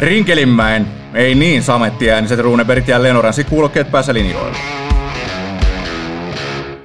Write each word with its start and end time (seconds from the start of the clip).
Rinkelinmäen, 0.00 0.86
ei 1.14 1.34
niin 1.34 1.62
samettiääniset 1.62 2.40
Runebergit 2.40 2.88
ja 2.88 3.02
Lenoransi 3.02 3.44
kuulokkeet 3.44 3.90
päässä 3.90 4.14
linjoilla. 4.14 4.56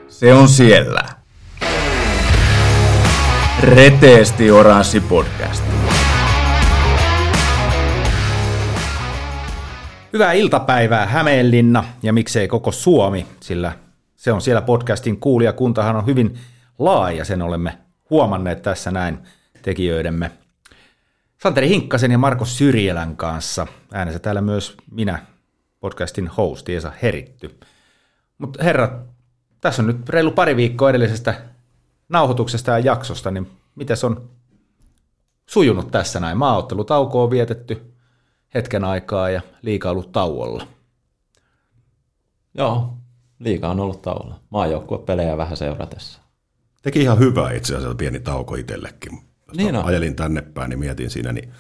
Se 0.07 0.34
on 0.34 0.49
siellä. 0.49 1.04
Reteesti 3.62 4.51
Oranssi 4.51 4.99
podcast. 4.99 5.63
Hyvää 10.13 10.34
iltapäivää 10.34 11.05
Hämeenlinna 11.05 11.84
ja 12.04 12.13
miksei 12.13 12.47
koko 12.47 12.71
Suomi, 12.71 13.25
sillä 13.39 13.71
se 14.16 14.32
on 14.32 14.41
siellä 14.41 14.61
podcastin 14.61 15.20
kuulijakuntahan 15.20 15.95
on 15.95 16.05
hyvin 16.05 16.38
laaja, 16.79 17.25
sen 17.25 17.41
olemme 17.41 17.77
huomanneet 18.09 18.61
tässä 18.61 18.91
näin 18.91 19.18
tekijöidemme 19.61 20.32
Santeri 21.46 21.70
Hinkkasen 21.70 22.12
ja 22.12 22.18
Marko 22.18 22.46
Syrjelän 22.46 23.18
kanssa. 23.18 23.68
Äänessä 23.93 24.19
täällä 24.19 24.42
myös 24.42 24.78
minä, 24.92 25.25
podcastin 25.79 26.28
host 26.28 26.69
Esa 26.69 26.92
Heritty. 27.02 27.60
Mutta 28.38 28.64
herrat, 28.64 28.92
tässä 29.61 29.82
on 29.82 29.88
nyt 29.88 30.10
reilu 30.10 30.32
pari 30.32 30.55
viikkoa 30.55 30.89
edellisestä 30.89 31.42
nauhoituksesta 32.09 32.72
ja 32.72 32.80
jaksosta, 32.80 33.31
niin 33.31 33.52
miten 33.75 33.97
on 34.03 34.30
sujunut 35.50 35.92
tässä 35.92 36.19
näin? 36.19 36.38
Maaottelutauko 36.38 37.23
on 37.23 37.31
vietetty 37.31 37.94
hetken 38.53 38.83
aikaa 38.83 39.30
ja 39.30 39.41
liika 39.61 39.89
ollut 39.89 40.11
tauolla. 40.11 40.67
Joo, 42.53 42.97
liika 43.39 43.69
on 43.69 43.80
ollut 43.80 44.02
tauolla. 44.02 44.39
Maajoukkuepelejä 44.50 45.38
vähän 45.38 45.58
seuratessa. 45.58 46.22
Teki 46.81 47.02
ihan 47.02 47.19
hyvää 47.19 47.52
itse 47.52 47.75
asiassa 47.75 47.95
pieni 47.95 48.19
tauko 48.19 48.55
itsellekin. 48.55 49.34
Niin 49.58 49.75
on. 49.75 49.86
ajelin 49.86 50.16
tänne 50.16 50.41
päin, 50.41 50.69
niin 50.69 50.80
mietin 50.80 51.09
siinä, 51.09 51.31
niin 51.31 51.53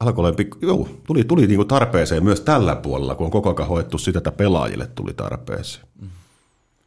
alkoi 0.00 0.24
olla 0.24 0.36
pikku, 0.36 0.58
joo, 0.62 0.88
tuli, 1.06 1.24
tuli 1.24 1.46
niin 1.46 1.56
kuin 1.56 1.68
tarpeeseen 1.68 2.24
myös 2.24 2.40
tällä 2.40 2.76
puolella, 2.76 3.14
kun 3.14 3.24
on 3.24 3.30
koko 3.30 3.54
ajan 3.56 3.68
hoettu 3.68 3.98
sitä, 3.98 4.18
että 4.18 4.32
pelaajille 4.32 4.86
tuli 4.86 5.14
tarpeeseen. 5.14 5.86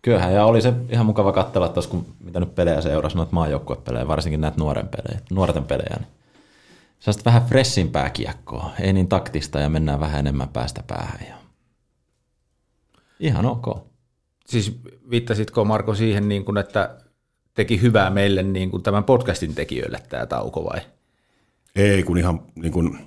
Kyllähän, 0.02 0.34
ja 0.34 0.46
oli 0.46 0.62
se 0.62 0.74
ihan 0.90 1.06
mukava 1.06 1.32
katsella 1.32 1.70
tuossa, 1.70 1.92
kun 1.92 2.06
mitä 2.20 2.40
nyt 2.40 2.56
pelejä 2.56 2.82
seurasi, 2.82 3.16
noita 3.16 3.34
maajoukkuepelejä, 3.34 4.08
varsinkin 4.08 4.42
näitä 4.42 4.58
nuoren 4.58 4.88
pelejä, 4.88 5.22
nuorten 5.32 5.64
pelejä. 5.64 5.96
Niin 6.00 6.08
sellaista 7.00 7.26
vähän 7.26 7.46
freshimpää 7.46 8.10
kiekkoa, 8.10 8.72
ei 8.80 8.94
niin 8.94 9.08
taktista 9.08 9.60
ja 9.60 9.70
mennään 9.70 10.00
vähän 10.00 10.20
enemmän 10.20 10.50
päästä 10.50 10.84
päähän. 10.88 11.20
Ja... 11.30 11.36
Ihan 13.20 13.46
ok. 13.46 13.66
Siis 14.46 14.80
viittasitko 15.10 15.66
Marko 15.66 15.96
siihen, 15.96 16.30
niin 16.30 16.46
kuin, 16.46 16.58
että 16.58 16.98
teki 17.56 17.82
hyvää 17.82 18.10
meille 18.10 18.44
niin 18.44 18.72
kuin 18.72 18.84
tämän 18.84 19.04
podcastin 19.04 19.56
tekijöille 19.56 20.00
tämä 20.10 20.26
tauko 20.26 20.64
vai? 20.64 20.82
Ei, 21.76 22.04
kun 22.04 22.18
ihan 22.18 22.42
niin 22.56 22.72
kuin 22.72 22.98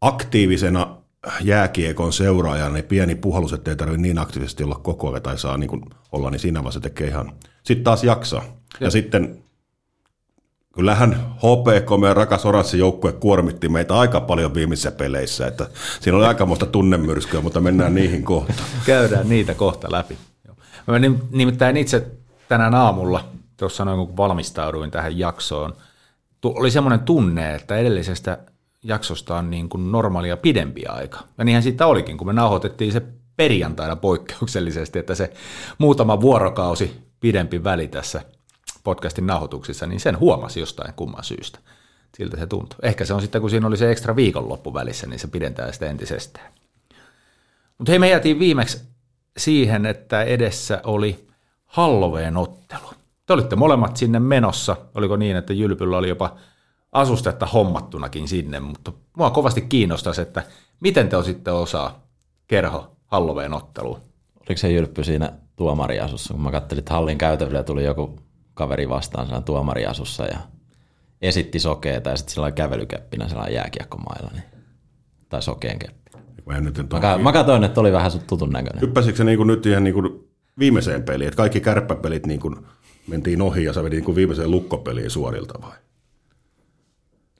aktiivisena 0.00 0.96
jääkiekon 1.42 2.12
seuraajana, 2.12 2.74
niin 2.74 2.84
pieni 2.84 3.14
puhallus, 3.14 3.52
ettei 3.52 3.76
tarvitse 3.76 4.02
niin 4.02 4.18
aktiivisesti 4.18 4.64
olla 4.64 4.80
koko 4.82 5.10
ajan 5.10 5.22
tai 5.22 5.38
saa 5.38 5.56
niin 5.56 5.68
kuin 5.68 5.82
olla, 6.12 6.30
niin 6.30 6.40
siinä 6.40 6.60
vaiheessa 6.60 6.80
tekee 6.80 7.06
ihan, 7.06 7.32
sitten 7.62 7.84
taas 7.84 8.04
jaksaa. 8.04 8.44
Ja, 8.80 8.86
ja 8.86 8.90
sitten 8.90 9.42
kyllähän 10.74 11.12
HPK, 11.36 12.00
meidän 12.00 12.16
rakas 12.16 12.46
oranssi 12.46 12.78
joukkue, 12.78 13.12
kuormitti 13.12 13.68
meitä 13.68 13.98
aika 13.98 14.20
paljon 14.20 14.54
viimeisissä 14.54 14.90
peleissä, 14.90 15.46
että 15.46 15.66
siinä 16.00 16.18
oli 16.18 16.26
aikamoista 16.26 16.66
tunnemyrskyä, 16.66 17.40
mutta 17.40 17.60
mennään 17.60 17.94
niihin 17.94 18.24
kohta. 18.24 18.62
Käydään 18.86 19.28
niitä 19.28 19.54
kohta 19.54 19.88
läpi. 19.90 20.18
Mä 20.86 20.98
nimittäin 21.30 21.76
itse 21.76 22.06
tänään 22.48 22.74
aamulla 22.74 23.24
tuossa 23.58 23.84
noin 23.84 24.06
kun 24.06 24.16
valmistauduin 24.16 24.90
tähän 24.90 25.18
jaksoon, 25.18 25.76
oli 26.44 26.70
semmoinen 26.70 27.00
tunne, 27.00 27.54
että 27.54 27.76
edellisestä 27.76 28.38
jaksosta 28.82 29.36
on 29.36 29.50
niin 29.50 29.68
kuin 29.68 29.92
normaalia 29.92 30.36
pidempi 30.36 30.86
aika. 30.86 31.18
Ja 31.38 31.44
niinhän 31.44 31.62
siitä 31.62 31.86
olikin, 31.86 32.18
kun 32.18 32.26
me 32.26 32.32
nauhoitettiin 32.32 32.92
se 32.92 33.02
perjantaina 33.36 33.96
poikkeuksellisesti, 33.96 34.98
että 34.98 35.14
se 35.14 35.32
muutama 35.78 36.20
vuorokausi 36.20 37.00
pidempi 37.20 37.64
väli 37.64 37.88
tässä 37.88 38.22
podcastin 38.84 39.26
nauhoituksissa, 39.26 39.86
niin 39.86 40.00
sen 40.00 40.18
huomasi 40.18 40.60
jostain 40.60 40.94
kumman 40.94 41.24
syystä. 41.24 41.58
Siltä 42.16 42.36
se 42.36 42.46
tuntui. 42.46 42.78
Ehkä 42.82 43.04
se 43.04 43.14
on 43.14 43.20
sitten, 43.20 43.40
kun 43.40 43.50
siinä 43.50 43.66
oli 43.66 43.76
se 43.76 43.90
ekstra 43.90 44.16
viikonloppu 44.16 44.74
välissä, 44.74 45.06
niin 45.06 45.18
se 45.18 45.28
pidentää 45.28 45.72
sitä 45.72 45.86
entisestään. 45.86 46.52
Mutta 47.78 47.92
hei, 47.92 47.98
me 47.98 48.08
jäätiin 48.08 48.38
viimeksi 48.38 48.82
siihen, 49.36 49.86
että 49.86 50.22
edessä 50.22 50.80
oli 50.84 51.28
Halloween 51.66 52.36
ottelu. 52.36 52.97
Te 53.28 53.34
olitte 53.34 53.56
molemmat 53.56 53.96
sinne 53.96 54.20
menossa. 54.20 54.76
Oliko 54.94 55.16
niin, 55.16 55.36
että 55.36 55.52
Jylpyllä 55.52 55.98
oli 55.98 56.08
jopa 56.08 56.36
asustetta 56.92 57.46
hommattunakin 57.46 58.28
sinne, 58.28 58.60
mutta 58.60 58.92
mua 59.16 59.30
kovasti 59.30 59.60
kiinnostaisi, 59.60 60.20
että 60.20 60.42
miten 60.80 61.08
te 61.08 61.16
ositte 61.16 61.50
osaa 61.50 62.02
kerho 62.46 62.96
Halloween 63.06 63.54
otteluun? 63.54 64.00
Oliko 64.40 64.56
se 64.56 64.72
Jylppy 64.72 65.04
siinä 65.04 65.32
tuomariasussa, 65.56 66.34
kun 66.34 66.42
mä 66.42 66.50
kattelin, 66.50 66.78
että 66.78 66.94
hallin 66.94 67.18
käytävillä 67.18 67.62
tuli 67.62 67.84
joku 67.84 68.20
kaveri 68.54 68.88
vastaan 68.88 69.26
siellä 69.26 69.42
tuomariasussa 69.42 70.24
ja 70.24 70.38
esitti 71.22 71.58
sokeeta 71.58 72.10
ja 72.10 72.16
sitten 72.16 72.34
sillä 72.34 72.52
kävelykeppinä 72.52 73.28
sellainen 73.28 73.54
jääkiekkomailla, 73.54 74.30
niin, 74.32 74.44
tai 75.28 75.42
sokeen 75.42 75.78
keppi. 75.78 76.10
Mä, 76.46 76.60
nyt 76.60 76.78
mä, 77.02 77.18
mä 77.18 77.32
katsoin, 77.32 77.64
että 77.64 77.80
oli 77.80 77.92
vähän 77.92 78.10
tutun 78.26 78.50
näköinen. 78.50 78.80
Hyppäsikö 78.80 79.16
se 79.16 79.24
niin 79.24 79.36
kuin 79.36 79.46
nyt 79.46 79.66
ihan 79.66 79.84
niin 79.84 79.94
kuin 79.94 80.28
viimeiseen 80.58 81.02
peliin, 81.02 81.28
että 81.28 81.36
kaikki 81.36 81.60
kärppäpelit 81.60 82.26
niin 82.26 82.40
kuin 82.40 82.56
mentiin 83.08 83.42
ohi 83.42 83.64
ja 83.64 83.72
sä 83.72 83.84
vedit 83.84 84.06
niin 84.06 84.16
viimeiseen 84.16 84.50
lukkopeliin 84.50 85.10
suorilta 85.10 85.54
vai? 85.62 85.76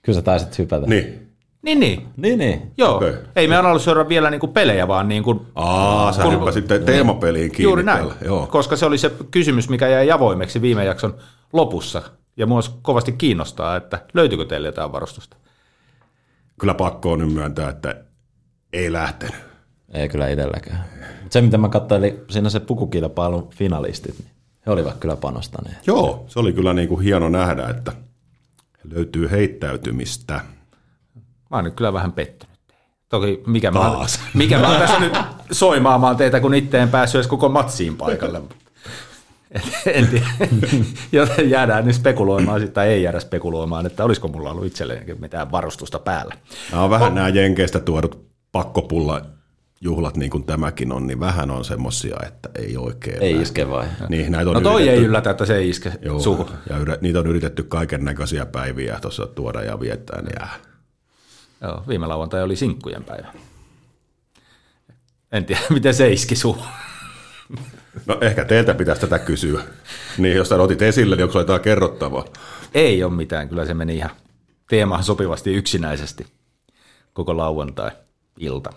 Kyllä 0.03 0.17
sä 0.17 0.23
taisit 0.23 0.59
hypätä. 0.59 0.87
Niin. 0.87 1.29
Niin, 1.62 1.81
niin. 1.81 2.09
Niin, 2.17 2.39
niin. 2.39 2.73
Joo. 2.79 2.97
Okay. 2.97 3.15
Ei 3.37 3.49
me 3.49 3.56
analysoida 3.56 4.09
vielä 4.09 4.31
niinku 4.31 4.47
pelejä, 4.47 4.89
vaan 4.89 5.09
niin 5.09 5.23
kuin... 5.23 5.41
Aa, 5.55 6.12
sä 6.12 6.23
kun, 6.23 6.33
hyppäsit 6.33 6.67
teemapeliin 6.84 7.51
kiinni 7.51 7.62
Juuri 7.62 7.83
näin, 7.83 7.99
täällä. 7.99 8.15
Joo. 8.25 8.47
koska 8.47 8.77
se 8.77 8.87
oli 8.87 8.99
se 8.99 9.12
kysymys, 9.31 9.69
mikä 9.69 9.89
jäi 9.89 10.11
avoimeksi 10.11 10.62
viime 10.62 10.84
jakson 10.84 11.15
lopussa. 11.53 12.03
Ja 12.37 12.47
mua 12.47 12.61
kovasti 12.83 13.12
kiinnostaa, 13.12 13.77
että 13.77 14.06
löytyykö 14.15 14.45
teille 14.45 14.69
jotain 14.69 14.93
varustusta? 14.93 15.37
Kyllä 16.61 16.75
pakko 16.75 17.12
on 17.12 17.19
nyt 17.19 17.33
myöntää, 17.33 17.69
että 17.69 18.05
ei 18.73 18.93
lähtenyt. 18.93 19.37
Ei 19.95 20.09
kyllä 20.09 20.29
itselläkään. 20.29 20.85
Se, 21.31 21.41
mitä 21.41 21.59
mä 21.59 21.69
katsoin, 21.69 22.21
siinä 22.31 22.50
se 22.50 22.61
pukukilpailun 22.61 23.49
finalistit, 23.50 24.19
niin 24.19 24.38
he 24.66 24.72
olivat 24.72 24.98
kyllä 24.98 25.16
panostaneet. 25.16 25.86
Joo, 25.86 26.24
se 26.28 26.38
oli 26.38 26.52
kyllä 26.52 26.72
niin 26.72 26.88
kuin 26.88 27.00
hieno 27.00 27.28
nähdä, 27.28 27.69
että 27.69 27.92
löytyy 28.84 29.30
heittäytymistä. 29.30 30.41
Mä 31.50 31.56
oon 31.56 31.64
nyt 31.64 31.74
kyllä 31.74 31.92
vähän 31.92 32.12
pettynyt. 32.12 32.58
Toki 33.08 33.42
mikä 33.46 33.70
mä, 33.70 33.80
mikä 34.34 34.58
mä 34.58 34.69
oon 34.69 34.78
tässä 34.78 35.00
nyt 35.00 35.12
soimaamaan 35.52 36.16
teitä, 36.16 36.41
kun 36.41 36.54
itse 36.54 36.78
en 36.78 36.88
päässyt 36.88 37.19
edes 37.19 37.26
koko 37.26 37.48
matsiin 37.48 37.96
paikalle. 37.96 38.42
en 39.86 40.08
tiedä. 40.08 40.26
Joten 41.12 41.50
jäädään 41.50 41.84
nyt 41.84 41.94
spekuloimaan, 41.94 42.72
tai 42.72 42.88
ei 42.88 43.02
jäädä 43.02 43.20
spekuloimaan, 43.20 43.86
että 43.86 44.04
olisiko 44.04 44.28
mulla 44.28 44.50
ollut 44.50 44.66
itselleni 44.66 45.14
mitään 45.14 45.52
varustusta 45.52 45.98
päällä. 45.98 46.34
Nämä 46.70 46.84
on 46.84 46.90
vähän 46.90 47.08
oh. 47.08 47.14
nämä 47.14 47.28
Jenkeistä 47.28 47.80
tuodut 47.80 48.28
pakkopulla 48.52 49.22
juhlat 49.81 50.16
niin 50.16 50.31
kuin 50.31 50.44
tämäkin 50.44 50.93
on, 50.93 51.06
niin 51.06 51.21
vähän 51.21 51.50
on 51.50 51.65
semmosia, 51.65 52.16
että 52.27 52.49
ei 52.55 52.77
oikein. 52.77 53.22
Ei 53.22 53.41
iske 53.41 53.71
vai? 53.71 53.87
Niin, 54.09 54.33
näitä 54.33 54.50
on 54.50 54.55
no 54.55 54.61
toi 54.61 54.83
yritetty, 54.83 55.00
ei 55.00 55.06
yllätä, 55.06 55.31
että 55.31 55.47
se 55.47 55.56
ei 55.56 55.69
iske 55.69 55.93
joo, 56.03 56.21
suhu. 56.21 56.49
Ja 56.71 56.78
yrä, 56.78 56.99
niitä 57.00 57.19
on 57.19 57.27
yritetty 57.27 57.62
kaiken 57.62 58.05
näköisiä 58.05 58.47
päiviä 58.47 58.99
tuossa 59.03 59.27
tuoda 59.27 59.62
ja 59.62 59.81
viettää. 59.81 60.22
Niin 60.22 60.37
jää. 60.41 60.55
Joo, 61.61 61.83
viime 61.88 62.06
lauantai 62.06 62.43
oli 62.43 62.56
sinkkujen 62.56 63.05
päivä. 63.05 63.28
En 65.33 65.44
tiedä, 65.44 65.61
miten 65.75 65.94
se 65.94 66.12
iski 66.12 66.37
suhu. 66.37 66.65
No 68.06 68.19
ehkä 68.21 68.44
teiltä 68.44 68.75
pitäisi 68.75 69.00
tätä 69.00 69.19
kysyä. 69.19 69.62
Niin 70.19 70.37
jos 70.37 70.49
sä 70.49 70.56
otit 70.56 70.83
esille, 70.83 71.17
niin 71.17 71.22
onko 71.22 71.33
se 71.33 71.38
jotain 71.38 71.61
kerrottavaa? 71.61 72.25
Ei 72.75 73.05
ole 73.05 73.12
mitään, 73.12 73.49
kyllä 73.49 73.67
se 73.67 73.75
meni 73.75 73.97
ihan 73.97 74.11
teemaan 74.71 75.05
sopivasti 75.05 75.55
yksinäisesti 75.55 76.26
koko 77.12 77.37
lauantai-ilta. 77.37 78.73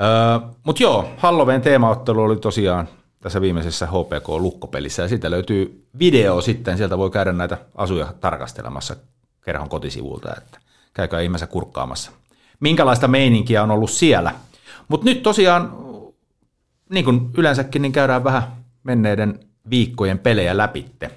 Öö, 0.00 0.48
Mutta 0.64 0.82
joo, 0.82 1.10
Halloween 1.16 1.62
teemaottelu 1.62 2.22
oli 2.22 2.36
tosiaan 2.36 2.88
tässä 3.20 3.40
viimeisessä 3.40 3.86
HPK-lukkopelissä, 3.86 5.02
ja 5.02 5.08
siitä 5.08 5.30
löytyy 5.30 5.86
video 5.98 6.40
sitten, 6.40 6.76
sieltä 6.76 6.98
voi 6.98 7.10
käydä 7.10 7.32
näitä 7.32 7.58
asuja 7.74 8.14
tarkastelemassa 8.20 8.96
kerhon 9.44 9.68
kotisivulta, 9.68 10.34
että 10.36 10.58
käykää 10.94 11.20
ihmeessä 11.20 11.46
kurkkaamassa. 11.46 12.10
Minkälaista 12.60 13.08
meininkiä 13.08 13.62
on 13.62 13.70
ollut 13.70 13.90
siellä. 13.90 14.34
Mutta 14.88 15.04
nyt 15.04 15.22
tosiaan, 15.22 15.72
niin 16.90 17.04
kuin 17.04 17.30
yleensäkin, 17.36 17.82
niin 17.82 17.92
käydään 17.92 18.24
vähän 18.24 18.42
menneiden 18.84 19.40
viikkojen 19.70 20.18
pelejä 20.18 20.56
läpitte. 20.56 21.10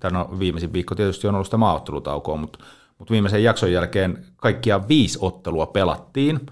Tämä 0.00 0.18
no, 0.18 0.38
viimeisin 0.38 0.72
viikko 0.72 0.94
tietysti 0.94 1.28
on 1.28 1.34
ollut 1.34 1.46
sitä 1.46 1.56
maaottelutaukoa, 1.56 2.36
mutta, 2.36 2.58
mutta 2.98 3.12
viimeisen 3.12 3.44
jakson 3.44 3.72
jälkeen 3.72 4.26
kaikkia 4.36 4.88
viisi 4.88 5.18
ottelua 5.20 5.66
pelattiin– 5.66 6.40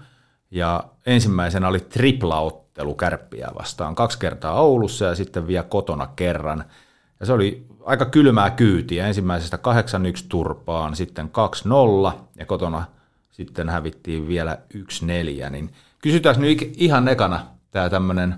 ja 0.51 0.83
ensimmäisenä 1.05 1.67
oli 1.67 1.79
triplaottelu 1.79 2.95
kärppiä 2.95 3.47
vastaan. 3.59 3.95
Kaksi 3.95 4.19
kertaa 4.19 4.61
Oulussa 4.61 5.05
ja 5.05 5.15
sitten 5.15 5.47
vielä 5.47 5.63
kotona 5.63 6.07
kerran. 6.15 6.63
Ja 7.19 7.25
se 7.25 7.33
oli 7.33 7.65
aika 7.85 8.05
kylmää 8.05 8.49
kyytiä. 8.49 9.07
Ensimmäisestä 9.07 9.59
8-1 10.21 10.25
turpaan, 10.29 10.95
sitten 10.95 11.31
2-0 12.11 12.13
ja 12.35 12.45
kotona 12.45 12.85
sitten 13.31 13.69
hävittiin 13.69 14.27
vielä 14.27 14.57
1-4, 15.47 15.49
niin 15.49 15.73
kysytään 16.01 16.41
nyt 16.41 16.73
ihan 16.77 17.07
ekana 17.07 17.45
tämä 17.71 17.89
tämmöinen 17.89 18.35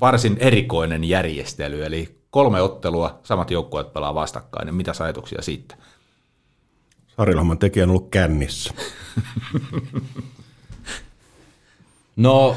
varsin 0.00 0.36
erikoinen 0.40 1.04
järjestely, 1.04 1.84
eli 1.84 2.20
kolme 2.30 2.62
ottelua, 2.62 3.20
samat 3.22 3.50
joukkueet 3.50 3.92
pelaa 3.92 4.14
vastakkain, 4.14 4.66
niin 4.66 4.74
mitä 4.74 4.92
ajatuksia 5.00 5.42
siitä? 5.42 5.76
Sarilahman 7.16 7.58
tekijä 7.58 7.84
on 7.84 7.90
ollut 7.90 8.10
kännissä. 8.10 8.74
No, 12.16 12.56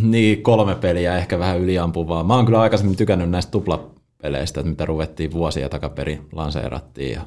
niin 0.00 0.42
kolme 0.42 0.74
peliä 0.74 1.16
ehkä 1.16 1.38
vähän 1.38 1.60
yliampuvaa. 1.60 2.24
Mä 2.24 2.34
oon 2.34 2.44
kyllä 2.44 2.60
aikaisemmin 2.60 2.96
tykännyt 2.96 3.30
näistä 3.30 3.50
tuplapeleistä, 3.50 4.60
että 4.60 4.70
mitä 4.70 4.84
ruvettiin 4.86 5.32
vuosia 5.32 5.68
takaperin 5.68 6.28
lanseerattiin. 6.32 7.12
Ja, 7.12 7.26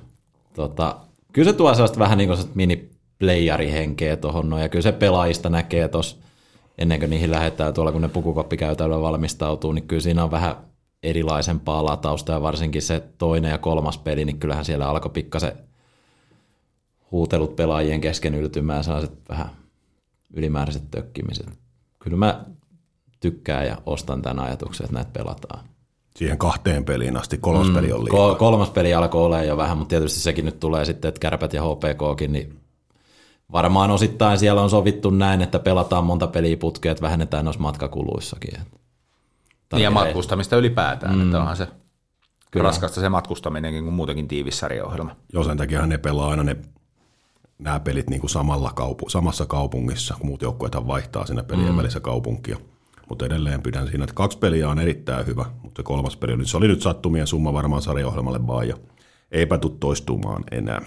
tota, 0.53 0.95
kyllä 1.33 1.51
se 1.51 1.57
tuo 1.57 1.73
sellaista 1.73 1.99
vähän 1.99 2.17
niin 2.17 2.29
kuin 2.29 2.39
mini 2.55 2.89
playerihenkeä 3.19 4.17
tuohon 4.17 4.49
noin, 4.49 4.61
ja 4.61 4.69
kyllä 4.69 4.83
se 4.83 4.91
pelaajista 4.91 5.49
näkee 5.49 5.87
tuossa 5.87 6.17
ennen 6.77 6.99
kuin 6.99 7.09
niihin 7.09 7.31
lähdetään 7.31 7.73
tuolla, 7.73 7.91
kun 7.91 8.01
ne 8.01 8.07
pukukoppikäytävillä 8.07 9.01
valmistautuu, 9.01 9.71
niin 9.71 9.87
kyllä 9.87 10.01
siinä 10.01 10.23
on 10.23 10.31
vähän 10.31 10.55
erilaisempaa 11.03 11.85
latausta, 11.85 12.31
ja 12.31 12.41
varsinkin 12.41 12.81
se 12.81 13.03
toinen 13.17 13.51
ja 13.51 13.57
kolmas 13.57 13.97
peli, 13.97 14.25
niin 14.25 14.39
kyllähän 14.39 14.65
siellä 14.65 14.89
alkoi 14.89 15.11
pikkasen 15.11 15.51
huutelut 17.11 17.55
pelaajien 17.55 18.01
kesken 18.01 18.35
yltymään, 18.35 18.83
sellaiset 18.83 19.11
vähän 19.29 19.49
ylimääräiset 20.33 20.91
tökkimiset. 20.91 21.59
Kyllä 21.99 22.17
mä 22.17 22.45
tykkään 23.19 23.67
ja 23.67 23.77
ostan 23.85 24.21
tämän 24.21 24.39
ajatuksen, 24.39 24.85
että 24.85 24.93
näitä 24.93 25.11
pelataan. 25.13 25.65
Siihen 26.15 26.37
kahteen 26.37 26.85
peliin 26.85 27.17
asti, 27.17 27.37
kolmas 27.37 27.67
mm, 27.67 27.73
peli 27.73 27.91
on 27.91 28.03
liikaa. 28.03 28.35
Kolmas 28.35 28.69
peli 28.69 28.93
alkoi 28.93 29.25
olla 29.25 29.43
jo 29.43 29.57
vähän, 29.57 29.77
mutta 29.77 29.89
tietysti 29.89 30.19
sekin 30.19 30.45
nyt 30.45 30.59
tulee 30.59 30.85
sitten, 30.85 31.09
että 31.09 31.19
Kärpät 31.19 31.53
ja 31.53 31.63
HPKkin, 31.63 32.31
niin 32.31 32.59
varmaan 33.51 33.91
osittain 33.91 34.39
siellä 34.39 34.61
on 34.61 34.69
sovittu 34.69 35.09
näin, 35.09 35.41
että 35.41 35.59
pelataan 35.59 36.03
monta 36.03 36.27
peliä 36.27 36.57
putkea, 36.57 36.91
että 36.91 37.01
vähennetään 37.01 37.45
noissa 37.45 37.61
matkakuluissakin. 37.61 38.53
Niin 39.73 39.83
ja 39.83 39.91
matkustamista 39.91 40.57
ylipäätään, 40.57 41.15
mm. 41.15 41.25
että 41.25 41.39
onhan 41.39 41.57
se 41.57 41.67
Kyllä. 42.51 42.63
raskasta 42.63 43.01
se 43.01 43.09
matkustaminenkin 43.09 43.83
kuin 43.83 43.93
muutenkin 43.93 44.27
tiivis 44.27 44.59
sarjaohjelma. 44.59 45.15
Joo, 45.33 45.43
sen 45.43 45.57
takia 45.57 45.85
ne 45.85 45.97
pelaa 45.97 46.29
aina 46.29 46.43
ne 46.43 46.55
nämä 47.59 47.79
pelit 47.79 48.09
niin 48.09 48.19
kuin 48.19 48.29
samalla 48.29 48.71
kaupu, 48.75 49.09
samassa 49.09 49.45
kaupungissa, 49.45 50.15
kun 50.17 50.27
muut 50.27 50.41
joukkueet 50.41 50.75
vaihtaa 50.87 51.25
siinä 51.25 51.43
pelien 51.43 51.71
mm. 51.71 51.77
välissä 51.77 51.99
kaupunkia. 51.99 52.57
Mutta 53.09 53.25
edelleen 53.25 53.61
pidän 53.61 53.87
siinä, 53.87 54.03
että 54.03 54.13
kaksi 54.13 54.37
peliä 54.37 54.69
on 54.69 54.79
erittäin 54.79 55.25
hyvä, 55.25 55.45
mutta 55.63 55.79
se 55.79 55.83
kolmas 55.83 56.17
peli, 56.17 56.45
se 56.45 56.57
oli 56.57 56.67
nyt 56.67 56.81
sattumien 56.81 57.27
summa 57.27 57.53
varmaan 57.53 57.81
sarjaohjelmalle 57.81 58.47
vaan, 58.47 58.67
ja 58.67 58.77
eipä 59.31 59.57
tule 59.57 59.73
toistumaan 59.79 60.43
enää. 60.51 60.81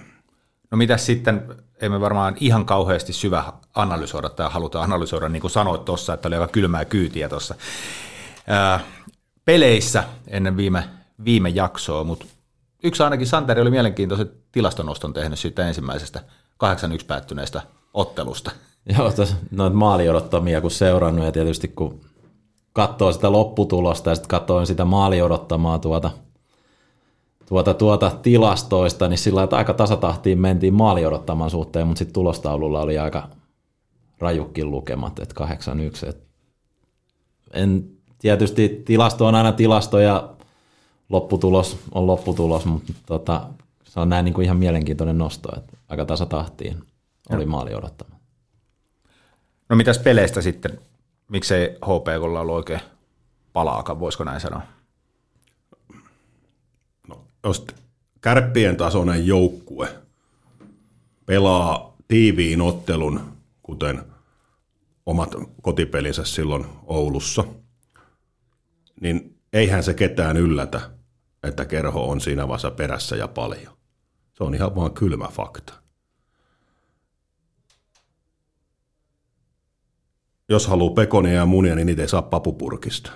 No 0.70 0.78
mitä 0.78 0.96
sitten, 0.96 1.54
emme 1.80 2.00
varmaan 2.00 2.36
ihan 2.40 2.66
kauheasti 2.66 3.12
syvä 3.12 3.52
analysoida 3.74 4.28
tai 4.28 4.50
haluta 4.50 4.82
analysoida, 4.82 5.28
niin 5.28 5.40
kuin 5.40 5.50
sanoit 5.50 5.84
tuossa, 5.84 6.14
että 6.14 6.28
oli 6.28 6.34
aika 6.36 6.52
kylmää 6.52 6.84
kyytiä 6.84 7.28
tuossa 7.28 7.54
peleissä 9.44 10.04
ennen 10.28 10.56
viime, 10.56 10.84
viime 11.24 11.48
jaksoa, 11.48 12.04
mutta 12.04 12.26
yksi 12.82 13.02
ainakin 13.02 13.26
Santeri 13.26 13.60
oli 13.60 13.70
mielenkiintoisen 13.70 14.30
tilastonoston 14.52 15.12
tehnyt 15.12 15.38
siitä 15.38 15.68
ensimmäisestä 15.68 16.20
8-1 16.60 17.04
päättyneestä 17.06 17.62
ottelusta. 17.94 18.50
Joo, 18.98 19.12
noita 19.50 19.76
maali 19.76 20.08
odottamia 20.08 20.60
kun 20.60 20.70
seurannut 20.70 21.24
ja 21.24 21.32
tietysti 21.32 21.68
kun 21.68 22.00
katsoo 22.72 23.12
sitä 23.12 23.32
lopputulosta 23.32 24.10
ja 24.10 24.14
sitten 24.14 24.28
katsoin 24.28 24.66
sitä 24.66 24.84
maali 24.84 25.22
odottamaa 25.22 25.78
tuota, 25.78 26.10
tuota, 27.48 27.74
tuota 27.74 28.10
tilastoista, 28.22 29.08
niin 29.08 29.18
sillä 29.18 29.42
että 29.42 29.56
aika 29.56 29.74
tasatahtiin 29.74 30.40
mentiin 30.40 30.74
maali 30.74 31.06
odottamaan 31.06 31.50
suhteen, 31.50 31.86
mutta 31.86 31.98
sitten 31.98 32.14
tulostaululla 32.14 32.80
oli 32.80 32.98
aika 32.98 33.28
rajukin 34.18 34.70
lukemat, 34.70 35.18
että 35.18 35.44
8-1. 36.04 36.08
Et 36.08 36.22
en, 37.52 37.90
tietysti 38.18 38.82
tilasto 38.84 39.26
on 39.26 39.34
aina 39.34 39.52
tilasto 39.52 39.98
ja 39.98 40.30
lopputulos 41.08 41.78
on 41.92 42.06
lopputulos, 42.06 42.64
mutta 42.64 42.92
tota, 43.06 43.46
se 43.90 44.00
on 44.00 44.08
näin 44.08 44.24
niin 44.24 44.34
kuin 44.34 44.44
ihan 44.44 44.56
mielenkiintoinen 44.56 45.18
nosto, 45.18 45.48
että 45.56 45.76
aika 45.88 46.04
tasatahtiin 46.04 46.82
oli 47.30 47.46
maali 47.46 47.74
odottama. 47.74 48.16
No 49.68 49.76
mitäs 49.76 49.98
peleistä 49.98 50.42
sitten? 50.42 50.78
Miksei 51.28 51.68
HPKlla 51.68 52.40
ollut 52.40 52.54
oikein 52.54 52.80
palaakaan, 53.52 54.00
voisiko 54.00 54.24
näin 54.24 54.40
sanoa? 54.40 54.62
No, 57.08 57.24
jos 57.44 57.66
kärppien 58.20 58.76
tasoinen 58.76 59.26
joukkue 59.26 59.88
pelaa 61.26 61.96
tiiviin 62.08 62.60
ottelun, 62.60 63.32
kuten 63.62 64.04
omat 65.06 65.34
kotipelinsä 65.62 66.24
silloin 66.24 66.66
Oulussa, 66.86 67.44
niin 69.00 69.38
eihän 69.52 69.82
se 69.82 69.94
ketään 69.94 70.36
yllätä, 70.36 70.80
että 71.42 71.64
kerho 71.64 72.10
on 72.10 72.20
siinä 72.20 72.48
vaiheessa 72.48 72.70
perässä 72.70 73.16
ja 73.16 73.28
paljon. 73.28 73.79
Se 74.32 74.44
on 74.44 74.54
ihan 74.54 74.74
vaan 74.74 74.92
kylmä 74.92 75.28
fakta. 75.28 75.72
Jos 80.48 80.66
haluaa 80.66 80.94
pekonia 80.94 81.32
ja 81.32 81.46
munia, 81.46 81.74
niin 81.74 81.86
niitä 81.86 82.02
ei 82.02 82.08
saa 82.08 82.22
papupurkista. 82.22 83.12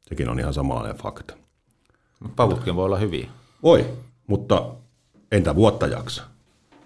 Sekin 0.00 0.28
on 0.28 0.40
ihan 0.40 0.54
samanlainen 0.54 0.96
fakta. 0.96 1.36
Pavutkin 2.36 2.76
voi 2.76 2.84
olla 2.84 2.98
hyviä. 2.98 3.28
Voi, 3.62 3.98
mutta 4.26 4.74
entä 5.32 5.54
vuotta 5.54 5.86
jaksa? 5.86 6.22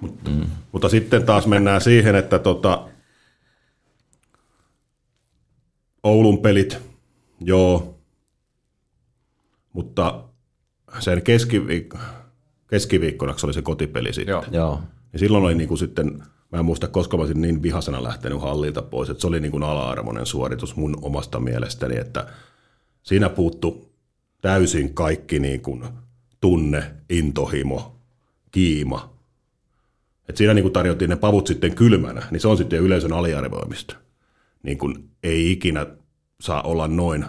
Mutta, 0.00 0.30
mm. 0.30 0.46
mutta 0.72 0.88
sitten 0.88 1.26
taas 1.26 1.46
mennään 1.46 1.80
siihen, 1.80 2.14
että 2.14 2.38
tota, 2.38 2.88
Oulun 6.02 6.42
pelit, 6.42 6.78
joo, 7.40 7.98
mutta 9.72 10.24
sen 10.98 11.22
keskiviikko, 11.22 11.98
keskiviikkona, 12.70 13.38
se 13.38 13.46
oli 13.46 13.54
se 13.54 13.62
kotipeli 13.62 14.12
sitten. 14.12 14.32
Joo. 14.32 14.44
Joo. 14.50 14.80
Ja 15.12 15.18
silloin 15.18 15.44
oli 15.44 15.54
niin 15.54 15.68
kuin 15.68 15.78
sitten, 15.78 16.22
mä 16.52 16.58
en 16.58 16.64
muista 16.64 16.88
koska 16.88 17.16
mä 17.16 17.20
olisin 17.20 17.40
niin 17.40 17.62
vihasena 17.62 18.02
lähtenyt 18.02 18.42
hallilta 18.42 18.82
pois, 18.82 19.10
että 19.10 19.20
se 19.20 19.26
oli 19.26 19.40
niin 19.40 19.52
kuin 19.52 19.62
ala-arvoinen 19.62 20.26
suoritus 20.26 20.76
mun 20.76 20.98
omasta 21.02 21.40
mielestäni, 21.40 21.96
että 21.96 22.26
siinä 23.02 23.28
puuttu 23.28 23.92
täysin 24.40 24.94
kaikki 24.94 25.38
niin 25.38 25.60
kuin 25.60 25.84
tunne, 26.40 26.94
intohimo, 27.10 27.96
kiima. 28.50 29.10
Et 30.28 30.36
siinä 30.36 30.54
niin 30.54 30.62
kuin 30.62 30.72
tarjottiin 30.72 31.10
ne 31.10 31.16
pavut 31.16 31.46
sitten 31.46 31.74
kylmänä, 31.74 32.22
niin 32.30 32.40
se 32.40 32.48
on 32.48 32.56
sitten 32.56 32.80
yleisön 32.80 33.12
aliarvoimista. 33.12 33.96
Niin 34.62 34.78
kuin 34.78 35.10
ei 35.22 35.52
ikinä 35.52 35.86
saa 36.40 36.62
olla 36.62 36.88
noin. 36.88 37.24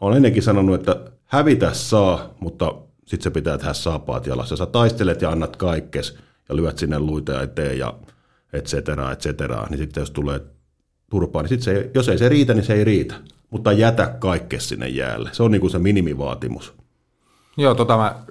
Olen 0.00 0.16
ennenkin 0.16 0.42
sanonut, 0.42 0.74
että 0.74 1.12
hävitä 1.24 1.72
saa, 1.72 2.34
mutta 2.40 2.74
sitten 3.08 3.22
se 3.22 3.30
pitää 3.30 3.58
tehdä 3.58 3.72
saapaat 3.72 4.26
jalassa. 4.26 4.56
Sä 4.56 4.66
taistelet 4.66 5.22
ja 5.22 5.30
annat 5.30 5.56
kaikkes 5.56 6.18
ja 6.48 6.56
lyöt 6.56 6.78
sinne 6.78 6.98
luita 6.98 7.42
eteen 7.42 7.78
ja 7.78 7.94
et 8.52 8.64
cetera, 8.64 9.12
et 9.12 9.20
cetera. 9.20 9.66
Niin 9.70 9.78
sitten 9.78 10.00
jos 10.00 10.10
tulee 10.10 10.40
turpaa, 11.10 11.42
niin 11.42 11.48
sit 11.48 11.62
se, 11.62 11.90
jos 11.94 12.08
ei 12.08 12.18
se 12.18 12.28
riitä, 12.28 12.54
niin 12.54 12.64
se 12.64 12.74
ei 12.74 12.84
riitä. 12.84 13.14
Mutta 13.50 13.72
jätä 13.72 14.06
kaikkes 14.18 14.68
sinne 14.68 14.88
jäälle. 14.88 15.30
Se 15.32 15.42
on 15.42 15.50
niin 15.50 15.60
kuin 15.60 15.70
se 15.70 15.78
minimivaatimus. 15.78 16.74
Joo, 17.56 17.74
tota 17.74 17.96
mä 17.96 18.22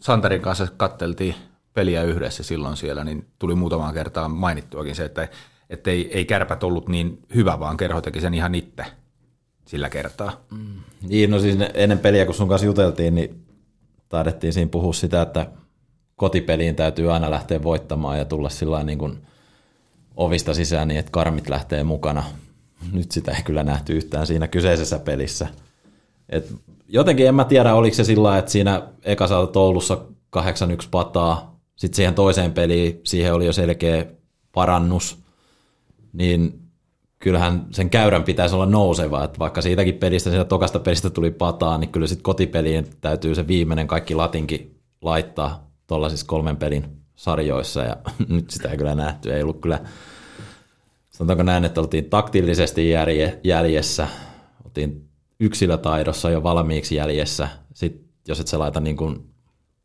Santerin 0.00 0.42
kanssa 0.42 0.66
katteltiin 0.76 1.34
peliä 1.74 2.02
yhdessä 2.02 2.42
silloin 2.42 2.76
siellä, 2.76 3.04
niin 3.04 3.26
tuli 3.38 3.54
muutamaan 3.54 3.94
kertaan 3.94 4.30
mainittuakin 4.30 4.94
se, 4.94 5.04
että, 5.04 5.28
että 5.70 5.90
ei, 5.90 6.10
ei 6.12 6.24
kärpät 6.24 6.62
ollut 6.62 6.88
niin 6.88 7.18
hyvä, 7.34 7.60
vaan 7.60 7.76
kerho 7.76 8.00
teki 8.00 8.20
sen 8.20 8.34
ihan 8.34 8.54
itse 8.54 8.84
sillä 9.64 9.90
kertaa. 9.90 10.40
Mm. 10.50 10.66
Niin, 11.02 11.30
no 11.30 11.40
siis 11.40 11.58
ennen 11.74 11.98
peliä, 11.98 12.26
kun 12.26 12.34
sun 12.34 12.48
kanssa 12.48 12.66
juteltiin, 12.66 13.14
niin 13.14 13.44
taidettiin 14.12 14.52
siinä 14.52 14.68
puhua 14.68 14.92
sitä, 14.92 15.22
että 15.22 15.46
kotipeliin 16.16 16.76
täytyy 16.76 17.12
aina 17.12 17.30
lähteä 17.30 17.62
voittamaan 17.62 18.18
ja 18.18 18.24
tulla 18.24 18.48
sillä 18.48 18.84
niin 18.84 18.98
kuin 18.98 19.18
ovista 20.16 20.54
sisään 20.54 20.88
niin, 20.88 21.00
että 21.00 21.10
karmit 21.10 21.48
lähtee 21.48 21.84
mukana. 21.84 22.24
Nyt 22.92 23.10
sitä 23.10 23.32
ei 23.32 23.42
kyllä 23.42 23.64
nähty 23.64 23.92
yhtään 23.92 24.26
siinä 24.26 24.48
kyseisessä 24.48 24.98
pelissä. 24.98 25.48
Et 26.28 26.54
jotenkin 26.88 27.28
en 27.28 27.34
mä 27.34 27.44
tiedä, 27.44 27.74
oliko 27.74 27.96
se 27.96 28.04
sillä 28.04 28.38
että 28.38 28.50
siinä 28.50 28.82
ekasaalta 29.04 29.52
Toulussa 29.52 29.98
8-1 30.36 30.40
pataa, 30.90 31.60
sitten 31.76 31.96
siihen 31.96 32.14
toiseen 32.14 32.52
peliin, 32.52 33.00
siihen 33.04 33.34
oli 33.34 33.46
jo 33.46 33.52
selkeä 33.52 34.06
parannus, 34.52 35.18
niin 36.12 36.61
kyllähän 37.22 37.66
sen 37.70 37.90
käyrän 37.90 38.24
pitäisi 38.24 38.54
olla 38.54 38.66
nouseva, 38.66 39.24
että 39.24 39.38
vaikka 39.38 39.62
siitäkin 39.62 39.94
pelistä, 39.94 40.30
siitä 40.30 40.44
tokasta 40.44 40.80
pelistä 40.80 41.10
tuli 41.10 41.30
pataa, 41.30 41.78
niin 41.78 41.90
kyllä 41.90 42.06
sitten 42.06 42.22
kotipeliin 42.22 42.86
täytyy 43.00 43.34
se 43.34 43.46
viimeinen 43.46 43.86
kaikki 43.86 44.14
latinki 44.14 44.76
laittaa 45.02 45.70
tuollaisissa 45.86 46.26
kolmen 46.26 46.56
pelin 46.56 46.84
sarjoissa, 47.14 47.82
ja 47.82 47.96
nyt 48.28 48.50
sitä 48.50 48.68
ei 48.68 48.76
kyllä 48.76 48.94
nähty, 48.94 49.34
ei 49.34 49.42
ollut 49.42 49.60
kyllä, 49.60 49.80
sanotaanko 51.10 51.42
näin, 51.42 51.64
että 51.64 51.80
oltiin 51.80 52.10
taktillisesti 52.10 52.90
jäljessä, 53.44 54.08
oltiin 54.64 55.08
yksilötaidossa 55.40 56.30
jo 56.30 56.42
valmiiksi 56.42 56.94
jäljessä, 56.94 57.48
sitten 57.74 58.04
jos 58.28 58.40
et 58.40 58.48
sä 58.48 58.58
laita 58.58 58.80
niin 58.80 58.96
kuin 58.96 59.26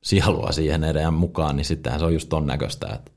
sielua 0.03 0.51
siihen 0.51 0.83
edelleen 0.83 1.13
mukaan, 1.13 1.55
niin 1.55 1.65
sittenhän 1.65 1.99
se 1.99 2.05
on 2.05 2.13
just 2.13 2.29
ton 2.29 2.47
näköistä, 2.47 2.87
että 2.95 3.11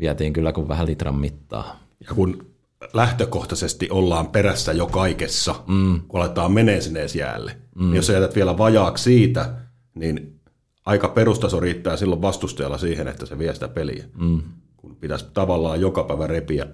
vietiin 0.00 0.32
kyllä 0.32 0.52
kuin 0.52 0.68
vähän 0.68 0.86
litran 0.86 1.20
mittaa. 1.20 1.80
Ja 2.00 2.14
kun 2.14 2.51
lähtökohtaisesti 2.92 3.88
ollaan 3.90 4.28
perässä 4.28 4.72
jo 4.72 4.86
kaikessa, 4.86 5.54
mm. 5.66 6.00
kun 6.08 6.20
aletaan 6.20 6.52
menee 6.52 6.80
sinne 6.80 7.00
edes 7.00 7.16
jäälle, 7.16 7.56
mm. 7.74 7.84
niin 7.84 7.96
jos 7.96 8.06
sä 8.06 8.12
jätät 8.12 8.34
vielä 8.34 8.58
vajaaksi 8.58 9.04
siitä, 9.04 9.54
niin 9.94 10.40
aika 10.86 11.08
perustaso 11.08 11.60
riittää 11.60 11.96
silloin 11.96 12.22
vastustajalla 12.22 12.78
siihen, 12.78 13.08
että 13.08 13.26
se 13.26 13.38
vie 13.38 13.54
sitä 13.54 13.68
peliä. 13.68 14.04
Mm. 14.14 14.42
Kun 14.76 14.96
pitäisi 14.96 15.26
tavallaan 15.34 15.80
joka 15.80 16.04
päivä 16.04 16.26
repiä 16.26 16.66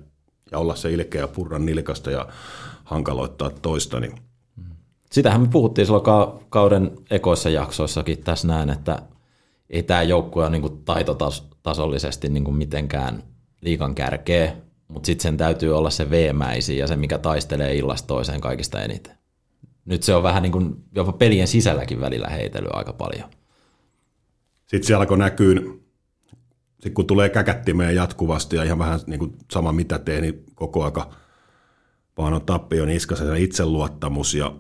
ja 0.51 0.59
olla 0.59 0.75
se 0.75 0.93
ilkeä 0.93 1.21
ja 1.21 1.29
purra 1.29 1.59
nilkasta 1.59 2.11
ja 2.11 2.29
hankaloittaa 2.85 3.51
toista, 3.51 4.01
niin 4.01 4.13
Sitähän 5.13 5.41
me 5.41 5.49
puhuttiin 5.49 5.87
silloin 5.87 6.05
kauden 6.51 6.91
ekoissa 7.11 7.51
jaksoissakin 7.51 8.19
tässä 8.19 8.49
näin, 8.49 8.71
että 8.71 9.03
ei 9.71 9.83
tämä 9.83 10.03
joukkue 10.03 10.43
ole 10.43 10.51
niin 10.51 10.85
taitotasollisesti 10.85 12.29
niin 12.29 12.57
mitenkään 12.57 13.23
liikan 13.61 13.95
kärkeä, 13.95 14.57
mutta 14.89 15.07
sitten 15.07 15.23
sen 15.23 15.37
täytyy 15.37 15.77
olla 15.77 15.91
se 15.91 16.11
veemäisi 16.11 16.79
ja 16.79 16.87
se, 16.87 16.97
mikä 16.97 17.19
taistelee 17.19 17.75
illasta 17.75 18.07
toiseen 18.07 18.41
kaikista 18.41 18.83
eniten. 18.83 19.19
Nyt 19.85 20.03
se 20.03 20.15
on 20.15 20.23
vähän 20.23 20.43
niin 20.43 20.53
kuin 20.53 20.85
jopa 20.95 21.13
pelien 21.13 21.49
sisälläkin 21.49 22.01
välillä 22.01 22.29
heitellyt 22.29 22.75
aika 22.75 22.93
paljon. 22.93 23.31
Sitten 24.67 24.87
se 24.87 24.95
alkoi 24.95 25.19
näkyy, 25.19 25.85
sit 26.81 26.95
kun 26.95 27.07
tulee 27.07 27.29
käkättimeen 27.29 27.95
jatkuvasti 27.95 28.57
ja 28.57 28.65
ihan 28.65 28.79
vähän 28.79 29.01
niin 29.07 29.19
kuin 29.19 29.37
sama 29.53 29.73
mitä 29.73 29.99
tee, 29.99 30.21
niin 30.21 30.45
koko 30.55 30.85
aika 30.85 31.11
vaan 32.19 32.35
on 32.35 32.43
tappio 32.43 32.85
niskassa 32.85 33.27
se 33.27 33.41
itseluottamus 33.41 34.35
ja 34.35 34.57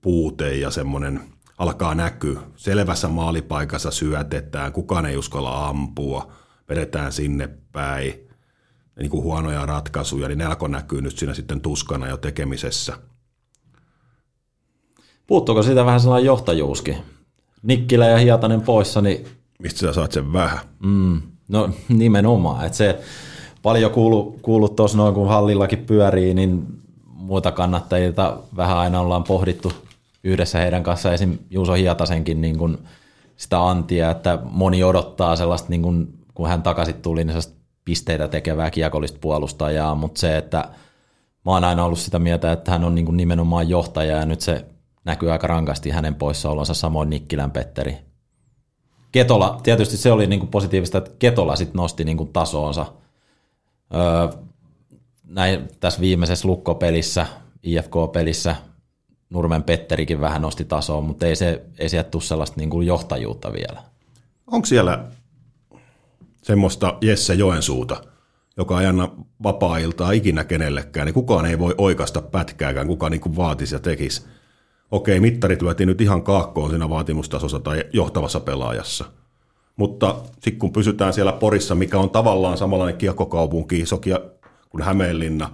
puute 0.00 0.54
ja 0.54 0.70
semmoinen 0.70 1.20
alkaa 1.58 1.94
näkyä. 1.94 2.40
Selvässä 2.56 3.08
maalipaikassa 3.08 3.90
syötetään, 3.90 4.72
kukaan 4.72 5.06
ei 5.06 5.16
uskalla 5.16 5.68
ampua, 5.68 6.32
vedetään 6.68 7.12
sinne 7.12 7.48
päin. 7.72 8.27
Niin 8.98 9.10
kuin 9.10 9.22
huonoja 9.22 9.66
ratkaisuja, 9.66 10.28
niin 10.28 10.38
ne 10.38 10.44
alkoi 10.44 10.68
näkyä 10.68 11.00
nyt 11.00 11.18
siinä 11.18 11.34
sitten 11.34 11.60
tuskana 11.60 12.08
jo 12.08 12.16
tekemisessä. 12.16 12.98
Puuttuuko 15.26 15.62
siitä 15.62 15.84
vähän 15.84 16.00
sellainen 16.00 16.26
johtajuuskin? 16.26 16.96
Nikkilä 17.62 18.06
ja 18.06 18.18
Hietanen 18.18 18.60
poissa, 18.60 19.00
niin... 19.00 19.26
Mistä 19.58 19.80
sä 19.80 19.92
saat 19.92 20.12
sen 20.12 20.32
vähän? 20.32 20.58
Mm, 20.82 21.22
no 21.48 21.70
nimenomaan, 21.88 22.66
että 22.66 22.78
se 22.78 23.00
paljon 23.62 23.90
kuulu, 23.90 24.38
kuulu 24.42 24.68
tuossa 24.68 24.98
noin, 24.98 25.14
kun 25.14 25.28
hallillakin 25.28 25.78
pyörii, 25.78 26.34
niin 26.34 26.66
muita 27.06 27.52
kannattajilta 27.52 28.38
vähän 28.56 28.76
aina 28.76 29.00
ollaan 29.00 29.24
pohdittu 29.24 29.72
yhdessä 30.24 30.58
heidän 30.58 30.82
kanssa 30.82 31.12
esim. 31.12 31.38
Juuso 31.50 31.72
Hiatasenkin 31.72 32.40
niin 32.40 32.58
kuin 32.58 32.78
sitä 33.36 33.68
antia, 33.68 34.10
että 34.10 34.38
moni 34.44 34.84
odottaa 34.84 35.36
sellaista, 35.36 35.68
niin 35.68 35.82
kuin, 35.82 36.14
kun 36.34 36.48
hän 36.48 36.62
takaisin 36.62 36.94
tuli, 36.94 37.24
niin 37.24 37.28
sellaista 37.28 37.57
pisteitä 37.88 38.28
tekevää 38.28 38.70
kiekollista 38.70 39.18
puolustajaa, 39.20 39.94
mutta 39.94 40.20
se, 40.20 40.36
että 40.36 40.58
mä 41.44 41.52
oon 41.52 41.64
aina 41.64 41.84
ollut 41.84 41.98
sitä 41.98 42.18
mieltä, 42.18 42.52
että 42.52 42.70
hän 42.70 42.84
on 42.84 42.94
niin 42.94 43.16
nimenomaan 43.16 43.68
johtaja 43.68 44.16
ja 44.16 44.26
nyt 44.26 44.40
se 44.40 44.64
näkyy 45.04 45.32
aika 45.32 45.46
rankasti 45.46 45.90
hänen 45.90 46.14
poissaolonsa, 46.14 46.74
samoin 46.74 47.10
Nikkilän 47.10 47.50
Petteri. 47.50 47.96
Ketola, 49.12 49.60
tietysti 49.62 49.96
se 49.96 50.12
oli 50.12 50.26
niin 50.26 50.48
positiivista, 50.48 50.98
että 50.98 51.10
Ketola 51.18 51.56
sitten 51.56 51.78
nosti 51.78 52.04
niin 52.04 52.32
tasoonsa. 52.32 52.86
Öö, 53.94 54.40
näin 55.24 55.68
tässä 55.80 56.00
viimeisessä 56.00 56.48
lukkopelissä, 56.48 57.26
IFK-pelissä, 57.62 58.56
Nurmen 59.30 59.62
Petterikin 59.62 60.20
vähän 60.20 60.42
nosti 60.42 60.64
tasoa, 60.64 61.00
mutta 61.00 61.26
ei, 61.26 61.36
se, 61.36 61.62
ei 61.78 61.88
sieltä 61.88 62.10
tule 62.10 62.22
sellaista 62.22 62.60
niin 62.60 62.86
johtajuutta 62.86 63.52
vielä. 63.52 63.82
Onko 64.46 64.66
siellä 64.66 65.04
semmoista 66.42 66.98
Jesse 67.00 67.34
Joensuuta, 67.34 68.02
joka 68.56 68.80
ei 68.80 68.86
anna 68.86 69.08
vapaa-iltaa 69.42 70.12
ikinä 70.12 70.44
kenellekään, 70.44 71.06
niin 71.06 71.14
kukaan 71.14 71.46
ei 71.46 71.58
voi 71.58 71.74
oikasta 71.78 72.22
pätkääkään, 72.22 72.86
kuka 72.86 73.10
niin 73.10 73.20
kuin 73.20 73.36
vaatisi 73.36 73.74
ja 73.74 73.78
tekisi. 73.78 74.26
Okei, 74.90 75.20
mittarit 75.20 75.62
lyötiin 75.62 75.86
nyt 75.86 76.00
ihan 76.00 76.22
kaakkoon 76.22 76.70
siinä 76.70 76.88
vaatimustasossa 76.88 77.58
tai 77.60 77.84
johtavassa 77.92 78.40
pelaajassa. 78.40 79.04
Mutta 79.76 80.14
sitten 80.32 80.58
kun 80.58 80.72
pysytään 80.72 81.12
siellä 81.12 81.32
Porissa, 81.32 81.74
mikä 81.74 81.98
on 81.98 82.10
tavallaan 82.10 82.58
samanlainen 82.58 82.98
kiekkokaupunki, 82.98 83.80
iso 83.80 84.00
kuin 84.68 84.82
Hämeenlinna, 84.82 85.50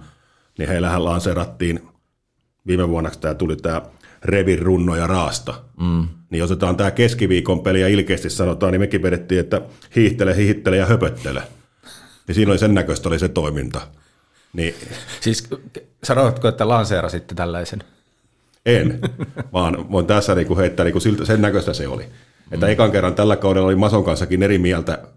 niin 0.57 0.69
heillähän 0.69 1.05
lanseerattiin 1.05 1.87
viime 2.67 2.89
vuonna 2.89 3.09
tämä 3.21 3.33
tuli 3.33 3.55
tämä 3.55 3.81
Revin 4.23 4.59
runno 4.59 4.95
ja 4.95 5.07
raasta. 5.07 5.53
Mm. 5.79 6.07
Niin 6.35 6.39
jos 6.39 6.51
otetaan 6.51 6.77
tämä 6.77 6.91
keskiviikon 6.91 7.59
peli 7.59 7.81
ja 7.81 7.87
ilkeästi 7.87 8.29
sanotaan, 8.29 8.71
niin 8.71 8.81
mekin 8.81 9.01
vedettiin, 9.01 9.39
että 9.39 9.61
hiihtele, 9.95 10.35
hiihtele 10.35 10.77
ja 10.77 10.85
höpöttele. 10.85 11.43
Niin 12.27 12.35
siinä 12.35 12.51
oli 12.51 12.59
sen 12.59 12.73
näköistä 12.73 13.09
oli 13.09 13.19
se 13.19 13.29
toiminta. 13.29 13.81
Niin, 14.53 14.75
siis 15.21 15.49
sanotko, 16.03 16.47
että 16.47 16.67
lanseerasitte 16.67 17.35
tällaisen? 17.35 17.83
En, 18.65 18.99
vaan 19.53 19.91
voin 19.91 20.05
tässä 20.05 20.35
niinku 20.35 20.57
heittää, 20.57 20.83
niinku 20.83 20.99
siltä, 20.99 21.25
sen 21.25 21.41
näköistä 21.41 21.73
se 21.73 21.87
oli. 21.87 22.03
Että 22.51 22.65
mm. 22.65 22.71
ekan 22.71 22.91
kerran 22.91 23.15
tällä 23.15 23.35
kaudella 23.35 23.67
oli 23.67 23.75
Mason 23.75 24.03
kanssakin 24.03 24.43
eri 24.43 24.57
mieltä, 24.57 25.07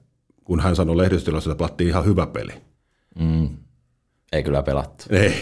kun 0.44 0.60
hän 0.60 0.76
sanoi 0.76 0.96
lehdistötilossa, 0.96 1.50
että 1.50 1.58
pelattiin 1.58 1.88
ihan 1.88 2.04
hyvä 2.04 2.26
peli. 2.26 2.52
Mm. 3.18 3.48
Ei 4.32 4.42
kyllä 4.42 4.62
pelattu. 4.62 5.04
Ei. 5.10 5.34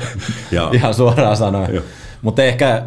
ja. 0.50 0.70
Ihan 0.72 0.94
suoraan 0.94 1.36
sanoen. 1.36 1.82
Mutta 2.22 2.42
ehkä, 2.42 2.82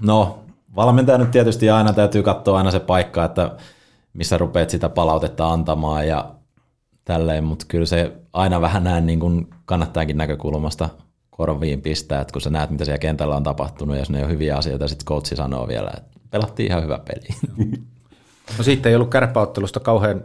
no 0.00 0.39
valmentaja 0.76 1.18
nyt 1.18 1.30
tietysti 1.30 1.70
aina 1.70 1.92
täytyy 1.92 2.22
katsoa 2.22 2.58
aina 2.58 2.70
se 2.70 2.80
paikka, 2.80 3.24
että 3.24 3.56
missä 4.12 4.38
rupeat 4.38 4.70
sitä 4.70 4.88
palautetta 4.88 5.52
antamaan 5.52 6.08
ja 6.08 6.34
tälleen, 7.04 7.44
mutta 7.44 7.64
kyllä 7.68 7.86
se 7.86 8.12
aina 8.32 8.60
vähän 8.60 8.84
näin 8.84 9.06
niin 9.06 9.20
kuin 9.20 9.46
kannattaakin 9.64 10.16
näkökulmasta 10.16 10.88
korviin 11.30 11.82
pistää, 11.82 12.20
että 12.20 12.32
kun 12.32 12.42
sä 12.42 12.50
näet, 12.50 12.70
mitä 12.70 12.84
siellä 12.84 12.98
kentällä 12.98 13.36
on 13.36 13.42
tapahtunut, 13.42 13.96
ja 13.96 14.00
jos 14.00 14.10
ne 14.10 14.24
on 14.24 14.30
hyviä 14.30 14.56
asioita, 14.56 14.88
sitten 14.88 15.06
coachi 15.06 15.36
sanoo 15.36 15.68
vielä, 15.68 15.90
että 15.96 16.20
pelattiin 16.30 16.70
ihan 16.70 16.82
hyvä 16.82 16.98
peli. 16.98 17.28
No 18.58 18.64
sitten 18.64 18.90
ei 18.90 18.96
ollut 18.96 19.10
kärppäottelusta 19.10 19.80
kauhean 19.80 20.24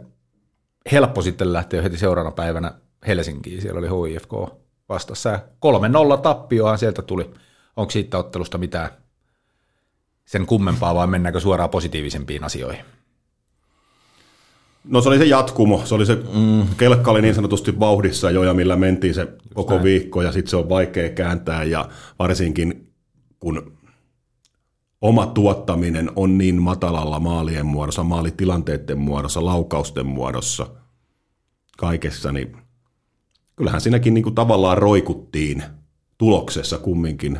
helppo 0.92 1.22
sitten 1.22 1.52
lähteä 1.52 1.82
heti 1.82 1.98
seuraavana 1.98 2.34
päivänä 2.34 2.72
Helsinkiin. 3.06 3.62
Siellä 3.62 3.78
oli 3.78 4.10
HIFK 4.10 4.32
vastassa. 4.88 5.30
Ja 5.30 5.38
3-0 6.16 6.20
tappiohan 6.20 6.78
sieltä 6.78 7.02
tuli. 7.02 7.30
Onko 7.76 7.90
siitä 7.90 8.18
ottelusta 8.18 8.58
mitään 8.58 8.88
sen 10.26 10.46
kummempaa 10.46 10.94
vai 10.94 11.06
mennäänkö 11.06 11.40
suoraan 11.40 11.70
positiivisempiin 11.70 12.44
asioihin? 12.44 12.84
No 14.88 15.00
se 15.00 15.08
oli 15.08 15.18
se 15.18 15.24
jatkumo, 15.24 15.82
se 15.84 15.94
oli 15.94 16.06
se, 16.06 16.14
mm. 16.14 16.66
kelkka 16.76 17.10
oli 17.10 17.22
niin 17.22 17.34
sanotusti 17.34 17.80
vauhdissa 17.80 18.30
jo 18.30 18.42
ja 18.42 18.54
millä 18.54 18.76
mentiin 18.76 19.14
se 19.14 19.20
Just 19.20 19.54
koko 19.54 19.74
näin. 19.74 19.84
viikko 19.84 20.22
ja 20.22 20.32
sitten 20.32 20.50
se 20.50 20.56
on 20.56 20.68
vaikea 20.68 21.08
kääntää 21.08 21.64
ja 21.64 21.88
varsinkin 22.18 22.92
kun 23.40 23.76
oma 25.00 25.26
tuottaminen 25.26 26.10
on 26.16 26.38
niin 26.38 26.62
matalalla 26.62 27.20
maalien 27.20 27.66
muodossa, 27.66 28.04
maalitilanteiden 28.04 28.98
muodossa, 28.98 29.44
laukausten 29.44 30.06
muodossa, 30.06 30.66
kaikessa, 31.78 32.32
niin 32.32 32.56
kyllähän 33.56 33.80
siinäkin 33.80 34.14
niin 34.14 34.24
kuin 34.24 34.34
tavallaan 34.34 34.78
roikuttiin 34.78 35.62
tuloksessa 36.18 36.78
kumminkin 36.78 37.38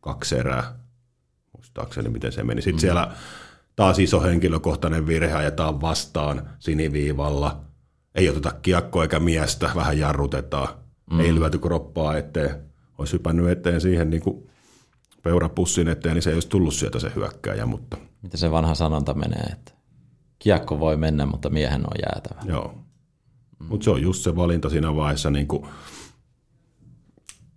kaksi 0.00 0.36
erää, 0.36 0.83
muistaakseni 1.74 2.08
miten 2.08 2.32
se 2.32 2.44
meni. 2.44 2.62
Sitten 2.62 2.76
mm. 2.76 2.80
siellä 2.80 3.12
taas 3.76 3.98
iso 3.98 4.20
henkilökohtainen 4.20 5.06
virhe 5.06 5.32
ajetaan 5.32 5.80
vastaan 5.80 6.50
siniviivalla, 6.58 7.60
ei 8.14 8.28
oteta 8.28 8.52
kiekkoa 8.62 9.02
eikä 9.02 9.20
miestä, 9.20 9.70
vähän 9.74 9.98
jarrutetaan, 9.98 10.68
mm. 11.10 11.20
ei 11.20 11.34
lyöty 11.34 11.58
kroppaa 11.58 12.16
eteen, 12.16 12.64
olisi 12.98 13.12
hypännyt 13.12 13.48
eteen 13.48 13.80
siihen 13.80 14.10
niin 14.10 14.22
kuin 14.22 14.50
peurapussin 15.22 15.88
eteen, 15.88 16.14
niin 16.14 16.22
se 16.22 16.30
ei 16.30 16.34
olisi 16.34 16.48
tullut 16.48 16.74
sieltä 16.74 16.98
se 16.98 17.12
hyökkääjä. 17.14 17.66
Mutta... 17.66 17.96
Miten 18.22 18.40
se 18.40 18.50
vanha 18.50 18.74
sanonta 18.74 19.14
menee, 19.14 19.44
että 19.52 19.72
kiekko 20.38 20.78
voi 20.78 20.96
mennä, 20.96 21.26
mutta 21.26 21.50
miehen 21.50 21.80
on 21.80 21.96
jäätävä. 22.06 22.52
Joo, 22.52 22.74
Mm. 23.60 23.66
Mutta 23.68 23.84
se 23.84 23.90
on 23.90 24.02
just 24.02 24.22
se 24.22 24.36
valinta 24.36 24.70
siinä 24.70 24.96
vaiheessa. 24.96 25.30
Niin 25.30 25.48
kuin 25.48 25.66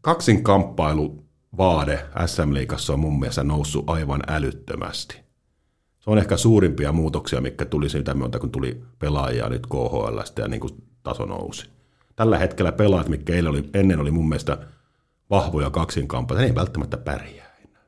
kaksin 0.01 0.43
kamppailu 0.43 1.26
vaade 1.57 2.05
SM-liigassa 2.25 2.93
on 2.93 2.99
mun 2.99 3.19
mielestä 3.19 3.43
noussut 3.43 3.89
aivan 3.89 4.21
älyttömästi. 4.27 5.15
Se 5.99 6.09
on 6.09 6.17
ehkä 6.17 6.37
suurimpia 6.37 6.91
muutoksia, 6.91 7.41
mikä 7.41 7.65
tuli 7.65 7.89
siitä 7.89 8.13
myötä, 8.13 8.39
kun 8.39 8.51
tuli 8.51 8.83
pelaajia 8.99 9.49
nyt 9.49 9.67
KHL 9.67 10.19
ja 10.37 10.47
niin 10.47 10.59
kuin 10.59 10.83
taso 11.03 11.25
nousi. 11.25 11.69
Tällä 12.15 12.37
hetkellä 12.37 12.71
pelaajat, 12.71 13.09
mikä 13.09 13.33
eilen 13.33 13.51
oli, 13.51 13.69
ennen 13.73 13.99
oli 13.99 14.11
mun 14.11 14.29
mielestä 14.29 14.57
vahvoja 15.29 15.69
kaksinkamppailuja, 15.69 16.41
ne 16.41 16.49
ei 16.49 16.55
välttämättä 16.55 16.97
pärjää 16.97 17.55
enää. 17.69 17.83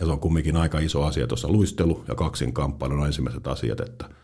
Ja 0.00 0.06
se 0.06 0.12
on 0.12 0.20
kumminkin 0.20 0.56
aika 0.56 0.78
iso 0.78 1.04
asia 1.04 1.26
tuossa 1.26 1.48
luistelu 1.48 2.04
ja 2.08 2.14
kaksinkamppailu 2.14 2.94
on 2.94 3.06
ensimmäiset 3.06 3.46
asiat, 3.46 3.80
että– 3.80 4.08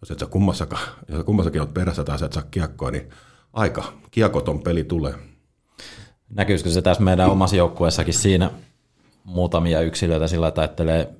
jos 0.00 0.10
et 0.10 0.18
sä 0.18 0.26
kummassakaan, 0.26 0.88
jos 1.08 1.24
kummassakin 1.24 1.60
olet 1.60 1.74
perässä 1.74 2.04
tai 2.04 2.18
sä 2.18 2.26
et 2.26 2.32
saa 2.32 2.42
kiekkoa, 2.50 2.90
niin 2.90 3.10
aika 3.52 3.92
kiekoton 4.10 4.62
peli 4.62 4.84
tulee. 4.84 5.14
Näkyisikö 6.30 6.70
se 6.70 6.82
tässä 6.82 7.02
meidän 7.02 7.30
omassa 7.30 7.56
joukkueessakin 7.56 8.14
siinä 8.14 8.50
muutamia 9.24 9.80
yksilöitä 9.80 10.28
sillä 10.28 10.50
taittelee 10.50 11.14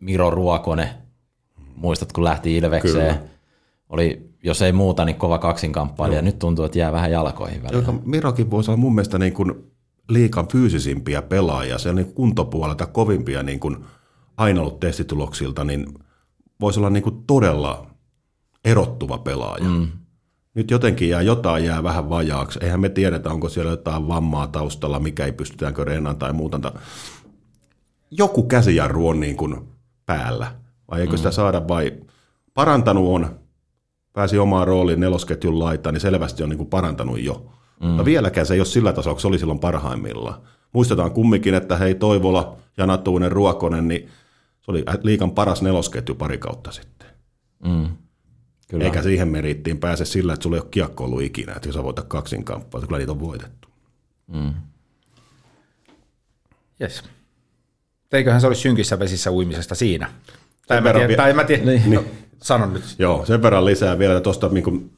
Miro 0.00 0.30
Ruokone, 0.30 0.94
muistat 1.74 2.12
kun 2.12 2.24
lähti 2.24 2.56
Ilvekseen, 2.56 3.14
Kyllä. 3.14 3.28
oli, 3.88 4.30
jos 4.42 4.62
ei 4.62 4.72
muuta, 4.72 5.04
niin 5.04 5.16
kova 5.16 5.38
kaksinkamppailija. 5.38 6.22
Nyt 6.22 6.38
tuntuu, 6.38 6.64
että 6.64 6.78
jää 6.78 6.92
vähän 6.92 7.10
jalkoihin 7.10 7.62
välillä. 7.62 7.78
Joka 7.78 7.94
Mirokin 8.04 8.50
voisi 8.50 8.70
olla 8.70 8.80
mun 8.80 8.94
mielestä 8.94 9.18
niin 9.18 9.32
kuin 9.32 9.72
liikan 10.08 10.48
fyysisimpiä 10.48 11.22
pelaajia, 11.22 11.78
se 11.78 11.88
on 11.88 11.96
niin 11.96 12.14
kuntopuolelta 12.14 12.86
kovimpia 12.86 13.42
niin 13.42 13.60
kuin 13.60 13.84
aina 14.36 14.60
ollut 14.60 14.80
testituloksilta, 14.80 15.64
niin 15.64 15.86
voisi 16.60 16.80
olla 16.80 16.90
niin 16.90 17.02
kuin 17.02 17.24
todella 17.26 17.86
erottuva 18.64 19.18
pelaaja. 19.18 19.64
Mm. 19.64 19.88
Nyt 20.56 20.70
jotenkin 20.70 21.08
jää 21.08 21.22
jotain 21.22 21.64
jää 21.64 21.82
vähän 21.82 22.10
vajaaksi. 22.10 22.58
Eihän 22.62 22.80
me 22.80 22.88
tiedetä, 22.88 23.30
onko 23.30 23.48
siellä 23.48 23.70
jotain 23.70 24.08
vammaa 24.08 24.46
taustalla, 24.46 24.98
mikä 24.98 25.24
ei 25.24 25.32
pystytäänkö 25.32 25.84
reenaan 25.84 26.16
tai 26.16 26.32
muuta. 26.32 26.72
Joku 28.10 28.42
käsijarru 28.42 29.08
on 29.08 29.20
niin 29.20 29.36
kuin 29.36 29.68
päällä. 30.06 30.52
Vai 30.90 31.00
eikö 31.00 31.12
mm. 31.12 31.16
sitä 31.16 31.30
saada 31.30 31.68
vai 31.68 31.92
parantanut 32.54 33.14
on, 33.14 33.40
pääsi 34.12 34.38
omaan 34.38 34.66
rooliin 34.66 35.00
nelosketjun 35.00 35.58
laitaan, 35.58 35.92
niin 35.92 36.00
selvästi 36.00 36.42
on 36.42 36.48
niin 36.48 36.58
kuin 36.58 36.70
parantanut 36.70 37.20
jo. 37.20 37.52
Mm. 37.80 37.86
Mutta 37.86 38.04
vieläkään 38.04 38.46
se 38.46 38.54
ei 38.54 38.60
ole 38.60 38.66
sillä 38.66 38.92
tasolla, 38.92 39.18
se 39.18 39.28
oli 39.28 39.38
silloin 39.38 39.58
parhaimmillaan. 39.58 40.40
Muistetaan 40.72 41.10
kumminkin, 41.10 41.54
että 41.54 41.76
hei 41.76 41.94
Toivola, 41.94 42.56
Jana 42.76 42.98
Tuunen, 42.98 43.32
Ruokonen, 43.32 43.88
niin 43.88 44.08
se 44.60 44.70
oli 44.70 44.84
liikan 45.02 45.30
paras 45.30 45.62
nelosketju 45.62 46.14
pari 46.14 46.38
kautta 46.38 46.72
sitten. 46.72 47.08
Mm. 47.64 47.88
Kyllä. 48.68 48.84
Eikä 48.84 49.02
siihen 49.02 49.28
merittiin 49.28 49.78
pääse 49.78 50.04
sillä, 50.04 50.32
että 50.32 50.42
sulla 50.42 50.56
ei 50.56 50.60
ole 50.60 50.68
kiekko 50.70 51.04
ollut 51.04 51.22
ikinä, 51.22 51.52
että 51.52 51.68
jos 51.68 51.74
sä 51.74 51.82
voitat 51.82 52.06
kaksinkamppaa, 52.08 52.80
kyllä 52.80 52.98
niitä 52.98 53.12
on 53.12 53.20
voitettu. 53.20 53.68
Mm. 54.26 54.54
Yes. 56.80 57.04
Eiköhän 58.12 58.40
se 58.40 58.46
olisi 58.46 58.60
synkissä 58.60 58.98
vesissä 58.98 59.32
uimisesta 59.32 59.74
siinä. 59.74 60.10
Tai 60.66 60.80
mä 60.80 60.92
tiedä, 60.92 61.16
tai 61.16 61.32
mä 61.32 61.44
tiedä. 61.44 61.64
Niin. 61.64 61.94
No, 61.94 62.04
sanon 62.42 62.72
nyt. 62.72 62.84
Joo, 62.98 63.26
sen 63.26 63.42
verran 63.42 63.64
lisää 63.64 63.98
vielä 63.98 64.20
tuosta 64.20 64.48
niin 64.48 64.90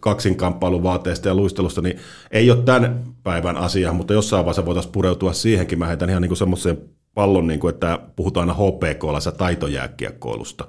kaksinkamppailun 0.00 0.82
vaateesta 0.82 1.28
ja 1.28 1.34
luistelusta, 1.34 1.80
niin 1.80 1.98
ei 2.30 2.50
ole 2.50 2.62
tämän 2.62 3.04
päivän 3.22 3.56
asia, 3.56 3.92
mutta 3.92 4.12
jossain 4.12 4.44
vaiheessa 4.44 4.66
voitaisiin 4.66 4.92
pureutua 4.92 5.32
siihenkin. 5.32 5.78
Mä 5.78 5.86
heitän 5.86 6.10
ihan 6.10 6.22
niin 6.22 6.36
semmoisen 6.36 6.78
pallon, 7.14 7.46
niin 7.46 7.60
kuin, 7.60 7.74
että 7.74 7.98
puhutaan 8.16 8.50
aina 8.50 8.62
HPK-laisesta 8.62 9.38
taitojääkiekkoilusta. 9.38 10.66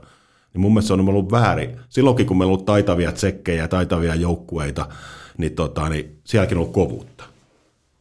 Niin 0.53 0.61
mun 0.61 0.71
mielestä 0.73 0.87
se 0.87 0.93
on 0.93 1.09
ollut 1.09 1.31
väärin. 1.31 1.79
Silloinkin, 1.89 2.25
kun 2.25 2.37
meillä 2.37 2.51
on 2.51 2.53
ollut 2.53 2.65
taitavia 2.65 3.11
tsekkejä 3.11 3.63
ja 3.63 3.67
taitavia 3.67 4.15
joukkueita, 4.15 4.87
niin, 5.37 5.55
tota, 5.55 5.89
niin 5.89 6.19
sielläkin 6.23 6.57
on 6.57 6.61
ollut 6.61 6.73
kovuutta. 6.73 7.23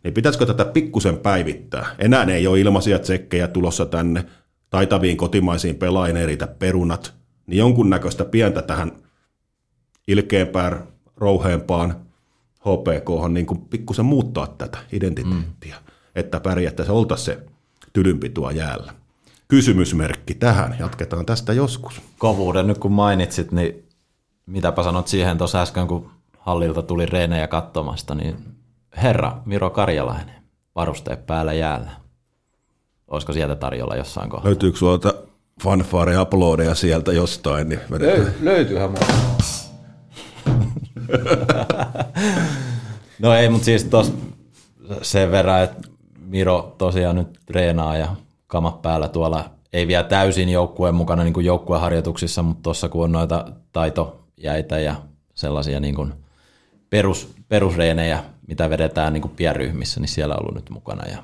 Niin 0.05 0.15
pitäisikö 0.15 0.47
tätä 0.47 0.65
pikkusen 0.65 1.19
päivittää? 1.19 1.87
Enää 1.99 2.25
ei 2.25 2.47
ole 2.47 2.61
ilmaisia 2.61 2.99
tsekkejä 2.99 3.49
tulossa 3.49 3.87
tänne, 3.87 4.25
taitaviin 4.71 5.17
kotimaisiin 5.17 5.77
pelaajiin 5.77 6.17
ei 6.17 6.27
riitä 6.27 6.47
perunat, 6.47 7.15
niin 7.47 7.59
jonkunnäköistä 7.59 8.25
pientä 8.25 8.63
tähän 8.63 8.93
ilkeämpään, 10.09 10.87
rouheempaan 11.17 11.97
HPK 12.61 13.33
niin 13.33 13.47
kuin 13.47 13.61
pikkusen 13.61 14.05
muuttaa 14.05 14.47
tätä 14.47 14.79
identiteettiä, 14.93 15.77
mm. 15.77 15.93
että 16.15 16.41
pärjättäisiin, 16.41 16.97
oltaisiin 16.97 17.39
se 17.39 17.47
tylympi 17.93 18.29
tuo 18.29 18.51
jäällä. 18.51 19.00
Kysymysmerkki 19.51 20.35
tähän, 20.35 20.77
jatketaan 20.79 21.27
tästä 21.27 21.53
joskus. 21.53 22.01
Kovuuden 22.19 22.67
nyt 22.67 22.79
kun 22.79 22.93
mainitsit, 22.93 23.53
niin 23.53 23.89
mitäpä 24.47 24.83
sanot 24.83 25.09
siihen 25.09 25.39
tuossa 25.39 25.63
äsken, 25.63 25.87
kun 25.87 26.11
hallilta 26.39 26.83
tuli 26.83 27.07
reenejä 27.07 27.49
katsomasta, 27.49 28.15
niin 28.15 28.37
herra 28.97 29.37
Miro 29.45 29.71
Karjalainen, 29.71 30.35
varusteet 30.75 31.27
päällä 31.27 31.53
jäällä. 31.53 31.91
Olisiko 33.09 33.33
sieltä 33.33 33.57
tarjolla 33.57 33.97
jossain 33.97 34.31
kohdassa? 34.31 34.49
Löytyykö 34.49 34.79
suolta 34.79 35.15
fanfare 35.63 36.21
uploadeja 36.21 36.75
sieltä 36.75 37.13
jostain? 37.13 37.69
Niin 37.69 37.81
Löy- 37.91 38.33
löytyyhän 38.41 38.91
muuta. 38.91 39.15
no 43.23 43.35
ei, 43.35 43.49
mutta 43.49 43.65
siis 43.65 43.85
tos 43.85 44.13
sen 45.03 45.31
verran, 45.31 45.63
että 45.63 45.89
Miro 46.19 46.75
tosiaan 46.79 47.17
nyt 47.17 47.41
treenaa 47.47 47.97
ja 47.97 48.17
kamat 48.51 48.83
päällä 48.83 49.09
tuolla, 49.09 49.51
ei 49.73 49.87
vielä 49.87 50.05
täysin 50.05 50.49
joukkueen 50.49 50.95
mukana 50.95 51.25
niin 51.25 51.35
kuin 51.35 51.47
joukkueharjoituksissa, 51.47 52.43
mutta 52.43 52.63
tuossa 52.63 52.89
kun 52.89 53.05
on 53.05 53.13
noita 53.13 53.45
taitojäitä 53.73 54.79
ja 54.79 54.95
sellaisia 55.35 55.81
niin 55.81 55.95
kuin 55.95 56.13
perus, 56.91 57.35
perusreenejä, 57.49 58.25
mitä 58.47 58.71
vedetään 58.71 59.13
niin 59.13 59.23
kuin 59.23 59.33
pienryhmissä, 59.37 60.01
niin 60.01 60.09
siellä 60.09 60.35
on 60.35 60.41
ollut 60.41 60.55
nyt 60.55 60.71
mukana 60.71 61.09
ja 61.09 61.23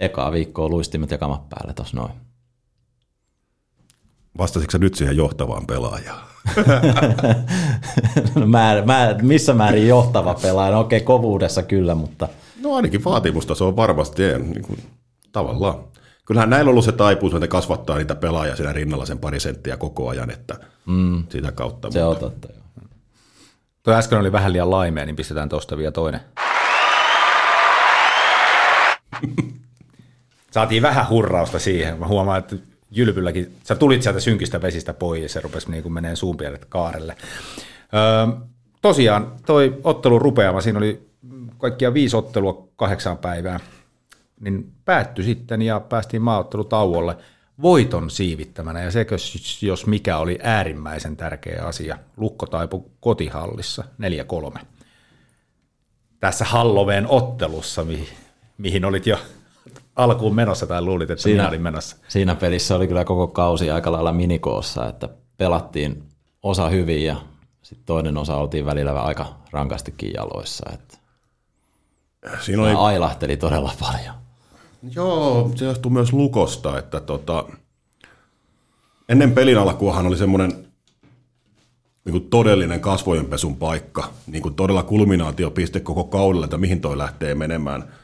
ekaa 0.00 0.32
viikkoa 0.32 0.68
luistimet 0.68 1.10
ja 1.10 1.18
kamat 1.18 1.48
päälle 1.48 1.72
tuossa 1.72 1.96
noin. 1.96 2.12
Vastasitko 4.38 4.78
nyt 4.78 4.94
siihen 4.94 5.16
johtavaan 5.16 5.66
pelaajaan? 5.66 6.26
no 8.34 8.46
mä, 8.46 8.82
mä, 8.86 9.16
missä 9.22 9.54
määrin 9.54 9.88
johtava 9.88 10.34
pelaaja? 10.34 10.72
No 10.72 10.80
okei, 10.80 10.96
okay, 10.96 11.06
kovuudessa 11.06 11.62
kyllä, 11.62 11.94
mutta... 11.94 12.28
No 12.62 12.74
ainakin 12.74 13.04
vaatimustaso 13.04 13.68
on 13.68 13.76
varmasti 13.76 14.22
niin 14.22 14.62
kuin, 14.62 14.78
tavallaan. 15.32 15.74
Kyllähän 16.26 16.50
näillä 16.50 16.68
on 16.68 16.72
ollut 16.72 16.84
se 16.84 16.92
taipuus, 16.92 17.34
että 17.34 17.48
kasvattaa 17.48 17.98
niitä 17.98 18.14
pelaajia 18.14 18.56
siinä 18.56 18.72
rinnalla 18.72 19.06
sen 19.06 19.18
pari 19.18 19.40
senttiä 19.40 19.76
koko 19.76 20.08
ajan, 20.08 20.30
että 20.30 20.56
mm. 20.86 21.24
sitä 21.28 21.52
kautta. 21.52 21.90
Se 21.90 22.04
mutta... 22.04 22.26
on 22.26 22.32
totta, 22.32 22.48
joo. 22.52 22.62
Tuo 23.82 23.94
äsken 23.94 24.18
oli 24.18 24.32
vähän 24.32 24.52
liian 24.52 24.70
laimea, 24.70 25.06
niin 25.06 25.16
pistetään 25.16 25.48
tuosta 25.48 25.76
vielä 25.76 25.92
toinen. 25.92 26.20
Saatiin 30.50 30.82
vähän 30.82 31.08
hurrausta 31.08 31.58
siihen. 31.58 31.98
Mä 31.98 32.06
huomaan, 32.06 32.38
että 32.38 32.56
Jylpylläkin, 32.90 33.56
sä 33.64 33.74
tulit 33.74 34.02
sieltä 34.02 34.20
synkistä 34.20 34.62
vesistä 34.62 34.94
pois 34.94 35.22
ja 35.22 35.28
se 35.28 35.40
rupesi 35.40 35.70
niin 35.70 35.92
menee 35.92 36.16
suun 36.16 36.36
kaarelle. 36.68 37.16
Öö, 37.94 38.26
tosiaan 38.82 39.32
toi 39.46 39.80
ottelu 39.84 40.18
rupeama, 40.18 40.60
siinä 40.60 40.78
oli 40.78 41.06
kaikkia 41.58 41.94
viisi 41.94 42.16
ottelua 42.16 42.68
kahdeksan 42.76 43.18
päivää, 43.18 43.60
niin 44.40 44.72
päättyi 44.84 45.24
sitten 45.24 45.62
ja 45.62 45.80
päästiin 45.80 46.22
maaottelutauolle 46.22 47.16
voiton 47.62 48.10
siivittämänä 48.10 48.82
ja 48.82 48.90
se, 48.90 49.06
jos 49.62 49.86
mikä 49.86 50.18
oli 50.18 50.38
äärimmäisen 50.42 51.16
tärkeä 51.16 51.62
asia. 51.64 51.98
Lukko 52.16 52.46
taipu 52.46 52.90
kotihallissa 53.00 53.84
4-3. 54.56 54.58
Tässä 56.20 56.44
Halloveen 56.44 57.06
ottelussa, 57.08 57.84
mihin, 57.84 58.08
mihin 58.58 58.84
olit 58.84 59.06
jo 59.06 59.18
alkuun 59.96 60.34
menossa 60.34 60.66
tai 60.66 60.82
luulit, 60.82 61.10
että 61.10 61.22
siinä, 61.22 61.42
minä 61.42 61.48
olin 61.48 61.62
menossa? 61.62 61.96
Siinä 62.08 62.34
pelissä 62.34 62.76
oli 62.76 62.88
kyllä 62.88 63.04
koko 63.04 63.26
kausi 63.26 63.70
aika 63.70 63.92
lailla 63.92 64.12
minikoossa, 64.12 64.88
että 64.88 65.08
pelattiin 65.36 66.02
osa 66.42 66.68
hyvin 66.68 67.04
ja 67.04 67.16
sitten 67.62 67.86
toinen 67.86 68.16
osa 68.16 68.36
oltiin 68.36 68.66
välillä 68.66 69.02
aika 69.02 69.26
rankastikin 69.50 70.12
jaloissa. 70.14 70.70
Että 70.74 70.98
Siinä 72.40 72.62
oli... 72.62 72.74
ailahteli 72.76 73.36
todella 73.36 73.72
paljon. 73.80 74.25
Joo, 74.94 75.52
se 75.54 75.64
johtuu 75.64 75.90
myös 75.90 76.12
lukosta, 76.12 76.78
että 76.78 77.00
tota, 77.00 77.44
ennen 79.08 79.32
pelin 79.32 79.58
alkuahan 79.58 80.06
oli 80.06 80.16
semmoinen 80.16 80.66
niin 82.04 82.12
kuin 82.12 82.30
todellinen 82.30 82.80
kasvojenpesun 82.80 83.56
paikka, 83.56 84.10
niin 84.26 84.42
kuin 84.42 84.54
todella 84.54 84.82
kulminaatiopiste 84.82 85.80
koko 85.80 86.04
kaudella, 86.04 86.46
että 86.46 86.58
mihin 86.58 86.80
toi 86.80 86.98
lähtee 86.98 87.34
menemään– 87.34 87.84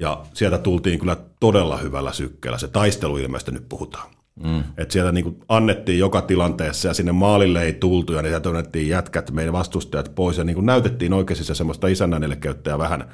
ja 0.00 0.24
sieltä 0.34 0.58
tultiin 0.58 0.98
kyllä 0.98 1.16
todella 1.40 1.76
hyvällä 1.76 2.12
sykkeellä. 2.12 2.58
Se 2.58 2.68
taistelu 2.68 3.18
ilmeisesti 3.18 3.52
nyt 3.52 3.68
puhutaan. 3.68 4.10
Mm. 4.44 4.62
Et 4.76 4.90
sieltä 4.90 5.12
niin 5.12 5.40
annettiin 5.48 5.98
joka 5.98 6.22
tilanteessa 6.22 6.88
ja 6.88 6.94
sinne 6.94 7.12
maalille 7.12 7.62
ei 7.62 7.72
tultu 7.72 8.12
ja 8.12 8.22
sieltä 8.22 8.48
annettiin 8.48 8.88
jätkät, 8.88 9.30
meidän 9.30 9.52
vastustajat 9.52 10.14
pois 10.14 10.38
ja 10.38 10.44
niin 10.44 10.66
näytettiin 10.66 11.12
oikeasti 11.12 11.44
se 11.44 11.54
semmoista 11.54 11.88
isännän 11.88 12.22
ja 12.66 12.78
vähän 12.78 13.04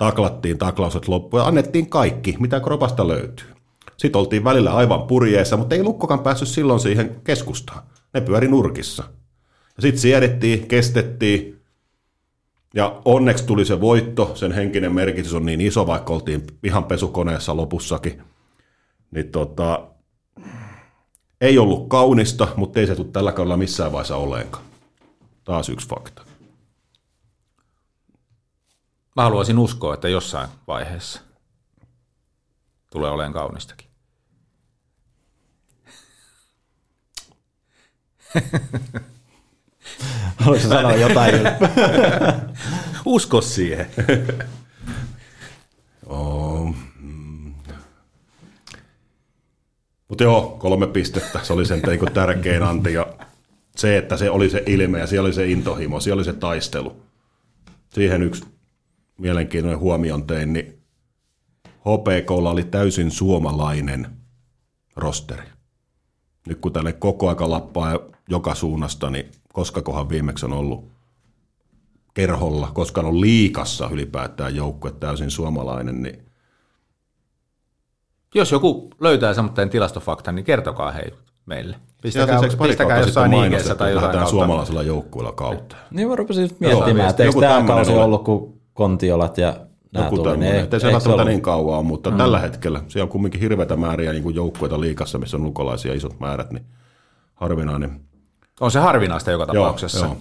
taklattiin 0.00 0.58
taklaukset 0.58 1.08
loppuun 1.08 1.42
ja 1.42 1.46
annettiin 1.46 1.90
kaikki, 1.90 2.36
mitä 2.38 2.60
kropasta 2.60 3.08
löytyy. 3.08 3.46
Sitten 3.96 4.18
oltiin 4.18 4.44
välillä 4.44 4.74
aivan 4.74 5.02
purjeessa, 5.02 5.56
mutta 5.56 5.74
ei 5.74 5.82
Lukkokaan 5.82 6.20
päässyt 6.20 6.48
silloin 6.48 6.80
siihen 6.80 7.20
keskustaan. 7.24 7.82
Ne 8.14 8.20
pyöri 8.20 8.48
nurkissa. 8.48 9.02
Ja 9.76 9.82
sitten 9.82 10.00
siedettiin, 10.00 10.66
kestettiin, 10.66 11.60
ja 12.74 13.00
onneksi 13.04 13.46
tuli 13.46 13.64
se 13.64 13.80
voitto, 13.80 14.32
sen 14.34 14.52
henkinen 14.52 14.94
merkitys 14.94 15.34
on 15.34 15.46
niin 15.46 15.60
iso, 15.60 15.86
vaikka 15.86 16.12
oltiin 16.12 16.42
ihan 16.64 16.84
pesukoneessa 16.84 17.56
lopussakin. 17.56 18.22
Niin 19.10 19.28
tota, 19.28 19.88
ei 21.40 21.58
ollut 21.58 21.88
kaunista, 21.88 22.48
mutta 22.56 22.80
ei 22.80 22.86
se 22.86 22.94
tule 22.94 23.08
tällä 23.12 23.32
kaudella 23.32 23.56
missään 23.56 23.92
vaiheessa 23.92 24.16
oleenkaan. 24.16 24.64
Taas 25.44 25.68
yksi 25.68 25.88
fakta. 25.88 26.29
Mä 29.20 29.24
haluaisin 29.24 29.58
uskoa, 29.58 29.94
että 29.94 30.08
jossain 30.08 30.48
vaiheessa 30.66 31.20
tulee 32.90 33.10
olemaan 33.10 33.32
kaunistakin. 33.32 33.86
Haluaisitko 40.36 40.74
sanoa 40.74 40.94
jotain? 40.94 41.34
Usko 43.04 43.40
siihen. 43.40 43.90
oh. 46.06 46.74
Mm. 47.00 47.54
Mutta 50.08 50.24
joo, 50.24 50.56
kolme 50.58 50.86
pistettä. 50.86 51.40
Se 51.42 51.52
oli 51.52 51.66
sen 51.66 51.82
tärkein 52.14 52.62
anti. 52.62 52.92
Ja 52.92 53.06
se, 53.76 53.98
että 53.98 54.16
se 54.16 54.30
oli 54.30 54.50
se 54.50 54.62
ilme 54.66 54.98
ja 54.98 55.06
siellä 55.06 55.26
oli 55.26 55.34
se 55.34 55.46
intohimo, 55.46 56.00
siellä 56.00 56.18
oli 56.18 56.24
se 56.24 56.32
taistelu. 56.32 57.02
Siihen 57.94 58.22
yksi 58.22 58.59
mielenkiintoinen 59.20 59.80
huomion 59.80 60.26
tein, 60.26 60.52
niin 60.52 60.82
HPKlla 61.68 62.50
oli 62.50 62.64
täysin 62.64 63.10
suomalainen 63.10 64.06
rosteri. 64.96 65.42
Nyt 66.46 66.58
kun 66.60 66.72
tälle 66.72 66.92
koko 66.92 67.28
aika 67.28 67.50
lappaa 67.50 67.98
joka 68.28 68.54
suunnasta, 68.54 69.10
niin 69.10 69.30
koskakohan 69.52 70.08
viimeksi 70.08 70.46
on 70.46 70.52
ollut 70.52 70.90
kerholla, 72.14 72.70
koska 72.74 73.00
on 73.00 73.20
liikassa 73.20 73.88
ylipäätään 73.92 74.56
joukkue 74.56 74.92
täysin 74.92 75.30
suomalainen, 75.30 76.02
niin 76.02 76.26
Jos 78.34 78.52
joku 78.52 78.90
löytää 79.00 79.34
semmoinen 79.34 79.70
tilastofaktan, 79.70 80.34
niin 80.34 80.44
kertokaa 80.44 80.90
hei 80.90 81.12
meille. 81.46 81.76
Pistäkää, 82.02 82.34
Ja 82.34 82.40
siis 82.40 82.56
pistäkää 82.56 82.98
jossain 82.98 83.32
IG 83.32 83.76
tai 83.78 83.92
jotain 83.92 84.10
kautta. 84.10 84.30
suomalaisella 84.30 84.82
joukkueella 84.82 85.32
kautta. 85.32 85.76
Niin 85.90 86.08
mä 86.08 86.16
rupesin 86.16 86.50
miettimään, 86.58 87.10
että 87.10 87.22
eikö 87.22 87.28
joku 87.28 87.40
tämä 87.40 87.66
kausi 87.66 87.92
ollut, 87.92 88.24
kun 88.24 88.59
Kontiolat 88.80 89.38
ja 89.38 89.56
nämä 89.92 90.06
Joku 90.06 90.16
tuli. 90.16 90.28
Niin 90.28 90.40
tämmöinen. 90.40 90.68
ei- 90.72 90.80
se 90.80 90.86
välttämättä 90.86 91.10
ollut? 91.10 91.26
niin 91.26 91.42
kauan 91.42 91.86
mutta 91.86 92.10
mm. 92.10 92.16
tällä 92.16 92.38
hetkellä 92.38 92.82
siellä 92.88 93.04
on 93.04 93.08
kumminkin 93.10 93.40
hirveätä 93.40 93.76
määriä 93.76 94.12
niin 94.12 94.34
joukkueita 94.34 94.80
liikassa, 94.80 95.18
missä 95.18 95.36
on 95.36 95.46
ulkolaisia 95.46 95.94
isot 95.94 96.20
määrät, 96.20 96.50
niin 96.50 96.66
harvinainen. 97.34 98.00
On 98.60 98.70
se 98.70 98.78
harvinaista 98.78 99.30
joka 99.30 99.46
tapauksessa. 99.46 100.06
joo. 100.06 100.16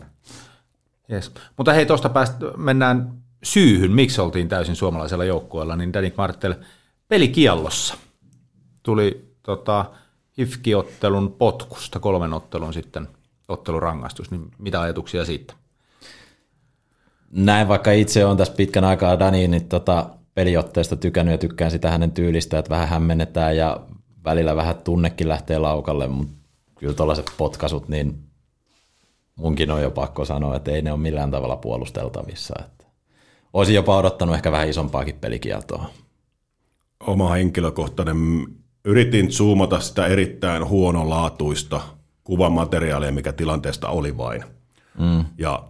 Yes. 1.12 1.32
Mutta 1.58 1.74
hei, 1.74 1.86
tuosta 1.86 2.10
päästä 2.10 2.46
mennään 2.58 3.14
syyhyn, 3.44 3.92
miksi 3.92 4.22
oltiin 4.22 4.50
täysin 4.50 4.76
suomalaisella 4.76 5.26
joukkueella, 5.26 5.76
niin 5.76 5.94
Danik 5.94 6.18
Martel 6.18 6.56
pelikiallossa 7.08 7.96
tuli 8.84 9.34
tota, 9.44 9.86
HIFK-ottelun 10.38 11.32
potkusta 11.38 12.00
kolmen 12.00 12.34
ottelun 12.34 12.74
sitten 12.74 13.08
ottelurangaistus, 13.48 14.32
niin 14.32 14.52
mitä 14.58 14.82
ajatuksia 14.82 15.26
siitä? 15.26 15.54
Näin 17.32 17.68
vaikka 17.68 17.92
itse 17.92 18.26
on 18.26 18.38
tässä 18.38 18.54
pitkän 18.54 18.84
aikaa 18.84 19.20
Daniin 19.20 19.52
niin 19.52 19.68
tota, 19.68 20.10
peliotteesta 20.36 20.96
tykännyt 20.96 21.32
ja 21.32 21.38
tykkään 21.38 21.72
sitä 21.72 21.92
hänen 21.92 22.12
tyylistä, 22.12 22.60
että 22.60 22.70
vähän 22.70 22.88
hämmennetään 22.88 23.58
ja 23.58 23.80
välillä 24.26 24.56
vähän 24.56 24.76
tunnekin 24.84 25.30
lähtee 25.30 25.58
laukalle, 25.60 26.08
mutta 26.08 26.34
kyllä 26.76 26.94
tuollaiset 26.94 27.32
potkasut, 27.38 27.90
niin 27.90 28.20
munkin 29.36 29.72
on 29.72 29.82
jo 29.82 29.92
pakko 29.92 30.26
sanoa, 30.26 30.56
että 30.56 30.72
ei 30.72 30.82
ne 30.82 30.92
ole 30.92 31.00
millään 31.00 31.32
tavalla 31.32 31.58
puolusteltavissa. 31.58 32.54
Että 32.66 32.86
olisin 33.54 33.76
jopa 33.76 33.98
odottanut 33.98 34.36
ehkä 34.36 34.52
vähän 34.52 34.70
isompaakin 34.70 35.16
pelikieltoa. 35.16 35.90
Oma 37.08 37.30
henkilökohtainen, 37.30 38.18
yritin 38.86 39.32
zoomata 39.32 39.80
sitä 39.80 40.06
erittäin 40.06 40.68
huonolaatuista 40.68 41.82
kuvamateriaalia, 42.24 43.12
mikä 43.12 43.34
tilanteesta 43.34 43.88
oli 43.88 44.18
vain. 44.18 44.44
Mm. 45.00 45.26
Ja 45.38 45.64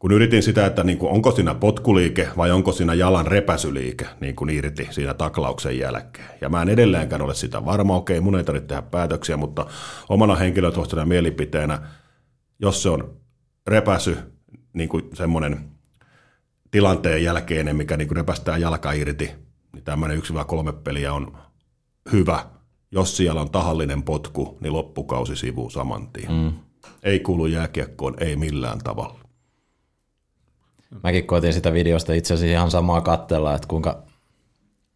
kun 0.00 0.12
yritin 0.12 0.42
sitä, 0.42 0.66
että 0.66 0.84
niin 0.84 0.98
kuin, 0.98 1.12
onko 1.12 1.30
siinä 1.30 1.54
potkuliike 1.54 2.28
vai 2.36 2.50
onko 2.50 2.72
siinä 2.72 2.94
jalan 2.94 3.26
repäsyliike 3.26 4.06
niin 4.20 4.36
kuin 4.36 4.50
irti 4.50 4.88
siinä 4.90 5.14
taklauksen 5.14 5.78
jälkeen. 5.78 6.28
Ja 6.40 6.48
mä 6.48 6.62
en 6.62 6.68
edelleenkään 6.68 7.22
ole 7.22 7.34
sitä 7.34 7.64
varma, 7.64 7.96
okei, 7.96 8.20
mun 8.20 8.36
ei 8.36 8.44
tarvitse 8.44 8.66
tehdä 8.66 8.82
päätöksiä, 8.82 9.36
mutta 9.36 9.66
omana 10.08 10.34
henkilökohtaisena 10.34 11.06
mielipiteenä, 11.06 11.82
jos 12.60 12.82
se 12.82 12.88
on 12.88 13.16
repäsy, 13.66 14.16
niin 14.72 14.88
kuin 14.88 15.10
semmoinen 15.14 15.70
tilanteen 16.70 17.24
jälkeinen, 17.24 17.76
mikä 17.76 17.96
niin 17.96 18.08
kuin 18.08 18.16
repästää 18.16 18.58
jalka 18.58 18.92
irti, 18.92 19.30
niin 19.72 19.84
tämmöinen 19.84 20.18
1-3 20.18 20.22
peliä 20.84 21.12
on 21.12 21.36
hyvä. 22.12 22.46
Jos 22.90 23.16
siellä 23.16 23.40
on 23.40 23.50
tahallinen 23.50 24.02
potku, 24.02 24.58
niin 24.60 24.72
loppukausi 24.72 25.36
sivuu 25.36 25.70
saman 25.70 26.08
tien. 26.12 26.32
Mm. 26.32 26.52
Ei 27.02 27.20
kuulu 27.20 27.46
jääkiekkoon, 27.46 28.14
ei 28.20 28.36
millään 28.36 28.78
tavalla. 28.78 29.29
Mäkin 31.04 31.26
koitin 31.26 31.52
sitä 31.52 31.72
videosta 31.72 32.12
itse 32.12 32.34
asiassa 32.34 32.52
ihan 32.52 32.70
samaa 32.70 33.00
katsella, 33.00 33.54
että 33.54 33.68
kuinka 33.68 34.02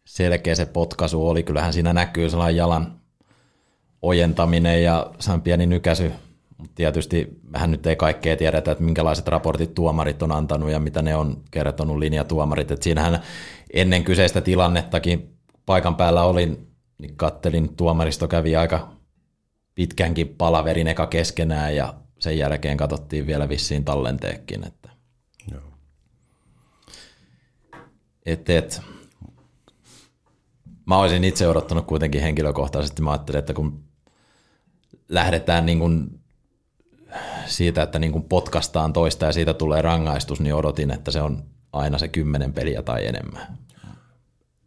selkeä 0.05 0.55
se 0.55 0.65
potkaisu 0.65 1.27
oli. 1.27 1.43
Kyllähän 1.43 1.73
siinä 1.73 1.93
näkyy 1.93 2.29
sellainen 2.29 2.55
jalan 2.55 2.99
ojentaminen 4.01 4.83
ja 4.83 5.11
sehän 5.19 5.41
pieni 5.41 5.65
nykäsy. 5.65 6.11
Mutta 6.57 6.75
tietysti 6.75 7.39
vähän 7.53 7.71
nyt 7.71 7.87
ei 7.87 7.95
kaikkea 7.95 8.37
tiedetä, 8.37 8.71
että 8.71 8.83
minkälaiset 8.83 9.27
raportit 9.27 9.73
tuomarit 9.73 10.21
on 10.21 10.31
antanut 10.31 10.71
ja 10.71 10.79
mitä 10.79 11.01
ne 11.01 11.15
on 11.15 11.41
kertonut 11.51 11.97
linjatuomarit. 11.97 12.71
Et 12.71 12.83
siinähän 12.83 13.19
ennen 13.73 14.03
kyseistä 14.03 14.41
tilannettakin 14.41 15.35
paikan 15.65 15.95
päällä 15.95 16.23
olin, 16.23 16.67
niin 16.97 17.15
kattelin, 17.15 17.75
tuomaristo 17.75 18.27
kävi 18.27 18.55
aika 18.55 18.89
pitkänkin 19.75 20.27
palaverin 20.27 20.87
eka 20.87 21.07
keskenään 21.07 21.75
ja 21.75 21.93
sen 22.19 22.37
jälkeen 22.37 22.77
katsottiin 22.77 23.27
vielä 23.27 23.49
vissiin 23.49 23.85
tallenteekin, 23.85 24.67
että 24.67 24.89
Joo. 25.51 25.61
Et, 28.25 28.49
et. 28.49 28.81
Mä 30.85 30.97
olisin 30.97 31.23
itse 31.23 31.47
odottanut 31.47 31.85
kuitenkin 31.85 32.21
henkilökohtaisesti. 32.21 33.01
Mä 33.01 33.11
ajattelin, 33.11 33.39
että 33.39 33.53
kun 33.53 33.83
lähdetään 35.09 35.65
niin 35.65 35.79
kuin 35.79 36.19
siitä, 37.45 37.83
että 37.83 37.99
niin 37.99 38.11
kuin 38.11 38.23
potkastaan 38.23 38.93
toista 38.93 39.25
ja 39.25 39.31
siitä 39.31 39.53
tulee 39.53 39.81
rangaistus, 39.81 40.41
niin 40.41 40.55
odotin, 40.55 40.91
että 40.91 41.11
se 41.11 41.21
on 41.21 41.43
aina 41.73 41.97
se 41.97 42.07
kymmenen 42.07 42.53
peliä 42.53 42.81
tai 42.81 43.07
enemmän. 43.07 43.57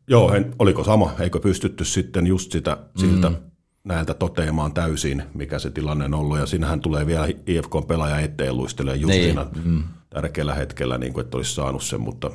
Joo, 0.08 0.34
en, 0.34 0.54
oliko 0.58 0.84
sama? 0.84 1.12
Eikö 1.20 1.40
pystytty 1.40 1.84
sitten 1.84 2.26
just 2.26 2.52
sitä 2.52 2.76
siltä 2.96 3.28
mm. 3.28 3.36
näiltä 3.84 4.14
toteamaan 4.14 4.74
täysin, 4.74 5.22
mikä 5.34 5.58
se 5.58 5.70
tilanne 5.70 6.04
on 6.04 6.14
ollut. 6.14 6.38
Ja 6.38 6.46
siinähän 6.46 6.80
tulee 6.80 7.06
vielä 7.06 7.26
IFK-pelaaja 7.46 8.20
eteen 8.20 8.56
luistelee 8.56 8.96
just 8.96 9.10
Niin, 9.10 9.36
niin. 9.36 9.46
siinä 9.46 9.64
mm. 9.64 9.82
tärkeällä 10.10 10.54
hetkellä, 10.54 10.98
niin 10.98 11.12
kuin, 11.12 11.24
että 11.24 11.36
olisi 11.36 11.54
saanut 11.54 11.82
sen, 11.82 12.00
mutta 12.00 12.30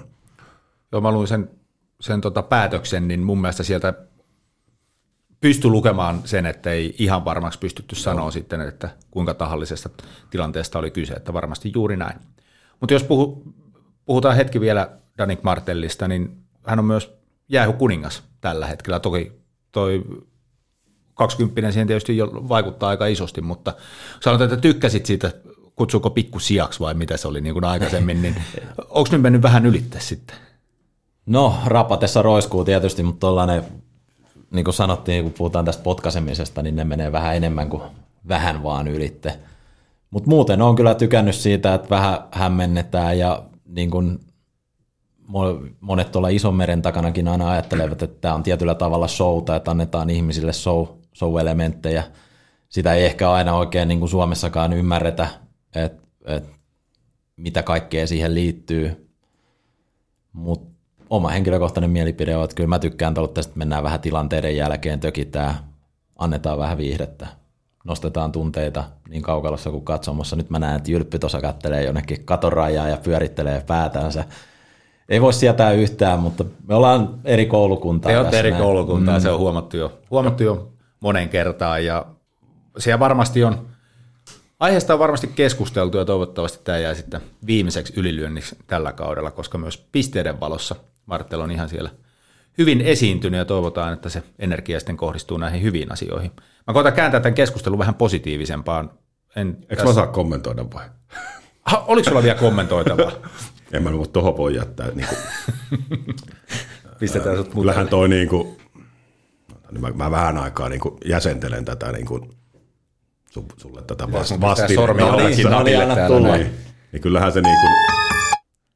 Joo, 0.94 1.02
mä 1.02 1.12
luin 1.12 1.28
sen, 1.28 1.50
sen 2.02 2.22
tota 2.22 2.44
päätöksen, 2.44 3.08
niin 3.08 3.20
mun 3.20 3.42
mielestä 3.42 3.64
sieltä 3.64 3.94
pysty 5.40 5.68
lukemaan 5.68 6.22
sen, 6.26 6.46
että 6.46 6.72
ei 6.72 6.96
ihan 7.00 7.26
varmaksi 7.26 7.60
pystytty 7.60 7.96
sanoa 7.96 8.32
sitten, 8.32 8.62
että 8.62 8.90
kuinka 9.12 9.34
tahallisesta 9.34 9.90
tilanteesta 10.30 10.80
oli 10.80 10.92
kyse, 10.92 11.14
että 11.14 11.34
varmasti 11.34 11.72
juuri 11.76 11.98
näin. 11.98 12.20
Mutta 12.80 12.94
jos 12.94 13.04
puhu, 13.04 13.44
puhutaan 14.06 14.36
hetki 14.36 14.60
vielä 14.60 14.90
Danik 15.18 15.44
Martellista, 15.44 16.08
niin 16.08 16.38
hän 16.66 16.80
on 16.80 16.86
myös 16.86 17.14
jäähykuningas 17.50 18.24
tällä 18.42 18.68
hetkellä. 18.68 19.00
Toki 19.00 19.32
toi 19.72 20.04
20 21.14 21.72
siihen 21.72 21.88
tietysti 21.88 22.18
jo 22.18 22.32
vaikuttaa 22.34 22.90
aika 22.90 23.06
isosti, 23.06 23.42
mutta 23.42 23.74
sanotaan, 24.20 24.54
että 24.54 24.62
tykkäsit 24.62 25.06
siitä, 25.06 25.32
kutsuuko 25.76 26.10
pikkusiaksi 26.10 26.80
vai 26.80 26.94
mitä 26.94 27.18
se 27.18 27.28
oli 27.28 27.42
niin 27.42 27.54
kuin 27.54 27.66
aikaisemmin, 27.66 28.22
niin 28.22 28.36
onko 28.90 29.10
nyt 29.12 29.22
mennyt 29.22 29.42
vähän 29.42 29.66
ylitte 29.66 30.00
sitten? 30.00 30.53
No, 31.26 31.56
rapatessa 31.66 32.22
roiskuu 32.22 32.66
tietysti, 32.66 33.04
mutta 33.04 33.20
tollainen, 33.20 33.64
niin 34.52 34.66
kuin 34.66 34.74
sanottiin, 34.74 35.24
kun 35.24 35.34
puhutaan 35.34 35.66
tästä 35.66 35.84
potkasemisesta, 35.84 36.62
niin 36.62 36.76
ne 36.76 36.84
menee 36.84 37.12
vähän 37.12 37.36
enemmän 37.36 37.70
kuin 37.70 37.84
vähän 38.28 38.64
vaan 38.64 38.88
ylitte. 38.88 39.40
Mutta 40.10 40.30
muuten 40.30 40.62
on 40.62 40.76
kyllä 40.76 40.96
tykännyt 40.96 41.36
siitä, 41.36 41.74
että 41.74 41.90
vähän 41.90 42.20
hämmennetään 42.32 43.20
ja 43.20 43.44
niin 43.66 43.92
kuin 43.92 44.20
monet 45.80 46.12
tuolla 46.12 46.30
ison 46.30 46.56
meren 46.56 46.82
takanakin 46.82 47.28
aina 47.28 47.52
ajattelevat, 47.52 48.02
että 48.02 48.22
tämä 48.22 48.34
on 48.34 48.44
tietyllä 48.44 48.76
tavalla 48.76 49.08
showta, 49.08 49.56
että 49.56 49.72
annetaan 49.72 50.10
ihmisille 50.10 50.54
show, 50.54 50.86
show-elementtejä. 51.16 52.04
Sitä 52.70 52.94
ei 52.94 53.06
ehkä 53.06 53.32
aina 53.32 53.56
oikein 53.56 53.88
niin 53.88 54.00
kuin 54.00 54.10
Suomessakaan 54.10 54.74
ymmärretä, 54.74 55.28
että, 55.76 56.04
että 56.26 56.50
mitä 57.36 57.64
kaikkea 57.64 58.08
siihen 58.08 58.36
liittyy. 58.36 59.10
Mutta 60.34 60.73
oma 61.14 61.30
henkilökohtainen 61.30 61.90
mielipide 61.90 62.38
on, 62.38 62.44
että 62.44 62.56
kyllä 62.56 62.68
mä 62.68 62.80
tykkään 62.80 63.14
tästä, 63.14 63.50
että 63.50 63.60
mennään 63.60 63.84
vähän 63.84 64.00
tilanteiden 64.00 64.58
jälkeen, 64.58 65.00
tökitään, 65.00 65.56
annetaan 66.20 66.58
vähän 66.58 66.78
viihdettä, 66.78 67.28
nostetaan 67.84 68.32
tunteita 68.32 68.84
niin 69.10 69.22
kaukalossa 69.22 69.72
kuin 69.72 69.86
katsomossa. 69.86 70.36
Nyt 70.36 70.50
mä 70.50 70.60
näen, 70.60 70.76
että 70.76 70.92
Jylppi 70.92 71.20
tuossa 71.20 71.42
kattelee 71.42 71.84
jonnekin 71.84 72.26
katorajaa 72.26 72.90
ja 72.90 72.98
pyörittelee 72.98 73.64
päätänsä. 73.68 74.24
Ei 75.10 75.22
voi 75.22 75.34
sietää 75.34 75.72
yhtään, 75.72 76.20
mutta 76.20 76.46
me 76.68 76.76
ollaan 76.76 77.20
eri 77.26 77.46
koulukuntaa. 77.46 78.12
Te 78.12 78.20
olette 78.20 78.40
eri 78.40 78.52
koulukuntaa, 78.52 79.18
mm. 79.18 79.22
se 79.22 79.30
on 79.30 79.40
huomattu 79.40 79.78
jo, 79.78 80.00
huomattu 80.12 80.44
jo 80.44 80.72
monen 81.00 81.30
kertaan 81.30 81.86
ja 81.86 82.06
siellä 82.78 83.00
varmasti 83.00 83.44
on, 83.44 83.68
aiheesta 84.64 84.94
on 84.94 85.00
varmasti 85.00 85.28
keskusteltu 85.28 85.98
ja 85.98 86.06
toivottavasti 86.06 86.60
tämä 86.64 86.78
jää 86.78 86.94
sitten 86.94 87.22
viimeiseksi 87.46 87.94
ylilyönniksi 87.98 88.56
tällä 88.68 88.92
kaudella, 88.92 89.32
koska 89.32 89.58
myös 89.58 89.88
pisteiden 89.92 90.40
valossa 90.40 90.76
Martel 91.06 91.40
on 91.40 91.52
ihan 91.52 91.70
siellä 91.70 91.90
hyvin 92.58 92.82
esiintynyt 92.82 93.38
ja 93.38 93.46
toivotaan, 93.46 93.94
että 93.94 94.10
se 94.10 94.24
energia 94.40 94.80
sitten 94.80 94.98
kohdistuu 94.98 95.38
näihin 95.38 95.64
hyviin 95.64 95.92
asioihin. 95.92 96.32
Mä 96.68 96.74
koitan 96.74 96.94
kääntää 96.94 97.20
tämän 97.20 97.34
keskustelun 97.34 97.80
vähän 97.80 97.96
positiivisempaan. 97.96 98.92
En 99.36 99.58
eikö 99.70 99.84
mä 99.84 99.94
saa 99.94 100.08
kommentoida 100.08 100.66
vai? 100.74 100.86
Ha, 101.66 101.86
oliko 101.88 102.10
sulla 102.10 102.24
vielä 102.24 102.40
kommentoitavaa? 102.40 103.12
En 103.74 103.84
mä 103.84 103.98
voi 103.98 104.08
tuohon 104.08 104.38
voi 104.38 104.56
jättää. 104.56 104.88
Niin 104.88 105.08
kuin, 105.08 105.20
Pistetään 107.00 107.38
sut 107.38 107.54
kyllähän 107.54 107.88
toi 107.88 108.10
niin 108.10 108.30
kuin, 108.30 108.58
mä, 109.80 109.92
mä 109.92 110.12
vähän 110.12 110.38
aikaa 110.38 110.70
niin 110.70 110.80
kuin 110.80 110.98
jäsentelen 111.06 111.66
tätä 111.66 111.92
niin 111.92 112.06
kuin 112.06 112.30
sulle 113.58 113.82
tätä 113.82 114.12
vast, 114.12 114.42
vastinetta. 114.42 114.88
tässä. 114.88 115.06
jollekin 115.06 115.50
no 115.50 115.64
niin, 115.64 115.82
anna 115.82 116.08
tulla. 116.08 116.36
Niin, 116.38 116.52
niin 116.92 117.02
kyllähän 117.02 117.32
se 117.32 117.42
niin 117.42 117.58
kuin, 117.62 117.72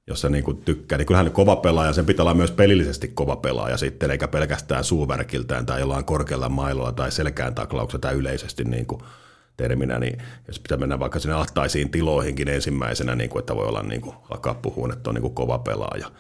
jos 0.08 0.22
se 0.22 0.30
niin 0.30 0.44
kuin 0.44 0.58
tykkää, 0.58 0.98
niin 0.98 1.06
kyllähän 1.06 1.32
kova 1.32 1.56
pelaaja, 1.56 1.94
sen 1.94 2.06
pitää 2.06 2.24
olla 2.24 2.34
myös 2.34 2.52
pelillisesti 2.52 3.08
kova 3.08 3.36
pelaaja 3.36 3.78
sitten, 3.78 4.12
eikä 4.12 4.28
pelkästään 4.28 4.84
suuvärkiltään 4.84 5.66
tai 5.66 5.80
jollain 5.80 6.06
korkealla 6.06 6.50
mailolla 6.50 6.92
tai 6.92 7.12
selkään 7.12 7.56
taklauksella 7.56 8.02
tai 8.02 8.14
yleisesti 8.14 8.64
niin 8.64 8.86
kuin 8.86 9.02
terminä, 9.58 10.00
niin 10.00 10.22
jos 10.48 10.60
pitää 10.60 10.78
mennä 10.78 11.00
vaikka 11.00 11.20
sinne 11.20 11.36
ahtaisiin 11.36 11.90
tiloihinkin 11.90 12.48
ensimmäisenä, 12.48 13.16
niin 13.16 13.30
kuin, 13.30 13.40
että 13.40 13.56
voi 13.56 13.68
olla 13.68 13.84
niin 13.84 14.02
kuin, 14.02 14.16
alkaa 14.30 14.54
puhua, 14.54 14.94
että 14.94 15.10
on 15.10 15.14
niin 15.14 15.22
kuin 15.22 15.36
kova 15.36 15.60
pelaaja. 15.60 16.12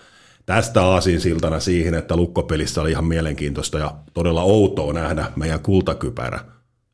Tästä 0.45 0.84
aasin 0.84 1.21
siltana 1.21 1.60
siihen, 1.60 1.93
että 1.93 2.15
lukkopelissä 2.15 2.82
oli 2.82 2.91
ihan 2.91 3.06
mielenkiintoista 3.06 3.80
ja 3.80 3.95
todella 4.13 4.41
outoa 4.41 4.93
nähdä 4.93 5.26
meidän 5.36 5.60
kultakypärä 5.60 6.39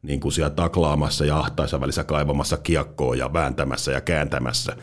niin 0.03 0.19
kuin 0.19 0.31
siellä 0.31 0.49
taklaamassa 0.49 1.25
ja 1.25 1.39
ahtaissa 1.39 1.81
välissä 1.81 2.03
kaivamassa 2.03 2.57
kiekkoa 2.57 3.15
ja 3.15 3.33
vääntämässä 3.33 3.91
ja 3.91 4.01
kääntämässä. 4.01 4.75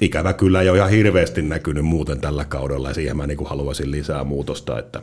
Ikävä 0.00 0.32
kyllä 0.32 0.60
ei 0.62 0.68
ole 0.68 0.78
ihan 0.78 0.90
hirveästi 0.90 1.42
näkynyt 1.42 1.84
muuten 1.84 2.20
tällä 2.20 2.44
kaudella 2.44 2.88
ja 2.88 2.94
siihen 2.94 3.16
mä 3.16 3.26
niin 3.26 3.38
kuin 3.38 3.48
haluaisin 3.48 3.90
lisää 3.90 4.24
muutosta, 4.24 4.78
että 4.78 5.02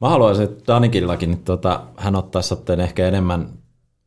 Mä 0.00 0.08
haluaisin, 0.08 0.44
että 0.44 0.72
Danikillakin 0.72 1.38
tota, 1.38 1.82
hän 1.96 2.16
ottaisi 2.16 2.48
sitten 2.48 2.80
ehkä 2.80 3.08
enemmän 3.08 3.48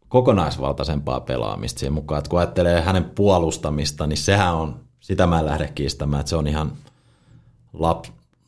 kokonaisvaltaisempaa 0.07 1.19
pelaamista 1.19 1.79
siihen 1.79 1.93
mukaan. 1.93 2.19
Että 2.19 2.29
kun 2.29 2.39
ajattelee 2.39 2.81
hänen 2.81 3.03
puolustamista, 3.03 4.07
niin 4.07 4.17
sehän 4.17 4.53
on, 4.55 4.79
sitä 4.99 5.27
mä 5.27 5.39
en 5.39 5.45
lähde 5.45 5.71
kiistämään, 5.75 6.19
että 6.19 6.29
se 6.29 6.35
on 6.35 6.47
ihan 6.47 6.71
lap, 7.73 8.05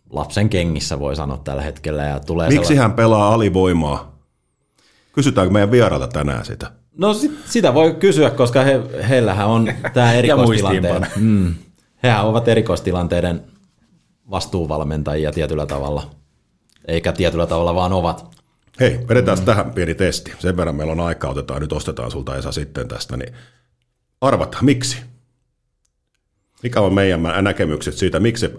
lapsen 0.10 0.50
kengissä 0.50 1.00
voi 1.00 1.16
sanoa 1.16 1.38
tällä 1.38 1.62
hetkellä. 1.62 2.04
Ja 2.04 2.20
tulee 2.20 2.48
miksi 2.50 2.68
sellainen- 2.68 2.82
hän 2.82 2.94
pelaa 2.94 3.34
alivoimaa? 3.34 4.19
Kysytäänkö 5.20 5.54
meidän 5.54 5.72
vierailta 5.72 6.08
tänään 6.08 6.46
sitä? 6.46 6.72
No 6.98 7.14
sit, 7.14 7.32
sitä 7.46 7.74
voi 7.74 7.94
kysyä, 7.94 8.30
koska 8.30 8.64
he, 8.64 8.82
heillähän 9.10 9.48
on 9.48 9.74
tämä 9.94 10.14
erikoistilanteiden. 10.14 11.08
Mm, 11.16 11.56
hehän 12.04 12.26
ovat 12.26 12.48
erikoistilanteiden 12.48 13.44
vastuuvalmentajia 14.32 15.32
tietyllä 15.32 15.66
tavalla. 15.66 16.10
Eikä 16.88 17.12
tietyllä 17.12 17.48
tavalla 17.48 17.76
vaan 17.76 17.94
ovat. 17.94 18.36
Hei, 18.80 19.00
vedetään 19.10 19.40
mm. 19.40 19.46
tähän 19.46 19.72
pieni 19.72 19.96
testi. 19.96 20.34
Sen 20.40 20.58
verran 20.58 20.76
meillä 20.76 20.92
on 20.92 21.00
aikaa, 21.00 21.32
otetaan 21.32 21.62
nyt 21.62 21.74
ostetaan 21.74 22.12
sulta 22.12 22.38
Esa 22.38 22.52
sitten 22.52 22.88
tästä, 22.88 23.18
niin 23.18 23.34
arvata, 24.22 24.58
miksi? 24.62 24.98
Mikä 26.64 26.82
on 26.82 26.94
meidän 26.94 27.24
näkemykset 27.42 27.94
siitä, 27.94 28.20
miksi 28.20 28.50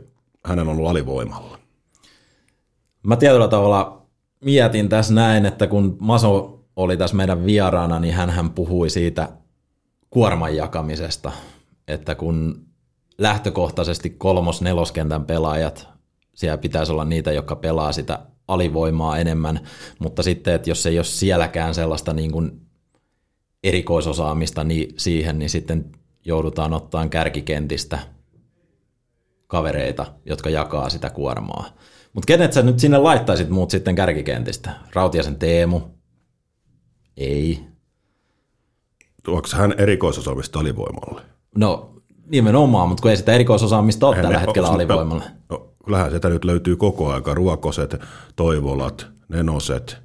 hänen 0.44 0.68
on 0.68 0.76
ollut 0.76 0.90
alivoimalla? 0.90 1.58
Mä 3.02 3.16
tietyllä 3.16 3.48
tavalla 3.48 3.99
mietin 4.44 4.88
tässä 4.88 5.14
näin, 5.14 5.46
että 5.46 5.66
kun 5.66 5.96
Maso 6.00 6.64
oli 6.76 6.96
tässä 6.96 7.16
meidän 7.16 7.46
vieraana, 7.46 7.98
niin 7.98 8.14
hän 8.14 8.50
puhui 8.50 8.90
siitä 8.90 9.28
kuorman 10.10 10.56
jakamisesta, 10.56 11.32
että 11.88 12.14
kun 12.14 12.66
lähtökohtaisesti 13.18 14.10
kolmos-neloskentän 14.10 15.24
pelaajat, 15.24 15.88
siellä 16.34 16.58
pitäisi 16.58 16.92
olla 16.92 17.04
niitä, 17.04 17.32
jotka 17.32 17.56
pelaa 17.56 17.92
sitä 17.92 18.18
alivoimaa 18.48 19.18
enemmän, 19.18 19.60
mutta 19.98 20.22
sitten, 20.22 20.54
että 20.54 20.70
jos 20.70 20.86
ei 20.86 20.98
ole 20.98 21.04
sielläkään 21.04 21.74
sellaista 21.74 22.12
niin 22.12 22.32
kuin 22.32 22.60
erikoisosaamista 23.64 24.64
niin 24.64 24.94
siihen, 24.96 25.38
niin 25.38 25.50
sitten 25.50 25.92
joudutaan 26.24 26.72
ottaa 26.72 27.08
kärkikentistä 27.08 27.98
kavereita, 29.46 30.06
jotka 30.26 30.50
jakaa 30.50 30.90
sitä 30.90 31.10
kuormaa. 31.10 31.64
Mutta 32.12 32.26
kenet 32.26 32.52
sä 32.52 32.62
nyt 32.62 32.78
sinne 32.78 32.98
laittaisit 32.98 33.48
muut 33.50 33.70
sitten 33.70 33.94
kärkikentistä? 33.94 34.70
Rautiasen 34.94 35.36
Teemu? 35.36 35.80
Ei. 37.16 37.60
Tuoksi 39.22 39.56
hän 39.56 39.74
erikoisosaamista 39.78 40.58
alivoimalle? 40.58 41.22
No 41.56 41.90
nimenomaan, 42.30 42.88
mutta 42.88 43.02
kun 43.02 43.10
ei 43.10 43.16
sitä 43.16 43.32
erikoisosaamista 43.32 44.06
ole 44.06 44.16
tällä 44.16 44.38
hetkellä 44.38 44.68
pel- 44.68 44.72
alivoimalle. 44.72 45.24
No, 45.48 45.68
kyllähän 45.84 46.10
sieltä 46.10 46.28
nyt 46.28 46.44
löytyy 46.44 46.76
koko 46.76 47.12
aika 47.12 47.34
ruokoset, 47.34 47.96
toivolat, 48.36 49.06
nenoset. 49.28 49.98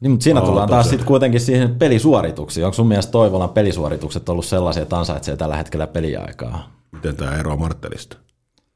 Niin, 0.00 0.10
mutta 0.10 0.24
siinä 0.24 0.40
tullaan 0.40 0.68
taas 0.68 0.88
sitten 0.88 1.06
kuitenkin 1.06 1.40
siihen 1.40 1.74
pelisuorituksiin. 1.74 2.64
Onko 2.64 2.74
sun 2.74 2.86
mielestä 2.86 3.12
Toivolan 3.12 3.50
pelisuoritukset 3.50 4.28
ollut 4.28 4.44
sellaisia, 4.46 4.82
että 4.82 4.98
ansaitsee 4.98 5.36
tällä 5.36 5.56
hetkellä 5.56 5.86
peliaikaa? 5.86 6.72
Miten 6.92 7.16
tämä 7.16 7.36
eroaa 7.36 7.56
Marttelista? 7.56 8.16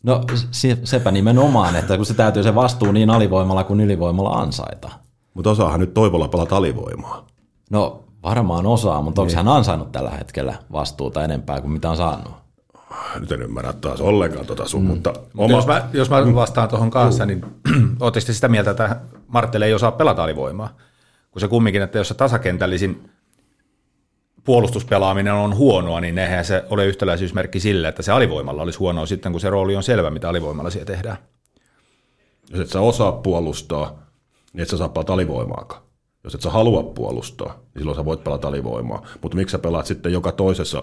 No 0.03 0.25
se, 0.51 0.79
sepä 0.85 1.11
nimenomaan, 1.11 1.77
että 1.77 1.97
kun 1.97 2.07
se 2.07 2.15
täytyy 2.15 2.43
se 2.43 2.55
vastuu 2.55 2.93
niin 2.93 3.11
alivoimalla 3.11 3.65
kuin 3.65 3.81
ylivoimalla 3.81 4.31
ansaita. 4.31 4.91
Mutta 5.35 5.51
osaahan 5.51 5.81
nyt 5.81 5.95
toivolla 5.95 6.29
pelata 6.29 6.57
alivoimaa. 6.57 7.27
No 7.71 8.05
varmaan 8.23 8.67
osaa, 8.67 9.03
mutta 9.03 9.23
onko 9.23 9.35
hän 9.37 9.49
ansainnut 9.49 9.93
tällä 9.93 10.11
hetkellä 10.11 10.55
vastuuta 10.73 11.25
enempää 11.25 11.61
kuin 11.61 11.73
mitä 11.73 11.91
on 11.91 11.97
saanut? 11.97 12.33
Nyt 13.21 13.33
en 13.33 13.43
ymmärrä 13.43 13.73
taas 13.73 14.01
ollenkaan 14.01 14.47
tota 14.47 14.69
sun, 14.69 14.83
mm. 14.83 14.89
mutta 14.89 15.13
oma... 15.37 15.57
jos, 15.57 15.67
mä, 15.67 15.89
jos 15.93 16.11
mä 16.11 16.35
vastaan 16.35 16.69
tuohon 16.69 16.91
kanssa, 16.91 17.27
niin 17.27 17.45
ootte 18.01 18.21
sitten 18.21 18.35
sitä 18.35 18.49
mieltä, 18.49 18.71
että 18.71 18.97
Marttele 19.29 19.67
ei 19.67 19.75
osaa 19.75 19.93
pelata 19.93 20.25
alivoimaa. 20.25 20.77
Kun 21.31 21.41
se 21.41 21.49
kumminkin, 21.49 21.83
että 21.83 21.99
jos 21.99 22.09
se 22.09 22.15
tasakentällisin 22.15 23.11
puolustuspelaaminen 24.45 25.33
on 25.33 25.57
huonoa, 25.57 26.01
niin 26.01 26.19
eihän 26.19 26.45
se 26.45 26.65
ole 26.71 26.87
yhtäläisyysmerkki 26.87 27.61
sille, 27.61 27.89
että 27.89 28.03
se 28.03 28.13
alivoimalla 28.13 28.63
olisi 28.63 28.79
huonoa 28.79 29.07
sitten, 29.07 29.33
kun 29.33 29.41
se 29.41 29.51
rooli 29.51 29.77
on 29.77 29.83
selvä, 29.83 30.11
mitä 30.11 30.29
alivoimalla 30.29 30.71
siellä 30.71 30.87
tehdään. 30.87 31.17
Jos 32.51 32.61
et 32.61 32.69
sä 32.69 32.81
osaa 32.81 33.13
puolustaa, 33.13 34.07
niin 34.53 34.63
et 34.63 34.69
sä 34.69 34.77
saa 34.77 34.89
pelata 34.89 35.13
alivoimaakaan. 35.13 35.83
Jos 36.25 36.35
et 36.35 36.41
sä 36.41 36.51
halua 36.51 36.83
puolustaa, 36.83 37.49
niin 37.53 37.81
silloin 37.81 37.97
sä 37.97 38.05
voit 38.05 38.25
pelata 38.25 38.49
alivoimaa. 38.49 39.07
Mutta 39.23 39.37
miksi 39.37 39.53
sä 39.53 39.59
pelaat 39.59 39.87
sitten 39.87 40.13
joka 40.13 40.33
toisessa, 40.33 40.83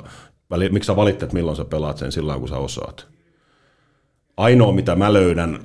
miksi 0.72 0.88
sä 0.88 0.96
valitset, 0.96 1.34
milloin 1.34 1.58
sä 1.58 1.66
pelaat 1.66 1.98
sen 1.98 2.12
sillä 2.12 2.40
kun 2.40 2.48
sä 2.50 2.58
osaat? 2.58 3.08
Ainoa, 4.38 4.72
mitä 4.72 4.96
mä 4.96 5.14
löydän 5.14 5.60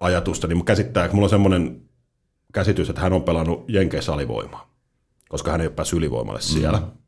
ajatusta, 0.00 0.46
niin 0.46 0.64
käsittää, 0.64 1.08
mulla 1.12 1.26
on 1.26 1.30
semmoinen 1.30 1.82
käsitys, 2.52 2.90
että 2.90 3.02
hän 3.02 3.12
on 3.12 3.22
pelannut 3.22 3.64
Jenkeissä 3.68 4.12
alivoimaa, 4.12 4.70
koska 5.28 5.50
hän 5.50 5.60
ei 5.60 5.66
ole 5.66 5.74
päässyt 5.74 5.96
ylivoimalle 5.96 6.40
siellä. 6.40 6.78
Mm. 6.78 7.01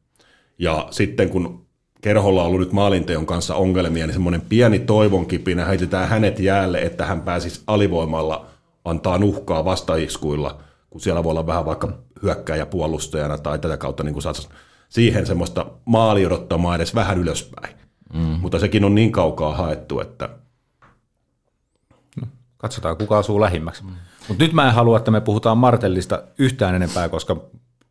Ja 0.58 0.88
sitten 0.90 1.28
kun 1.28 1.64
Kerholla 2.00 2.40
on 2.40 2.46
ollut 2.46 2.60
nyt 2.60 2.72
maalinteon 2.72 3.26
kanssa 3.26 3.54
ongelmia, 3.54 4.06
niin 4.06 4.14
semmoinen 4.14 4.40
pieni 4.40 4.78
toivon 4.78 5.26
kipinä 5.26 5.64
heitetään 5.64 6.08
hänet 6.08 6.38
jäälle, 6.38 6.82
että 6.82 7.06
hän 7.06 7.20
pääsisi 7.20 7.62
alivoimalla 7.66 8.46
antaa 8.84 9.18
nuhkaa 9.18 9.64
vastaiskuilla, 9.64 10.58
kun 10.90 11.00
siellä 11.00 11.24
voi 11.24 11.30
olla 11.30 11.46
vähän 11.46 11.64
vaikka 11.64 11.88
hyökkäjä 12.22 12.66
puolustajana 12.66 13.38
tai 13.38 13.58
tätä 13.58 13.76
kautta 13.76 14.02
niin 14.02 14.12
kuin 14.12 14.22
saat 14.22 14.48
siihen 14.88 15.26
semmoista 15.26 15.66
maali 15.84 16.26
odottamaan 16.26 16.76
edes 16.76 16.94
vähän 16.94 17.18
ylöspäin. 17.18 17.76
Mm. 18.14 18.20
Mutta 18.20 18.58
sekin 18.58 18.84
on 18.84 18.94
niin 18.94 19.12
kaukaa 19.12 19.56
haettu, 19.56 20.00
että 20.00 20.28
Katsotaan, 22.64 22.96
kuka 22.96 23.18
asuu 23.18 23.40
lähimmäksi. 23.40 23.84
Mm. 23.84 23.90
Mutta 24.28 24.44
nyt 24.44 24.52
mä 24.52 24.66
en 24.66 24.74
halua, 24.74 24.96
että 24.96 25.10
me 25.10 25.20
puhutaan 25.20 25.58
Martellista 25.58 26.22
yhtään 26.38 26.74
enempää, 26.74 27.08
koska 27.08 27.36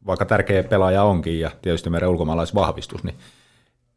vaikka 0.07 0.25
tärkeä 0.25 0.63
pelaaja 0.63 1.03
onkin 1.03 1.39
ja 1.39 1.51
tietysti 1.61 1.89
meidän 1.89 2.09
ulkomaalaisvahvistus, 2.09 3.03
niin 3.03 3.15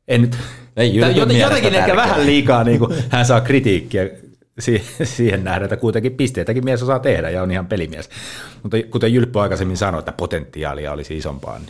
en 0.08 0.20
nyt, 0.20 0.38
Ei 0.76 0.94
Jyrkyn 0.94 1.16
joten, 1.16 1.34
mielestä 1.34 1.56
jotenkin 1.56 1.80
ehkä 1.80 1.96
vähän 1.96 2.26
liikaa 2.26 2.64
niin 2.64 2.78
kuin 2.78 2.94
hän 3.08 3.26
saa 3.26 3.40
kritiikkiä 3.40 4.10
si- 4.58 4.84
siihen 5.04 5.44
nähdä, 5.44 5.64
että 5.64 5.76
kuitenkin 5.76 6.12
pisteitäkin 6.12 6.64
mies 6.64 6.82
osaa 6.82 6.98
tehdä 6.98 7.30
ja 7.30 7.42
on 7.42 7.50
ihan 7.50 7.66
pelimies. 7.66 8.10
Mutta 8.62 8.76
kuten 8.90 9.14
Jylppö 9.14 9.40
aikaisemmin 9.40 9.76
sanoi, 9.76 9.98
että 9.98 10.12
potentiaalia 10.12 10.92
olisi 10.92 11.16
isompaa. 11.16 11.58
Niin. 11.58 11.68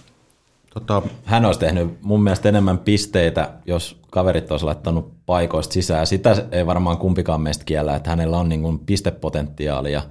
tota, 0.74 1.02
Hän 1.24 1.44
olisi 1.44 1.60
tehnyt 1.60 2.02
mun 2.02 2.22
mielestä 2.22 2.48
enemmän 2.48 2.78
pisteitä, 2.78 3.50
jos 3.66 4.00
kaverit 4.10 4.50
olisi 4.50 4.64
laittanut 4.64 5.12
paikoista 5.26 5.72
sisään. 5.72 6.06
Sitä 6.06 6.36
ei 6.52 6.66
varmaan 6.66 6.98
kumpikaan 6.98 7.40
meistä 7.40 7.64
kiellä, 7.64 7.96
että 7.96 8.10
hänellä 8.10 8.38
on 8.38 8.48
niin 8.48 8.62
kuin 8.62 8.78
pistepotentiaalia. 8.78 10.02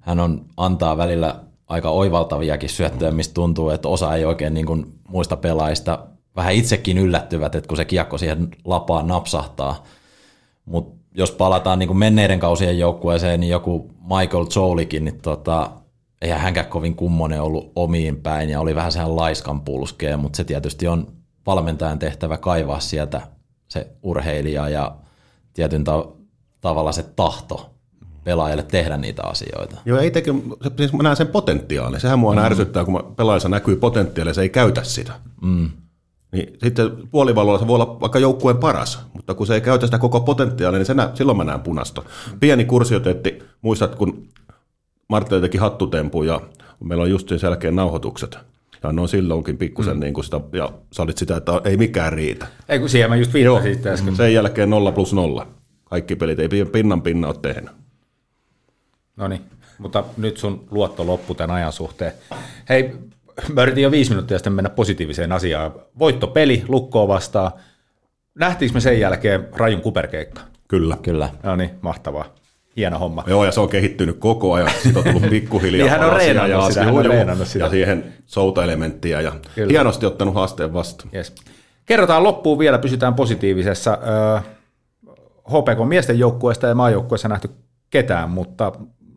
Hän 0.00 0.20
on, 0.20 0.44
antaa 0.56 0.96
välillä 0.96 1.36
aika 1.66 1.90
oivaltaviakin 1.90 2.68
syöttöjä, 2.68 3.10
mistä 3.10 3.34
tuntuu, 3.34 3.70
että 3.70 3.88
osa 3.88 4.14
ei 4.14 4.24
oikein 4.24 4.54
niin 4.54 4.66
kuin 4.66 4.86
muista 5.08 5.36
pelaajista 5.36 6.06
vähän 6.36 6.54
itsekin 6.54 6.98
yllättyvät, 6.98 7.54
että 7.54 7.68
kun 7.68 7.76
se 7.76 7.84
kiekko 7.84 8.18
siihen 8.18 8.48
lapaan 8.64 9.06
napsahtaa. 9.06 9.84
Mutta 10.64 11.04
jos 11.14 11.30
palataan 11.30 11.78
niin 11.78 11.86
kuin 11.86 11.98
menneiden 11.98 12.40
kausien 12.40 12.78
joukkueeseen, 12.78 13.40
niin 13.40 13.50
joku 13.50 13.90
Michael 14.00 14.46
Joulikin, 14.56 15.04
niin 15.04 15.20
tota, 15.20 15.70
eihän 16.22 16.40
hänkään 16.40 16.66
kovin 16.66 16.96
kummonen 16.96 17.42
ollut 17.42 17.72
omiin 17.76 18.20
päin 18.20 18.50
ja 18.50 18.60
oli 18.60 18.74
vähän 18.74 18.92
sehän 18.92 19.16
laiskan 19.16 19.60
pulskeen, 19.60 20.18
mutta 20.18 20.36
se 20.36 20.44
tietysti 20.44 20.88
on 20.88 21.12
valmentajan 21.46 21.98
tehtävä 21.98 22.36
kaivaa 22.36 22.80
sieltä 22.80 23.20
se 23.68 23.86
urheilija 24.02 24.68
ja 24.68 24.96
tietyn 25.54 25.84
ta- 25.84 26.08
tavalla 26.60 26.92
se 26.92 27.02
tahto 27.02 27.73
pelaajalle 28.24 28.62
tehdä 28.62 28.96
niitä 28.96 29.22
asioita. 29.22 29.76
Joo, 29.84 29.98
ei 29.98 30.10
teke, 30.10 30.34
se, 30.62 30.70
siis 30.76 30.92
mä 30.92 31.02
näen 31.02 31.16
sen 31.16 31.26
potentiaalin. 31.26 32.00
Sehän 32.00 32.18
mua 32.18 32.32
mm. 32.32 32.38
ärsyttää, 32.38 32.84
kun 32.84 33.14
pelaajassa 33.16 33.48
näkyy 33.48 33.76
potentiaalia 33.76 34.30
ja 34.30 34.34
se 34.34 34.42
ei 34.42 34.48
käytä 34.48 34.84
sitä. 34.84 35.12
Mm. 35.42 35.70
Niin 36.32 36.56
sitten 36.62 36.90
puolivalolla 37.10 37.58
se 37.58 37.66
voi 37.66 37.74
olla 37.74 38.00
vaikka 38.00 38.18
joukkueen 38.18 38.58
paras, 38.58 39.00
mutta 39.12 39.34
kun 39.34 39.46
se 39.46 39.54
ei 39.54 39.60
käytä 39.60 39.86
sitä 39.86 39.98
koko 39.98 40.20
potentiaalia, 40.20 40.78
niin 40.78 40.86
se 40.86 40.94
nä, 40.94 41.10
silloin 41.14 41.38
mä 41.38 41.44
näen 41.44 41.60
punasta. 41.60 42.02
Pieni 42.40 42.64
kursioteetti, 42.64 43.42
muistat 43.62 43.94
kun 43.94 44.28
Martti 45.08 45.40
teki 45.40 45.58
hattutempu 45.58 46.22
ja 46.22 46.40
meillä 46.84 47.02
on 47.02 47.10
just 47.10 47.28
sen 47.28 47.38
jälkeen 47.42 47.76
nauhoitukset. 47.76 48.38
Tai 48.80 48.92
noin 48.92 49.08
silloinkin 49.08 49.58
pikkusen 49.58 49.94
mm. 49.94 50.00
niin 50.00 50.14
kuin 50.14 50.24
sitä, 50.24 50.40
ja 50.52 50.72
sä 50.92 51.02
olit 51.02 51.18
sitä, 51.18 51.36
että 51.36 51.60
ei 51.64 51.76
mikään 51.76 52.12
riitä. 52.12 52.46
Ei 52.68 52.78
kun 52.78 52.88
siihen 52.88 53.10
mä 53.10 53.16
just 53.16 53.34
viittasin 53.34 53.88
äsken. 53.92 54.16
Sen 54.16 54.34
jälkeen 54.34 54.70
0 54.70 54.92
plus 54.92 55.12
0. 55.12 55.46
Kaikki 55.84 56.16
pelit 56.16 56.38
ei 56.38 56.48
pinnan 56.72 57.02
pinna 57.02 57.28
ole 57.28 57.36
tehnyt. 57.42 57.83
No 59.16 59.28
niin, 59.28 59.40
mutta 59.78 60.04
nyt 60.16 60.36
sun 60.36 60.66
luotto 60.70 61.06
loppu 61.06 61.34
tämän 61.34 61.56
ajan 61.56 61.72
suhteen. 61.72 62.12
Hei, 62.68 62.92
mä 63.52 63.62
yritin 63.62 63.82
jo 63.82 63.90
viisi 63.90 64.10
minuuttia 64.10 64.38
sitten 64.38 64.52
mennä 64.52 64.70
positiiviseen 64.70 65.32
asiaan. 65.32 65.72
Voittopeli, 65.98 66.64
lukkoa 66.68 67.08
vastaan. 67.08 67.50
Nähtiinkö 68.34 68.74
me 68.74 68.80
sen 68.80 69.00
jälkeen 69.00 69.48
rajun 69.56 69.80
kuperkeikka? 69.80 70.40
Kyllä. 70.68 70.96
Kyllä. 71.02 71.28
No 71.42 71.56
niin, 71.56 71.70
mahtavaa. 71.80 72.24
Hieno 72.76 72.98
homma. 72.98 73.24
Joo, 73.26 73.44
ja 73.44 73.52
se 73.52 73.60
on 73.60 73.68
kehittynyt 73.68 74.18
koko 74.18 74.52
ajan. 74.52 74.70
Siitä 74.82 74.98
on 74.98 75.04
tullut 75.04 75.30
pikkuhiljaa 75.30 75.84
Niin 75.86 75.90
hän 76.00 76.10
on 76.10 76.16
reenannut 76.16 76.62
ja, 76.62 76.68
sitä, 76.68 76.80
juu, 76.80 76.96
hän 76.96 77.06
on 77.06 77.06
reenannut 77.06 77.48
sitä. 77.48 77.64
ja 77.64 77.70
siihen 77.70 78.14
souta-elementtiä 78.26 79.20
ja 79.20 79.32
Kyllä. 79.54 79.70
hienosti 79.70 80.06
ottanut 80.06 80.34
haasteen 80.34 80.72
vastaan. 80.72 81.10
Yes. 81.14 81.34
Kerrotaan 81.86 82.22
loppuun 82.24 82.58
vielä, 82.58 82.78
pysytään 82.78 83.14
positiivisessa. 83.14 83.98
Öö, 84.06 84.40
HPK 85.48 85.88
miesten 85.88 86.18
joukkueesta 86.18 86.68
ei 86.68 86.74
maajoukkueessa 86.74 87.28
nähty 87.28 87.50
ketään, 87.90 88.30
mutta 88.30 88.72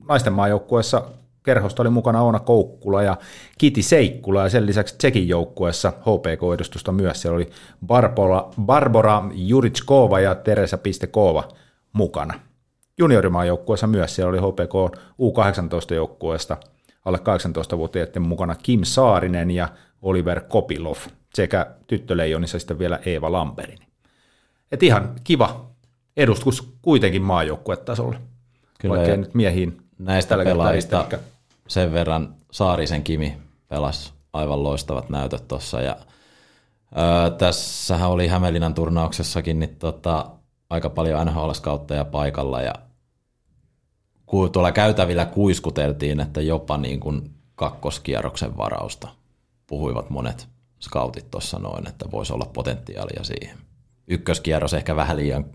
naisten 0.10 0.34
maajoukkueessa 0.34 1.04
kerhosta 1.44 1.84
oli 1.84 1.90
mukana 1.90 2.22
Oona 2.22 2.40
Koukkula 2.40 3.04
ja 3.04 3.18
Kiti 3.58 3.82
Seikkula 3.82 4.44
ja 4.44 4.50
sen 4.50 4.66
lisäksi 4.66 4.98
Tsekin 4.98 5.28
joukkueessa 5.28 5.94
HPK-edustusta 6.02 6.92
myös. 6.92 7.22
Siellä 7.22 7.36
oli 7.36 7.50
Barbara, 7.86 8.44
Barbara 8.62 9.24
Juritskova 9.34 10.20
ja 10.20 10.36
Teresa 10.36 10.78
Pistekova 10.78 11.48
mukana. 11.94 12.40
Juniorimaajoukkueessa 12.98 13.88
myös 13.88 14.16
siellä 14.16 14.30
oli 14.30 14.38
HPK 14.38 14.98
U18-joukkueesta 15.22 16.58
alle 17.06 17.18
18-vuotiaiden 17.18 18.22
mukana 18.22 18.56
Kim 18.56 18.80
Saarinen 18.84 19.52
ja 19.52 19.70
Oliver 20.02 20.42
Kopilov 20.42 20.98
sekä 21.34 21.66
tyttöleijonissa 21.88 22.60
sitten 22.60 22.80
vielä 22.80 23.00
Eeva 23.06 23.32
Lamperini. 23.32 23.88
Et 24.72 24.84
ihan 24.84 25.16
kiva 25.24 25.66
edustus 26.18 26.78
kuitenkin 26.82 27.22
maajoukkuetasolla, 27.22 28.20
Kyllä, 28.80 28.96
vaikka 28.96 29.12
ei 29.12 29.18
nyt 29.18 29.34
miehiin 29.34 29.87
Näistä 30.00 30.30
tällä 30.30 30.44
pelaajista 30.44 31.08
sen 31.68 31.94
verran 31.94 32.36
Saarisen 32.52 33.04
Kimi 33.04 33.38
pelasi 33.68 34.12
aivan 34.34 34.64
loistavat 34.64 35.10
näytöt 35.10 35.48
tuossa. 35.48 35.82
Ja, 35.82 35.98
öö, 36.98 37.30
tässähän 37.38 38.10
oli 38.10 38.28
Hämeenlinnan 38.28 38.74
turnauksessakin 38.74 39.60
niin 39.60 39.76
tota, 39.76 40.26
aika 40.70 40.90
paljon 40.90 41.28
NHL-skautteja 41.28 42.06
paikalla 42.06 42.62
ja 42.62 42.74
tuolla 44.52 44.72
käytävillä 44.72 45.26
kuiskuteltiin, 45.26 46.20
että 46.20 46.42
jopa 46.42 46.78
niin 46.78 47.00
kuin 47.00 47.32
kakkoskierroksen 47.56 48.58
varausta 48.58 49.08
puhuivat 49.68 50.10
monet 50.10 50.48
scoutit 50.82 51.32
tuossa 51.32 51.60
noin, 51.60 51.88
että 51.88 52.06
voisi 52.12 52.34
olla 52.34 52.50
potentiaalia 52.54 53.24
siihen. 53.24 53.58
Ykköskierros 54.08 54.74
ehkä 54.74 54.96
vähän 54.96 55.18
liian 55.18 55.46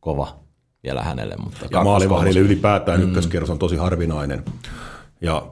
kova 0.00 0.45
vielä 0.86 1.02
hänelle, 1.02 1.34
mutta 1.36 1.66
Ja 1.70 1.84
maalivahdille 1.84 2.40
ylipäätään 2.40 3.00
mm. 3.00 3.08
ykköskierros 3.08 3.50
on 3.50 3.58
tosi 3.58 3.76
harvinainen. 3.76 4.44
Ja 5.20 5.46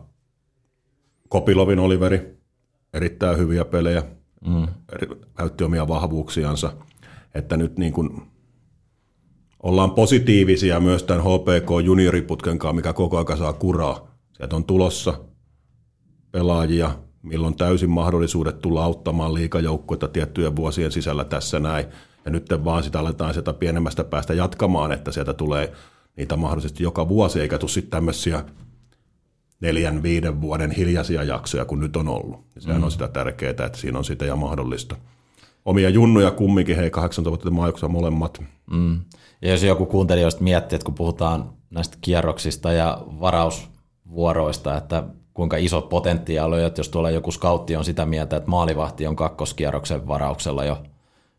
Kopilovin 1.28 1.78
Oliveri, 1.78 2.38
erittäin 2.92 3.38
hyviä 3.38 3.64
pelejä, 3.64 4.02
mm. 4.46 4.66
käytti 5.36 5.64
omia 5.64 5.88
vahvuuksiansa. 5.88 6.72
Että 7.34 7.56
nyt 7.56 7.78
niin 7.78 7.92
kuin 7.92 8.22
ollaan 9.62 9.90
positiivisia 9.90 10.80
myös 10.80 11.02
tämän 11.02 11.22
HPK 11.22 11.84
junioriputken 11.84 12.58
kanssa, 12.58 12.72
mikä 12.72 12.92
koko 12.92 13.16
ajan 13.16 13.38
saa 13.38 13.52
kuraa. 13.52 14.06
Sieltä 14.32 14.56
on 14.56 14.64
tulossa 14.64 15.20
pelaajia, 16.32 16.98
milloin 17.22 17.56
täysin 17.56 17.90
mahdollisuudet 17.90 18.58
tulla 18.58 18.84
auttamaan 18.84 19.34
liikajoukkuetta 19.34 20.08
tiettyjen 20.08 20.56
vuosien 20.56 20.92
sisällä 20.92 21.24
tässä 21.24 21.60
näin. 21.60 21.86
Ja 22.24 22.30
nyt 22.30 22.48
vaan 22.64 22.82
sitä 22.82 23.00
aletaan 23.00 23.34
sieltä 23.34 23.52
pienemmästä 23.52 24.04
päästä 24.04 24.34
jatkamaan, 24.34 24.92
että 24.92 25.12
sieltä 25.12 25.32
tulee 25.32 25.72
niitä 26.16 26.36
mahdollisesti 26.36 26.82
joka 26.82 27.08
vuosi, 27.08 27.40
eikä 27.40 27.58
tule 27.58 27.70
sitten 27.70 27.90
tämmöisiä 27.90 28.44
neljän, 29.60 30.02
viiden 30.02 30.40
vuoden 30.40 30.70
hiljaisia 30.70 31.22
jaksoja, 31.22 31.64
kun 31.64 31.80
nyt 31.80 31.96
on 31.96 32.08
ollut. 32.08 32.44
Ja 32.54 32.60
sehän 32.60 32.80
mm. 32.80 32.84
on 32.84 32.90
sitä 32.90 33.08
tärkeää, 33.08 33.50
että 33.50 33.78
siinä 33.78 33.98
on 33.98 34.04
sitä 34.04 34.24
ja 34.24 34.36
mahdollista. 34.36 34.96
Omia 35.64 35.88
junnuja 35.88 36.30
kumminkin, 36.30 36.76
hei 36.76 36.90
18 36.90 37.50
vuotta 37.54 37.88
molemmat. 37.88 38.42
Mm. 38.70 39.00
Ja 39.42 39.50
jos 39.50 39.62
joku 39.62 39.86
kuuntelijoista 39.86 40.44
miettii, 40.44 40.76
että 40.76 40.84
kun 40.84 40.94
puhutaan 40.94 41.52
näistä 41.70 41.98
kierroksista 42.00 42.72
ja 42.72 43.02
varausvuoroista, 43.06 44.76
että 44.76 45.04
kuinka 45.34 45.56
iso 45.56 45.82
potentiaali 45.82 46.60
on, 46.60 46.66
että 46.66 46.80
jos 46.80 46.88
tuolla 46.88 47.10
joku 47.10 47.32
skautti 47.32 47.76
on 47.76 47.84
sitä 47.84 48.06
mieltä, 48.06 48.36
että 48.36 48.50
maalivahti 48.50 49.06
on 49.06 49.16
kakkoskierroksen 49.16 50.08
varauksella 50.08 50.64
jo 50.64 50.82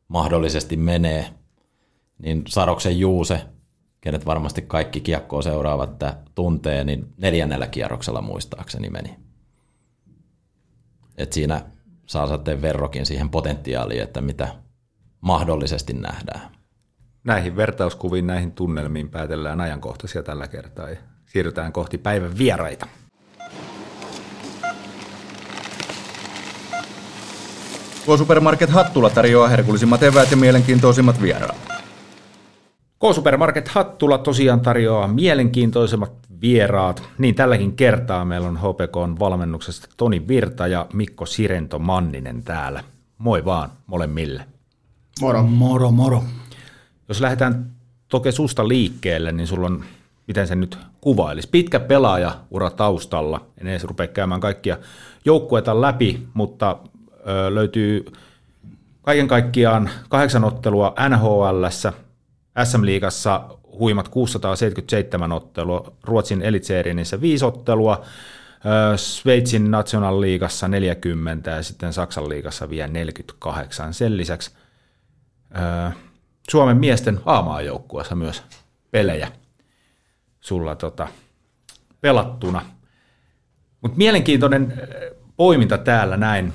mahdollisesti 0.07 0.77
menee, 0.77 1.33
niin 2.17 2.43
Saroksen 2.47 2.99
Juuse, 2.99 3.45
kenet 4.01 4.25
varmasti 4.25 4.61
kaikki 4.61 4.99
kiekkoa 4.99 5.41
seuraavat 5.41 5.91
että 5.91 6.17
tuntee, 6.35 6.83
niin 6.83 7.13
neljännellä 7.17 7.67
kierroksella 7.67 8.21
muistaakseni 8.21 8.89
meni. 8.89 9.15
Et 11.17 11.33
siinä 11.33 11.65
saa 12.05 12.27
sitten 12.27 12.61
verrokin 12.61 13.05
siihen 13.05 13.29
potentiaaliin, 13.29 14.01
että 14.01 14.21
mitä 14.21 14.55
mahdollisesti 15.21 15.93
nähdään. 15.93 16.55
Näihin 17.23 17.55
vertauskuviin, 17.55 18.27
näihin 18.27 18.51
tunnelmiin 18.51 19.09
päätellään 19.09 19.61
ajankohtaisia 19.61 20.23
tällä 20.23 20.47
kertaa 20.47 20.89
ja 20.89 20.97
siirrytään 21.25 21.71
kohti 21.71 21.97
päivän 21.97 22.37
vieraita. 22.37 22.87
K-Supermarket 28.05 28.69
Hattula 28.69 29.09
tarjoaa 29.09 29.47
herkullisimmat 29.47 30.03
eväät 30.03 30.31
ja 30.31 30.37
mielenkiintoisimmat 30.37 31.21
vieraat. 31.21 31.55
K-Supermarket 32.99 33.67
Hattula 33.67 34.17
tosiaan 34.17 34.59
tarjoaa 34.59 35.07
mielenkiintoisemmat 35.07 36.11
vieraat. 36.41 37.03
Niin 37.17 37.35
tälläkin 37.35 37.75
kertaa 37.75 38.25
meillä 38.25 38.47
on 38.47 38.57
HPKn 38.57 39.15
valmennuksesta 39.19 39.87
Toni 39.97 40.27
Virta 40.27 40.67
ja 40.67 40.87
Mikko 40.93 41.25
Sirento 41.25 41.79
Manninen 41.79 42.43
täällä. 42.43 42.83
Moi 43.17 43.45
vaan 43.45 43.69
molemmille. 43.87 44.45
Moro. 45.21 45.43
Moro, 45.43 45.91
moro. 45.91 46.23
Jos 47.07 47.21
lähdetään 47.21 47.71
toki 48.07 48.31
susta 48.31 48.67
liikkeelle, 48.67 49.31
niin 49.31 49.47
sulla 49.47 49.67
on, 49.67 49.83
miten 50.27 50.47
se 50.47 50.55
nyt 50.55 50.77
kuvailisi, 51.01 51.49
pitkä 51.49 51.79
pelaajaura 51.79 52.69
taustalla. 52.69 53.45
En 53.61 53.67
edes 53.67 53.83
rupea 53.83 54.07
käymään 54.07 54.41
kaikkia 54.41 54.77
joukkueita 55.25 55.81
läpi, 55.81 56.27
mutta 56.33 56.77
löytyy 57.49 58.05
kaiken 59.01 59.27
kaikkiaan 59.27 59.89
kahdeksan 60.09 60.43
ottelua 60.43 60.93
NHLssä, 61.09 61.93
SM-liigassa 62.63 63.49
huimat 63.79 64.07
677 64.07 65.31
ottelua, 65.31 65.93
Ruotsin 66.03 66.41
Elitserinissä 66.41 67.21
viisi 67.21 67.45
ottelua, 67.45 68.05
Sveitsin 68.95 69.71
National 69.71 70.21
Liigassa 70.21 70.67
40 70.67 71.51
ja 71.51 71.63
sitten 71.63 71.93
Saksan 71.93 72.29
liigassa 72.29 72.69
vielä 72.69 72.87
48. 72.87 73.93
Sen 73.93 74.17
lisäksi 74.17 74.51
Suomen 76.51 76.77
miesten 76.77 77.19
A-maajoukkueessa 77.25 78.15
myös 78.15 78.43
pelejä 78.91 79.31
sulla 80.41 80.75
tota, 80.75 81.07
pelattuna. 82.01 82.61
Mutta 83.81 83.97
mielenkiintoinen 83.97 84.89
poiminta 85.37 85.77
täällä 85.77 86.17
näin, 86.17 86.53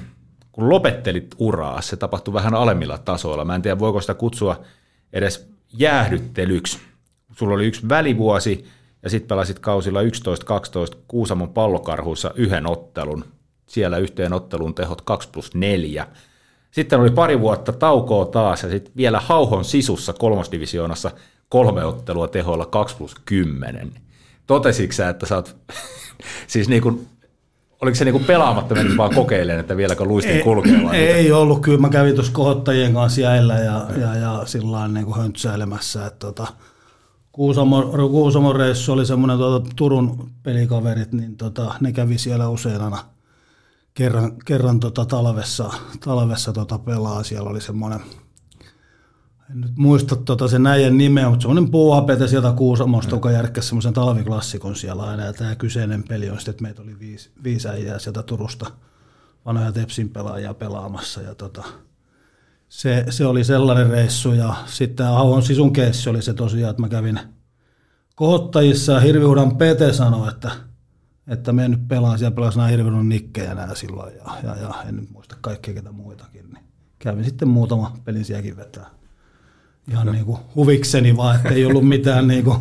kun 0.52 0.68
lopettelit 0.68 1.34
uraa, 1.38 1.80
se 1.80 1.96
tapahtui 1.96 2.34
vähän 2.34 2.54
alemmilla 2.54 2.98
tasoilla. 2.98 3.44
Mä 3.44 3.54
en 3.54 3.62
tiedä, 3.62 3.78
voiko 3.78 4.00
sitä 4.00 4.14
kutsua 4.14 4.60
edes 5.12 5.50
jäähdyttelyksi. 5.72 6.78
Sulla 7.32 7.54
oli 7.54 7.66
yksi 7.66 7.88
välivuosi 7.88 8.64
ja 9.02 9.10
sitten 9.10 9.29
pelasit 9.29 9.58
kausilla 9.58 10.02
11-12 10.02 10.06
Kuusamon 11.08 11.52
pallokarhuissa 11.52 12.31
yhden 12.35 12.66
ottelun. 12.66 13.25
Siellä 13.66 13.98
yhteen 13.98 14.33
ottelun 14.33 14.75
tehot 14.75 15.02
2 15.02 15.29
plus 15.33 15.54
4. 15.54 16.06
Sitten 16.70 17.00
oli 17.00 17.10
pari 17.10 17.40
vuotta 17.40 17.72
taukoa 17.72 18.25
taas 18.25 18.62
ja 18.62 18.70
sitten 18.70 18.92
vielä 18.96 19.20
Hauhon 19.20 19.64
sisussa 19.64 20.12
kolmosdivisioonassa 20.12 21.10
kolme 21.48 21.85
ottelua 21.85 22.29
tehoilla 22.29 22.66
2 22.66 22.96
plus 22.96 23.14
10. 23.25 23.92
Totesitko 24.46 24.92
sä, 24.92 25.08
että 25.08 25.27
sä 25.27 25.37
oot, 25.37 25.56
siis 26.46 26.68
niin 26.68 26.83
kuin, 26.83 27.08
oliko 27.81 27.94
se 27.94 28.04
niin 28.04 28.12
kuin 28.12 28.24
pelaamatta 28.24 28.74
mennyt 28.74 28.96
vaan 28.96 29.14
kokeilemaan, 29.14 29.60
että 29.60 29.76
vieläkö 29.76 30.04
luistin 30.04 30.42
kulkee 30.42 30.85
vai 30.85 30.96
ei, 30.96 31.06
mitä? 31.06 31.16
ei 31.16 31.33
ollut, 31.33 31.60
kyllä 31.60 31.78
mä 31.78 31.88
kävin 31.88 32.14
tuossa 32.14 32.33
kohottajien 32.33 32.94
kanssa 32.94 33.20
jäillä 33.20 33.54
ja, 33.54 33.87
ja, 34.00 34.14
ja 34.14 34.42
sillä 34.44 34.72
lailla 34.72 34.88
niin 34.88 35.14
höntsäilemässä, 35.16 36.06
että 36.06 36.18
tota, 36.18 36.46
Kuusamo, 37.33 37.83
Kuusamon 38.10 38.56
reissu 38.56 38.92
oli 38.92 39.06
semmoinen 39.06 39.38
tuota, 39.38 39.70
Turun 39.76 40.31
pelikaverit, 40.42 41.12
niin 41.12 41.37
tota, 41.37 41.74
ne 41.81 41.92
kävi 41.92 42.18
siellä 42.18 42.48
usein 42.48 42.81
aina 42.81 42.98
kerran, 43.94 44.33
kerran 44.44 44.81
tota, 44.81 45.04
talvessa, 45.04 45.70
talvessa 46.04 46.52
tota, 46.52 46.78
pelaa. 46.78 47.22
Siellä 47.22 47.50
oli 47.50 47.60
semmoinen, 47.60 48.00
en 49.51 49.61
nyt 49.61 49.77
muista 49.77 50.17
tota 50.17 50.48
sen 50.48 50.67
äijän 50.67 50.98
nimeä, 50.98 51.29
mutta 51.29 51.42
semmoinen 51.42 51.71
puuhapete 51.71 52.29
sieltä 52.29 52.53
Kuusamosta, 52.53 53.17
joka 53.17 53.31
järkkäsi 53.31 53.69
semmoisen 53.69 53.92
talviklassikon 53.92 54.77
siellä 54.77 55.03
aina. 55.03 55.25
Ja 55.25 55.33
tämä 55.33 55.55
kyseinen 55.55 56.03
peli 56.03 56.31
on 56.31 56.37
sitten, 56.37 56.51
että 56.53 56.63
meitä 56.63 56.83
oli 56.83 56.98
viisi, 56.98 57.31
viisi 57.44 57.69
äijää 57.69 57.98
sieltä 57.98 58.23
Turusta, 58.23 58.71
vanhoja 59.46 59.73
Tepsin 59.73 60.09
pelaajia 60.09 60.55
pelaamassa. 60.55 61.23
Ja 61.23 61.35
tota, 61.35 61.65
se, 62.69 63.05
se, 63.11 63.27
oli 63.27 63.44
sellainen 63.44 63.90
reissu. 63.90 64.33
Ja 64.33 64.55
sitten 64.67 65.07
Ahon 65.07 65.42
sisun 65.42 65.73
keissi 65.73 66.11
oli 66.11 66.23
se 66.23 66.35
tosiaan, 66.35 66.71
että 66.71 66.83
mä 66.83 66.88
kävin 66.88 67.21
kohottajissa 68.15 68.92
ja 68.92 69.01
Hirvihudan 69.01 69.57
Pete 69.57 69.92
sanoi, 69.92 70.29
että, 70.29 70.51
että 71.27 71.53
me 71.53 71.69
nyt 71.69 71.88
pelaan, 71.88 72.19
siellä 72.19 72.35
pelasi 72.35 72.59
nämä 72.59 72.69
Hirvihudan 72.69 73.09
nikkejä 73.09 73.55
nää 73.55 73.75
silloin 73.75 74.15
ja, 74.17 74.37
ja, 74.42 74.57
ja, 74.57 74.75
en 74.88 74.96
nyt 74.96 75.11
muista 75.11 75.37
kaikkia 75.40 75.75
ketä 75.75 75.92
muitakin. 75.92 76.51
Niin 76.51 76.65
kävin 76.98 77.25
sitten 77.25 77.48
muutama 77.48 77.96
pelin 78.05 78.25
sielläkin 78.25 78.57
vetää. 78.57 79.00
Ihan 79.90 80.06
niin 80.06 80.24
kuin 80.24 80.38
huvikseni 80.54 81.16
vaan, 81.16 81.37
että 81.37 81.48
ei 81.48 81.66
ollut 81.66 81.88
mitään 81.88 82.28
niin 82.28 82.44
kuin 82.44 82.58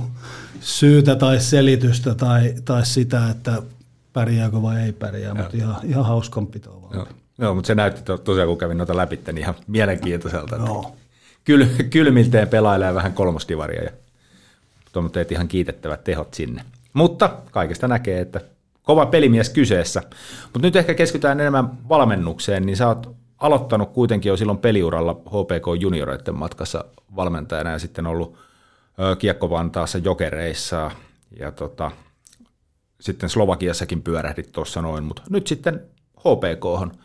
syytä 0.59 1.15
tai 1.15 1.39
selitystä 1.39 2.15
tai, 2.15 2.53
tai 2.65 2.85
sitä, 2.85 3.29
että 3.29 3.61
pärjääkö 4.13 4.61
vai 4.61 4.81
ei 4.81 4.91
pärjää, 4.91 5.33
mutta 5.33 5.57
ihan, 5.57 5.75
ihan 5.83 6.05
hauskanpitoa 6.05 6.81
vaan. 6.81 6.95
Joo. 6.95 7.07
Joo, 7.37 7.55
mutta 7.55 7.67
se 7.67 7.75
näytti 7.75 8.01
to, 8.01 8.17
tosiaan, 8.17 8.47
kun 8.47 8.57
kävin 8.57 8.77
noita 8.77 8.97
läpi, 8.97 9.19
niin 9.27 9.37
ihan 9.37 9.55
mielenkiintoiselta. 9.67 10.55
Joo. 10.55 10.95
Kyl, 11.43 11.65
kylmilteen 11.89 12.47
pelailee 12.47 12.93
vähän 12.93 13.13
kolmosdivaria 13.13 13.83
ja 13.83 13.91
teet 15.11 15.31
ihan 15.31 15.47
kiitettävät 15.47 16.03
tehot 16.03 16.33
sinne. 16.33 16.61
Mutta 16.93 17.35
kaikesta 17.51 17.87
näkee, 17.87 18.21
että 18.21 18.41
kova 18.83 19.05
pelimies 19.05 19.49
kyseessä. 19.49 20.01
Mutta 20.43 20.67
nyt 20.67 20.75
ehkä 20.75 20.93
keskitytään 20.93 21.39
enemmän 21.39 21.89
valmennukseen, 21.89 22.65
niin 22.65 22.77
sä 22.77 22.87
oot 22.87 23.15
aloittanut 23.39 23.93
kuitenkin 23.93 24.29
jo 24.29 24.37
silloin 24.37 24.57
peliuralla 24.57 25.13
HPK 25.13 25.81
junioreiden 25.81 26.35
matkassa 26.35 26.85
valmentajana 27.15 27.71
ja 27.71 27.79
sitten 27.79 28.07
ollut 28.07 28.37
Kiekko-Vantaassa 29.19 29.97
jokereissa 29.97 30.91
ja 31.39 31.51
tota, 31.51 31.91
sitten 32.99 33.29
Slovakiassakin 33.29 34.01
pyörähdit 34.01 34.51
tuossa 34.51 34.81
noin, 34.81 35.03
mutta 35.03 35.21
nyt 35.29 35.47
sitten 35.47 35.81
HPK 36.19 36.95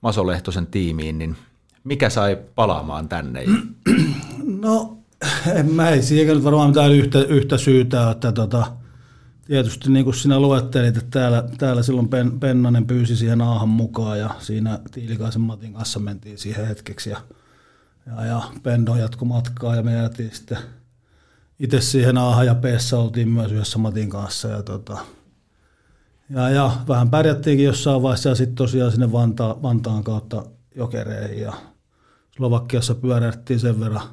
Maso 0.00 0.26
Lehtosen 0.26 0.66
tiimiin, 0.66 1.18
niin 1.18 1.36
mikä 1.84 2.10
sai 2.10 2.38
palaamaan 2.54 3.08
tänne? 3.08 3.44
No, 4.44 4.98
en 5.54 5.74
mä 5.74 6.00
siihen 6.00 6.44
varmaan 6.44 6.68
mitään 6.68 6.92
yhtä, 6.92 7.18
yhtä 7.18 7.58
syytä, 7.58 8.10
että 8.10 8.32
tota, 8.32 8.72
tietysti 9.48 9.90
niin 9.90 10.04
kuin 10.04 10.14
sinä 10.14 10.40
luettelit, 10.40 10.96
että 10.96 11.10
täällä, 11.10 11.44
täällä 11.58 11.82
silloin 11.82 12.08
Pen, 12.08 12.40
Pennanen 12.40 12.86
pyysi 12.86 13.16
siihen 13.16 13.40
aahan 13.40 13.68
mukaan 13.68 14.18
ja 14.18 14.30
siinä 14.38 14.78
Tiilikaisen 14.90 15.42
Matin 15.42 15.72
kanssa 15.72 16.00
mentiin 16.00 16.38
siihen 16.38 16.66
hetkeksi 16.66 17.10
ja, 17.10 17.20
ja, 18.06 18.24
ja 18.24 18.42
Pendo 18.62 18.96
jatkoi 18.96 19.28
matkaa 19.28 19.76
ja 19.76 19.82
me 19.82 19.92
jäätiin 19.92 20.30
sitten 20.34 20.58
itse 21.58 21.80
siihen 21.80 22.18
aahan 22.18 22.46
ja 22.46 22.54
peessä 22.54 22.98
oltiin 22.98 23.28
myös 23.28 23.52
yhdessä 23.52 23.78
Matin 23.78 24.10
kanssa 24.10 24.48
ja, 24.48 24.62
tota, 24.62 24.98
ja, 26.30 26.50
ja 26.50 26.72
vähän 26.88 27.10
pärjättiinkin 27.10 27.66
jossain 27.66 28.02
vaiheessa 28.02 28.28
ja 28.28 28.34
sitten 28.34 28.54
tosiaan 28.54 28.90
sinne 28.90 29.12
Vanta, 29.12 29.56
Vantaan 29.62 30.04
kautta 30.04 30.44
jokereihin 30.74 31.42
ja 31.42 31.52
Slovakiassa 32.36 32.94
pyörättiin 32.94 33.60
sen 33.60 33.80
verran, 33.80 34.08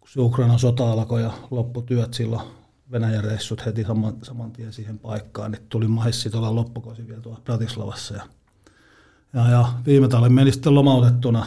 kun 0.00 0.08
se 0.08 0.20
Ukrainan 0.20 0.58
sota 0.58 0.92
alkoi 0.92 1.22
ja 1.22 1.32
lopputyöt 1.50 2.14
silloin 2.14 2.65
Venäjän 2.90 3.24
reissut 3.24 3.66
heti 3.66 3.84
saman, 3.84 4.14
saman 4.22 4.52
tien 4.52 4.72
siihen 4.72 4.98
paikkaan, 4.98 5.50
niin 5.50 5.62
tuli 5.68 5.88
maissi 5.88 6.30
tuolla 6.30 6.54
loppukosi 6.54 7.08
vielä 7.08 7.20
tuolla 7.20 7.40
Bratislavassa. 7.44 8.14
Ja, 8.14 8.22
ja, 9.34 9.50
ja 9.50 9.68
viime 9.86 10.08
talven 10.08 10.32
meni 10.32 10.52
sitten 10.52 10.74
lomautettuna, 10.74 11.46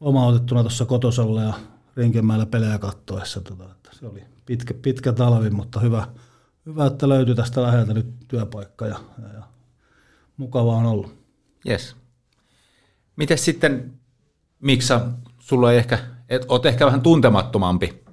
lomautettuna 0.00 0.60
tuossa 0.62 0.84
kotosalla 0.84 1.42
ja 1.42 1.54
Rinkemäellä 1.96 2.46
pelejä 2.46 2.78
kattoessa. 2.78 3.40
Tota, 3.40 3.64
että 3.64 3.90
se 3.92 4.06
oli 4.06 4.24
pitkä, 4.46 4.74
pitkä 4.74 5.12
talvi, 5.12 5.50
mutta 5.50 5.80
hyvä, 5.80 6.08
hyvä, 6.66 6.86
että 6.86 7.08
löytyi 7.08 7.34
tästä 7.34 7.62
läheltä 7.62 7.94
nyt 7.94 8.06
työpaikka 8.28 8.86
ja, 8.86 9.00
ja, 9.22 9.28
ja 9.34 9.42
mukavaa 10.36 10.76
on 10.76 10.86
ollut. 10.86 11.14
Yes. 11.68 11.96
Miten 13.16 13.38
sitten, 13.38 13.92
Miksa, 14.60 15.06
sulla 15.38 15.72
ei 15.72 15.78
ehkä, 15.78 15.98
et, 16.28 16.44
oot 16.48 16.66
ehkä 16.66 16.86
vähän 16.86 17.00
tuntemattomampi 17.00 18.05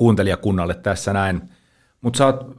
kuuntelijakunnalle 0.00 0.74
tässä 0.74 1.12
näin. 1.12 1.42
Mutta 2.00 2.18
sä 2.18 2.26
oot 2.26 2.56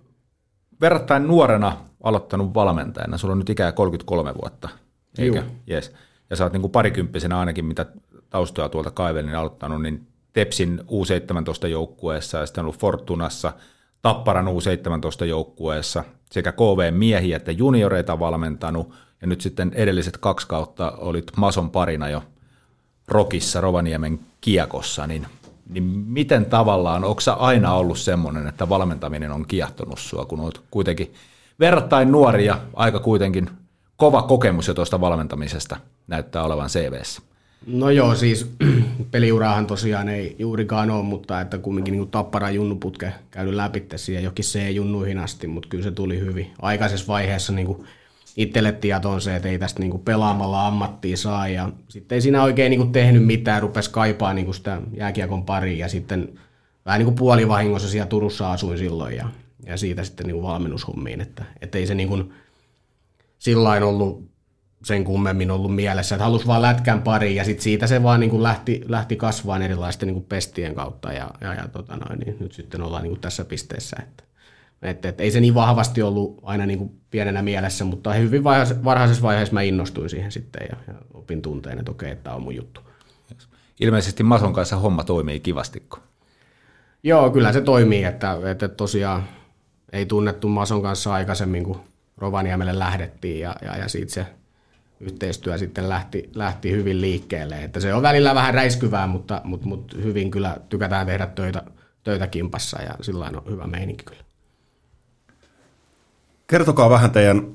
verrattain 0.81 1.27
nuorena 1.27 1.77
aloittanut 2.03 2.53
valmentajana. 2.53 3.17
Sulla 3.17 3.31
on 3.31 3.39
nyt 3.39 3.49
ikää 3.49 3.71
33 3.71 4.33
vuotta, 4.41 4.69
eikä? 5.17 5.43
Yes. 5.71 5.93
Ja 6.29 6.35
sä 6.35 6.43
oot 6.43 6.53
niin 6.53 6.61
kuin 6.61 6.71
parikymppisenä 6.71 7.39
ainakin, 7.39 7.65
mitä 7.65 7.85
taustoja 8.29 8.69
tuolta 8.69 8.91
kaivelin 8.91 9.25
niin 9.25 9.37
aloittanut, 9.37 9.81
niin 9.81 10.07
Tepsin 10.33 10.79
U17-joukkueessa 10.79 12.37
ja 12.37 12.45
sitten 12.45 12.63
ollut 12.63 12.79
Fortunassa, 12.79 13.53
Tapparan 14.01 14.47
U17-joukkueessa, 14.47 16.03
sekä 16.31 16.51
KV-miehiä 16.51 17.37
että 17.37 17.51
junioreita 17.51 18.19
valmentanut, 18.19 18.93
ja 19.21 19.27
nyt 19.27 19.41
sitten 19.41 19.71
edelliset 19.75 20.17
kaksi 20.17 20.47
kautta 20.47 20.91
olit 20.91 21.31
Mason 21.37 21.71
parina 21.71 22.09
jo 22.09 22.23
Rokissa, 23.07 23.61
Rovaniemen 23.61 24.19
kiekossa, 24.41 25.07
niin 25.07 25.27
niin 25.71 25.83
miten 25.83 26.45
tavallaan, 26.45 27.03
onko 27.03 27.21
sä 27.21 27.33
aina 27.33 27.73
ollut 27.73 27.99
semmoinen, 27.99 28.47
että 28.47 28.69
valmentaminen 28.69 29.31
on 29.31 29.45
kiehtonut 29.45 29.99
sua, 29.99 30.25
kun 30.25 30.39
olet 30.39 30.61
kuitenkin 30.71 31.13
verrattain 31.59 32.11
nuori 32.11 32.45
ja 32.45 32.61
aika 32.73 32.99
kuitenkin 32.99 33.49
kova 33.97 34.21
kokemus 34.21 34.67
jo 34.67 34.73
tuosta 34.73 35.01
valmentamisesta 35.01 35.77
näyttää 36.07 36.43
olevan 36.43 36.69
CVssä? 36.69 37.21
No 37.67 37.89
joo, 37.89 38.15
siis 38.15 38.51
peliuraahan 39.11 39.67
tosiaan 39.67 40.09
ei 40.09 40.35
juurikaan 40.39 40.91
ole, 40.91 41.03
mutta 41.03 41.41
että 41.41 41.57
kumminkin 41.57 41.91
niin 41.91 42.07
tappara 42.07 42.49
junnuputke 42.49 43.13
käynyt 43.31 43.53
läpi 43.53 43.87
siihen 43.95 44.23
jokin 44.23 44.45
C-junnuihin 44.45 45.17
asti, 45.17 45.47
mutta 45.47 45.69
kyllä 45.69 45.83
se 45.83 45.91
tuli 45.91 46.19
hyvin 46.19 46.51
aikaisessa 46.61 47.07
vaiheessa 47.07 47.53
niin 47.53 47.67
kuin 47.67 47.85
itselle 48.37 48.71
tietoon 48.71 49.21
se, 49.21 49.35
että 49.35 49.49
ei 49.49 49.59
tästä 49.59 49.79
niinku 49.79 49.97
pelaamalla 49.97 50.67
ammattia 50.67 51.17
saa. 51.17 51.47
Ja 51.47 51.69
sitten 51.87 52.15
ei 52.15 52.21
siinä 52.21 52.43
oikein 52.43 52.69
niinku 52.69 52.85
tehnyt 52.85 53.25
mitään, 53.25 53.61
rupesi 53.61 53.91
kaipaa 53.91 54.33
niinku 54.33 54.53
sitä 54.53 54.81
jääkiekon 54.97 55.45
pariin. 55.45 55.79
Ja 55.79 55.89
sitten 55.89 56.39
vähän 56.85 56.99
niinku 56.99 57.15
puolivahingossa 57.15 57.89
siellä 57.89 58.07
Turussa 58.07 58.51
asuin 58.51 58.77
silloin 58.77 59.15
ja, 59.15 59.27
ja 59.65 59.77
siitä 59.77 60.03
sitten 60.03 60.27
niinku 60.27 60.43
valmennushommiin, 60.43 61.21
että, 61.21 61.45
että 61.61 61.77
ei 61.77 61.87
se 61.87 61.95
niinku 61.95 62.33
sillain 63.39 63.83
ollut 63.83 64.31
sen 64.83 65.03
kummemmin 65.03 65.51
ollut 65.51 65.75
mielessä, 65.75 66.15
että 66.15 66.23
halusi 66.23 66.47
vaan 66.47 66.61
lätkän 66.61 67.01
pariin. 67.01 67.35
Ja 67.35 67.43
sitten 67.43 67.63
siitä 67.63 67.87
se 67.87 68.03
vaan 68.03 68.19
niin 68.19 68.43
lähti, 68.43 68.81
lähti 68.87 69.15
kasvaan 69.15 69.61
erilaisten 69.61 70.07
niin 70.07 70.23
pestien 70.23 70.75
kautta 70.75 71.13
ja, 71.13 71.29
ja, 71.41 71.53
ja 71.53 71.67
tota 71.67 71.95
noin, 71.95 72.19
niin 72.19 72.37
nyt 72.39 72.51
sitten 72.51 72.81
ollaan 72.81 73.03
niin 73.03 73.19
tässä 73.19 73.45
pisteessä, 73.45 73.97
että 74.03 74.23
et, 74.81 75.05
et, 75.05 75.21
ei 75.21 75.31
se 75.31 75.39
niin 75.39 75.55
vahvasti 75.55 76.01
ollut 76.01 76.39
aina 76.43 76.65
niin 76.65 76.79
kuin 76.79 76.91
pienenä 77.11 77.41
mielessä, 77.41 77.85
mutta 77.85 78.13
hyvin 78.13 78.43
varhaisessa 78.83 79.23
vaiheessa 79.23 79.53
mä 79.53 79.61
innostuin 79.61 80.09
siihen 80.09 80.31
sitten 80.31 80.67
ja, 80.69 80.77
ja 80.87 80.93
opin 81.13 81.41
tunteen, 81.41 81.79
että 81.79 81.91
okei, 81.91 82.11
että 82.11 82.23
tämä 82.23 82.35
on 82.35 82.41
mun 82.41 82.55
juttu. 82.55 82.81
Ilmeisesti 83.79 84.23
Mason 84.23 84.53
kanssa 84.53 84.75
homma 84.75 85.03
toimii 85.03 85.39
kivasti. 85.39 85.83
Joo, 87.03 87.29
kyllä 87.29 87.53
se 87.53 87.61
toimii, 87.61 88.03
että, 88.03 88.37
että 88.51 88.67
tosiaan 88.67 89.23
ei 89.93 90.05
tunnettu 90.05 90.47
Mason 90.47 90.81
kanssa 90.81 91.13
aikaisemmin, 91.13 91.63
kun 91.63 91.81
Rovaniemelle 92.17 92.79
lähdettiin 92.79 93.39
ja, 93.39 93.55
ja, 93.61 93.77
ja 93.77 93.87
siitä 93.87 94.13
se 94.13 94.25
yhteistyö 94.99 95.57
sitten 95.57 95.89
lähti, 95.89 96.29
lähti 96.35 96.71
hyvin 96.71 97.01
liikkeelle. 97.01 97.63
Että 97.63 97.79
se 97.79 97.93
on 97.93 98.01
välillä 98.01 98.35
vähän 98.35 98.53
räiskyvää, 98.53 99.07
mutta, 99.07 99.41
mutta, 99.43 99.67
mutta 99.67 99.97
hyvin 99.97 100.31
kyllä 100.31 100.57
tykätään 100.69 101.07
tehdä 101.07 101.27
töitä, 101.27 101.63
töitä 102.03 102.27
kimpassa 102.27 102.81
ja 102.81 102.95
sillä 103.01 103.25
on 103.25 103.51
hyvä 103.51 103.67
meininki 103.67 104.03
kyllä. 104.05 104.30
Kertokaa 106.51 106.89
vähän 106.89 107.11
teidän 107.11 107.47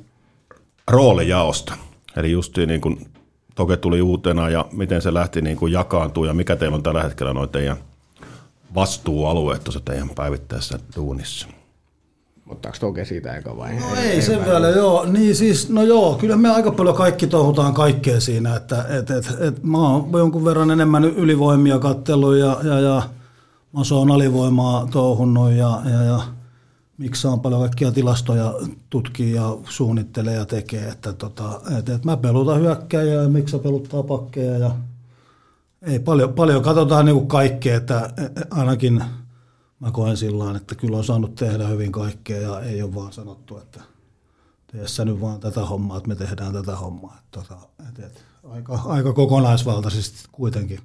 roolijaosta. 0.91 1.75
Eli 2.17 2.31
just 2.31 2.57
niin 2.57 2.81
kuin 2.81 3.07
Toke 3.55 3.77
tuli 3.77 4.03
uutena 4.03 4.51
ja 4.51 4.65
miten 4.73 5.03
se 5.03 5.15
lähti 5.15 5.43
niin 5.43 5.57
kuin 5.57 5.73
jakaantuu 5.73 6.25
ja 6.25 6.35
mikä 6.35 6.57
teillä 6.57 6.75
on 6.75 6.83
tällä 6.83 7.03
hetkellä 7.03 7.33
noin 7.33 7.49
teidän 7.49 7.77
vastuualueet 8.75 9.65
tuossa 9.65 9.81
teidän 9.81 10.11
päivittäisessä 10.15 10.79
duunissa? 10.97 11.49
Ottaako 12.49 12.79
Toke 12.81 13.05
siitä 13.05 13.37
eikä 13.37 13.57
vai? 13.57 13.75
No 13.75 13.95
ei, 13.97 14.11
ei 14.11 14.23
sen 14.23 14.45
vielä, 14.45 14.69
joo. 14.69 15.07
Niin 15.07 15.37
siis, 15.37 15.71
no 15.71 15.83
joo, 15.83 16.15
kyllä 16.15 16.37
me 16.37 16.51
aika 16.51 16.71
paljon 16.71 16.97
kaikki 16.97 17.27
touhutaan 17.27 17.75
kaikkea 17.75 18.21
siinä, 18.21 18.57
että 18.57 18.85
et, 18.89 19.11
et, 19.11 19.27
et, 19.41 19.63
mä 19.63 19.79
oon 19.79 20.09
jonkun 20.13 20.45
verran 20.45 20.71
enemmän 20.71 21.05
ylivoimia 21.05 21.79
kattellut 21.79 22.37
ja, 22.37 22.57
ja, 22.63 22.81
ja 22.81 23.03
mä 23.73 23.81
oon 23.93 24.11
alivoimaa 24.11 24.89
touhunnut 24.91 25.53
ja, 25.53 25.81
ja, 25.85 26.03
ja 26.03 26.36
miksi 26.99 27.27
on 27.27 27.41
paljon 27.41 27.61
kaikkia 27.61 27.93
tilastoja 27.93 28.55
tutkii 28.91 29.33
ja 29.33 29.57
suunnittelee 29.69 30.35
ja 30.35 30.45
tekee, 30.45 30.89
että, 30.89 31.13
tota, 31.13 31.61
että, 31.79 31.95
että 31.95 32.09
mä 32.09 32.17
pelutan 32.17 32.61
hyökkäjää 32.61 33.23
ja 33.23 33.29
miksi 33.29 33.59
peluttaa 33.59 34.03
pakkeja 34.03 34.59
ja 34.59 34.71
ei 35.83 35.99
paljon, 35.99 36.33
paljon 36.33 36.63
katsotaan 36.63 37.05
niin 37.05 37.17
kuin 37.17 37.29
kaikkea, 37.29 37.77
että 37.77 38.11
ainakin 38.51 39.05
mä 39.81 39.91
koen 39.91 40.17
sillä 40.17 40.57
että 40.57 40.75
kyllä 40.75 40.97
on 40.97 41.05
saanut 41.05 41.35
tehdä 41.35 41.67
hyvin 41.67 41.93
kaikkea 41.93 42.41
ja 42.41 42.61
ei 42.61 42.83
ole 42.83 42.95
vaan 42.95 43.13
sanottu, 43.13 43.59
että 43.59 43.81
tee 44.73 44.89
sä 44.89 45.05
nyt 45.05 45.21
vaan 45.21 45.41
tätä 45.41 45.61
hommaa, 45.61 45.97
että 45.97 46.09
me 46.09 46.15
tehdään 46.15 46.53
tätä 46.53 46.77
hommaa. 46.77 47.17
Että, 47.19 47.41
tota, 47.41 47.59
että, 47.89 48.07
että, 48.07 48.21
aika, 48.51 48.83
aika 48.85 49.13
kokonaisvaltaisesti 49.13 50.29
kuitenkin. 50.33 50.81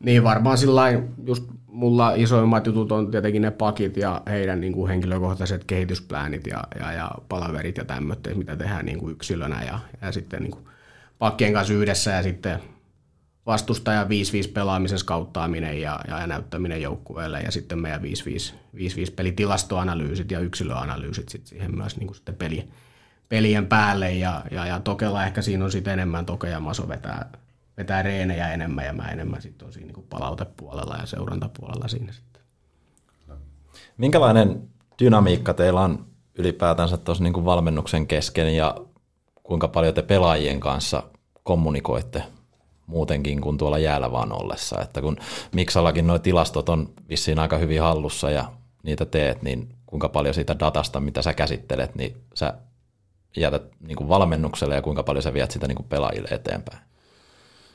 Niin 0.00 0.24
varmaan 0.24 0.58
sillä 0.58 0.82
just 1.26 1.44
mulla 1.74 2.12
isoimmat 2.14 2.66
jutut 2.66 2.92
on 2.92 3.10
tietenkin 3.10 3.42
ne 3.42 3.50
pakit 3.50 3.96
ja 3.96 4.22
heidän 4.26 4.60
niin 4.60 4.72
kuin 4.72 4.88
henkilökohtaiset 4.88 5.64
kehitysplänit 5.64 6.46
ja, 6.46 6.64
ja, 6.80 6.92
ja 6.92 7.10
palaverit 7.28 7.76
ja 7.76 7.84
tämmöiset, 7.84 8.36
mitä 8.36 8.56
tehdään 8.56 8.86
niin 8.86 8.98
kuin 8.98 9.12
yksilönä 9.12 9.62
ja, 9.62 9.78
ja 10.02 10.12
sitten 10.12 10.42
niin 10.42 10.50
kuin 10.50 10.64
pakkien 11.18 11.52
kanssa 11.52 11.74
yhdessä 11.74 12.10
ja 12.10 12.22
sitten 12.22 12.60
vastustaja 13.46 14.04
5-5 14.04 14.06
pelaamisen 14.52 14.98
skauttaaminen 14.98 15.80
ja, 15.80 16.00
ja, 16.08 16.26
näyttäminen 16.26 16.82
joukkueelle 16.82 17.40
ja 17.40 17.50
sitten 17.50 17.78
meidän 17.78 18.02
5-5, 18.02 18.04
5-5 18.76 19.12
pelitilastoanalyysit 19.16 20.30
ja 20.30 20.40
yksilöanalyysit 20.40 21.28
sit 21.28 21.46
siihen 21.46 21.76
myös 21.76 21.96
niin 21.96 22.06
kuin 22.06 22.16
sitten 22.16 22.34
peli, 22.34 22.68
pelien 23.28 23.66
päälle 23.66 24.12
ja, 24.12 24.44
ja, 24.50 24.66
ja 24.66 24.80
Tokella 24.80 25.24
ehkä 25.24 25.42
siinä 25.42 25.64
on 25.64 25.72
sitten 25.72 25.92
enemmän 25.92 26.26
Toke 26.26 26.48
ja 26.48 26.60
Maso 26.60 26.88
vetää, 26.88 27.30
vetää 27.76 28.02
reenejä 28.02 28.52
enemmän 28.52 28.84
ja 28.84 28.92
mä 28.92 29.10
enemmän 29.10 29.42
sitten 29.42 29.66
on 29.66 29.72
siinä 29.72 29.86
niin 29.86 29.94
kuin 29.94 30.06
palautepuolella 30.10 30.96
ja 30.96 31.06
seurantapuolella 31.06 31.88
siinä 31.88 32.12
sitten. 32.12 32.42
Minkälainen 33.96 34.68
dynamiikka 35.02 35.54
teillä 35.54 35.80
on 35.80 36.06
ylipäätänsä 36.34 36.96
tuossa 36.96 37.24
niin 37.24 37.44
valmennuksen 37.44 38.06
kesken 38.06 38.56
ja 38.56 38.74
kuinka 39.42 39.68
paljon 39.68 39.94
te 39.94 40.02
pelaajien 40.02 40.60
kanssa 40.60 41.02
kommunikoitte 41.42 42.22
muutenkin 42.86 43.40
kuin 43.40 43.58
tuolla 43.58 43.78
jäällä 43.78 44.12
vaan 44.12 44.32
ollessa. 44.32 44.80
Että 44.80 45.00
kun 45.00 45.16
Miksallakin 45.52 46.06
nuo 46.06 46.18
tilastot 46.18 46.68
on 46.68 46.92
vissiin 47.08 47.38
aika 47.38 47.58
hyvin 47.58 47.82
hallussa 47.82 48.30
ja 48.30 48.52
niitä 48.82 49.04
teet, 49.06 49.42
niin 49.42 49.68
kuinka 49.86 50.08
paljon 50.08 50.34
siitä 50.34 50.58
datasta, 50.58 51.00
mitä 51.00 51.22
sä 51.22 51.34
käsittelet, 51.34 51.94
niin 51.94 52.16
sä 52.34 52.54
jätät 53.36 53.62
niin 53.80 53.96
kuin 53.96 54.08
valmennukselle 54.08 54.74
ja 54.74 54.82
kuinka 54.82 55.02
paljon 55.02 55.22
sä 55.22 55.32
viet 55.32 55.50
sitä 55.50 55.68
niin 55.68 55.76
kuin 55.76 55.88
pelaajille 55.88 56.28
eteenpäin? 56.30 56.78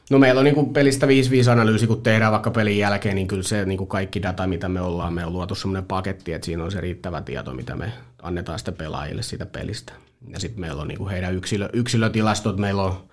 No 0.10 0.20
meillä 0.20 0.40
on 0.40 0.46
niin 0.46 0.56
kuin 0.56 0.74
pelistä 0.74 1.06
5-5-analyysi, 1.06 1.88
kun 1.88 2.04
tehdään 2.04 2.32
vaikka 2.32 2.52
pelin 2.52 2.78
jälkeen, 2.78 3.16
niin 3.16 3.28
kyllä 3.28 3.44
se 3.44 3.66
niin 3.66 3.78
kuin 3.78 3.88
kaikki 3.88 4.22
data, 4.22 4.48
mitä 4.48 4.70
me 4.70 4.82
ollaan, 4.82 5.14
me 5.14 5.26
on 5.26 5.34
luotu 5.34 5.56
semmoinen 5.56 5.86
paketti, 5.86 6.34
että 6.34 6.46
siinä 6.46 6.64
on 6.64 6.72
se 6.72 6.82
riittävä 6.82 7.22
tieto, 7.22 7.54
mitä 7.54 7.76
me 7.76 7.94
annetaan 8.22 8.60
sitä 8.60 8.72
pelaajille 8.72 9.22
siitä 9.22 9.46
pelistä. 9.46 9.94
Ja 10.28 10.40
sitten 10.40 10.62
meillä 10.62 10.82
on 10.82 10.88
niin 10.88 10.98
kuin 10.98 11.10
heidän 11.10 11.36
yksilö, 11.36 11.70
yksilötilastot, 11.74 12.58
meillä 12.58 12.84
on 12.84 13.10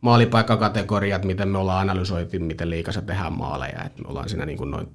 maalipaikkakategoriat, 0.00 1.24
miten 1.24 1.48
me 1.48 1.58
ollaan 1.58 1.80
analysoitu, 1.80 2.38
miten 2.38 2.70
liikassa 2.70 3.02
tehdään 3.02 3.32
maaleja. 3.32 3.84
Et 3.84 3.98
me 3.98 4.08
ollaan 4.08 4.28
siinä 4.28 4.46
niin 4.46 4.58
kuin 4.58 4.70
noin, 4.70 4.88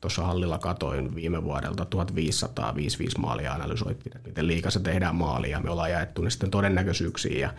tuossa 0.00 0.22
hallilla 0.22 0.58
katoin 0.58 1.14
viime 1.14 1.44
vuodelta 1.44 1.84
1500 1.84 2.74
5 2.74 3.04
maalia 3.18 3.52
analysoitiin, 3.52 4.16
että 4.16 4.28
miten 4.28 4.46
liikassa 4.46 4.80
tehdään 4.80 5.16
maalia. 5.16 5.60
Me 5.60 5.70
ollaan 5.70 5.90
jaettu 5.90 6.22
ne 6.22 6.30
sitten 6.30 6.50
todennäköisyyksiin 6.50 7.40
ja 7.40 7.50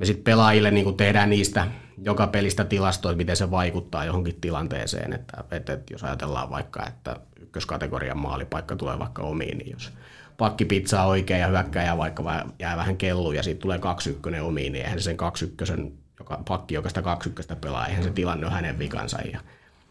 me 0.00 0.06
sitten 0.06 0.24
pelaajille 0.24 0.70
niin 0.70 0.96
tehdään 0.96 1.30
niistä 1.30 1.66
joka 2.04 2.26
pelistä 2.26 2.64
tilastoja, 2.64 3.16
miten 3.16 3.36
se 3.36 3.50
vaikuttaa 3.50 4.04
johonkin 4.04 4.40
tilanteeseen. 4.40 5.12
Että, 5.12 5.44
että, 5.50 5.72
että 5.72 5.94
jos 5.94 6.04
ajatellaan 6.04 6.50
vaikka, 6.50 6.86
että 6.86 7.16
ykköskategorian 7.40 8.18
maalipaikka 8.18 8.76
tulee 8.76 8.98
vaikka 8.98 9.22
omiin, 9.22 9.58
niin 9.58 9.70
jos 9.70 9.92
pakki 10.38 10.64
pizzaa 10.64 11.06
oikein 11.06 11.40
ja 11.40 11.46
hyökkäjä 11.46 11.96
vaikka 11.96 12.44
jää 12.58 12.76
vähän 12.76 12.96
kellu 12.96 13.32
ja 13.32 13.42
siitä 13.42 13.60
tulee 13.60 13.78
2 13.78 14.10
ykkönen 14.10 14.42
omiin, 14.42 14.72
niin 14.72 14.84
eihän 14.84 15.00
sen 15.00 15.16
2 15.16 15.44
ykkösen, 15.44 15.92
joka, 16.18 16.42
pakki, 16.48 16.74
joka 16.74 16.88
sitä 16.88 17.02
2 17.02 17.28
ykköstä 17.28 17.56
pelaa, 17.56 17.86
eihän 17.86 18.04
se 18.04 18.10
tilanne 18.10 18.46
ole 18.46 18.54
hänen 18.54 18.78
vikansa. 18.78 19.18
Ja, 19.32 19.40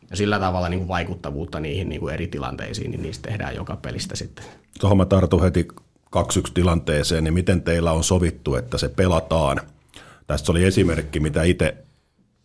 ja 0.10 0.16
sillä 0.16 0.40
tavalla 0.40 0.70
niin 0.70 0.80
kuin 0.80 0.88
vaikuttavuutta 0.88 1.60
niihin 1.60 1.90
niin 1.90 2.02
kuin 2.02 2.14
eri 2.14 2.28
tilanteisiin, 2.28 2.92
niin 2.92 3.02
niistä 3.02 3.30
tehdään 3.30 3.56
joka 3.56 3.76
pelistä 3.76 4.16
sitten. 4.16 4.46
Tuohon 4.80 4.98
mä 4.98 5.06
tartun 5.06 5.42
heti 5.42 5.68
2-1 6.16 6.52
tilanteeseen, 6.54 7.24
niin 7.24 7.34
miten 7.34 7.62
teillä 7.62 7.92
on 7.92 8.04
sovittu, 8.04 8.56
että 8.56 8.78
se 8.78 8.90
pelataan? 8.90 9.62
Tästä 10.30 10.52
oli 10.52 10.64
esimerkki, 10.64 11.20
mitä 11.20 11.44
itse 11.44 11.78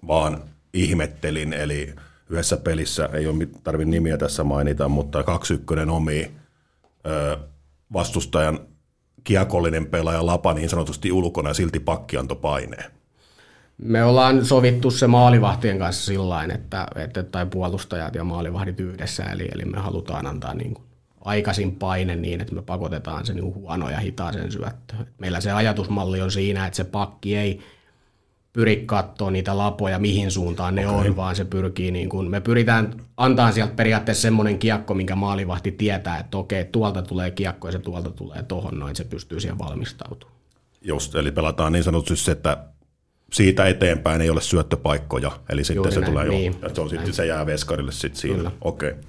vaan 0.07 0.43
ihmettelin, 0.75 1.53
eli 1.53 1.95
yhdessä 2.31 2.57
pelissä, 2.57 3.09
ei 3.13 3.27
ole 3.27 3.49
tarvitse 3.65 3.91
nimiä 3.91 4.17
tässä 4.17 4.45
mainita, 4.45 4.89
mutta 4.89 5.21
2-1 5.21 5.91
omi 5.91 6.31
vastustajan 7.93 8.59
kiekollinen 9.25 9.87
pelaaja 9.87 10.27
lapa 10.27 10.55
niin 10.55 10.69
sanotusti 10.69 11.13
ulkona 11.13 11.51
ja 11.51 11.55
silti 11.55 11.81
pakki 11.81 12.17
antoi 12.17 12.37
paineen. 12.37 12.91
Me 13.79 14.05
ollaan 14.05 14.45
sovittu 14.45 14.91
se 14.91 15.07
maalivahtien 15.07 15.79
kanssa 15.79 16.05
sillä 16.05 16.45
että, 16.45 16.87
että, 16.97 17.23
tai 17.23 17.47
puolustajat 17.47 18.15
ja 18.15 18.25
maalivahdit 18.25 18.81
yhdessä, 18.81 19.25
eli, 19.25 19.49
eli 19.55 19.65
me 19.65 19.79
halutaan 19.79 20.27
antaa 20.27 20.55
niin 20.55 20.75
kuin 20.75 20.85
aikaisin 21.21 21.77
paine 21.77 22.17
niin, 22.17 22.41
että 22.41 22.55
me 22.55 22.63
pakotetaan 22.63 23.27
se 23.27 23.35
niin 23.35 23.55
huono 23.55 23.91
ja 23.91 23.99
hitaaseen 23.99 24.53
syöttöön. 24.53 25.07
Meillä 25.19 25.41
se 25.41 25.53
ajatusmalli 25.53 26.21
on 26.21 26.31
siinä, 26.31 26.67
että 26.67 26.77
se 26.77 26.85
pakki 26.85 27.37
ei 27.37 27.61
pyri 28.55 28.83
katsoa 28.87 29.31
niitä 29.31 29.59
lapoja, 29.59 29.99
mihin 29.99 30.31
suuntaan 30.31 30.75
ne 30.75 30.89
okay. 30.89 31.09
on, 31.09 31.17
vaan 31.17 31.37
se 31.37 31.45
pyrkii, 31.45 31.91
niin 31.91 32.09
kuin, 32.09 32.31
me 32.31 32.41
pyritään 32.41 32.95
antaa 33.17 33.53
sieltä 33.53 33.75
periaatteessa 33.75 34.23
semmoinen 34.23 34.59
kiekko, 34.59 34.95
minkä 34.95 35.17
maalivahti 35.17 35.73
tietää, 35.73 36.19
että 36.19 36.37
okei, 36.37 36.65
tuolta 36.65 37.03
tulee 37.03 37.31
kiekko 37.31 37.69
ja 37.69 37.73
se 37.73 37.79
tuolta 37.79 38.11
tulee 38.11 38.43
tohon, 38.43 38.79
noin 38.79 38.97
se 38.97 39.05
pystyy 39.05 39.41
siihen 39.41 39.59
valmistautumaan. 39.59 40.39
Just, 40.83 41.15
eli 41.15 41.33
pelataan 41.33 41.73
niin 41.73 41.85
sanotusti 41.85 42.25
se, 42.25 42.33
että 42.33 42.65
siitä 43.33 43.67
eteenpäin 43.67 44.21
ei 44.21 44.31
ole 44.31 44.41
syöttöpaikkoja, 44.41 45.31
eli 45.49 45.65
sitten 45.65 45.77
Juuri 45.77 45.93
se 45.93 46.01
näin, 46.01 46.13
tulee 46.13 46.29
niin. 46.29 46.57
jo, 46.63 46.75
se, 46.75 46.81
on 46.81 46.91
sitten, 46.91 47.13
se 47.13 47.27
jää 47.27 47.47
veskarille 47.47 47.93
sitten 47.93 48.21
siinä. 48.21 48.51
Okei, 48.61 48.91
okay. 48.91 49.03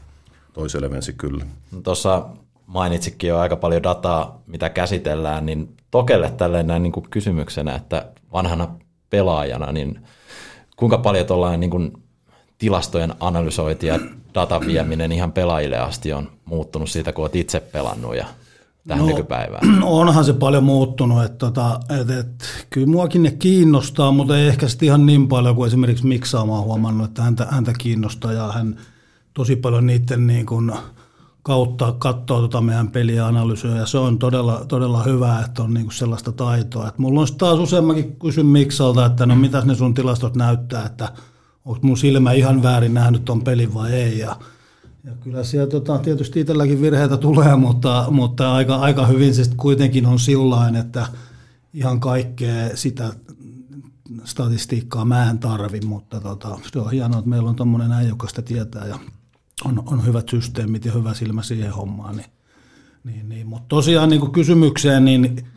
toi 0.54 0.70
selvensi 0.70 1.14
kyllä. 1.14 1.46
No, 1.72 1.82
Tuossa 1.82 2.26
mainitsikin 2.66 3.28
jo 3.28 3.38
aika 3.38 3.56
paljon 3.56 3.84
dataa, 3.84 4.42
mitä 4.48 4.70
käsitellään, 4.70 5.46
niin 5.46 5.76
Tokelle 5.92 6.32
tälleen 6.32 6.68
näin 6.68 6.84
niin 6.84 6.94
kuin 6.94 7.10
kysymyksenä, 7.10 7.76
että 7.76 8.12
vanhana 8.34 8.76
pelaajana, 9.10 9.72
niin 9.72 10.00
kuinka 10.76 10.98
paljon 10.98 11.26
tuollainen 11.26 11.60
niin 11.60 11.72
kuin 11.72 11.92
tilastojen 12.58 13.14
analysointi 13.20 13.88
ja 13.88 14.00
datan 14.34 14.68
vieminen 14.68 15.12
ihan 15.12 15.32
pelaajille 15.32 15.78
asti 15.78 16.14
on 16.14 16.30
muuttunut 16.46 16.90
siitä, 16.90 17.14
kun 17.14 17.24
olet 17.24 17.36
itse 17.36 17.60
pelannut 17.60 18.16
ja 18.16 18.26
tähän 18.88 19.06
no, 19.06 19.12
nykypäivään? 19.12 19.84
Onhan 19.84 20.26
se 20.26 20.34
paljon 20.34 20.64
muuttunut, 20.64 21.24
että 21.24 21.38
tota, 21.38 21.80
et, 22.02 22.10
et, 22.10 22.44
kyllä 22.70 22.88
muakin 22.88 23.24
ne 23.24 23.32
kiinnostaa, 23.32 24.12
mutta 24.12 24.38
ei 24.38 24.48
ehkä 24.48 24.68
sitten 24.68 24.88
ihan 24.88 25.06
niin 25.06 25.28
paljon 25.28 25.56
kuin 25.56 25.68
esimerkiksi 25.68 26.08
Miksa 26.08 26.46
mä 26.46 26.62
huomannut, 26.62 27.08
että 27.08 27.22
häntä, 27.22 27.48
häntä 27.50 27.74
kiinnostaa 27.78 28.34
ja 28.34 28.52
hän 28.52 28.80
tosi 29.34 29.56
paljon 29.56 29.86
niiden 29.86 30.28
niin 30.28 30.46
kuin, 30.46 30.74
kautta 31.46 31.96
katsoa 31.98 32.40
tuota 32.40 32.62
meidän 32.62 32.92
peliä 32.92 33.26
analysoida 33.26 33.78
ja 33.78 33.86
se 33.86 33.98
on 33.98 34.20
todella, 34.20 34.66
todella 34.68 35.04
hyvä, 35.04 35.40
että 35.46 35.64
on 35.64 35.74
niinku 35.74 35.92
sellaista 35.92 36.32
taitoa. 36.32 36.88
Et 36.88 36.98
mulla 36.98 37.22
on 37.22 37.28
taas 37.38 37.60
useammakin 37.60 38.16
kysy 38.16 38.44
Miksalta, 38.44 39.06
että 39.06 39.26
no 39.26 39.36
mitäs 39.36 39.66
ne 39.66 39.76
sun 39.76 39.94
tilastot 39.94 40.36
näyttää, 40.36 40.86
että 40.86 41.12
onko 41.66 41.80
mun 41.82 41.98
silmä 41.98 42.32
ihan 42.32 42.64
väärin 42.64 42.94
nähnyt 42.94 43.26
ton 43.26 43.44
pelin 43.44 43.74
vai 43.74 43.94
ei. 43.94 44.20
Ja, 44.20 44.36
ja 45.04 45.12
kyllä 45.24 45.44
siellä 45.44 45.68
tota, 45.68 45.98
tietysti 45.98 46.40
itselläkin 46.40 46.82
virheitä 46.82 47.18
tulee, 47.18 47.56
mutta, 47.56 48.06
mutta 48.10 48.54
aika, 48.54 48.76
aika 48.76 49.06
hyvin 49.06 49.36
se 49.36 49.44
kuitenkin 49.58 50.06
on 50.06 50.20
sillain, 50.20 50.76
että 50.76 51.08
ihan 51.74 52.00
kaikkea 52.00 52.78
sitä 52.78 53.14
statistiikkaa 54.24 55.06
mä 55.06 55.30
en 55.30 55.40
tarvi, 55.40 55.80
mutta 55.82 56.20
tota, 56.20 56.60
se 56.74 56.80
on 56.80 56.92
hienoa, 56.92 57.20
että 57.20 57.30
meillä 57.30 57.50
on 57.50 57.56
tuommoinen 57.56 57.92
äijä, 57.92 58.10
joka 58.10 58.28
sitä 58.28 58.42
tietää 58.42 58.88
ja 58.88 59.00
on, 59.64 59.84
on 59.86 60.06
hyvät 60.06 60.30
systeemit 60.30 60.86
ja 60.86 60.92
hyvä 60.92 61.14
silmä 61.14 61.44
siihen 61.44 61.72
hommaan. 61.72 62.16
Niin, 62.16 62.30
niin, 63.04 63.30
niin. 63.30 63.48
Mutta 63.48 63.66
tosiaan 63.68 64.10
niin 64.10 64.32
kysymykseen, 64.32 65.06
niin 65.06 65.48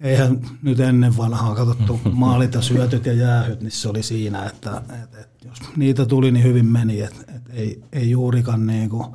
eihän 0.00 0.40
nyt 0.62 0.80
ennen 0.80 1.16
vanhaa 1.16 1.54
katsottu 1.54 2.00
maalit 2.12 2.54
ja 2.54 2.62
syötöt 2.62 3.06
ja 3.06 3.12
jäähyt, 3.12 3.60
niin 3.60 3.70
se 3.70 3.88
oli 3.88 4.02
siinä, 4.02 4.46
että 4.46 4.82
et, 5.02 5.14
et, 5.14 5.44
jos 5.44 5.76
niitä 5.76 6.06
tuli, 6.06 6.30
niin 6.30 6.44
hyvin 6.44 6.66
meni. 6.66 7.00
Et, 7.00 7.24
et 7.36 7.42
ei, 7.52 7.82
ei 7.92 8.10
juurikaan 8.10 8.66
niin 8.66 8.90
kuin, 8.90 9.06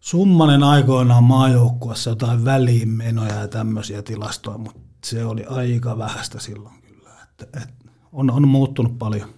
summanen 0.00 0.62
aikoinaan 0.62 1.24
maajoukkuessa 1.24 2.10
jotain 2.10 2.44
väliinmenoja 2.44 3.34
ja 3.34 3.48
tämmöisiä 3.48 4.02
tilastoja, 4.02 4.58
mutta 4.58 4.80
se 5.04 5.24
oli 5.24 5.44
aika 5.44 5.98
vähäistä 5.98 6.40
silloin 6.40 6.74
kyllä. 6.82 7.10
Et, 7.22 7.56
et, 7.62 7.68
on, 8.12 8.30
on 8.30 8.48
muuttunut 8.48 8.98
paljon. 8.98 9.28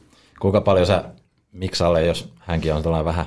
Kuinka 0.40 0.60
paljon 0.60 0.86
sä 0.86 1.04
Miksalle, 1.52 2.06
jos 2.06 2.32
hänkin 2.38 2.74
on 2.74 2.82
tällainen 2.82 3.04
vähän 3.04 3.26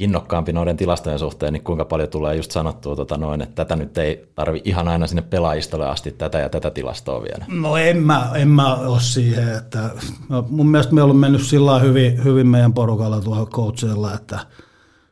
innokkaampi 0.00 0.52
noiden 0.52 0.76
tilastojen 0.76 1.18
suhteen, 1.18 1.52
niin 1.52 1.64
kuinka 1.64 1.84
paljon 1.84 2.08
tulee 2.08 2.36
just 2.36 2.50
sanottua, 2.50 2.96
tota 2.96 3.18
noin, 3.18 3.42
että 3.42 3.54
tätä 3.54 3.76
nyt 3.76 3.98
ei 3.98 4.32
tarvi 4.34 4.62
ihan 4.64 4.88
aina 4.88 5.06
sinne 5.06 5.22
pelaajistolle 5.22 5.88
asti 5.88 6.10
tätä 6.10 6.38
ja 6.38 6.48
tätä 6.48 6.70
tilastoa 6.70 7.22
vielä? 7.22 7.44
No 7.48 7.76
en 7.76 7.96
mä, 7.96 8.30
en 8.34 8.48
mä 8.48 8.74
ole 8.74 9.00
siihen, 9.00 9.56
että 9.56 9.90
no 10.28 10.44
mun 10.48 10.68
mielestä 10.68 10.94
me 10.94 11.02
ollaan 11.02 11.18
mennyt 11.18 11.42
sillä 11.42 11.78
hyvin, 11.78 12.24
hyvin 12.24 12.46
meidän 12.46 12.72
porukalla 12.72 13.20
tuohon 13.20 13.46
coachilla, 13.46 14.14
että 14.14 14.38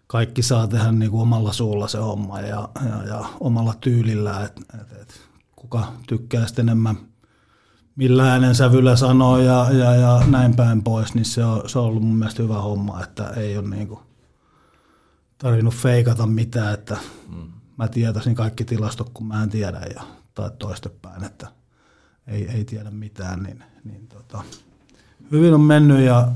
kaikki 0.07 0.43
saa 0.43 0.66
tehdä 0.66 0.93
niin 0.93 1.11
kuin 1.11 1.22
omalla 1.22 1.53
suulla 1.53 1.89
se 1.89 1.99
homma 1.99 2.41
ja, 2.41 2.68
ja, 2.89 3.07
ja 3.09 3.24
omalla 3.41 3.74
tyylillä, 3.80 4.45
että 4.45 4.61
et, 4.80 5.01
et, 5.03 5.20
kuka 5.57 5.84
tykkää 6.07 6.47
sitten 6.47 6.68
enemmän 6.68 6.97
millä 7.97 8.32
äänen 8.32 8.55
sävyllä 8.55 8.97
sanoo 8.97 9.39
ja, 9.39 9.66
ja, 9.72 9.95
ja 9.95 10.22
näin 10.26 10.57
päin 10.57 10.82
pois, 10.82 11.14
niin 11.14 11.24
se 11.24 11.45
on, 11.45 11.68
se 11.68 11.78
on 11.78 11.84
ollut 11.84 12.03
mun 12.03 12.16
mielestä 12.16 12.43
hyvä 12.43 12.61
homma, 12.61 13.03
että 13.03 13.24
ei 13.36 13.59
ole 13.59 13.68
niin 13.68 13.89
kuin 13.89 14.01
tarvinnut 15.39 15.74
feikata 15.74 16.26
mitään, 16.26 16.74
että 16.74 16.97
mm. 17.28 17.53
mä 17.76 17.89
tietäisin 17.89 18.34
kaikki 18.34 18.64
tilastot, 18.64 19.11
kun 19.14 19.26
mä 19.26 19.43
en 19.43 19.51
tiedä, 19.51 19.80
ja, 19.95 20.03
tai 20.34 20.51
toistepäin, 20.59 21.24
että 21.24 21.47
ei, 22.26 22.49
ei 22.49 22.64
tiedä 22.64 22.91
mitään, 22.91 23.43
niin, 23.43 23.64
niin 23.84 24.09
tota, 24.09 24.43
hyvin 25.32 25.55
on 25.55 25.61
mennyt 25.61 26.01
ja 26.01 26.28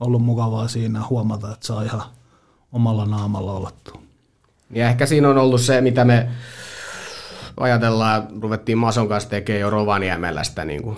ollut 0.00 0.22
mukavaa 0.22 0.68
siinä 0.68 1.06
huomata, 1.10 1.52
että 1.52 1.66
saa 1.66 1.82
ihan 1.82 2.02
omalla 2.72 3.06
naamalla 3.06 3.52
olla 3.52 3.72
tuo. 3.84 4.02
Ja 4.70 4.88
ehkä 4.88 5.06
siinä 5.06 5.28
on 5.28 5.38
ollut 5.38 5.60
se, 5.60 5.80
mitä 5.80 6.04
me 6.04 6.28
ajatellaan, 7.56 8.28
ruvettiin 8.42 8.78
Mason 8.78 9.08
kanssa 9.08 9.30
tekemään 9.30 9.60
jo 9.60 9.70
Rovaniemellä 9.70 10.44
sitä 10.44 10.64
niin 10.64 10.82
kuin 10.82 10.96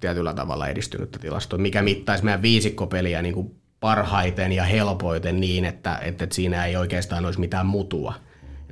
tietyllä 0.00 0.34
tavalla 0.34 0.68
edistynyttä 0.68 1.18
tilastoa, 1.18 1.58
mikä 1.58 1.82
mittaisi 1.82 2.24
meidän 2.24 2.42
viisikkopeliä 2.42 3.22
niin 3.22 3.34
kuin 3.34 3.60
parhaiten 3.80 4.52
ja 4.52 4.64
helpoiten 4.64 5.40
niin, 5.40 5.64
että, 5.64 5.98
että 5.98 6.26
siinä 6.30 6.66
ei 6.66 6.76
oikeastaan 6.76 7.24
olisi 7.24 7.40
mitään 7.40 7.66
mutua. 7.66 8.14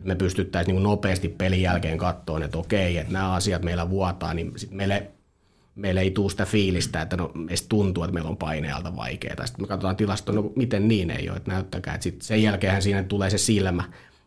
Me 0.05 0.15
pystyttäisiin 0.15 0.75
niin 0.75 0.83
nopeasti 0.83 1.29
pelin 1.29 1.63
jälkeen 1.63 1.99
katsoa, 1.99 2.45
että 2.45 2.59
okei, 2.59 2.99
että 2.99 3.13
nämä 3.13 3.33
asiat 3.33 3.63
meillä 3.63 3.91
vuotaa, 3.91 4.35
niin 4.35 4.53
sit 4.57 4.71
meille, 4.71 5.11
meille 5.75 6.01
ei 6.01 6.11
tule 6.11 6.31
sitä 6.31 6.45
fiilistä, 6.45 7.03
että 7.03 7.17
no, 7.17 7.31
meistä 7.35 7.69
tuntuu, 7.69 8.05
että 8.05 8.15
meillä 8.15 8.31
on 8.31 8.37
painealta 8.37 8.97
vaikeaa. 8.97 9.47
Sitten 9.47 9.63
me 9.63 9.69
katsotaan 9.69 9.97
tilastoa, 9.97 10.35
no 10.35 10.53
miten 10.57 10.89
niin 10.89 11.11
ei 11.11 11.29
ole, 11.29 11.37
että 11.37 11.51
näyttäkää. 11.51 11.95
Että 11.95 12.05
sit 12.05 12.23
sen 12.23 12.43
jälkeen 12.43 12.83
siinä 12.83 13.03
tulee 13.03 13.31
se 13.31 13.39
silmä, 13.39 13.85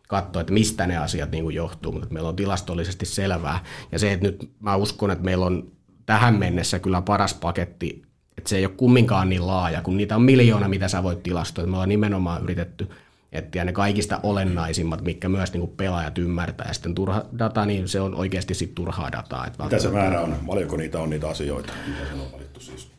katsoa, 0.08 0.40
että 0.40 0.52
mistä 0.52 0.86
ne 0.86 0.96
asiat 0.96 1.30
niin 1.30 1.44
kuin 1.44 1.56
johtuu, 1.56 1.92
mutta 1.92 2.08
meillä 2.10 2.28
on 2.28 2.36
tilastollisesti 2.36 3.06
selvää. 3.06 3.64
Ja 3.92 3.98
se, 3.98 4.12
että 4.12 4.26
nyt 4.26 4.50
mä 4.60 4.76
uskon, 4.76 5.10
että 5.10 5.24
meillä 5.24 5.46
on 5.46 5.72
tähän 6.06 6.34
mennessä 6.34 6.78
kyllä 6.78 7.02
paras 7.02 7.34
paketti, 7.34 8.02
että 8.38 8.50
se 8.50 8.56
ei 8.56 8.64
ole 8.66 8.74
kumminkaan 8.76 9.28
niin 9.28 9.46
laaja, 9.46 9.82
kun 9.82 9.96
niitä 9.96 10.16
on 10.16 10.22
miljoona, 10.22 10.68
mitä 10.68 10.88
sä 10.88 11.02
voit 11.02 11.22
tilastoida. 11.22 11.70
Me 11.70 11.76
ollaan 11.76 11.88
nimenomaan 11.88 12.42
yritetty 12.42 12.90
etsiä 13.32 13.64
ne 13.64 13.72
kaikista 13.72 14.20
olennaisimmat, 14.22 15.00
mitkä 15.02 15.28
myös 15.28 15.52
niin 15.52 15.60
kuin 15.60 15.72
pelaajat 15.76 16.18
ymmärtää. 16.18 16.66
Ja 16.68 16.74
sitten 16.74 16.94
turha 16.94 17.22
data, 17.38 17.66
niin 17.66 17.88
se 17.88 18.00
on 18.00 18.14
oikeasti 18.14 18.54
sit 18.54 18.74
turhaa 18.74 19.12
dataa. 19.12 19.46
Että 19.46 19.64
Mitä 19.64 19.78
se 19.78 19.88
määrä 19.88 20.20
on? 20.20 20.36
Paljonko 20.46 20.76
niitä 20.76 20.98
on 20.98 21.10
niitä 21.10 21.28
asioita? 21.28 21.72
Mitä 21.86 22.06
se 22.06 22.12
on 22.22 22.32
valittu 22.32 22.60
siis? 22.60 22.90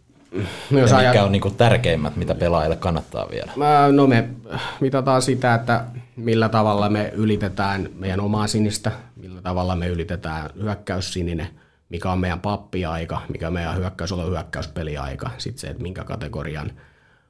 No, 0.71 0.79
jos 0.79 0.91
Ja 0.91 0.97
ajat- 0.97 1.03
mitkä 1.11 1.23
on 1.23 1.31
niinku 1.31 1.49
tärkeimmät, 1.49 2.15
mitä 2.15 2.35
pelaajille 2.35 2.75
kannattaa 2.75 3.27
viedä? 3.31 3.51
Mä- 3.55 3.89
No 3.91 4.07
me 4.07 4.29
mitataan 4.81 5.21
sitä, 5.21 5.53
että 5.55 5.83
millä 6.15 6.49
tavalla 6.49 6.89
me 6.89 7.11
ylitetään 7.15 7.89
meidän 7.99 8.19
omaa 8.19 8.47
sinistä, 8.47 8.91
millä 9.15 9.41
tavalla 9.41 9.75
me 9.75 9.87
ylitetään 9.87 10.49
hyökkäyssininen, 10.61 11.47
mikä 11.91 12.11
on 12.11 12.19
meidän 12.19 12.39
pappiaika, 12.39 13.21
mikä 13.29 13.47
on 13.47 13.53
meidän 13.53 13.77
hyökkäyspeliaika, 14.27 15.29
sitten 15.37 15.61
se, 15.61 15.67
että 15.67 15.83
minkä 15.83 16.03
kategorian 16.03 16.71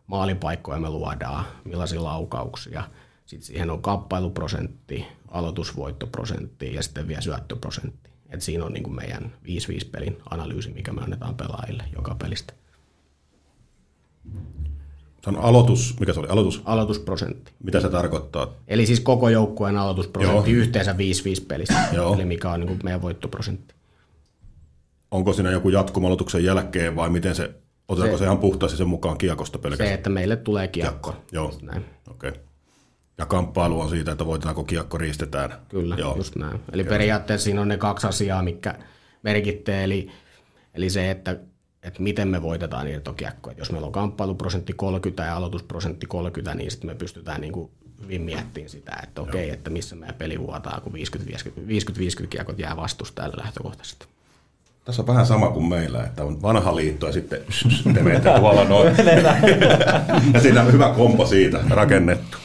maalipaikkoja 0.08 0.80
me 0.80 0.90
luodaan, 0.90 1.46
millaisia 1.66 2.04
laukauksia, 2.04 2.84
sitten 3.26 3.48
siihen 3.48 3.70
on 3.70 3.82
kamppailuprosentti, 3.82 5.06
aloitusvoittoprosentti 5.28 6.74
ja 6.76 6.84
sitten 6.84 7.08
vielä 7.08 7.22
syöttöprosentti. 7.22 8.10
Et 8.30 8.42
siinä 8.42 8.66
on 8.66 8.74
niin 8.74 8.84
kuin 8.84 8.96
meidän 8.96 9.34
5-5 9.44 9.48
pelin 9.92 10.18
analyysi, 10.30 10.72
mikä 10.72 10.94
me 10.94 11.02
annetaan 11.02 11.36
pelaajille 11.36 11.84
joka 11.96 12.16
pelistä. 12.16 12.54
Se 15.24 15.30
on 15.30 15.38
aloitus, 15.38 15.96
mikä 16.00 16.14
se 16.14 16.20
oli, 16.20 16.28
aloitus? 16.28 16.62
Aloitusprosentti. 16.66 17.52
Mitä 17.64 17.80
se 17.80 17.90
tarkoittaa? 17.90 18.48
Eli 18.68 18.86
siis 18.86 19.00
koko 19.00 19.30
joukkueen 19.30 19.78
aloitusprosentti 19.78 20.52
Joo. 20.52 20.62
yhteensä 20.62 20.94
5-5 20.94 20.96
pelissä, 21.48 21.80
Joo. 21.94 22.14
eli 22.14 22.26
mikä 22.26 22.52
on 22.52 22.60
niin 22.60 22.68
kuin 22.68 22.80
meidän 22.84 23.02
voittoprosentti. 23.02 23.76
Onko 25.12 25.34
siinä 25.34 25.52
joku 25.52 25.70
jatkuma 25.70 26.08
aloituksen 26.08 26.44
jälkeen 26.44 26.96
vai 26.96 27.10
miten 27.10 27.36
se, 27.36 27.44
otetaanko 27.88 28.18
se, 28.18 28.18
Se- 28.18 28.20
se 28.20 28.26
ihan 28.26 28.38
puhtaasti 28.40 28.78
sen 28.78 28.88
mukaan 28.88 29.18
kiekosta 29.18 29.58
Se, 29.58 29.62
pelkästään? 29.62 29.94
että 29.94 30.10
meille 30.10 30.36
tulee 30.36 30.68
kiekko. 30.68 31.16
Joo, 31.32 31.54
Näin. 31.62 31.86
okei. 32.10 32.30
Okay. 32.30 32.42
Ja 33.18 33.26
kamppailu 33.26 33.82
on 33.82 33.90
siitä, 33.90 34.12
että 34.12 34.26
voitetaanko 34.26 34.64
kiekko 34.64 34.98
riistetään. 34.98 35.54
Kyllä, 35.70 35.96
Joo. 35.96 36.08
Joo. 36.10 36.18
just 36.18 36.36
näin. 36.36 36.60
Eli 36.72 36.84
periaatteessa 36.84 37.46
siinä 37.46 37.62
on 37.62 37.68
ne 37.68 37.78
kaksi 37.78 38.08
asiaa, 38.08 38.44
mikä 38.44 38.76
merkittää, 39.24 39.84
eli, 39.84 40.12
eli 40.74 40.90
se, 40.90 41.12
että, 41.12 41.38
että 41.84 42.02
miten 42.02 42.28
me 42.28 42.42
voitetaan 42.42 42.88
irtokiekkoja. 42.88 43.56
Jos 43.58 43.72
meillä 43.72 43.86
on 43.86 43.92
kamppailuprosentti 43.92 44.74
30 44.74 45.24
ja 45.24 45.36
aloitusprosentti 45.36 46.06
30, 46.06 46.58
niin 46.58 46.72
sitten 46.72 46.90
me 46.90 46.96
pystytään 46.96 47.42
niin 47.42 47.54
kuin 47.54 47.72
hyvin 48.02 48.22
miettimään 48.22 48.70
sitä, 48.70 49.00
että 49.04 49.22
okei, 49.22 49.50
että 49.50 49.70
missä 49.70 49.96
meidän 49.96 50.16
peli 50.16 50.40
vuotaa, 50.40 50.82
kun 50.84 50.94
50-50 50.94 52.28
kiekot 52.30 52.60
jää 52.60 52.76
vastustajalle 52.78 53.38
lähtökohtaisesti. 53.38 54.06
Tässä 54.86 55.02
on 55.02 55.08
vähän 55.08 55.26
sama 55.26 55.50
kuin 55.50 55.66
meillä, 55.66 56.04
että 56.04 56.24
on 56.24 56.42
vanha 56.42 56.76
liitto 56.76 57.08
ja 57.08 57.14
sitten 57.14 57.40
te 57.94 58.04
menette 58.04 58.34
tuolla 58.40 58.64
noin. 58.64 58.96
ja 60.34 60.42
siinä 60.42 60.62
on 60.62 60.74
hyvä 60.74 60.90
kompo 60.90 61.26
siitä 61.26 61.60
rakennettu. 61.70 62.38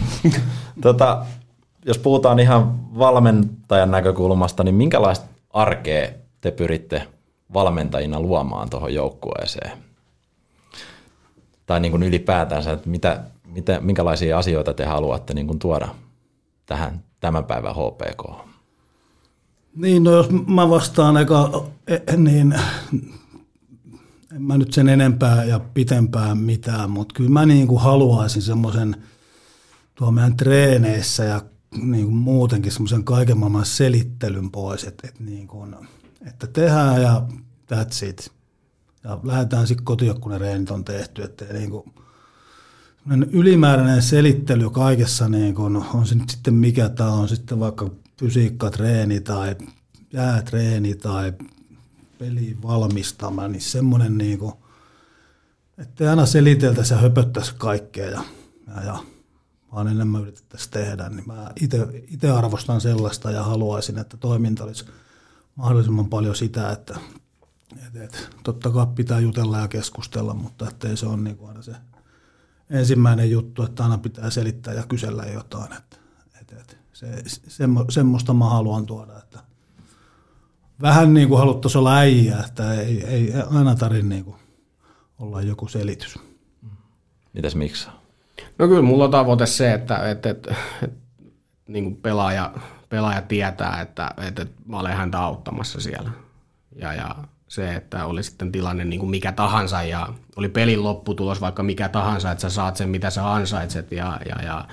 Tota, 0.80 1.26
jos 1.86 1.98
puhutaan 1.98 2.38
ihan 2.38 2.98
valmentajan 2.98 3.90
näkökulmasta, 3.90 4.64
niin 4.64 4.74
minkälaista 4.74 5.26
arkea 5.50 6.08
te 6.40 6.50
pyritte 6.50 7.02
valmentajina 7.54 8.20
luomaan 8.20 8.70
tuohon 8.70 8.94
joukkueeseen? 8.94 9.78
Tai 11.66 11.80
niin 11.80 11.92
kuin 11.92 12.02
ylipäätänsä, 12.02 12.72
että 12.72 12.88
mitä, 12.88 13.20
mitä, 13.44 13.80
minkälaisia 13.80 14.38
asioita 14.38 14.74
te 14.74 14.84
haluatte 14.84 15.34
niin 15.34 15.46
kuin 15.46 15.58
tuoda 15.58 15.88
tähän 16.66 17.02
tämän 17.20 17.44
päivän 17.44 17.74
HPK? 17.74 18.46
Niin, 19.76 20.04
no 20.04 20.10
jos 20.10 20.26
mä 20.46 20.70
vastaan 20.70 21.16
eka, 21.16 21.66
e- 21.86 22.16
niin 22.16 22.54
en 24.32 24.42
mä 24.42 24.58
nyt 24.58 24.72
sen 24.72 24.88
enempää 24.88 25.44
ja 25.44 25.58
pitempään 25.58 26.38
mitään, 26.38 26.90
mutta 26.90 27.14
kyllä 27.14 27.30
mä 27.30 27.46
niin 27.46 27.68
kuin 27.68 27.80
haluaisin 27.80 28.42
semmoisen 28.42 28.96
tuo 29.94 30.10
meidän 30.10 30.36
treeneissä 30.36 31.24
ja 31.24 31.42
niin 31.82 32.04
kuin 32.04 32.16
muutenkin 32.16 32.72
semmoisen 32.72 33.04
kaiken 33.04 33.38
maailman 33.38 33.66
selittelyn 33.66 34.50
pois, 34.50 34.84
että, 34.84 35.08
että, 35.08 35.24
niin 35.24 35.46
kuin, 35.46 35.74
että 36.26 36.46
tehdään 36.46 37.02
ja 37.02 37.22
that's 37.72 38.06
it. 38.08 38.30
Ja 39.04 39.20
lähdetään 39.22 39.66
sitten 39.66 39.84
kotiin, 39.84 40.20
kun 40.20 40.32
ne 40.32 40.38
reenit 40.38 40.70
on 40.70 40.84
tehty, 40.84 41.22
että 41.22 41.44
niin 41.44 41.70
kuin, 41.70 41.92
ylimääräinen 43.30 44.02
selittely 44.02 44.70
kaikessa, 44.70 45.28
niin 45.28 45.54
kun, 45.54 45.84
on 45.94 46.06
se 46.06 46.14
nyt 46.14 46.30
sitten 46.30 46.54
mikä 46.54 46.88
tämä 46.88 47.10
on 47.10 47.28
sitten 47.28 47.60
vaikka 47.60 47.90
fysiikkatreeni 48.20 49.20
tai 49.20 49.56
jäätreeni 50.12 50.94
tai 50.94 51.32
pelin 52.18 52.62
valmistama, 52.62 53.48
niin 53.48 53.62
semmoinen 53.62 54.18
niin 54.18 54.38
kuin, 54.38 54.52
että 55.78 56.10
aina 56.10 56.26
seliteltäisi 56.26 56.94
ja 56.94 57.00
höpöttäisi 57.00 57.54
kaikkea 57.58 58.10
ja, 58.10 58.22
ja, 58.66 58.82
ja 58.82 58.98
vaan 59.72 59.88
enemmän 59.88 60.22
yritettäisiin 60.22 60.70
tehdä, 60.70 61.08
niin 61.08 61.26
mä 61.26 61.50
itse 62.10 62.30
arvostan 62.30 62.80
sellaista 62.80 63.30
ja 63.30 63.42
haluaisin, 63.42 63.98
että 63.98 64.16
toiminta 64.16 64.64
olisi 64.64 64.84
mahdollisimman 65.54 66.08
paljon 66.08 66.36
sitä, 66.36 66.70
että 66.70 66.98
et, 67.86 67.96
et, 67.96 68.30
totta 68.42 68.70
kai 68.70 68.86
pitää 68.86 69.20
jutella 69.20 69.58
ja 69.58 69.68
keskustella, 69.68 70.34
mutta 70.34 70.68
ettei 70.68 70.96
se 70.96 71.06
ole 71.06 71.16
niin 71.16 71.36
kuin 71.36 71.48
aina 71.48 71.62
se 71.62 71.72
ensimmäinen 72.70 73.30
juttu, 73.30 73.62
että 73.62 73.82
aina 73.82 73.98
pitää 73.98 74.30
selittää 74.30 74.74
ja 74.74 74.86
kysellä 74.88 75.24
jotain. 75.24 75.72
Että, 75.72 75.96
et, 76.40 76.52
et, 76.52 76.78
se, 76.96 77.06
semmo, 77.48 77.84
semmoista 77.88 78.34
mä 78.34 78.44
haluan 78.44 78.86
tuoda, 78.86 79.18
että 79.18 79.38
vähän 80.82 81.14
niin 81.14 81.28
kuin 81.28 81.38
haluttaisiin 81.38 81.80
olla 81.80 81.96
äijä, 81.96 82.38
että 82.48 82.74
ei, 82.74 83.04
ei 83.04 83.32
aina 83.56 83.74
tarvitse 83.74 84.08
niin 84.08 84.24
kuin 84.24 84.36
olla 85.18 85.42
joku 85.42 85.68
selitys. 85.68 86.18
Mitäs 87.32 87.54
miksi? 87.54 87.88
No 88.58 88.68
kyllä 88.68 88.82
mulla 88.82 89.04
on 89.04 89.10
tavoite 89.10 89.46
se, 89.46 89.72
että, 89.72 90.10
että, 90.10 90.30
että, 90.30 90.54
että 90.82 90.96
niin 91.68 91.84
kuin 91.84 91.96
pelaaja, 91.96 92.54
pelaaja 92.88 93.22
tietää, 93.22 93.80
että, 93.80 94.10
että, 94.28 94.42
että 94.42 94.62
mä 94.66 94.78
olen 94.78 94.96
häntä 94.96 95.20
auttamassa 95.20 95.80
siellä. 95.80 96.10
Ja, 96.76 96.92
ja 96.94 97.14
se, 97.48 97.74
että 97.74 98.06
oli 98.06 98.22
sitten 98.22 98.52
tilanne 98.52 98.84
niin 98.84 99.00
kuin 99.00 99.10
mikä 99.10 99.32
tahansa 99.32 99.82
ja 99.82 100.08
oli 100.36 100.48
pelin 100.48 100.82
lopputulos 100.82 101.40
vaikka 101.40 101.62
mikä 101.62 101.88
tahansa, 101.88 102.30
että 102.30 102.42
sä 102.42 102.50
saat 102.50 102.76
sen 102.76 102.88
mitä 102.88 103.10
sä 103.10 103.32
ansaitset 103.32 103.92
ja, 103.92 104.20
ja, 104.28 104.42
ja 104.44 104.64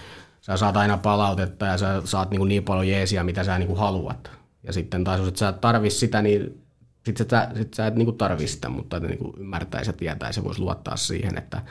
sä 0.45 0.57
saat 0.57 0.77
aina 0.77 0.97
palautetta 0.97 1.65
ja 1.65 1.77
sä 1.77 2.01
saat 2.05 2.31
niin, 2.31 2.47
niin 2.47 2.63
paljon 2.63 2.87
jeesiä 2.87 3.23
mitä 3.23 3.43
sä 3.43 3.59
niin 3.59 3.77
haluat. 3.77 4.31
Ja 4.63 4.73
sitten 4.73 5.03
taas 5.03 5.19
jos 5.19 5.27
et 5.27 5.35
sä 5.35 5.51
tarvi 5.51 5.89
sitä, 5.89 6.21
niin 6.21 6.63
sit 7.05 7.17
sä, 7.29 7.49
sit 7.55 7.73
sä 7.73 7.87
et 7.87 7.95
niin 7.95 8.17
tarvi 8.17 8.47
sitä, 8.47 8.69
mutta 8.69 8.97
että 8.97 9.09
niin 9.09 9.33
ymmärtäisi 9.37 9.89
ja 9.89 9.93
tietäisi 9.93 10.39
ja 10.39 10.43
voisi 10.43 10.61
luottaa 10.61 10.97
siihen, 10.97 11.37
että, 11.37 11.61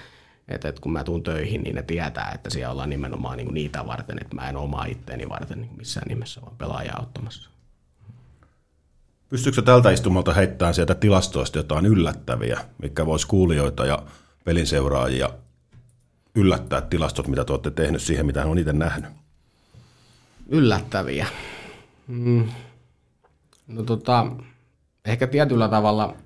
että, 0.48 0.68
että 0.68 0.80
kun 0.80 0.92
mä 0.92 1.04
tuun 1.04 1.22
töihin, 1.22 1.62
niin 1.62 1.76
ne 1.76 1.82
tietää, 1.82 2.32
että 2.34 2.50
siellä 2.50 2.72
ollaan 2.72 2.90
nimenomaan 2.90 3.36
niin 3.36 3.54
niitä 3.54 3.86
varten, 3.86 4.18
että 4.20 4.34
mä 4.34 4.48
en 4.48 4.56
omaa 4.56 4.84
itteeni 4.84 5.28
varten 5.28 5.60
niin 5.60 5.76
missään 5.76 6.08
nimessä, 6.08 6.40
vaan 6.40 6.56
pelaajaa 6.56 6.98
auttamassa. 6.98 7.50
Pystyykö 9.28 9.62
tältä 9.62 9.90
istumalta 9.90 10.34
heittämään 10.34 10.74
sieltä 10.74 10.94
tilastoista 10.94 11.58
jotain 11.58 11.86
yllättäviä, 11.86 12.60
mikä 12.82 13.06
voisi 13.06 13.26
kuulijoita 13.26 13.86
ja 13.86 14.02
pelin 14.44 14.66
seuraajia 14.66 15.30
yllättää 16.34 16.80
tilastot, 16.80 17.28
mitä 17.28 17.44
te 17.44 17.52
olette 17.52 17.70
tehnyt 17.70 18.02
siihen, 18.02 18.26
mitä 18.26 18.40
hän 18.40 18.50
on 18.50 18.58
itse 18.58 18.72
nähnyt? 18.72 19.10
Yllättäviä. 20.48 21.26
Mm. 22.08 22.48
No 23.66 23.82
tota, 23.82 24.26
ehkä 25.04 25.26
tietyllä 25.26 25.68
tavalla, 25.68 26.16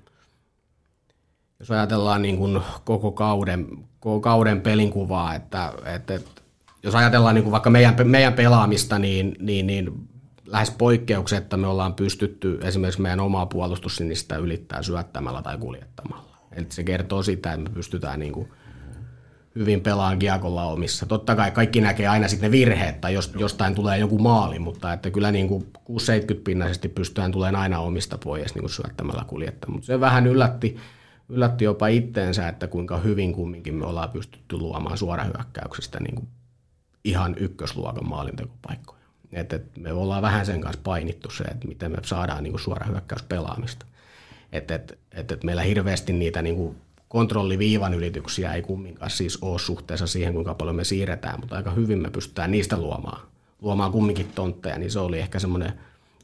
jos 1.59 1.71
ajatellaan 1.71 2.21
niin 2.21 2.37
kuin 2.37 2.61
koko 2.83 3.11
kauden, 3.11 3.67
koko 3.99 4.19
kauden 4.19 4.61
pelinkuvaa, 4.61 5.35
että, 5.35 5.73
että, 5.95 6.15
että 6.15 6.41
jos 6.83 6.95
ajatellaan 6.95 7.35
niin 7.35 7.43
kuin 7.43 7.51
vaikka 7.51 7.69
meidän, 7.69 7.95
meidän 8.03 8.33
pelaamista, 8.33 8.99
niin, 8.99 9.35
niin, 9.39 9.67
niin 9.67 10.09
lähes 10.45 10.71
poikkeuksetta 10.71 11.57
me 11.57 11.67
ollaan 11.67 11.93
pystytty 11.93 12.59
esimerkiksi 12.63 13.01
meidän 13.01 13.19
omaa 13.19 13.45
puolustussinistä 13.45 14.35
ylittää 14.35 14.83
syöttämällä 14.83 15.41
tai 15.41 15.57
kuljettamalla. 15.57 16.37
Eli 16.51 16.65
se 16.69 16.83
kertoo 16.83 17.23
sitä, 17.23 17.53
että 17.53 17.69
me 17.69 17.75
pystytään 17.75 18.19
niin 18.19 18.33
kuin 18.33 18.49
hyvin 19.57 19.81
pelaan 19.81 20.19
kiekolla 20.19 20.63
omissa. 20.63 21.05
Totta 21.05 21.35
kai 21.35 21.51
kaikki 21.51 21.81
näkee 21.81 22.07
aina 22.07 22.27
sitten 22.27 22.51
ne 22.51 22.57
virheet 22.57 23.01
tai 23.01 23.13
jos, 23.13 23.33
jostain 23.37 23.75
tulee 23.75 23.97
joku 23.97 24.19
maali, 24.19 24.59
mutta 24.59 24.93
että 24.93 25.11
kyllä 25.11 25.31
niin 25.31 25.47
kuin 25.47 25.67
6-70 25.77 25.81
pinnaisesti 26.43 26.89
pystytään 26.89 27.31
tulemaan 27.31 27.61
aina 27.61 27.79
omista 27.79 28.17
pois 28.17 28.55
niin 28.55 28.61
kuin 28.61 28.71
syöttämällä 28.71 29.23
kuljetta. 29.27 29.71
Mutta 29.71 29.85
se 29.85 29.99
vähän 29.99 30.27
yllätti, 30.27 30.77
yllätti 31.29 31.65
jopa 31.65 31.87
itteensä, 31.87 32.47
että 32.47 32.67
kuinka 32.67 32.97
hyvin 32.97 33.33
kumminkin 33.33 33.75
me 33.75 33.85
ollaan 33.85 34.09
pystytty 34.09 34.57
luomaan 34.57 34.97
suorahyökkäyksistä 34.97 35.99
niin 35.99 36.15
kuin 36.15 36.27
ihan 37.03 37.35
ykkösluokan 37.39 38.09
maalintekopaikkoja. 38.09 38.97
Et, 39.31 39.53
et 39.53 39.77
me 39.77 39.93
ollaan 39.93 40.21
vähän 40.21 40.45
sen 40.45 40.61
kanssa 40.61 40.81
painittu 40.83 41.29
se, 41.29 41.43
että 41.43 41.67
miten 41.67 41.91
me 41.91 41.97
saadaan 42.05 42.43
niin 42.43 42.59
suorahyökkäyspelaamista. 42.59 43.85
Et, 44.51 44.71
et, 44.71 44.99
et, 45.11 45.31
et 45.31 45.43
meillä 45.43 45.61
hirveästi 45.61 46.13
niitä 46.13 46.41
niin 46.41 46.55
kuin 46.55 46.77
kontrolliviivan 47.07 47.93
ylityksiä 47.93 48.53
ei 48.53 48.61
kumminkaan 48.61 49.11
siis 49.11 49.37
ole 49.41 49.59
suhteessa 49.59 50.07
siihen, 50.07 50.33
kuinka 50.33 50.53
paljon 50.53 50.75
me 50.75 50.83
siirretään, 50.83 51.39
mutta 51.39 51.55
aika 51.55 51.71
hyvin 51.71 51.99
me 51.99 52.09
pystytään 52.09 52.51
niistä 52.51 52.77
luomaan, 52.77 53.27
luomaan 53.61 53.91
kumminkin 53.91 54.31
tontteja, 54.35 54.79
niin 54.79 54.91
se 54.91 54.99
oli 54.99 55.19
ehkä 55.19 55.39
semmoinen 55.39 55.73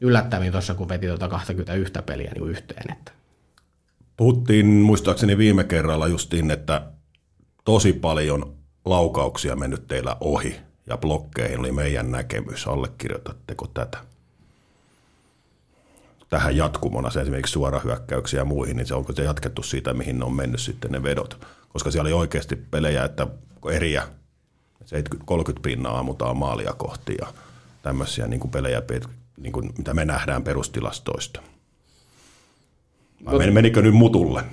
yllättävin 0.01 0.51
tuossa, 0.51 0.75
kun 0.75 0.89
veti 0.89 1.07
tuota 1.07 1.27
21 1.27 1.93
peliä 2.05 2.31
niin 2.36 2.49
yhteen. 2.49 2.91
Että. 2.91 3.11
Puhuttiin 4.17 4.65
muistaakseni 4.65 5.38
viime 5.38 5.63
kerralla 5.63 6.07
justiin, 6.07 6.51
että 6.51 6.81
tosi 7.65 7.93
paljon 7.93 8.53
laukauksia 8.86 9.55
mennyt 9.55 9.88
teillä 9.88 10.17
ohi 10.19 10.55
ja 10.88 10.97
blokkeihin 10.97 11.59
oli 11.59 11.71
meidän 11.71 12.11
näkemys. 12.11 12.67
Allekirjoitatteko 12.67 13.67
tätä? 13.67 13.97
Tähän 16.34 16.57
jatkumona 16.57 17.09
se 17.09 17.21
esimerkiksi 17.21 17.51
suorahyökkäyksiä 17.51 18.39
ja 18.39 18.45
muihin, 18.45 18.77
niin 18.77 18.88
se 18.88 18.95
onko 18.95 19.13
se 19.13 19.23
jatkettu 19.23 19.63
siitä, 19.63 19.93
mihin 19.93 20.19
ne 20.19 20.25
on 20.25 20.34
mennyt 20.34 20.61
sitten 20.61 20.91
ne 20.91 21.03
vedot? 21.03 21.45
Koska 21.69 21.91
siellä 21.91 22.07
oli 22.07 22.13
oikeasti 22.13 22.55
pelejä, 22.55 23.03
että 23.03 23.27
eriä 23.71 24.07
70-30 24.84 24.86
pinnaa 25.61 25.99
ammutaan 25.99 26.38
maalia 26.38 26.73
kohti 26.73 27.15
ja 27.21 27.27
tämmöisiä 27.81 28.27
niin 28.27 28.39
kuin 28.39 28.51
pelejä, 28.51 28.81
niin 29.38 29.53
kuin, 29.53 29.73
mitä 29.77 29.93
me 29.93 30.05
nähdään 30.05 30.43
perustilastoista. 30.43 31.41
Vai 33.25 33.51
menikö 33.51 33.81
nyt 33.81 33.95
mutulle? 33.95 34.43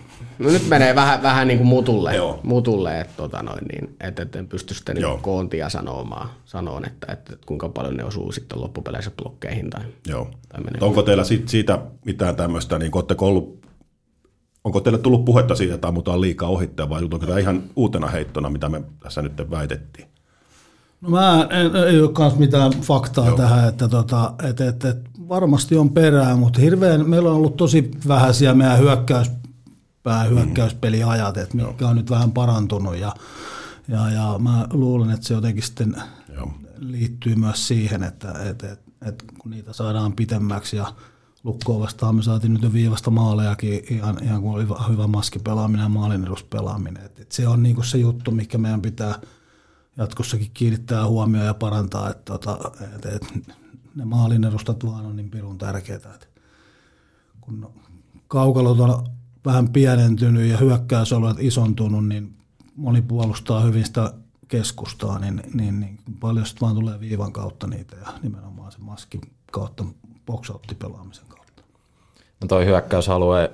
No 0.40 0.50
nyt 0.50 0.68
menee 0.68 0.94
vähän, 0.94 1.22
vähän 1.22 1.48
niin 1.48 1.58
kuin 1.58 1.68
mutulle, 1.68 2.16
Joo. 2.16 2.40
mutulle 2.42 3.00
että, 3.00 3.12
tota 3.16 3.42
noin, 3.42 3.64
niin, 3.72 3.96
että, 4.00 4.22
että 4.22 4.38
en 4.38 4.48
pysty 4.48 4.74
sitten 4.74 4.96
niin 4.96 5.20
koontia 5.20 5.68
sanomaan, 5.68 6.28
sanoon, 6.44 6.84
että, 6.86 7.12
että, 7.12 7.32
että, 7.32 7.46
kuinka 7.46 7.68
paljon 7.68 7.96
ne 7.96 8.04
osuu 8.04 8.32
sitten 8.32 8.60
loppupeleissä 8.60 9.10
blokkeihin. 9.10 9.70
Tai, 9.70 9.80
Joo. 10.08 10.30
Tai 10.48 10.62
onko 10.80 11.02
teillä 11.02 11.24
sit 11.24 11.48
siitä 11.48 11.78
mitään 12.04 12.36
tämmöistä, 12.36 12.78
niin 12.78 12.90
oletteko 12.94 13.26
ollut, 13.26 13.66
onko 14.64 14.80
teille 14.80 14.98
tullut 14.98 15.24
puhetta 15.24 15.54
siitä, 15.54 15.74
että 15.74 15.88
ammutaan 15.88 16.20
liikaa 16.20 16.48
ohittaa 16.48 16.88
vai 16.88 17.02
onko 17.02 17.18
tämä 17.18 17.38
ihan 17.38 17.62
uutena 17.76 18.06
heittona, 18.06 18.50
mitä 18.50 18.68
me 18.68 18.82
tässä 19.00 19.22
nyt 19.22 19.50
väitettiin? 19.50 20.08
No 21.00 21.08
mä 21.08 21.48
en, 21.50 21.76
ei 21.76 22.00
ole 22.00 22.10
myös 22.18 22.36
mitään 22.36 22.72
faktaa 22.72 23.26
Joo. 23.26 23.36
tähän, 23.36 23.68
että 23.68 23.88
tota, 23.88 24.34
et, 24.48 24.60
et, 24.60 24.84
et, 24.84 24.98
varmasti 25.28 25.76
on 25.76 25.90
perää, 25.90 26.36
mutta 26.36 26.60
hirveän, 26.60 27.08
meillä 27.08 27.30
on 27.30 27.36
ollut 27.36 27.56
tosi 27.56 27.90
vähäisiä 28.08 28.54
meidän 28.54 28.78
hyökkäys, 28.78 29.30
hyökkäyspeliajat, 30.30 31.36
että 31.36 31.56
mitkä 31.56 31.88
on 31.88 31.96
nyt 31.96 32.10
vähän 32.10 32.32
parantunut 32.32 32.96
ja, 32.96 33.14
ja, 33.88 34.10
ja 34.10 34.38
mä 34.38 34.66
luulen, 34.72 35.10
että 35.10 35.26
se 35.26 35.34
jotenkin 35.34 35.62
sitten 35.62 35.96
Joo. 36.34 36.52
liittyy 36.78 37.34
myös 37.34 37.68
siihen, 37.68 38.02
että, 38.02 38.32
että, 38.32 38.72
että, 38.72 38.90
että 39.06 39.24
kun 39.38 39.50
niitä 39.50 39.72
saadaan 39.72 40.12
pitemmäksi 40.12 40.76
ja 40.76 40.94
lukkoa 41.44 41.80
vastaan 41.80 42.14
me 42.14 42.22
saatiin 42.22 42.52
nyt 42.52 42.62
jo 42.62 42.72
viivasta 42.72 43.10
maalejakin 43.10 43.82
ihan, 43.90 44.24
ihan 44.24 44.42
kun 44.42 44.54
oli 44.54 44.66
hyvä 44.92 45.06
maskipelaaminen 45.06 45.84
ja 45.84 45.88
maalineduspelaaminen. 45.88 47.04
Että, 47.04 47.22
että 47.22 47.36
se 47.36 47.48
on 47.48 47.62
niin 47.62 47.84
se 47.84 47.98
juttu, 47.98 48.30
mikä 48.30 48.58
meidän 48.58 48.82
pitää 48.82 49.14
jatkossakin 49.96 50.50
kiinnittää 50.54 51.06
huomioon 51.06 51.46
ja 51.46 51.54
parantaa, 51.54 52.10
että, 52.10 52.34
että, 52.34 52.58
että, 52.94 53.08
että 53.08 53.26
ne 53.94 54.04
maalinedustat 54.04 54.86
vaan 54.86 55.06
on 55.06 55.16
niin 55.16 55.30
pirun 55.30 55.58
tärkeitä. 55.58 56.14
Että 56.14 56.26
kun 57.40 57.72
kaukalot 58.28 58.80
on 58.80 59.19
vähän 59.44 59.68
pienentynyt 59.68 60.50
ja 60.50 60.56
hyökkäysalueet 60.56 61.36
isontunut, 61.40 62.08
niin 62.08 62.34
moni 62.76 63.02
puolustaa 63.02 63.60
hyvin 63.60 63.84
sitä 63.84 64.12
keskustaa, 64.48 65.18
niin, 65.18 65.42
niin, 65.54 65.80
niin 65.80 65.98
paljon 66.20 66.46
sitten 66.46 66.60
vaan 66.60 66.74
tulee 66.74 67.00
viivan 67.00 67.32
kautta 67.32 67.66
niitä 67.66 67.96
ja 67.96 68.12
nimenomaan 68.22 68.72
se 68.72 68.78
maskin 68.78 69.20
kautta 69.52 69.84
boxoutti-pelaamisen 70.26 71.24
kautta. 71.28 71.62
No 72.40 72.46
toi 72.48 72.66
hyökkäysalue, 72.66 73.50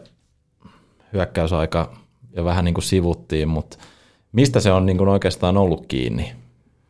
hyökkäysaika 1.13 1.97
jo 2.37 2.45
vähän 2.45 2.65
niin 2.65 2.75
kuin 2.75 2.85
sivuttiin, 2.85 3.49
mutta 3.49 3.79
mistä 4.33 4.61
se 4.61 4.73
on 4.73 4.87
niin 4.87 4.99
kuin 4.99 5.09
oikeastaan 5.09 5.57
ollut 5.57 5.87
kiinni 5.87 6.33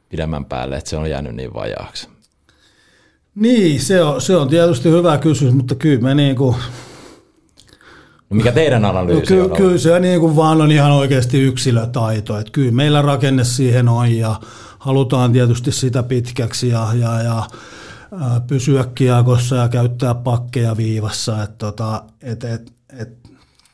pidemmän 0.08 0.44
päälle, 0.44 0.76
että 0.76 0.90
se 0.90 0.96
on 0.96 1.10
jäänyt 1.10 1.34
niin 1.34 1.54
vajaaksi? 1.54 2.08
Niin, 3.34 3.80
se 3.80 4.02
on, 4.02 4.20
se 4.20 4.36
on 4.36 4.48
tietysti 4.48 4.90
hyvä 4.90 5.18
kysymys, 5.18 5.54
mutta 5.54 5.74
kyllä 5.74 6.00
me 6.00 6.14
niin 6.14 6.36
kuin 6.36 6.56
mikä 8.30 8.52
teidän 8.52 8.84
analyysi 8.84 9.20
no, 9.20 9.26
ky- 9.26 9.50
on? 9.50 9.56
Kyllä 9.56 9.78
se 9.78 10.00
niin 10.00 10.20
kuin 10.20 10.36
vaan 10.36 10.60
on 10.60 10.72
ihan 10.72 10.92
oikeasti 10.92 11.40
yksilötaito. 11.40 12.38
Että 12.38 12.52
kyllä 12.52 12.72
meillä 12.72 13.02
rakenne 13.02 13.44
siihen 13.44 13.88
on 13.88 14.12
ja 14.12 14.40
halutaan 14.78 15.32
tietysti 15.32 15.72
sitä 15.72 16.02
pitkäksi 16.02 16.68
ja, 16.68 16.88
ja, 16.94 17.22
ja 17.22 17.46
pysyä 18.46 18.84
kiekossa 18.94 19.56
ja 19.56 19.68
käyttää 19.68 20.14
pakkeja 20.14 20.76
viivassa. 20.76 21.42
Et 21.42 21.58
tota, 21.58 22.04
et, 22.22 22.44
et, 22.44 22.72
et, 22.98 23.18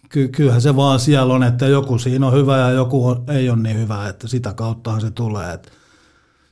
ky- 0.08 0.28
kyllähän 0.28 0.62
se 0.62 0.76
vaan 0.76 1.00
siellä 1.00 1.34
on, 1.34 1.42
että 1.42 1.66
joku 1.66 1.98
siinä 1.98 2.26
on 2.26 2.32
hyvä 2.32 2.58
ja 2.58 2.70
joku 2.70 3.06
on, 3.06 3.24
ei 3.28 3.50
ole 3.50 3.58
niin 3.58 3.78
hyvä, 3.78 4.08
että 4.08 4.28
sitä 4.28 4.52
kauttahan 4.52 5.00
se 5.00 5.10
tulee. 5.10 5.58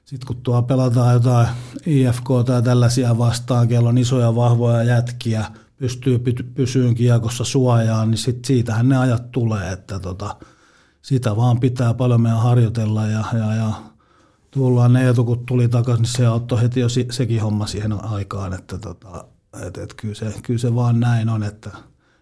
Sitten 0.04 0.26
kun 0.26 0.36
tuo 0.36 0.62
pelataan 0.62 1.14
jotain 1.14 1.48
IFK 1.86 2.28
tai 2.46 2.62
tällaisia 2.62 3.18
vastaan, 3.18 3.68
kello 3.68 3.88
on 3.88 3.98
isoja 3.98 4.34
vahvoja 4.34 4.82
jätkiä– 4.82 5.44
pystyy 5.80 6.18
pysyyn 6.54 6.94
kiekossa 6.94 7.44
suojaan, 7.44 8.10
niin 8.10 8.18
sit 8.18 8.44
siitähän 8.44 8.88
ne 8.88 8.96
ajat 8.96 9.30
tulee, 9.30 9.72
että 9.72 9.98
tota, 9.98 10.36
sitä 11.02 11.36
vaan 11.36 11.60
pitää 11.60 11.94
paljon 11.94 12.20
meidän 12.20 12.40
harjoitella 12.40 13.06
ja, 13.06 13.24
ja, 13.32 13.54
ja 13.54 13.72
tullaan 14.50 14.92
ne 14.92 15.08
etu, 15.08 15.24
kun 15.24 15.46
tuli 15.46 15.68
takaisin, 15.68 16.02
niin 16.02 16.12
se 16.12 16.26
auttoi 16.26 16.62
heti 16.62 16.80
jo 16.80 16.88
sekin 17.10 17.42
homma 17.42 17.66
siihen 17.66 18.04
aikaan, 18.04 18.52
että 18.52 18.78
tota, 18.78 19.24
et, 19.66 19.78
et 19.78 19.94
kyllä, 19.94 20.14
se, 20.14 20.34
kyllä 20.42 20.58
se 20.58 20.74
vaan 20.74 21.00
näin 21.00 21.28
on, 21.28 21.42
että 21.42 21.70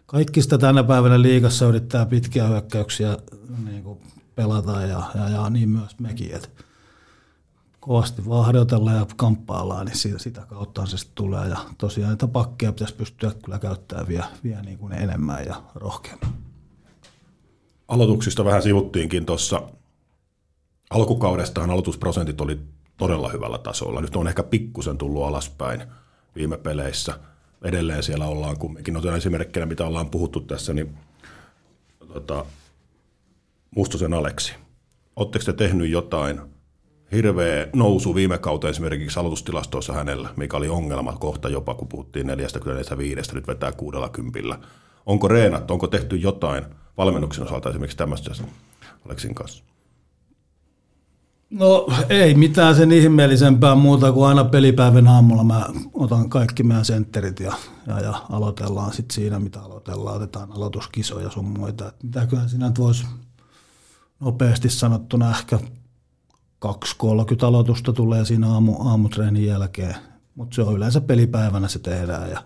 kaikki 0.06 0.42
sitä 0.42 0.58
tänä 0.58 0.84
päivänä 0.84 1.22
liigassa 1.22 1.66
yrittää 1.66 2.06
pitkiä 2.06 2.46
hyökkäyksiä 2.46 3.18
niin 3.64 3.82
kuin 3.82 3.98
pelata 4.34 4.82
ja, 4.82 5.02
ja, 5.14 5.28
ja 5.28 5.50
niin 5.50 5.68
myös 5.68 5.98
mekin, 5.98 6.34
että 6.34 6.48
kovasti 7.88 8.28
vaan 8.28 8.54
ja 8.54 9.06
kamppaillaan, 9.16 9.86
niin 9.86 9.96
siitä, 9.96 10.18
sitä 10.18 10.40
kautta 10.40 10.86
se 10.86 10.98
sitten 10.98 11.14
tulee. 11.14 11.48
Ja 11.48 11.56
tosiaan 11.78 12.08
näitä 12.08 12.26
pakkeja 12.26 12.72
pitäisi 12.72 12.94
pystyä 12.94 13.32
kyllä 13.44 13.58
käyttämään 13.58 14.08
vielä, 14.08 14.26
vielä 14.44 14.62
niin 14.62 14.78
kuin 14.78 14.92
enemmän 14.92 15.44
ja 15.46 15.62
rohkeammin. 15.74 16.28
Aloituksista 17.88 18.44
vähän 18.44 18.62
sivuttiinkin 18.62 19.26
tuossa. 19.26 19.62
Alkukaudestahan 20.90 21.70
aloitusprosentit 21.70 22.40
oli 22.40 22.60
todella 22.96 23.28
hyvällä 23.28 23.58
tasolla. 23.58 24.00
Nyt 24.00 24.16
on 24.16 24.28
ehkä 24.28 24.42
pikkusen 24.42 24.98
tullut 24.98 25.24
alaspäin 25.24 25.82
viime 26.34 26.56
peleissä. 26.56 27.18
Edelleen 27.62 28.02
siellä 28.02 28.26
ollaan 28.26 28.58
kumminkin. 28.58 28.96
Otetaan 28.96 29.18
esimerkkinä, 29.18 29.66
mitä 29.66 29.86
ollaan 29.86 30.10
puhuttu 30.10 30.40
tässä, 30.40 30.72
niin 30.72 30.98
tota, 32.12 32.44
Mustosen 33.76 34.14
Aleksi. 34.14 34.54
Oletteko 35.16 35.44
te 35.44 35.52
tehnyt 35.52 35.90
jotain– 35.90 36.40
hirveä 37.12 37.66
nousu 37.72 38.14
viime 38.14 38.38
kautta 38.38 38.68
esimerkiksi 38.68 39.20
aloitustilastoissa 39.20 39.92
hänellä, 39.92 40.28
mikä 40.36 40.56
oli 40.56 40.68
ongelma 40.68 41.12
kohta 41.12 41.48
jopa, 41.48 41.74
kun 41.74 41.88
puhuttiin 41.88 42.26
45, 42.26 43.34
nyt 43.34 43.46
vetää 43.46 43.72
60. 43.72 44.58
Onko 45.06 45.28
reenattu, 45.28 45.72
onko 45.72 45.86
tehty 45.86 46.16
jotain 46.16 46.64
valmennuksen 46.96 47.44
osalta 47.44 47.70
esimerkiksi 47.70 47.96
tämmöistä 47.96 48.30
Aleksin 49.06 49.34
kanssa? 49.34 49.64
No 51.50 51.86
ei 52.08 52.34
mitään 52.34 52.74
sen 52.74 52.92
ihmeellisempää 52.92 53.74
muuta 53.74 54.12
kuin 54.12 54.28
aina 54.28 54.44
pelipäivän 54.44 55.08
aamulla 55.08 55.44
mä 55.44 55.66
otan 55.94 56.30
kaikki 56.30 56.62
meidän 56.62 56.84
sentterit 56.84 57.40
ja, 57.40 57.52
ja, 57.86 58.00
ja 58.00 58.22
aloitellaan 58.30 58.92
sitten 58.92 59.14
siinä, 59.14 59.38
mitä 59.38 59.60
aloitellaan. 59.60 60.16
Otetaan 60.16 60.52
aloituskisoja 60.52 61.30
sun 61.30 61.44
muita. 61.44 61.92
mitäköhän 62.02 62.48
sinä 62.48 62.72
voisi 62.78 63.06
nopeasti 64.20 64.70
sanottuna 64.70 65.30
ehkä 65.30 65.58
2-30 66.66 66.68
aloitusta 67.46 67.92
tulee 67.92 68.24
siinä 68.24 68.52
aamu, 68.52 68.76
aamutreenin 68.88 69.46
jälkeen, 69.46 69.94
mutta 70.34 70.54
se 70.54 70.62
on 70.62 70.74
yleensä 70.74 71.00
pelipäivänä 71.00 71.68
se 71.68 71.78
tehdään. 71.78 72.30
Ja 72.30 72.42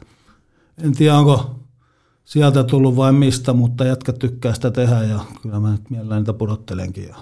en 0.83 0.93
tiedä, 0.93 1.17
onko 1.17 1.61
sieltä 2.25 2.65
tullut 2.65 2.97
vain 2.97 3.15
mistä, 3.15 3.53
mutta 3.53 3.85
jatka 3.85 4.13
tykkää 4.13 4.55
sitä 4.55 4.71
tehdä 4.71 5.03
ja 5.03 5.21
kyllä 5.43 5.61
mä 5.61 5.71
nyt 5.73 5.91
mielelläni 5.91 6.21
niitä 6.21 6.33
pudottelenkin 6.33 7.09
ja, 7.09 7.17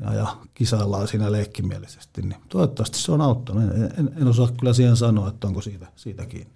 ja, 0.00 0.14
ja 0.14 0.26
kisaillaan 0.54 1.08
siinä 1.08 1.32
leikkimielisesti. 1.32 2.22
Niin 2.22 2.40
toivottavasti 2.48 2.98
se 2.98 3.12
on 3.12 3.20
auttanut. 3.20 3.62
En, 3.62 3.90
en, 3.98 4.10
en 4.20 4.28
osaa 4.28 4.48
kyllä 4.60 4.72
siihen 4.72 4.96
sanoa, 4.96 5.28
että 5.28 5.46
onko 5.46 5.60
siitä, 5.60 5.86
siitä 5.96 6.26
kiinni. 6.26 6.52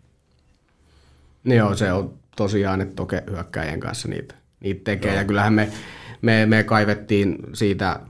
Niin 1.45 1.59
joo, 1.59 1.75
se 1.75 1.93
on 1.93 2.15
tosiaan, 2.37 2.81
että 2.81 2.95
toke 2.95 3.25
hyökkäjien 3.31 3.81
kanssa 3.81 4.09
niitä, 4.09 4.35
niitä 4.61 4.81
tekee. 4.85 5.11
Joo. 5.11 5.21
Ja 5.21 5.25
kyllähän 5.25 5.53
me, 5.53 5.73
me, 6.23 6.47
me 6.47 6.63
kaivettiin 6.63 7.39
siitä 7.53 8.01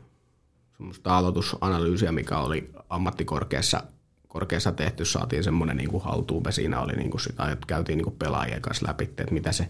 semmoista 0.79 1.18
aloitusanalyysiä, 1.18 2.12
mikä 2.12 2.39
oli 2.39 2.70
ammattikorkeassa 2.91 3.83
korkeassa 4.29 4.72
tehty, 4.72 5.05
saatiin 5.05 5.45
semmoinen 5.45 5.76
niin 5.76 5.91
kuin 5.91 6.03
haltuupe. 6.03 6.53
Siinä 6.53 6.81
oli 6.81 6.93
niin 6.93 7.11
kuin 7.11 7.20
sitä, 7.20 7.51
että 7.51 7.66
käytiin 7.66 7.97
niin 7.97 8.05
kuin 8.05 8.16
pelaajien 8.18 8.62
kanssa 8.62 8.87
läpi, 8.89 9.05
että 9.05 9.24
mitä 9.31 9.53
se, 9.53 9.68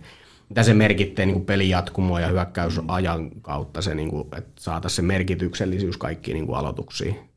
mitä 0.49 0.63
se 0.63 0.75
merkittää 0.75 1.27
niin 1.27 1.45
pelin 1.45 1.69
jatkumoa 1.69 2.21
ja 2.21 2.29
hyökkäysajan 2.29 3.31
kautta, 3.43 3.83
se, 3.83 3.95
niin 3.95 4.11
kuin, 4.11 4.29
että 4.37 4.63
saataisiin 4.63 4.97
se 4.97 5.03
merkityksellisyys 5.03 5.97
kaikkiin 5.97 6.35
niin 6.35 6.47
kuin 6.47 6.59
aloituksiin. 6.59 7.28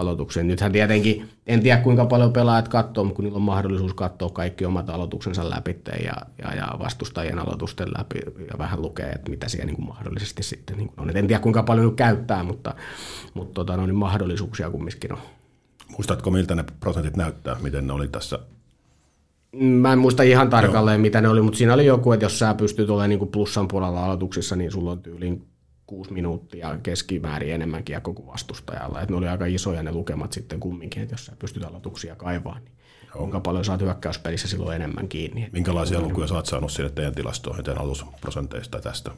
Aloituksiin. 0.00 0.48
Nythän 0.48 0.72
tietenkin, 0.72 1.28
en 1.46 1.62
tiedä 1.62 1.82
kuinka 1.82 2.04
paljon 2.06 2.32
pelaajat 2.32 2.68
katsoo, 2.68 3.04
mutta 3.04 3.16
kun 3.16 3.24
niillä 3.24 3.36
on 3.36 3.42
mahdollisuus 3.42 3.94
katsoa 3.94 4.30
kaikki 4.30 4.64
omat 4.64 4.90
aloituksensa 4.90 5.50
läpi 5.50 5.76
ja, 6.04 6.12
ja, 6.42 6.54
ja 6.54 6.68
vastustajien 6.78 7.38
aloitusten 7.38 7.88
läpi 7.98 8.18
ja 8.52 8.58
vähän 8.58 8.82
lukee, 8.82 9.10
että 9.10 9.30
mitä 9.30 9.48
siellä 9.48 9.66
niin 9.66 9.76
kuin 9.76 9.88
mahdollisesti 9.88 10.42
sitten 10.42 10.76
niin 10.76 10.88
kuin 10.88 11.00
on. 11.00 11.10
Et 11.10 11.16
en 11.16 11.26
tiedä 11.26 11.42
kuinka 11.42 11.62
paljon 11.62 11.96
käyttää, 11.96 12.42
mutta, 12.42 12.74
mutta 13.34 13.54
tota, 13.54 13.76
no, 13.76 13.86
niin 13.86 13.94
mahdollisuuksia 13.94 14.70
kumminkin 14.70 15.12
on. 15.12 15.18
Muistatko, 15.88 16.30
miltä 16.30 16.54
ne 16.54 16.64
prosentit 16.80 17.16
näyttää, 17.16 17.56
miten 17.62 17.86
ne 17.86 17.92
oli 17.92 18.08
tässä? 18.08 18.38
Mä 19.56 19.92
en 19.92 19.98
muista 19.98 20.22
ihan 20.22 20.50
tarkalleen, 20.50 20.98
Joo. 20.98 21.02
mitä 21.02 21.20
ne 21.20 21.28
oli, 21.28 21.42
mutta 21.42 21.58
siinä 21.58 21.74
oli 21.74 21.86
joku, 21.86 22.12
että 22.12 22.24
jos 22.24 22.38
sä 22.38 22.54
pystyt 22.54 22.90
olemaan 22.90 23.10
niin 23.10 23.28
plussan 23.28 23.68
puolella 23.68 24.04
aloituksissa, 24.04 24.56
niin 24.56 24.72
sulla 24.72 24.90
on 24.90 25.02
tyyliin 25.02 25.49
kuusi 25.90 26.12
minuuttia 26.12 26.78
keskimäärin 26.82 27.54
enemmän 27.54 27.84
kiekko 27.84 28.14
kuin 28.14 28.26
vastustajalla. 28.26 29.00
Et 29.00 29.10
ne 29.10 29.16
oli 29.16 29.28
aika 29.28 29.46
isoja 29.46 29.82
ne 29.82 29.92
lukemat 29.92 30.32
sitten 30.32 30.60
kumminkin, 30.60 31.02
että 31.02 31.12
jos 31.12 31.26
sä 31.26 31.32
pystyt 31.38 31.64
aloituksia 31.64 32.16
kaivaa, 32.16 32.58
niin 32.58 32.72
Joo. 33.06 33.18
kuinka 33.18 33.40
paljon 33.40 33.64
saat 33.64 33.80
hyökkäyspelissä 33.80 34.48
silloin 34.48 34.76
enemmän 34.76 35.08
kiinni. 35.08 35.48
Minkälaisia 35.52 36.00
lukuja 36.00 36.26
sä 36.26 36.34
oot 36.34 36.46
saanut 36.46 36.72
sinne 36.72 36.90
teidän 36.90 37.14
tilastoihin, 37.14 37.64
teidän 37.64 37.82
aloitusprosenteista 37.82 38.80
tästä, 38.80 39.10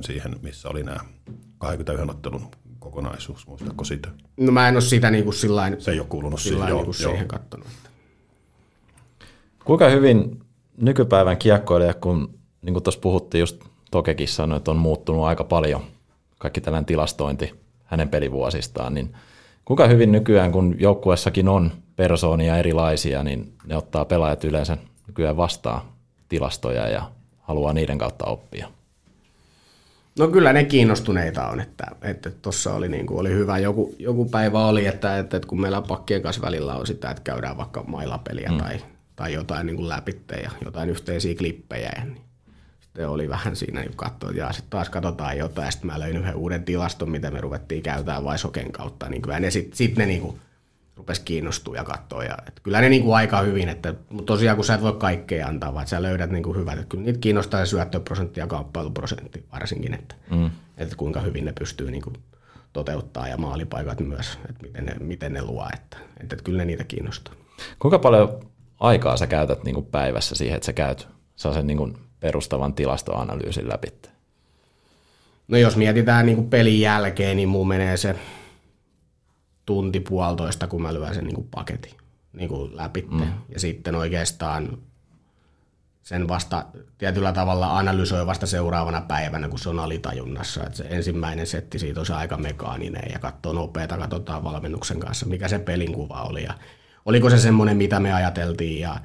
siihen, 0.00 0.36
missä 0.42 0.68
oli 0.68 0.82
nämä 0.82 1.00
21 1.58 2.10
ottelun 2.10 2.50
kokonaisuus, 2.78 3.46
muistatko 3.46 3.84
sitä? 3.84 4.08
No 4.36 4.52
mä 4.52 4.68
en 4.68 4.74
ole 4.74 4.80
sitä 4.80 5.10
niin 5.10 5.24
kuin 5.24 5.34
sillain, 5.34 5.80
Se 5.80 5.90
ei 5.90 6.00
ole 6.00 6.08
kuulunut 6.08 6.40
sillain 6.40 6.68
siihen, 6.68 6.76
niin 6.76 6.84
kuin 6.84 7.02
joo, 7.02 7.10
siihen 7.10 7.28
kattonut. 7.28 7.68
Kuinka 9.64 9.88
hyvin 9.88 10.40
nykypäivän 10.76 11.36
kiekkoilija, 11.36 11.94
kun 11.94 12.38
niin 12.62 12.74
kuin 12.74 12.82
tuossa 12.82 13.00
puhuttiin 13.00 13.40
just 13.40 13.64
Tokekin 13.90 14.28
sanoi, 14.28 14.56
että 14.56 14.70
on 14.70 14.76
muuttunut 14.76 15.24
aika 15.24 15.44
paljon 15.44 15.82
kaikki 16.38 16.60
tällainen 16.60 16.86
tilastointi 16.86 17.54
hänen 17.84 18.08
pelivuosistaan, 18.08 18.94
niin 18.94 19.14
kuinka 19.64 19.86
hyvin 19.86 20.12
nykyään, 20.12 20.52
kun 20.52 20.76
joukkuessakin 20.78 21.48
on 21.48 21.72
persoonia 21.96 22.56
erilaisia, 22.56 23.24
niin 23.24 23.52
ne 23.66 23.76
ottaa 23.76 24.04
pelaajat 24.04 24.44
yleensä 24.44 24.76
nykyään 25.06 25.36
vastaan 25.36 25.80
tilastoja 26.28 26.88
ja 26.88 27.10
haluaa 27.40 27.72
niiden 27.72 27.98
kautta 27.98 28.24
oppia? 28.24 28.68
No 30.18 30.28
kyllä 30.28 30.52
ne 30.52 30.64
kiinnostuneita 30.64 31.48
on, 31.48 31.60
että 31.60 32.30
tuossa 32.42 32.70
että 32.70 32.78
oli, 32.78 32.88
niin 32.88 33.06
kuin, 33.06 33.20
oli 33.20 33.30
hyvä. 33.30 33.58
Joku, 33.58 33.94
joku 33.98 34.24
päivä 34.24 34.66
oli, 34.66 34.86
että, 34.86 35.18
että, 35.18 35.36
että 35.36 35.48
kun 35.48 35.60
meillä 35.60 35.82
pakkien 35.82 36.22
kanssa 36.22 36.42
välillä 36.42 36.74
on 36.74 36.86
sitä, 36.86 37.10
että 37.10 37.22
käydään 37.22 37.56
vaikka 37.56 37.82
mailapeliä 37.86 38.48
mm. 38.48 38.58
tai, 38.58 38.80
tai 39.16 39.32
jotain 39.32 39.66
niin 39.66 39.76
kuin 39.76 39.88
läpitte 39.88 40.36
ja 40.36 40.50
jotain 40.64 40.90
yhteisiä 40.90 41.34
klippejä, 41.34 41.92
niin 42.04 42.20
sitten 42.88 43.08
oli 43.08 43.28
vähän 43.28 43.56
siinä, 43.56 43.80
niin 43.80 43.96
katsoin, 43.96 44.36
ja 44.36 44.52
sitten 44.52 44.70
taas 44.70 44.90
katsotaan 44.90 45.38
jotain, 45.38 45.66
ja 45.66 45.70
sitten 45.70 45.90
mä 45.90 45.98
löin 45.98 46.16
yhden 46.16 46.34
uuden 46.34 46.64
tilaston, 46.64 47.10
mitä 47.10 47.30
me 47.30 47.40
ruvettiin 47.40 47.82
käytämään 47.82 48.24
Vaisoken 48.24 48.72
kautta, 48.72 49.08
niin 49.08 49.22
kyllä 49.22 49.40
ne 49.40 49.50
sitten 49.50 49.76
sit 49.76 49.96
ne 49.96 50.06
niin 50.06 50.20
kuin 50.20 50.40
rupesi 50.96 51.22
kiinnostua 51.24 51.76
ja 51.76 51.84
katsoa. 51.84 52.24
Ja, 52.24 52.38
että 52.46 52.60
kyllä 52.62 52.80
ne 52.80 52.88
niin 52.88 53.02
kuin 53.02 53.16
aika 53.16 53.40
hyvin, 53.40 53.68
että, 53.68 53.94
mutta 54.10 54.32
tosiaan 54.32 54.56
kun 54.56 54.64
sä 54.64 54.74
et 54.74 54.82
voi 54.82 54.92
kaikkea 54.92 55.46
antaa, 55.46 55.74
vaan 55.74 55.86
sä 55.86 56.02
löydät 56.02 56.30
niin 56.30 56.42
kuin 56.42 56.56
hyvät, 56.56 56.78
että 56.78 56.88
kyllä 56.88 57.04
niitä 57.04 57.18
kiinnostaa 57.18 57.66
se 57.66 57.70
syöttöprosentti 57.70 58.40
ja 58.40 58.46
kamppailuprosentti 58.46 59.44
varsinkin, 59.52 59.94
että, 59.94 60.14
mm. 60.30 60.50
että 60.76 60.96
kuinka 60.96 61.20
hyvin 61.20 61.44
ne 61.44 61.52
pystyy 61.58 61.90
niin 61.90 62.02
kuin 62.02 62.16
toteuttaa 62.72 63.28
ja 63.28 63.36
maalipaikat 63.36 64.00
myös, 64.00 64.38
että 64.48 64.62
miten 64.62 64.84
ne, 64.84 64.94
miten 65.00 65.32
ne 65.32 65.42
luo, 65.42 65.66
että, 65.74 65.96
että, 65.96 66.34
että 66.34 66.44
kyllä 66.44 66.58
ne 66.58 66.64
niitä 66.64 66.84
kiinnostaa. 66.84 67.34
Kuinka 67.78 67.98
paljon 67.98 68.40
aikaa 68.80 69.16
sä 69.16 69.26
käytät 69.26 69.64
niin 69.64 69.74
kuin 69.74 69.86
päivässä 69.86 70.34
siihen, 70.34 70.56
että 70.56 70.66
sä 70.66 70.72
käyt 70.72 71.08
sen 71.36 71.66
niin 71.66 71.78
kuin 71.78 72.07
perustavan 72.20 72.74
tilastoanalyysin 72.74 73.68
läpi? 73.68 73.88
No 75.48 75.58
jos 75.58 75.76
mietitään 75.76 76.26
niin 76.26 76.36
kuin 76.36 76.50
pelin 76.50 76.80
jälkeen, 76.80 77.36
niin 77.36 77.48
mun 77.48 77.68
menee 77.68 77.96
se 77.96 78.16
tunti 79.66 80.00
puolitoista, 80.00 80.66
kun 80.66 80.82
mä 80.82 80.94
lyön 80.94 81.14
sen 81.14 81.24
niin 81.24 81.34
kuin 81.34 81.48
paketin 81.50 81.94
niin 82.32 82.48
kuin 82.48 82.76
läpi. 82.76 83.06
Mm. 83.10 83.32
Ja 83.48 83.60
sitten 83.60 83.94
oikeastaan 83.94 84.78
sen 86.02 86.28
vasta 86.28 86.64
tietyllä 86.98 87.32
tavalla 87.32 87.78
analysoi 87.78 88.26
vasta 88.26 88.46
seuraavana 88.46 89.00
päivänä, 89.00 89.48
kun 89.48 89.58
se 89.58 89.68
on 89.68 89.78
alitajunnassa. 89.78 90.64
Että 90.64 90.76
se 90.76 90.84
ensimmäinen 90.90 91.46
setti 91.46 91.78
siitä 91.78 92.00
on 92.00 92.06
se 92.06 92.14
aika 92.14 92.36
mekaaninen 92.36 93.10
ja 93.12 93.18
katsoo 93.18 93.52
nopeata, 93.52 93.98
katsotaan 93.98 94.44
valmennuksen 94.44 95.00
kanssa, 95.00 95.26
mikä 95.26 95.48
se 95.48 95.58
pelin 95.58 95.92
kuva 95.92 96.22
oli 96.22 96.42
ja 96.42 96.54
oliko 97.04 97.30
se 97.30 97.38
semmoinen, 97.38 97.76
mitä 97.76 98.00
me 98.00 98.12
ajateltiin 98.12 98.80
ja, 98.80 99.00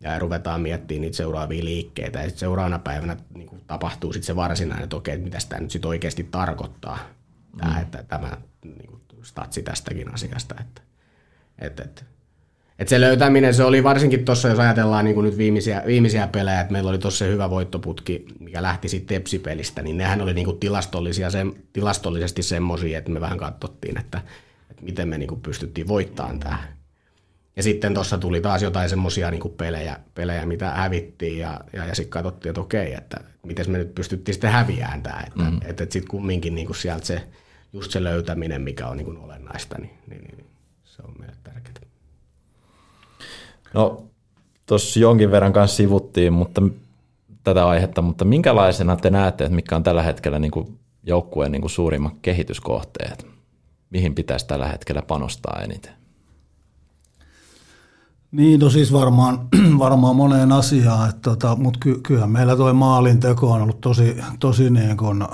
ja 0.00 0.18
ruvetaan 0.18 0.60
miettimään 0.60 1.00
niitä 1.00 1.16
seuraavia 1.16 1.64
liikkeitä. 1.64 2.18
Ja 2.18 2.24
sitten 2.24 2.40
seuraavana 2.40 2.78
päivänä 2.78 3.16
niin 3.34 3.46
kuin 3.46 3.62
tapahtuu 3.66 4.12
sitten 4.12 4.26
se 4.26 4.36
varsinainen, 4.36 4.84
että 4.84 4.96
okei, 4.96 5.18
mitä 5.18 5.38
tämä 5.48 5.60
nyt 5.60 5.70
sitten 5.70 5.88
oikeasti 5.88 6.28
tarkoittaa, 6.30 6.98
mm. 7.52 7.58
tämä, 7.58 7.80
että 7.80 8.02
tämä 8.02 8.36
niin 8.62 8.86
kuin, 8.86 9.00
statsi 9.22 9.62
tästäkin 9.62 10.14
asiasta. 10.14 10.54
Että, 10.60 10.82
että, 11.58 11.82
että, 11.82 12.02
että 12.78 12.90
se 12.90 13.00
löytäminen, 13.00 13.54
se 13.54 13.64
oli 13.64 13.84
varsinkin 13.84 14.24
tuossa, 14.24 14.48
jos 14.48 14.58
ajatellaan 14.58 15.04
niin 15.04 15.14
kuin 15.14 15.24
nyt 15.24 15.38
viimeisiä, 15.38 15.82
viimeisiä 15.86 16.26
pelejä, 16.26 16.60
että 16.60 16.72
meillä 16.72 16.90
oli 16.90 16.98
tuossa 16.98 17.24
hyvä 17.24 17.50
voittoputki, 17.50 18.24
mikä 18.40 18.62
lähti 18.62 18.88
sitten 18.88 19.16
Tepsipelistä, 19.16 19.82
niin 19.82 19.98
nehän 19.98 20.20
oli 20.20 20.34
niin 20.34 20.44
kuin 20.44 20.58
tilastollisia, 20.58 21.30
se, 21.30 21.46
tilastollisesti 21.72 22.42
semmoisia, 22.42 22.98
että 22.98 23.10
me 23.10 23.20
vähän 23.20 23.38
katsottiin, 23.38 23.98
että, 23.98 24.20
että 24.70 24.82
miten 24.82 25.08
me 25.08 25.18
niin 25.18 25.28
kuin 25.28 25.40
pystyttiin 25.40 25.88
voittamaan 25.88 26.40
tämä. 26.40 26.77
Ja 27.58 27.62
sitten 27.62 27.94
tuossa 27.94 28.18
tuli 28.18 28.40
taas 28.40 28.62
jotain 28.62 28.90
semmoisia 28.90 29.30
niin 29.30 29.54
pelejä, 29.56 29.96
pelejä, 30.14 30.46
mitä 30.46 30.70
hävittiin 30.70 31.38
ja, 31.38 31.60
ja, 31.72 31.84
ja 31.84 31.94
sitten 31.94 32.10
katsottiin, 32.10 32.50
että 32.50 32.60
okei, 32.60 32.94
että 32.94 33.20
miten 33.46 33.70
me 33.70 33.78
nyt 33.78 33.94
pystyttiin 33.94 34.34
sitten 34.34 34.50
häviämään 34.50 35.02
tämä. 35.02 35.20
Että, 35.26 35.42
mm. 35.42 35.56
että, 35.56 35.84
että 35.84 35.92
sitten 35.92 36.10
kumminkin 36.10 36.54
niin 36.54 36.66
kuin 36.66 36.76
sieltä 36.76 37.06
se 37.06 37.22
just 37.72 37.90
se 37.90 38.04
löytäminen, 38.04 38.62
mikä 38.62 38.88
on 38.88 38.96
niin 38.96 39.18
olennaista, 39.18 39.78
niin, 39.78 39.90
niin, 40.10 40.22
niin, 40.22 40.36
niin 40.36 40.46
se 40.84 41.02
on 41.02 41.14
meille 41.18 41.36
tärkeää. 41.44 41.78
No, 43.74 44.04
tuossa 44.66 45.00
jonkin 45.00 45.30
verran 45.30 45.52
kanssa 45.52 45.76
sivuttiin 45.76 46.32
mutta, 46.32 46.62
tätä 47.44 47.68
aihetta, 47.68 48.02
mutta 48.02 48.24
minkälaisena 48.24 48.96
te 48.96 49.10
näette, 49.10 49.44
että 49.44 49.56
mikä 49.56 49.76
on 49.76 49.82
tällä 49.82 50.02
hetkellä 50.02 50.38
niin 50.38 50.50
kuin 50.50 50.78
joukkueen 51.02 51.52
niin 51.52 51.62
kuin 51.62 51.70
suurimmat 51.70 52.14
kehityskohteet? 52.22 53.26
Mihin 53.90 54.14
pitäisi 54.14 54.46
tällä 54.46 54.68
hetkellä 54.68 55.02
panostaa 55.02 55.60
eniten? 55.64 55.98
Niin, 58.32 58.60
no 58.60 58.70
siis 58.70 58.92
varmaan, 58.92 59.48
varmaan 59.78 60.16
moneen 60.16 60.52
asiaan, 60.52 61.08
että 61.08 61.20
tota, 61.20 61.56
mutta 61.56 61.80
ky, 61.82 62.00
kyllähän 62.02 62.30
meillä 62.30 62.56
toi 62.56 62.72
maalinteko 62.72 63.52
on 63.52 63.62
ollut 63.62 63.80
tosi, 63.80 64.16
tosi 64.38 64.70
niin 64.70 64.96
kuin 64.96 65.24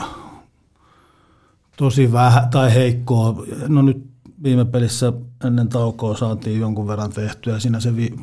tosi 1.76 2.12
vähän 2.12 2.50
tai 2.50 2.74
heikkoa. 2.74 3.44
No 3.68 3.82
nyt 3.82 4.06
viime 4.42 4.64
pelissä 4.64 5.12
ennen 5.44 5.68
taukoa 5.68 6.16
saatiin 6.16 6.60
jonkun 6.60 6.86
verran 6.86 7.12
tehtyä. 7.12 7.58
Siinä 7.58 7.80
se 7.80 7.96
vi, 7.96 8.14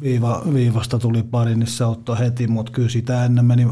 viiva, 0.00 0.42
viivasta 0.54 0.98
tuli 0.98 1.22
pari, 1.22 1.54
niin 1.54 1.66
se 1.66 1.84
auttoi 1.84 2.18
heti, 2.18 2.46
mutta 2.46 2.72
kyllä 2.72 2.88
sitä 2.88 3.24
ennen 3.24 3.44
meni 3.44 3.66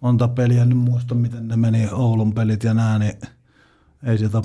monta 0.00 0.28
peliä. 0.28 0.64
Nyt 0.64 0.78
muista, 0.78 1.14
miten 1.14 1.48
ne 1.48 1.56
meni 1.56 1.88
Oulun 1.92 2.34
pelit 2.34 2.64
ja 2.64 2.74
nää, 2.74 2.98
niin 2.98 3.14
ei 4.04 4.18
sieltä 4.18 4.42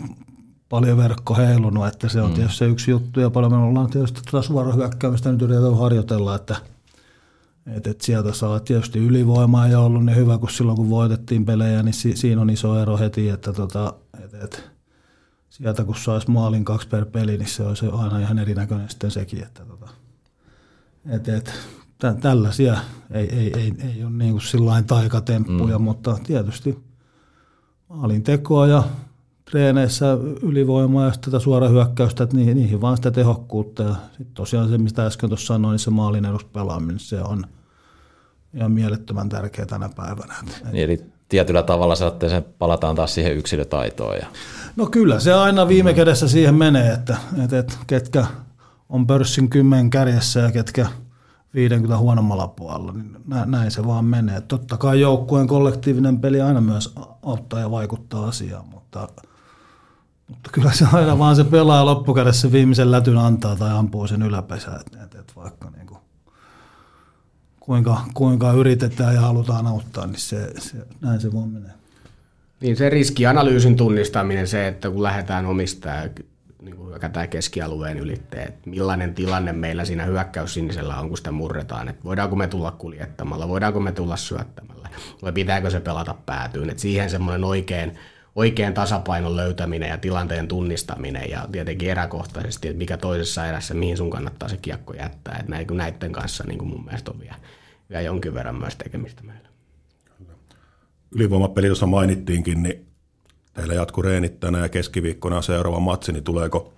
paljon 0.70 0.97
verkko 0.97 1.36
heilunut, 1.36 1.88
että 1.88 2.09
se 2.09 2.22
on 2.22 2.30
mm. 2.30 2.36
tietysti 2.36 2.57
se 2.57 2.65
yksi 2.65 2.91
juttu. 2.91 3.20
Ja 3.20 3.30
paljon 3.30 3.51
me 3.51 3.57
ollaan 3.57 3.89
tietysti 3.89 4.22
tuota 4.32 4.47
suorahyökkäämistä 4.47 5.32
nyt 5.32 5.41
yritetään 5.41 5.78
harjoitella, 5.78 6.36
että– 6.36 6.55
et, 7.76 7.88
et 7.88 8.01
sieltä 8.01 8.34
saa 8.34 8.59
tietysti 8.59 8.99
ylivoimaa 8.99 9.68
ja 9.68 9.80
ollut 9.80 10.05
niin 10.05 10.15
hyvä, 10.15 10.38
kun 10.38 10.49
silloin 10.49 10.78
kun 10.78 10.89
voitettiin 10.89 11.45
pelejä, 11.45 11.84
niin 11.84 11.93
si, 11.93 12.15
siinä 12.15 12.41
on 12.41 12.49
iso 12.49 12.80
ero 12.80 12.97
heti, 12.97 13.30
että 13.30 13.53
tota, 13.53 13.93
et, 14.24 14.34
et, 14.34 14.70
sieltä 15.49 15.84
kun 15.84 15.95
saisi 15.95 16.32
maalin 16.32 16.65
kaksi 16.65 16.88
per 16.88 17.05
peli, 17.05 17.38
niin 17.38 17.49
se 17.49 17.63
olisi 17.63 17.86
aina 17.86 18.20
ihan 18.20 18.39
erinäköinen 18.39 18.89
sitten 18.89 19.11
sekin. 19.11 19.43
Että 19.43 19.65
tota, 19.65 19.89
et, 21.09 21.30
et, 21.30 21.53
tä, 21.99 22.13
tällaisia 22.13 22.78
ei, 23.11 23.36
ei, 23.36 23.59
ei, 23.59 23.74
ei 23.80 24.03
ole 24.03 24.11
niin 24.11 24.32
kuin 24.32 24.86
taikatemppuja, 24.88 25.80
mm. 25.80 25.84
mutta 25.84 26.18
tietysti 26.24 26.80
maalin 27.89 28.24
tekoa 28.24 28.68
ja 28.68 28.84
treeneissä 29.52 30.18
ylivoimaa 30.41 31.06
ja 31.06 31.12
tätä 31.22 31.39
suora 31.39 31.68
hyökkäystä, 31.68 32.24
että 32.24 32.36
niihin, 32.36 32.58
niihin 32.58 32.82
vaan 32.82 32.98
sitä 32.98 33.12
tehokkuutta. 33.12 33.84
Ja 33.84 33.95
sitten 34.08 34.34
tosiaan 34.34 34.70
se, 34.70 34.78
mistä 34.78 35.06
äsken 35.06 35.30
tuossa 35.30 35.48
sanoin, 35.48 35.72
niin 35.72 35.80
se 35.80 35.89
maalin 35.89 36.26
eduspelaaminen, 36.26 37.00
se 37.00 37.22
on– 37.22 37.43
ihan 38.58 38.72
mielettömän 38.72 39.30
tärkeä 39.30 39.66
tänä 39.66 39.89
päivänä. 39.95 40.34
Niin, 40.72 40.84
eli 40.84 41.06
tietyllä 41.30 41.64
tavalla 41.64 41.95
saatte 41.95 42.30
sen, 42.30 42.45
palataan 42.60 42.95
taas 42.95 43.14
siihen 43.14 43.38
yksilötaitoon. 43.38 44.16
Ja... 44.18 44.28
No 44.76 44.86
kyllä, 44.86 45.20
se 45.20 45.34
aina 45.34 45.68
viime 45.68 45.93
kädessä 45.93 46.28
siihen 46.28 46.56
menee, 46.56 46.93
että, 46.93 47.18
että, 47.43 47.60
että 47.60 47.74
ketkä 47.88 48.26
on 48.89 49.08
pörssin 49.08 49.50
kymmen 49.50 49.89
kärjessä 49.89 50.39
ja 50.39 50.52
ketkä 50.52 50.88
50 51.54 51.98
huonommalla 51.98 52.48
puolella, 52.48 52.93
niin 52.93 53.18
näin 53.45 53.72
se 53.72 53.88
vaan 53.88 54.06
menee. 54.06 54.41
Totta 54.41 54.78
kai 54.78 55.02
joukkueen 55.02 55.48
kollektiivinen 55.48 56.20
peli 56.20 56.41
aina 56.41 56.62
myös 56.62 56.93
auttaa 57.24 57.60
ja 57.60 57.72
vaikuttaa 57.72 58.28
asiaan, 58.28 58.68
mutta 58.68 59.08
Mutta 60.28 60.49
kyllä 60.53 60.71
se 60.71 60.86
aina 60.93 61.17
vaan 61.17 61.36
se 61.36 61.43
pelaa 61.43 61.86
loppukädessä 61.86 62.51
viimeisen 62.51 62.91
lätyn 62.91 63.17
antaa 63.17 63.55
tai 63.55 63.71
ampuu 63.71 64.07
sen 64.07 64.21
yläpesään, 64.21 64.82
että 64.82 65.19
et, 65.19 65.36
vaikka 65.36 65.69
niin 65.69 65.88
kuin, 65.88 65.99
kuinka, 67.59 68.01
kuinka 68.13 68.51
yritetään 68.51 69.15
ja 69.15 69.21
halutaan 69.21 69.67
auttaa, 69.67 70.07
niin 70.07 70.19
se, 70.19 70.51
se, 70.59 70.78
näin 71.01 71.21
se 71.21 71.32
voi 71.32 71.47
menee. 71.47 71.71
Niin 72.61 72.78
se 72.78 72.89
riskianalyysin 72.89 73.78
tunnistaminen, 73.78 74.47
se, 74.47 74.67
että 74.67 74.89
kun 74.89 75.03
lähdetään 75.03 75.45
omistaa 75.45 76.03
niin 76.61 76.75
kuin 76.75 76.89
hyökätään 76.89 77.30
keskialueen 77.30 77.97
ylitteen, 77.97 78.47
että 78.47 78.69
millainen 78.69 79.15
tilanne 79.15 79.53
meillä 79.53 79.86
siinä 79.86 80.05
hyökkäys 80.05 80.53
sinisellä 80.53 80.99
on, 80.99 81.07
kun 81.07 81.17
sitä 81.17 81.32
murretaan, 81.32 81.88
että 81.89 82.03
voidaanko 82.03 82.36
me 82.36 82.47
tulla 82.47 82.71
kuljettamalla, 82.71 83.47
voidaanko 83.47 83.80
me 83.80 83.91
tulla 83.91 84.17
syöttämällä, 84.17 84.89
vai 85.21 85.32
pitääkö 85.32 85.69
se 85.69 85.80
pelata 85.80 86.15
päätyyn, 86.25 86.69
että 86.69 86.82
siihen 86.82 87.09
semmoinen 87.09 87.43
oikein, 87.43 87.97
oikein 88.38 88.73
tasapainon 88.73 89.35
löytäminen 89.35 89.89
ja 89.89 89.97
tilanteen 89.97 90.47
tunnistaminen 90.47 91.29
ja 91.29 91.47
tietenkin 91.51 91.89
eräkohtaisesti, 91.89 92.67
että 92.67 92.77
mikä 92.77 92.97
toisessa 92.97 93.45
erässä, 93.45 93.73
mihin 93.73 93.97
sun 93.97 94.09
kannattaa 94.09 94.49
se 94.49 94.57
kiekko 94.57 94.93
jättää, 94.93 95.38
että 95.39 95.73
näiden 95.73 96.11
kanssa 96.11 96.43
niin 96.47 96.57
kuin 96.57 96.69
mun 96.69 96.85
mielestä 96.85 97.11
on 97.11 97.19
vielä, 97.19 97.35
vielä 97.89 98.01
jonkin 98.01 98.33
verran 98.33 98.59
myös 98.59 98.75
tekemistä 98.75 99.23
meillä. 99.23 99.49
Ylivoimapeli, 101.11 101.67
jossa 101.67 101.85
mainittiinkin, 101.85 102.63
niin 102.63 102.85
teillä 103.53 103.73
jatku 103.73 104.01
reenit 104.01 104.39
tänään 104.39 104.63
ja 104.63 104.69
keskiviikkona 104.69 105.41
seuraava 105.41 105.79
matsi, 105.79 106.11
niin 106.11 106.23
tuleeko 106.23 106.73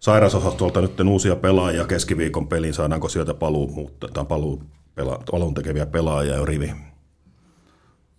sairausosastolta 0.00 0.80
nyt 0.80 1.00
uusia 1.00 1.36
pelaajia 1.36 1.84
keskiviikon 1.84 2.48
peliin, 2.48 2.74
saadaanko 2.74 3.08
sieltä 3.08 3.34
paluu, 3.34 3.90
tai 4.12 4.24
paluu, 4.24 4.62
pela, 4.94 5.22
paluun 5.30 5.54
tekeviä 5.54 5.86
pelaajia 5.86 6.34
jo 6.34 6.44
rivi? 6.44 6.93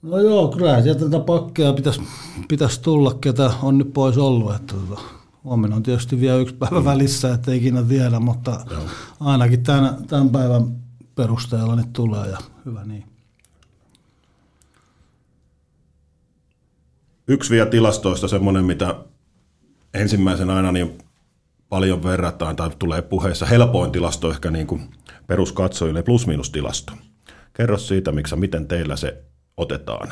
No 0.06 0.20
joo, 0.20 0.48
kyllä 0.48 0.82
sieltä 0.82 1.06
tätä 1.06 1.20
pakkeja 1.20 1.74
pitäisi, 1.74 2.02
pitäisi 2.48 2.82
tulla, 2.82 3.14
ketä 3.14 3.54
on 3.62 3.78
nyt 3.78 3.94
pois 3.94 4.18
ollut. 4.18 4.56
Että 4.56 4.74
tota, 4.74 5.02
huomenna 5.44 5.76
on 5.76 5.84
tietysti 5.84 6.20
vielä 6.20 6.38
yksi 6.38 6.56
päivä 6.56 6.86
välissä, 6.86 7.34
että 7.34 7.52
ei 7.52 7.58
ikinä 7.58 7.84
tiedä, 7.84 8.20
mutta 8.20 8.66
joo. 8.72 8.82
ainakin 9.20 9.64
tämän, 9.64 10.08
tämän 10.08 10.30
päivän 10.30 10.76
perusteella 11.16 11.76
nyt 11.76 11.94
tulee 11.94 12.30
ja 12.30 12.38
hyvä 12.66 12.86
niin. 12.86 13.04
Yksi 17.28 17.50
vielä 17.50 17.70
tilastoista 17.70 18.28
semmoinen, 18.28 18.66
mitä 18.66 18.96
ensimmäisen 19.94 20.50
aina 20.50 20.72
niin 20.72 20.98
paljon 21.70 22.04
verrataan 22.04 22.56
tai 22.56 22.70
tulee 22.80 23.02
puheessa 23.02 23.46
helpoin 23.46 23.92
tilasto 23.92 24.32
ehkä 24.32 24.52
niin 24.52 24.68
kuin 24.68 24.90
peruskatsojille 25.28 26.04
plus-minus-tilasto. 26.04 26.94
Kerro 27.54 27.78
siitä, 27.78 28.12
miksi 28.12 28.36
miten 28.36 28.68
teillä 28.68 28.96
se 28.96 29.24
otetaan. 29.58 30.12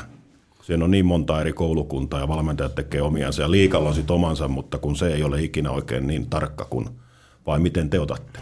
Siinä 0.62 0.84
on 0.84 0.90
niin 0.90 1.06
monta 1.06 1.40
eri 1.40 1.52
koulukuntaa 1.52 2.20
ja 2.20 2.28
valmentajat 2.28 2.74
tekee 2.74 3.02
omiansa 3.02 3.42
ja 3.42 3.50
liikalla 3.50 3.88
on 3.88 3.94
sitten 3.94 4.14
omansa, 4.14 4.48
mutta 4.48 4.78
kun 4.78 4.96
se 4.96 5.14
ei 5.14 5.22
ole 5.22 5.42
ikinä 5.42 5.70
oikein 5.70 6.06
niin 6.06 6.26
tarkka 6.26 6.64
kuin, 6.64 6.88
vai 7.46 7.58
miten 7.58 7.90
te 7.90 8.00
otatte? 8.00 8.38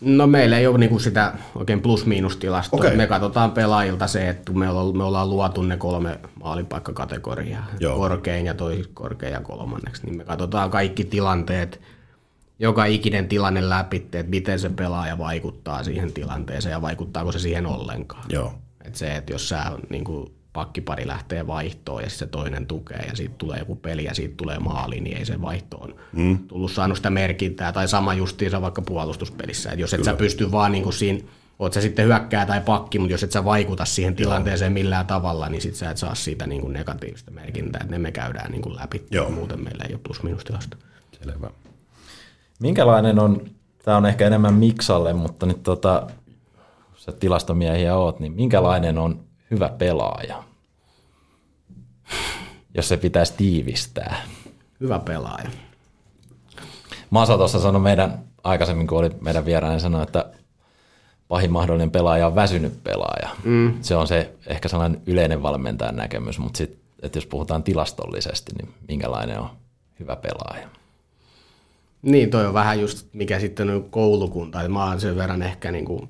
No 0.00 0.26
meillä 0.26 0.58
ei 0.58 0.66
ole 0.66 0.78
niinku 0.78 0.98
sitä 0.98 1.32
oikein 1.54 1.80
plus-miinus-tilastoa. 1.80 2.78
Okay. 2.78 2.96
Me 2.96 3.06
katsotaan 3.06 3.50
pelaajilta 3.50 4.06
se, 4.06 4.28
että 4.28 4.52
me 4.52 4.70
ollaan, 4.70 4.96
me 4.96 5.04
ollaan 5.04 5.30
luotu 5.30 5.62
ne 5.62 5.76
kolme 5.76 6.20
maalipaikkakategoriaa. 6.42 7.66
Joo. 7.80 7.96
Korkein 7.96 8.46
ja 8.46 8.54
toiseksi 8.54 8.90
korkein 8.94 9.32
ja 9.32 9.40
kolmanneksi. 9.40 10.02
Niin 10.06 10.16
me 10.16 10.24
katsotaan 10.24 10.70
kaikki 10.70 11.04
tilanteet, 11.04 11.80
joka 12.58 12.84
ikinen 12.84 13.28
tilanne 13.28 13.68
läpi, 13.68 13.96
että 13.96 14.22
miten 14.22 14.58
se 14.58 14.68
pelaaja 14.68 15.18
vaikuttaa 15.18 15.84
siihen 15.84 16.12
tilanteeseen 16.12 16.72
ja 16.72 16.82
vaikuttaako 16.82 17.32
se 17.32 17.38
siihen 17.38 17.66
ollenkaan. 17.66 18.24
Joo. 18.28 18.54
Et 18.84 18.94
se, 18.94 19.16
että 19.16 19.32
jos 19.32 19.48
sä 19.48 19.64
niin 19.90 20.04
kuin 20.04 20.32
pakkipari 20.52 21.06
lähtee 21.06 21.46
vaihtoon 21.46 22.02
ja 22.02 22.10
se 22.10 22.26
toinen 22.26 22.66
tukee 22.66 23.04
ja 23.08 23.16
siitä 23.16 23.34
tulee 23.38 23.58
joku 23.58 23.76
peli 23.76 24.04
ja 24.04 24.14
siitä 24.14 24.34
tulee 24.36 24.58
maali, 24.58 25.00
niin 25.00 25.16
ei 25.16 25.24
se 25.24 25.42
vaihtoon 25.42 25.94
mm. 26.12 26.38
tullut 26.38 26.72
saanut 26.72 26.96
sitä 26.96 27.10
merkintää. 27.10 27.72
Tai 27.72 27.88
sama 27.88 28.14
justiinsa 28.14 28.62
vaikka 28.62 28.82
puolustuspelissä. 28.82 29.70
Et 29.70 29.78
jos 29.78 29.94
et 29.94 30.00
Kyllä. 30.00 30.12
sä 30.12 30.16
pysty 30.16 30.52
vaan 30.52 30.72
niin 30.72 30.84
kuin 30.84 30.92
siinä, 30.92 31.20
oot 31.58 31.72
sä 31.72 31.80
sitten 31.80 32.06
hyökkää 32.06 32.46
tai 32.46 32.60
pakki, 32.60 32.98
mutta 32.98 33.14
jos 33.14 33.22
et 33.22 33.32
sä 33.32 33.44
vaikuta 33.44 33.84
siihen 33.84 34.16
tilanteeseen 34.16 34.72
millään 34.72 35.06
tavalla, 35.06 35.48
niin 35.48 35.62
sit 35.62 35.74
sä 35.74 35.90
et 35.90 35.96
saa 35.96 36.14
siitä 36.14 36.46
niin 36.46 36.60
kuin 36.60 36.72
negatiivista 36.72 37.30
merkintää. 37.30 37.80
Että 37.82 37.92
ne 37.92 37.98
me 37.98 38.12
käydään 38.12 38.50
niin 38.50 38.62
kuin 38.62 38.76
läpi, 38.76 39.06
Joo. 39.10 39.30
muuten 39.30 39.64
meillä 39.64 39.84
ei 39.88 39.94
ole 39.94 40.00
plus-minus-tilasta. 40.06 40.76
Selvä. 41.22 41.50
Minkälainen 42.60 43.18
on, 43.18 43.50
tämä 43.84 43.96
on 43.96 44.06
ehkä 44.06 44.26
enemmän 44.26 44.54
Miksalle, 44.54 45.12
mutta 45.12 45.46
nyt 45.46 45.62
tota, 45.62 46.06
sä 46.96 47.12
tilastomiehiä 47.12 47.96
oot, 47.96 48.20
niin 48.20 48.32
minkälainen 48.32 48.98
on 48.98 49.31
hyvä 49.52 49.68
pelaaja, 49.68 50.42
jos 52.74 52.88
se 52.88 52.96
pitäisi 52.96 53.34
tiivistää? 53.36 54.22
Hyvä 54.80 54.98
pelaaja. 54.98 55.50
Masa 57.10 57.36
tuossa 57.36 57.60
sanoi 57.60 57.80
meidän, 57.80 58.24
aikaisemmin 58.44 58.86
kun 58.86 58.98
oli 58.98 59.10
meidän 59.20 59.44
vieraan, 59.44 59.72
niin 59.72 59.80
sanoi, 59.80 60.02
että 60.02 60.24
pahin 61.28 61.52
mahdollinen 61.52 61.90
pelaaja 61.90 62.26
on 62.26 62.34
väsynyt 62.34 62.84
pelaaja. 62.84 63.28
Mm. 63.44 63.74
Se 63.80 63.96
on 63.96 64.06
se 64.06 64.34
ehkä 64.46 64.68
sellainen 64.68 65.02
yleinen 65.06 65.42
valmentajan 65.42 65.96
näkemys, 65.96 66.38
mutta 66.38 66.56
sit, 66.56 66.78
että 67.02 67.18
jos 67.18 67.26
puhutaan 67.26 67.62
tilastollisesti, 67.62 68.52
niin 68.58 68.74
minkälainen 68.88 69.38
on 69.38 69.50
hyvä 70.00 70.16
pelaaja? 70.16 70.68
Niin, 72.02 72.30
toi 72.30 72.46
on 72.46 72.54
vähän 72.54 72.80
just 72.80 73.06
mikä 73.12 73.40
sitten 73.40 73.70
on 73.70 73.90
koulukunta. 73.90 74.68
Mä 74.68 74.84
oon 74.84 75.00
sen 75.00 75.16
verran 75.16 75.42
ehkä 75.42 75.72
niin 75.72 75.84
kuin 75.84 76.08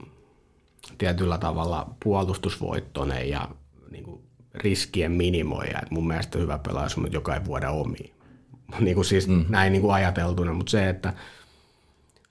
tietyllä 0.99 1.39
tavalla 1.39 1.95
puolustusvoittoinen 2.05 3.29
ja 3.29 3.49
niin 3.91 4.05
kuin 4.05 4.23
riskien 4.55 5.13
minimoija. 5.13 5.79
Et 5.83 5.91
mun 5.91 6.07
mielestä 6.07 6.39
hyvä 6.39 6.59
pelaaja 6.59 6.89
on, 6.99 7.13
joka 7.13 7.35
ei 7.35 7.45
vuoda 7.45 7.71
omiin. 7.71 8.13
niin 8.81 8.95
kuin 8.95 9.05
siis 9.05 9.29
mm. 9.29 9.45
näin 9.49 9.73
niin 9.73 9.83
kuin 9.83 9.95
ajateltuna, 9.95 10.53
mutta 10.53 10.71
se, 10.71 10.89
että 10.89 11.13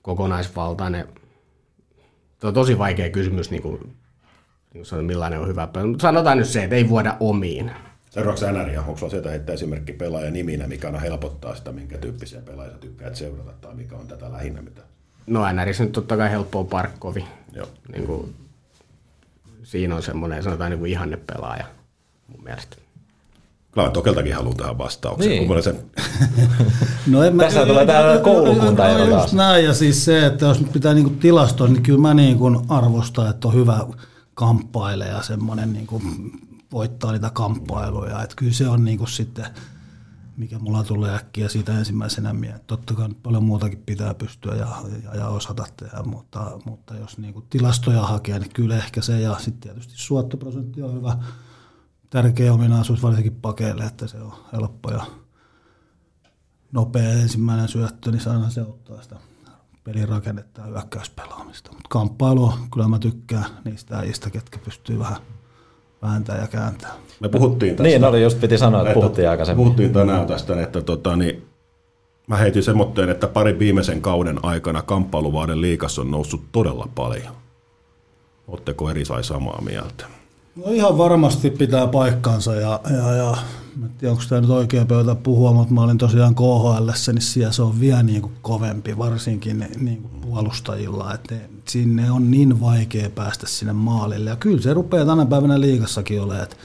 kokonaisvaltainen, 0.02 1.08
se 2.42 2.48
on 2.48 2.54
tosi 2.54 2.78
vaikea 2.78 3.10
kysymys, 3.10 3.52
niin 3.52 3.62
kuin, 3.62 3.96
niin 4.74 4.86
kuin 4.90 5.06
millainen 5.06 5.40
on 5.40 5.48
hyvä 5.48 5.68
pelaaja. 5.68 5.90
Mutta 5.90 6.02
sanotaan 6.02 6.38
nyt 6.38 6.48
se, 6.48 6.64
että 6.64 6.76
ei 6.76 6.90
vuoda 6.90 7.18
omiin. 7.20 7.72
Seuraavaksi 8.10 8.46
NRiä, 8.46 8.80
onko 8.80 8.96
sinulla 8.96 9.12
sieltä 9.12 9.30
heittää 9.30 9.54
esimerkki 9.54 9.94
pelaaja 9.94 10.32
niminä, 10.32 10.68
mikä 10.68 10.88
aina 10.88 11.00
helpottaa 11.00 11.56
sitä, 11.56 11.72
minkä 11.72 11.98
tyyppisiä 11.98 12.42
pelaajia 12.42 12.78
tykkää 12.78 13.14
seurata, 13.14 13.52
tai 13.52 13.76
mikä 13.76 13.96
on 13.96 14.08
tätä 14.08 14.32
lähinnä? 14.32 14.62
Mitä? 14.62 14.82
No 15.28 15.54
NRissä 15.54 15.84
nyt 15.84 15.92
totta 15.92 16.18
kai 16.18 16.32
helppoa 16.32 16.64
Parkkovi. 16.64 17.26
Joo. 17.54 17.68
Niin 17.92 18.06
kuin, 18.06 18.36
siinä 19.72 19.96
on 19.96 20.04
semmoinen, 20.04 20.44
sanotaan 20.44 20.72
niin 20.72 20.80
kuin 20.80 20.92
ihanne 20.92 21.18
pelaaja 21.18 21.66
mun 22.28 22.44
mielestä. 22.44 22.78
Kyllä 23.72 23.90
Tokeltakin 23.90 24.36
haluan 24.36 24.58
tähän 24.58 24.78
vastauksen. 24.78 25.30
Niin. 25.30 25.64
Sen... 25.64 25.76
no 27.08 27.24
en 27.24 27.36
mä, 27.36 27.44
Tässä 27.44 27.66
tulee 27.66 27.86
tämä 27.86 28.20
koulukunta 28.24 28.98
no, 28.98 29.08
taas. 29.08 29.34
näin, 29.34 29.66
ja 29.66 29.74
siis 29.74 30.06
se, 30.06 30.26
että 30.26 30.46
jos 30.46 30.64
pitää 30.74 30.94
niinku 30.94 31.10
tilastoa, 31.10 31.68
niin 31.68 31.84
kyllä 31.84 32.00
mä 32.00 32.14
niinku 32.14 32.66
arvostan, 32.70 33.30
että 33.30 33.48
on 33.48 33.54
hyvä 33.54 33.86
kamppailija, 34.34 35.22
semmoinen 35.22 35.74
niinku 35.74 36.02
voittaa 36.72 37.12
niitä 37.12 37.30
kamppailuja. 37.34 38.24
Että 38.24 38.36
kyllä 38.36 38.54
se 38.54 38.68
on 38.68 38.86
niinku 38.86 39.06
sitten 39.06 39.46
mikä 40.42 40.60
mulla 40.60 40.84
tulee 40.84 41.16
äkkiä 41.16 41.50
siitä 41.50 41.78
ensimmäisenä 41.80 42.34
mieleen. 42.34 42.62
Totta 42.68 42.94
kai 42.94 43.10
paljon 43.24 43.44
muutakin 43.44 43.84
pitää 43.86 44.14
pystyä 44.14 44.56
ja, 44.56 44.68
ja, 45.04 45.16
ja 45.16 45.28
osata 45.28 45.66
tehdä, 45.78 46.04
mutta, 46.04 46.60
mutta 46.66 46.96
jos 46.96 47.18
niin 47.18 47.34
kuin 47.34 47.46
tilastoja 47.50 48.02
hakee, 48.02 48.40
niin 48.40 48.54
kyllä 48.54 48.78
ehkä 48.78 49.02
se 49.02 49.20
ja 49.20 49.36
sitten 49.40 49.60
tietysti 49.60 49.94
suottoprosentti 49.96 50.82
on 50.82 50.94
hyvä, 50.94 51.18
tärkeä 52.10 52.54
ominaisuus 52.54 53.04
varsinkin 53.04 53.36
pakeille, 53.36 53.84
että 53.84 54.08
se 54.08 54.22
on 54.22 54.34
helppo 54.54 54.92
ja 54.92 55.06
nopea 56.72 57.10
ensimmäinen 57.10 57.68
syöttö, 57.68 58.12
niin 58.12 58.30
aina 58.30 58.50
se 58.50 58.62
ottaa 58.62 59.02
sitä 59.02 59.16
pelin 59.84 60.10
rakennetta 60.10 60.62
ja 60.62 60.68
hyökkäyspelaamista. 60.68 61.72
Mutta 61.72 61.90
kamppailu, 61.90 62.54
kyllä 62.74 62.88
mä 62.88 63.00
tykkään 63.00 63.46
niistä 63.66 63.98
äijistä, 63.98 64.30
ketkä 64.30 64.60
pystyy 64.60 65.00
vähän 65.00 65.18
vääntää 66.02 66.42
ja 66.42 66.48
kääntää. 66.48 66.94
Me 67.20 67.30
puhuttiin 67.30 67.76
tästä. 67.76 67.84
Niin, 67.84 68.04
oli 68.04 68.24
just 68.24 68.42
piti 68.42 68.58
sanoa, 68.58 68.82
että, 68.82 68.92
että 68.92 69.00
puhuttiin 69.02 69.30
aikaisemmin. 69.30 69.64
Puhuttiin 69.64 69.94
tänään 69.94 70.28
tästä, 70.28 70.62
että 70.62 70.82
tota, 70.82 71.16
niin, 71.16 71.44
mä 72.28 72.38
heitin 72.38 72.64
semmoitteen, 72.64 73.10
että 73.10 73.28
parin 73.28 73.60
viimeisen 73.60 74.02
kauden 74.02 74.46
aikana 74.46 74.82
kamppailuvaiden 74.82 75.62
liikassa 75.62 76.02
on 76.02 76.12
noussut 76.12 76.42
todella 76.52 76.88
paljon. 76.96 77.36
Oletteko 78.48 78.90
eri 78.90 79.06
sai 79.06 79.24
samaa 79.24 79.62
mieltä? 79.62 80.06
No 80.56 80.72
ihan 80.72 80.98
varmasti 80.98 81.50
pitää 81.50 81.88
paikkansa 81.88 82.56
ja, 82.56 82.80
ja, 82.90 83.16
ja 83.16 83.38
en 83.84 83.90
tiedä, 83.98 84.12
onko 84.12 84.24
tämä 84.30 84.42
nyt 84.42 84.50
oikea 84.50 84.86
pöytä 84.86 85.16
puhua, 85.16 85.54
mutta 85.54 85.74
mä 85.74 85.82
olin 85.82 85.98
tosiaan 85.98 86.36
KHL, 86.36 87.12
niin 87.14 87.22
siellä 87.22 87.52
se 87.52 87.62
on 87.62 87.80
vielä 87.80 88.04
niin 88.04 88.22
kuin 88.22 88.34
kovempi, 88.42 88.98
varsinkin 88.98 89.68
niin 89.80 90.02
kuin 90.02 90.22
puolustajilla, 90.22 91.14
että 91.14 91.36
sinne 91.72 92.12
on 92.12 92.32
niin 92.32 92.62
vaikea 92.62 93.10
päästä 93.10 93.48
sinne 93.48 93.74
maalille. 93.74 94.30
Ja 94.30 94.36
kyllä 94.36 94.62
se 94.62 94.74
rupeaa 94.74 95.06
tänä 95.06 95.26
päivänä 95.26 95.62
liikassakin 95.62 96.22
olemaan, 96.22 96.44
että 96.44 96.56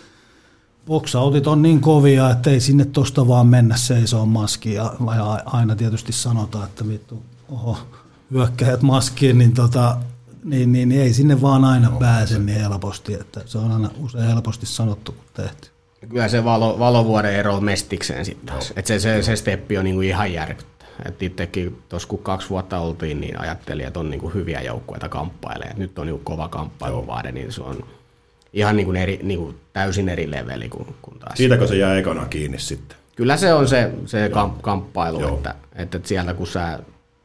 boksautit 0.87 1.47
on 1.47 1.63
niin 1.63 1.81
kovia, 1.81 2.31
että 2.31 2.51
ei 2.51 2.61
sinne 2.61 2.85
tuosta 2.85 3.29
vaan 3.29 3.47
mennä 3.47 3.77
seisoon 3.77 4.29
maskiin. 4.29 4.75
Ja 4.75 4.93
aina 5.47 5.77
tietysti 5.77 6.13
sanotaan, 6.13 6.65
että 6.65 6.89
vittu, 6.89 7.23
oho, 7.49 7.79
hyökkäjät 8.31 8.83
maskiin, 8.83 9.39
niin 9.39 9.53
tota, 9.53 9.97
niin, 10.45 10.73
niin, 10.73 10.89
niin 10.89 11.01
ei 11.01 11.13
sinne 11.13 11.41
vaan 11.43 11.65
aina 11.65 11.89
no, 11.89 11.99
pääse 11.99 12.39
niin 12.39 12.61
helposti, 12.61 13.15
että 13.15 13.41
se 13.47 13.59
on 13.59 13.73
aina 13.73 13.91
usein 13.99 14.25
helposti 14.25 14.67
sanottu 14.67 15.13
kuin 15.13 15.27
tehty. 15.35 15.69
Kyllä 16.09 16.29
se 16.29 16.45
valo, 16.45 16.79
valovuoden 16.79 17.35
ero 17.35 17.61
mestikseen 17.61 18.25
sitten 18.25 18.47
taas. 18.47 18.73
Et 18.77 18.87
se, 18.87 19.01
se, 19.01 19.23
se 19.23 19.37
steppi 19.37 19.79
on 19.79 19.85
niinku 19.85 20.01
ihan 20.01 20.33
järkyttä. 20.33 20.76
Et 21.05 21.23
itsekin 21.23 21.83
tuossa 21.89 22.09
kun 22.09 22.19
kaksi 22.19 22.51
vuotta 22.51 22.79
oltiin, 22.79 23.21
niin 23.21 23.41
ajattelin, 23.41 23.87
että 23.87 24.01
on 24.01 24.11
niinku 24.11 24.29
hyviä 24.29 24.61
joukkueita 24.61 25.09
kamppailee. 25.09 25.69
Et 25.69 25.77
nyt 25.77 25.99
on 25.99 26.07
niinku 26.07 26.25
kova 26.25 26.49
kamppailuvaade, 26.49 27.33
niin 27.33 27.53
se 27.53 27.63
on 27.63 27.85
ihan 28.53 28.77
niinku 28.77 28.93
eri, 28.93 29.21
niinku 29.23 29.55
täysin 29.73 30.09
eri 30.09 30.31
leveli 30.31 30.69
kuin, 30.69 30.95
kuin 31.03 31.19
taas. 31.19 31.37
Siitäkö 31.37 31.67
se 31.67 31.77
jää 31.77 31.99
ekana 31.99 32.25
kiinni 32.25 32.59
sitten? 32.59 32.99
Kyllä 33.17 33.37
se 33.37 33.55
on 33.55 33.69
se, 33.69 33.91
se 34.07 34.29
kamp, 34.29 34.63
kamppailu, 34.63 35.35
että, 35.35 35.55
että, 35.75 35.97
että 35.97 36.09
sieltä 36.09 36.35
kun 36.35 36.47
sä 36.47 36.79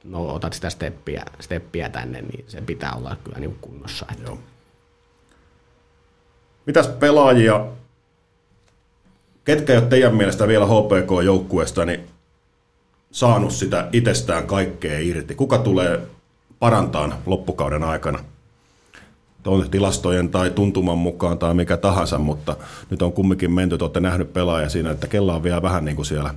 no, 0.03 0.33
otat 0.33 0.53
sitä 0.53 0.69
steppiä, 0.69 1.25
steppiä 1.39 1.89
tänne, 1.89 2.21
niin 2.21 2.45
se 2.47 2.61
pitää 2.61 2.93
olla 2.93 3.17
kyllä 3.23 3.39
niinku 3.39 3.57
kunnossa. 3.61 4.05
Että. 4.11 4.23
Joo. 4.23 4.39
Mitäs 6.65 6.87
pelaajia, 6.87 7.65
ketkä 9.43 9.73
ei 9.73 9.79
ole 9.79 9.87
teidän 9.87 10.15
mielestä 10.15 10.47
vielä 10.47 10.65
HPK-joukkueesta, 10.65 11.85
niin 11.85 12.07
saanut 13.11 13.51
sitä 13.51 13.89
itsestään 13.93 14.47
kaikkea 14.47 14.99
irti? 14.99 15.35
Kuka 15.35 15.57
tulee 15.57 16.07
parantaan 16.59 17.13
loppukauden 17.25 17.83
aikana? 17.83 18.19
On 19.47 19.69
tilastojen 19.69 20.29
tai 20.29 20.49
tuntuman 20.49 20.97
mukaan 20.97 21.37
tai 21.37 21.53
mikä 21.53 21.77
tahansa, 21.77 22.17
mutta 22.17 22.55
nyt 22.89 23.01
on 23.01 23.13
kumminkin 23.13 23.51
menty, 23.51 23.75
että 23.75 23.85
olette 23.85 23.99
nähnyt 23.99 24.33
pelaaja 24.33 24.69
siinä, 24.69 24.91
että 24.91 25.07
kella 25.07 25.35
on 25.35 25.43
vielä 25.43 25.61
vähän 25.61 25.85
niin 25.85 25.95
kuin 25.95 26.05
siellä, 26.05 26.35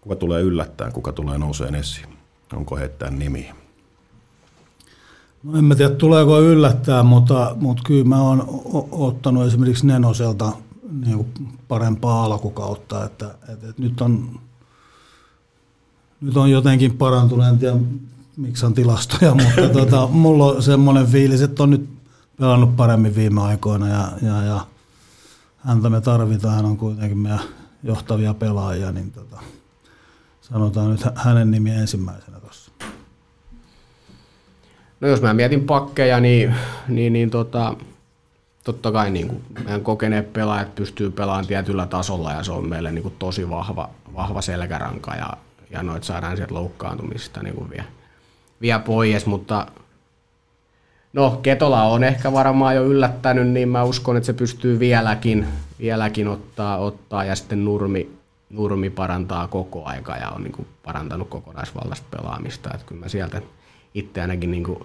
kuka 0.00 0.16
tulee 0.16 0.42
yllättäen, 0.42 0.92
kuka 0.92 1.12
tulee 1.12 1.38
nouseen 1.38 1.74
esiin. 1.74 2.08
Onko 2.56 2.76
heittäen 2.76 3.18
nimiä? 3.18 3.54
No 5.42 5.58
en 5.58 5.64
mä 5.64 5.74
tiedä, 5.74 5.94
tuleeko 5.94 6.40
yllättää, 6.40 7.02
mutta, 7.02 7.56
mutta 7.60 7.82
kyllä 7.86 8.04
mä 8.04 8.22
oon 8.22 8.62
ottanut 8.90 9.46
esimerkiksi 9.46 9.86
Nenoselta 9.86 10.52
niin 11.06 11.26
parempaa 11.68 12.24
alkukautta, 12.24 13.04
että, 13.04 13.26
että, 13.52 13.68
että 13.68 13.82
nyt, 13.82 14.00
on, 14.00 14.40
nyt 16.20 16.36
on 16.36 16.50
jotenkin 16.50 16.96
parantunut, 16.96 17.46
en 17.46 17.58
tiedä 17.58 17.76
miksi 18.36 18.66
on 18.66 18.74
tilastoja, 18.74 19.34
mutta 19.44 19.68
tota, 19.72 20.06
mulla 20.06 20.46
on 20.46 20.62
semmoinen 20.62 21.06
fiilis, 21.06 21.42
että 21.42 21.62
on 21.62 21.70
nyt 21.70 21.88
pelannut 22.40 22.76
paremmin 22.76 23.14
viime 23.14 23.42
aikoina 23.42 23.88
ja, 23.88 24.08
ja, 24.22 24.42
ja 24.42 24.66
häntä 25.58 25.90
me 25.90 26.00
tarvitaan, 26.00 26.54
hän 26.54 26.64
on 26.64 26.76
kuitenkin 26.76 27.18
meidän 27.18 27.40
johtavia 27.82 28.34
pelaajia, 28.34 28.92
niin 28.92 29.12
tota, 29.12 29.40
sanotaan 30.40 30.90
nyt 30.90 31.00
hänen 31.14 31.50
nimi 31.50 31.70
ensimmäisenä 31.70 32.40
tuossa. 32.40 32.70
No 35.00 35.08
jos 35.08 35.22
mä 35.22 35.34
mietin 35.34 35.64
pakkeja, 35.64 36.20
niin, 36.20 36.54
niin, 36.88 37.12
niin 37.12 37.30
tota, 37.30 37.76
totta 38.64 38.92
kai 38.92 39.10
niin 39.10 39.28
kuin 39.28 39.42
meidän 39.64 39.80
kokeneet 39.80 40.32
pelaajat 40.32 40.74
pystyy 40.74 41.10
pelaamaan 41.10 41.46
tietyllä 41.46 41.86
tasolla 41.86 42.32
ja 42.32 42.42
se 42.44 42.52
on 42.52 42.68
meille 42.68 42.92
niin 42.92 43.02
kuin 43.02 43.14
tosi 43.18 43.50
vahva, 43.50 43.90
vahva 44.14 44.42
selkäranka 44.42 45.14
ja, 45.14 45.36
ja 45.70 45.82
noit 45.82 46.04
saadaan 46.04 46.36
sieltä 46.36 46.54
loukkaantumista 46.54 47.42
niin 47.42 47.54
kuin 47.54 47.70
vie, 47.70 47.84
vie 48.60 48.78
pois, 48.78 49.26
mutta 49.26 49.66
no 51.12 51.30
Ketola 51.42 51.82
on 51.82 52.04
ehkä 52.04 52.32
varmaan 52.32 52.76
jo 52.76 52.84
yllättänyt, 52.84 53.48
niin 53.48 53.68
mä 53.68 53.84
uskon, 53.84 54.16
että 54.16 54.26
se 54.26 54.32
pystyy 54.32 54.78
vieläkin, 54.78 55.46
vieläkin 55.78 56.28
ottaa, 56.28 56.78
ottaa 56.78 57.24
ja 57.24 57.34
sitten 57.34 57.64
Nurmi, 57.64 58.10
Nurmi 58.50 58.90
parantaa 58.90 59.48
koko 59.48 59.84
aika 59.84 60.16
ja 60.16 60.30
on 60.30 60.42
niin 60.42 60.52
kuin 60.52 60.68
parantanut 60.84 61.28
kokonaisvaltaista 61.28 62.06
pelaamista, 62.16 62.70
että 62.74 62.86
kyllä 62.86 63.00
mä 63.00 63.08
sieltä 63.08 63.42
itse 63.94 64.20
ainakin 64.20 64.50
niin 64.50 64.64
kuin 64.64 64.78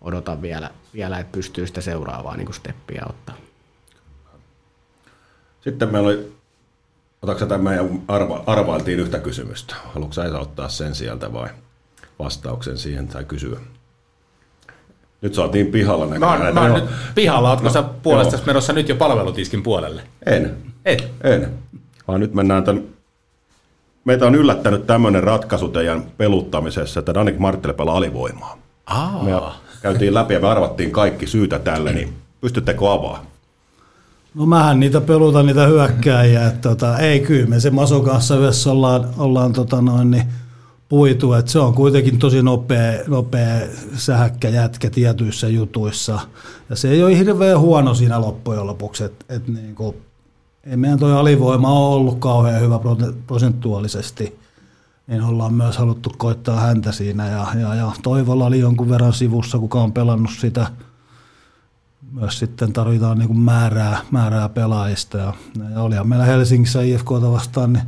odotan 0.00 0.42
vielä, 0.42 0.70
vielä, 0.94 1.18
että 1.18 1.32
pystyy 1.32 1.66
sitä 1.66 1.80
seuraavaa 1.80 2.36
niin 2.36 2.46
kuin 2.46 2.54
steppiä 2.54 3.02
ottaa. 3.08 3.36
Sitten 5.60 5.88
meillä 5.92 6.08
oli, 6.08 6.32
otatko 7.24 7.46
tämä 7.46 7.70
meidän 7.70 8.02
arva, 8.08 8.42
arvailtiin 8.46 9.00
yhtä 9.00 9.18
kysymystä. 9.18 9.74
Haluatko 9.94 10.12
sä 10.12 10.38
ottaa 10.38 10.68
sen 10.68 10.94
sieltä 10.94 11.32
vai 11.32 11.48
vastauksen 12.18 12.78
siihen 12.78 13.08
tai 13.08 13.24
kysyä? 13.24 13.60
Nyt 15.20 15.34
saatiin 15.34 15.66
pihalla 15.66 16.06
näköjään. 16.06 16.38
Mä 16.38 16.46
oon, 16.46 16.54
mä 16.54 16.60
oon 16.60 16.72
nyt 16.72 16.90
pihalla, 17.14 17.50
ootko 17.50 17.64
No, 17.66 17.72
sä 17.72 17.82
puolesta 17.82 18.36
joo. 18.36 18.42
menossa 18.46 18.72
nyt 18.72 18.88
jo 18.88 18.94
palvelutiskin 18.94 19.62
puolelle? 19.62 20.02
En. 20.26 20.56
Et. 20.84 21.08
En. 21.24 21.50
Vaan 22.08 22.20
nyt 22.20 22.34
mennään 22.34 22.64
tämän... 22.64 22.82
Meitä 24.04 24.26
on 24.26 24.34
yllättänyt 24.34 24.86
tämmöinen 24.86 25.22
ratkaisu 25.22 25.68
teidän 25.68 26.02
peluttamisessa, 26.16 27.00
että 27.00 27.14
Danik 27.14 27.38
Marttele 27.38 27.72
pelaa 27.72 27.96
alivoimaa. 27.96 28.58
Aa. 28.86 29.24
Me 29.24 29.32
käytiin 29.82 30.14
läpi 30.14 30.34
ja 30.34 30.40
me 30.40 30.48
arvattiin 30.48 30.90
kaikki 30.90 31.26
syytä 31.26 31.58
tälle, 31.58 31.92
niin 31.92 32.14
pystyttekö 32.40 32.92
avaa? 32.92 33.26
No 34.34 34.46
mähän 34.46 34.80
niitä 34.80 35.00
pelutan 35.00 35.46
niitä 35.46 35.66
hyökkääjiä, 35.66 36.46
että 36.46 36.68
tota, 36.68 36.98
ei 36.98 37.20
kyllä 37.20 37.46
me 37.46 37.60
se 37.60 37.70
Maso 37.70 38.00
kanssa 38.00 38.36
yhdessä 38.36 38.70
ollaan, 38.70 39.08
ollaan 39.18 39.52
tota 39.52 39.80
noin, 39.82 40.10
niin 40.10 40.24
puitu, 40.88 41.32
että 41.32 41.52
se 41.52 41.58
on 41.58 41.74
kuitenkin 41.74 42.18
tosi 42.18 42.42
nopea, 42.42 42.92
nopea 43.06 43.60
sähäkkä 43.96 44.48
jätkä 44.48 44.90
tietyissä 44.90 45.48
jutuissa. 45.48 46.20
Ja 46.70 46.76
se 46.76 46.90
ei 46.90 47.02
ole 47.02 47.18
hirveän 47.18 47.60
huono 47.60 47.94
siinä 47.94 48.20
loppujen 48.20 48.66
lopuksi, 48.66 49.04
että 49.04 49.24
et 49.28 49.48
niinku, 49.48 49.96
ei 50.64 50.76
meidän 50.76 50.98
toi 50.98 51.12
alivoima 51.12 51.72
ole 51.72 51.94
ollut 51.94 52.18
kauhean 52.18 52.60
hyvä 52.60 52.80
prosentuaalisesti, 53.26 54.38
niin 55.06 55.22
ollaan 55.22 55.54
myös 55.54 55.78
haluttu 55.78 56.12
koittaa 56.18 56.60
häntä 56.60 56.92
siinä. 56.92 57.28
Ja, 57.28 57.46
ja, 57.60 57.74
ja 57.74 57.92
Toivolla 58.02 58.46
oli 58.46 58.58
jonkun 58.58 58.88
verran 58.88 59.12
sivussa, 59.12 59.58
kuka 59.58 59.82
on 59.82 59.92
pelannut 59.92 60.30
sitä 60.40 60.66
myös 62.14 62.38
sitten 62.38 62.72
tarvitaan 62.72 63.18
niin 63.18 63.28
kuin 63.28 63.38
määrää, 63.38 64.00
määrää 64.10 64.48
pelaajista. 64.48 65.18
Ja, 65.18 65.32
ja 65.74 65.80
olihan 65.80 66.08
meillä 66.08 66.24
Helsingissä 66.24 66.82
IFKta 66.82 67.32
vastaan, 67.32 67.72
niin 67.72 67.84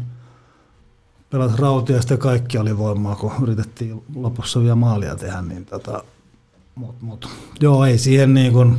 pelas 1.30 1.58
Rautiasta 1.58 2.12
ja 2.12 2.18
kaikki 2.18 2.58
oli 2.58 2.78
voimaa, 2.78 3.16
kun 3.16 3.32
yritettiin 3.42 4.04
lopussa 4.14 4.60
vielä 4.60 4.74
maalia 4.74 5.16
tehdä. 5.16 5.42
Niin 5.42 5.66
tota, 5.66 6.04
mut, 6.74 7.02
mut, 7.02 7.28
joo, 7.60 7.84
ei 7.84 7.98
siihen 7.98 8.34
niin 8.34 8.52
kuin 8.52 8.76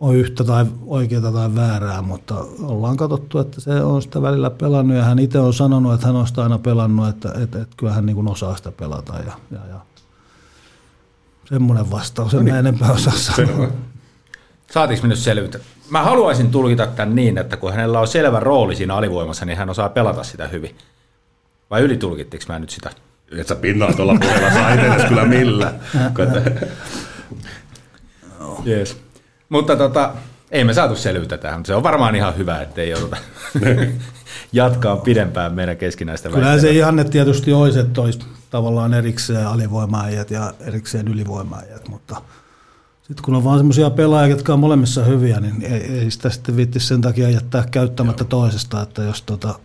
ole 0.00 0.16
yhtä 0.16 0.44
tai 0.44 0.66
oikeaa 0.86 1.32
tai 1.32 1.54
väärää, 1.54 2.02
mutta 2.02 2.44
ollaan 2.62 2.96
katsottu, 2.96 3.38
että 3.38 3.60
se 3.60 3.82
on 3.82 4.02
sitä 4.02 4.22
välillä 4.22 4.50
pelannut 4.50 4.96
ja 4.96 5.04
hän 5.04 5.18
itse 5.18 5.38
on 5.38 5.54
sanonut, 5.54 5.94
että 5.94 6.06
hän 6.06 6.16
on 6.16 6.26
sitä 6.26 6.42
aina 6.42 6.58
pelannut, 6.58 7.08
että, 7.08 7.28
että, 7.28 7.62
että 7.62 7.76
kyllä 7.76 7.92
hän 7.92 8.06
niin 8.06 8.16
kuin 8.16 8.28
osaa 8.28 8.56
sitä 8.56 8.72
pelata 8.72 9.16
ja, 9.16 9.32
ja, 9.50 9.66
ja 9.68 9.80
semmoinen 11.44 11.90
vastaus, 11.90 12.34
en 12.34 12.44
mä 12.44 12.58
enempää 12.58 12.92
osaa 12.92 13.12
sanoa. 13.16 13.68
Saatiinko 14.72 15.02
me 15.02 15.08
nyt 15.08 15.18
selvyyttä? 15.18 15.58
Mä 15.90 16.02
haluaisin 16.02 16.50
tulkita 16.50 16.86
tämän 16.86 17.14
niin, 17.14 17.38
että 17.38 17.56
kun 17.56 17.72
hänellä 17.72 18.00
on 18.00 18.08
selvä 18.08 18.40
rooli 18.40 18.76
siinä 18.76 18.94
alivoimassa, 18.94 19.44
niin 19.44 19.58
hän 19.58 19.70
osaa 19.70 19.88
pelata 19.88 20.22
sitä 20.22 20.48
hyvin. 20.48 20.76
Vai 21.70 21.82
ylitulkittiinko 21.82 22.44
mä 22.48 22.58
nyt 22.58 22.70
sitä? 22.70 22.90
Et 23.36 23.46
sä 23.46 23.54
pinnaa 23.54 23.92
tuolla 23.92 24.16
puolella 24.20 24.50
saa 24.50 24.74
itsellesi 24.74 25.06
kyllä 25.06 25.24
millä. 25.24 25.72
Yes. 28.66 28.96
Mutta 29.48 29.76
tota, 29.76 30.14
ei 30.50 30.64
me 30.64 30.74
saatu 30.74 30.96
selvyyttä 30.96 31.38
tähän, 31.38 31.58
mutta 31.58 31.66
se 31.66 31.74
on 31.74 31.82
varmaan 31.82 32.14
ihan 32.14 32.36
hyvä, 32.36 32.60
ettei 32.60 32.90
jouduta 32.90 33.16
jatkaa 34.52 34.96
pidempään 34.96 35.52
meidän 35.52 35.76
keskinäistä 35.76 36.28
Kyllähän 36.28 36.60
se 36.60 36.70
ihanne 36.70 37.04
tietysti 37.04 37.52
olisi, 37.52 37.78
että 37.78 38.00
olisi 38.00 38.18
tavallaan 38.50 38.94
erikseen 38.94 39.46
alivoimaajat 39.46 40.30
ja 40.30 40.52
erikseen 40.60 41.08
ylivoimaajat, 41.08 41.88
mutta 41.88 42.16
sitten 43.12 43.24
kun 43.24 43.34
on 43.34 43.44
vaan 43.44 43.58
semmoisia 43.58 43.90
pelaajia, 43.90 44.36
jotka 44.36 44.52
on 44.52 44.58
molemmissa 44.58 45.04
hyviä, 45.04 45.40
niin 45.40 45.62
ei, 45.62 45.98
ei 45.98 46.10
sitä 46.10 46.30
sitten 46.30 46.56
viitti 46.56 46.80
sen 46.80 47.00
takia 47.00 47.30
jättää 47.30 47.64
käyttämättä 47.70 48.24
toisesta, 48.24 48.82
että 48.82 49.02
jos 49.02 49.22
tota, 49.22 49.58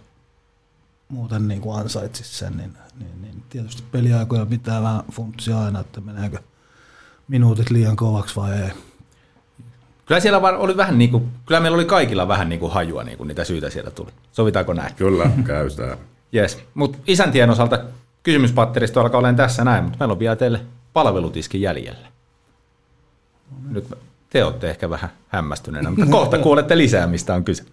muuten 1.10 1.48
niin 1.48 1.61
kuin 1.61 1.80
ansaitsisi 1.80 2.38
sen, 2.38 2.57
niin, 2.57 2.74
niin, 2.99 3.22
niin 3.22 3.44
tietysti 3.49 3.84
peliaikoja 3.91 4.45
pitää 4.45 4.82
vähän 4.82 5.03
funtsia 5.11 5.60
aina, 5.60 5.80
että 5.80 6.02
meneekö 6.02 6.38
minuutit 7.28 7.69
liian 7.69 7.95
kovaksi 7.95 8.36
vai 8.36 8.61
ei. 8.61 8.69
Kyllä 10.06 10.22
siellä 10.22 10.41
vaan 10.41 10.57
oli 10.57 10.78
vähän 10.78 10.98
niin 10.98 11.11
kuin, 11.11 11.30
kyllä 11.45 11.60
meillä 11.60 11.76
oli 11.76 11.86
kaikilla 11.86 12.28
vähän 12.28 12.49
niin 12.49 12.60
kuin 12.60 12.72
hajua, 12.72 13.03
niin 13.03 13.18
kuin 13.18 13.28
niitä 13.28 13.44
syitä 13.44 13.69
siellä 13.69 13.91
tuli. 13.91 14.11
Sovitaanko 14.32 14.74
näin? 14.74 14.95
Kyllä, 14.95 15.30
käy 15.44 15.69
sitä. 15.69 15.98
Yes. 16.36 16.60
Mutta 16.74 16.98
isäntien 17.07 17.49
osalta 17.49 17.80
kysymyspatteristo 18.24 19.02
alkaa 19.02 19.19
olemaan 19.19 19.36
tässä 19.36 19.64
näin, 19.64 19.84
mutta 19.84 19.99
meillä 19.99 20.11
on 20.11 20.19
vielä 20.19 20.36
teille 20.36 20.61
palvelutiski 20.94 21.61
jäljellä. 21.61 22.16
Nyt 23.69 23.94
te 24.30 24.44
olette 24.44 24.69
ehkä 24.69 24.90
vähän 24.90 25.10
hämmästyneenä, 25.28 25.90
mutta 25.90 26.06
kohta 26.06 26.38
kuulette 26.48 26.78
lisää, 26.78 27.07
mistä 27.07 27.34
on 27.34 27.44
kyse. 27.44 27.64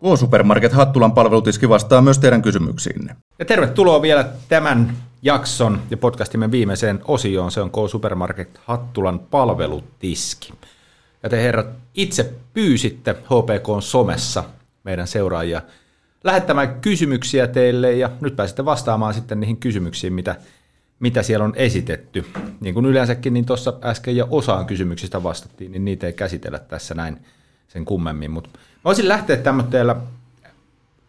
K-Supermarket 0.00 0.72
Hattulan 0.72 1.12
palvelutiski 1.12 1.68
vastaa 1.68 2.02
myös 2.02 2.18
teidän 2.18 2.42
kysymyksiinne. 2.42 3.16
Ja 3.38 3.44
tervetuloa 3.44 4.02
vielä 4.02 4.28
tämän 4.48 4.96
jakson 5.22 5.80
ja 5.90 5.96
podcastimme 5.96 6.50
viimeiseen 6.50 7.00
osioon. 7.04 7.50
Se 7.50 7.60
on 7.60 7.70
K-Supermarket 7.70 8.60
Hattulan 8.64 9.18
palvelutiski. 9.18 10.52
Ja 11.22 11.28
te 11.28 11.42
herrat 11.42 11.66
itse 11.94 12.34
pyysitte 12.54 13.12
HPK 13.12 13.82
somessa 13.82 14.44
meidän 14.84 15.06
seuraajia 15.06 15.62
lähettämään 16.24 16.80
kysymyksiä 16.80 17.46
teille 17.46 17.92
ja 17.92 18.10
nyt 18.20 18.36
pääsette 18.36 18.64
vastaamaan 18.64 19.14
sitten 19.14 19.40
niihin 19.40 19.56
kysymyksiin, 19.56 20.12
mitä, 20.12 20.36
mitä 21.00 21.22
siellä 21.22 21.44
on 21.44 21.52
esitetty. 21.56 22.26
Niin 22.60 22.74
kuin 22.74 22.86
yleensäkin, 22.86 23.34
niin 23.34 23.46
tuossa 23.46 23.74
äsken 23.84 24.16
jo 24.16 24.28
osaan 24.30 24.66
kysymyksistä 24.66 25.22
vastattiin, 25.22 25.72
niin 25.72 25.84
niitä 25.84 26.06
ei 26.06 26.12
käsitellä 26.12 26.58
tässä 26.58 26.94
näin, 26.94 27.18
sen 27.68 27.84
kummemmin. 27.84 28.30
Mutta 28.30 28.50
mä 28.54 28.80
voisin 28.84 29.08
lähteä 29.08 29.36
tämmöisellä 29.36 29.96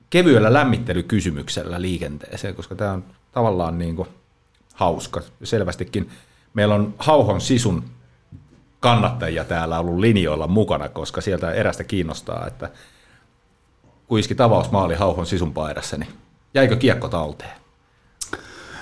kevyellä 0.09 0.53
lämmittelykysymyksellä 0.53 1.81
liikenteeseen, 1.81 2.55
koska 2.55 2.75
tämä 2.75 2.91
on 2.91 3.03
tavallaan 3.31 3.77
niin 3.77 3.95
kuin 3.95 4.07
hauska. 4.73 5.21
Selvästikin 5.43 6.09
meillä 6.53 6.75
on 6.75 6.93
Hauhon 6.97 7.41
sisun 7.41 7.83
kannattajia 8.79 9.43
täällä 9.43 9.79
ollut 9.79 9.99
linjoilla 9.99 10.47
mukana, 10.47 10.89
koska 10.89 11.21
sieltä 11.21 11.51
erästä 11.51 11.83
kiinnostaa, 11.83 12.47
että 12.47 12.69
kuiski 14.07 14.35
tavausmaali 14.35 14.95
Hauhon 14.95 15.25
sisun 15.25 15.53
paidassa, 15.53 15.97
niin 15.97 16.09
jäikö 16.53 16.75
kiekko 16.75 17.07
talteen? 17.07 17.58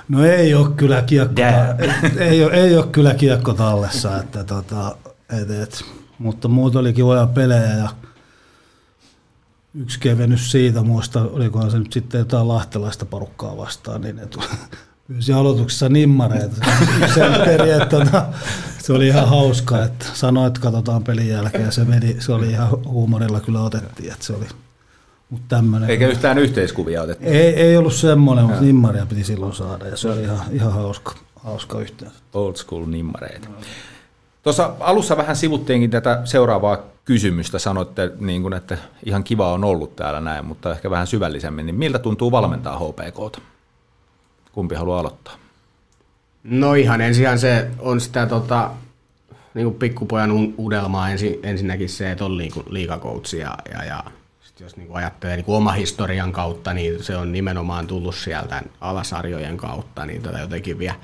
No 0.10 0.26
ei 0.26 0.54
ole 0.54 0.70
kyllä 0.76 1.02
kiekko, 1.02 1.42
ei, 1.42 2.20
ei, 2.20 2.44
ole, 2.44 2.54
ei 2.54 2.78
ole 2.78 2.88
kyllä 2.88 3.14
kiekko 3.14 3.54
tallessa, 3.54 4.18
että 4.20 4.44
tota, 4.44 4.96
et, 5.42 5.52
et, 5.52 5.84
mutta 6.20 6.48
muut 6.48 6.76
oli 6.76 6.94
kivoja 6.94 7.28
pelejä 7.28 7.78
ja 7.78 7.90
yksi 9.76 10.00
kevennys 10.00 10.52
siitä, 10.52 10.84
muista 10.84 11.22
olikohan 11.22 11.72
se 11.72 11.80
nyt 11.80 11.94
sitten 11.94 12.20
jotain 12.20 12.48
lahtelaista 12.48 13.06
porukkaa 13.06 13.58
vastaan, 13.58 14.02
niin 14.02 14.16
ne 14.16 14.28
pyysi 15.08 15.34
aloituksessa 15.34 15.90
nimmareita. 15.90 16.56
Sen 17.14 17.34
peri, 17.46 17.72
että 17.72 17.86
tota, 17.86 18.26
se 18.84 18.94
oli 18.94 19.08
ihan 19.08 19.30
hauska, 19.30 19.84
että 19.84 20.06
sanoi, 20.14 20.48
että 20.48 20.60
katsotaan 20.60 21.04
pelin 21.04 21.28
jälkeen 21.28 21.64
ja 21.64 21.72
se, 21.72 21.86
meni, 21.86 22.16
se 22.20 22.34
oli 22.34 22.50
ihan 22.50 22.70
huumorilla 22.86 23.40
kyllä 23.40 23.62
otettiin, 23.62 24.12
että 24.12 24.26
se 24.26 24.34
oli 24.34 24.48
mutta 25.30 25.56
tämmönen. 25.56 25.90
Eikä 25.90 26.08
yhtään 26.08 26.38
yhteiskuvia 26.38 27.02
otettu? 27.02 27.26
Ei, 27.26 27.56
ei 27.56 27.78
ollut 27.78 27.94
semmoinen, 27.94 28.46
mutta 28.46 28.62
nimmaria 28.62 29.06
piti 29.06 29.24
silloin 29.24 29.54
saada 29.54 29.88
ja 29.88 29.98
se 29.98 30.10
oli 30.10 30.22
ihan, 30.22 30.40
ihan 30.52 30.74
hauska, 30.74 31.16
hauska 31.36 31.80
yhteys. 31.80 32.12
Old 32.34 32.56
school 32.56 32.86
nimmareita. 32.86 33.48
Tuossa 34.44 34.74
alussa 34.80 35.18
vähän 35.18 35.36
sivuttiinkin 35.36 35.90
tätä 35.90 36.22
seuraavaa 36.26 36.78
kysymystä. 37.06 37.60
Sanoitte, 37.60 38.12
niin 38.20 38.42
kuin, 38.42 38.54
että 38.54 38.78
ihan 39.06 39.24
kiva 39.24 39.54
on 39.54 39.64
ollut 39.64 39.96
täällä 39.96 40.22
näin, 40.22 40.46
mutta 40.46 40.72
ehkä 40.72 40.90
vähän 40.90 41.08
syvällisemmin. 41.08 41.66
Niin 41.66 41.76
miltä 41.76 42.00
tuntuu 42.00 42.32
valmentaa 42.32 42.80
HPKta? 42.80 43.42
Kumpi 44.52 44.76
haluaa 44.76 45.00
aloittaa? 45.00 45.34
No 46.44 46.74
ihan 46.74 47.02
ensin 47.02 47.40
se 47.40 47.68
on 47.80 48.02
sitä 48.02 48.26
tota, 48.26 48.72
niin 49.54 49.66
kuin 49.66 49.76
pikkupojan 49.76 50.54
udelmaa 50.60 51.10
ensin, 51.10 51.40
ensinnäkin 51.44 51.90
se, 51.90 52.12
että 52.12 52.26
on 52.26 52.38
liikakoutsi 52.70 53.38
ja, 53.38 53.58
ja, 53.72 53.84
ja 53.84 54.04
jos 54.60 54.78
niin 54.78 54.88
kuin 54.88 54.98
ajattelee 54.98 55.36
niin 55.36 55.46
kuin 55.46 55.56
oma 55.56 55.72
historian 55.72 56.32
kautta, 56.32 56.74
niin 56.74 57.04
se 57.04 57.18
on 57.18 57.32
nimenomaan 57.32 57.88
tullut 57.88 58.16
sieltä 58.16 58.62
alasarjojen 58.82 59.58
kautta, 59.58 60.06
niin 60.06 60.22
tätä 60.22 60.40
jotenkin 60.40 60.80
vielä 60.80 60.96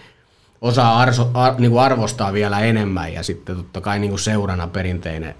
osaa 0.62 1.00
arso, 1.00 1.32
ar, 1.34 1.54
niin 1.58 1.72
kuin 1.72 1.82
arvostaa 1.82 2.34
vielä 2.34 2.60
enemmän 2.60 3.14
ja 3.14 3.24
sitten 3.24 3.56
totta 3.56 3.82
kai 3.82 4.00
niin 4.00 4.10
kuin 4.10 4.20
seurana 4.20 4.68
perinteinen, 4.68 5.36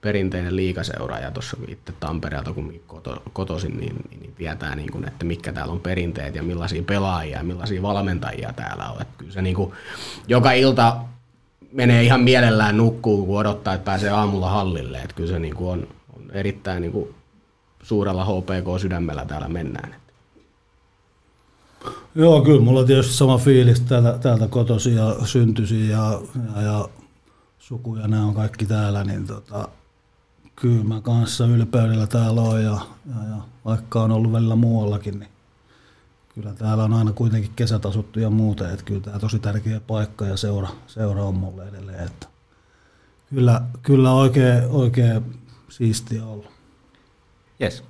perinteinen 0.00 0.56
liikaseura 0.56 1.18
ja 1.18 1.30
tuossa 1.30 1.56
itse 1.68 1.92
Tampereelta 2.00 2.52
kun 2.52 2.80
koto, 2.86 3.22
kotosin, 3.32 3.76
niin, 3.76 3.96
niin, 4.10 4.20
niin 4.20 4.34
tietää 4.34 4.76
niin 4.76 4.92
kuin, 4.92 5.08
että 5.08 5.24
mitkä 5.24 5.52
täällä 5.52 5.72
on 5.72 5.80
perinteet 5.80 6.34
ja 6.34 6.42
millaisia 6.42 6.82
pelaajia 6.82 7.38
ja 7.38 7.44
millaisia 7.44 7.82
valmentajia 7.82 8.52
täällä 8.52 8.90
on. 8.90 9.02
Että 9.02 9.14
kyllä 9.18 9.32
se 9.32 9.42
niin 9.42 9.56
kuin, 9.56 9.72
joka 10.28 10.52
ilta 10.52 10.96
menee 11.72 12.02
ihan 12.02 12.20
mielellään 12.20 12.76
nukkuu, 12.76 13.26
kun 13.26 13.38
odottaa, 13.38 13.74
että 13.74 13.84
pääsee 13.84 14.10
aamulla 14.10 14.50
hallille. 14.50 14.98
Että 14.98 15.14
kyllä 15.14 15.32
se 15.32 15.38
niin 15.38 15.54
kuin 15.54 15.70
on, 15.70 15.88
on 16.16 16.30
erittäin 16.32 16.82
niin 16.82 16.92
kuin 16.92 17.15
suurella 17.86 18.24
HPK-sydämellä 18.24 19.24
täällä 19.24 19.48
mennään. 19.48 19.94
Joo, 22.14 22.42
kyllä 22.42 22.60
mulla 22.60 22.80
on 22.80 22.86
tietysti 22.86 23.14
sama 23.14 23.38
fiilis 23.38 23.80
täältä, 23.80 24.18
täältä 24.18 24.48
kotosi 24.48 24.94
ja 24.94 25.16
syntysi 25.24 25.88
ja, 25.88 26.20
ja, 26.54 26.62
ja 26.62 26.88
suku 27.58 27.96
ja 27.96 28.08
nämä 28.08 28.26
on 28.26 28.34
kaikki 28.34 28.66
täällä, 28.66 29.04
niin 29.04 29.26
tota, 29.26 29.68
kyllä 30.56 30.84
mä 30.84 31.00
kanssa 31.00 31.46
ylpeydellä 31.46 32.06
täällä 32.06 32.40
on 32.40 32.62
ja, 32.62 32.78
ja, 33.06 33.28
ja 33.30 33.36
vaikka 33.64 34.02
on 34.02 34.10
ollut 34.10 34.32
välillä 34.32 34.56
muuallakin, 34.56 35.18
niin 35.18 35.30
kyllä 36.34 36.52
täällä 36.52 36.84
on 36.84 36.94
aina 36.94 37.12
kuitenkin 37.12 37.52
kesät 37.56 37.86
asuttu 37.86 38.20
ja 38.20 38.30
muuten, 38.30 38.70
että 38.70 38.84
kyllä 38.84 39.00
tämä 39.00 39.18
tosi 39.18 39.38
tärkeä 39.38 39.80
paikka 39.80 40.26
ja 40.26 40.36
seura, 40.36 40.68
seura 40.86 41.24
on 41.24 41.34
mulle 41.34 41.68
edelleen, 41.68 42.06
että 42.06 42.26
kyllä, 43.30 43.62
kyllä 43.82 44.12
oikein, 44.12 44.64
oikein 44.68 45.40
siistiä 45.68 46.26
ollut. 46.26 46.55
Yes. 47.60 47.84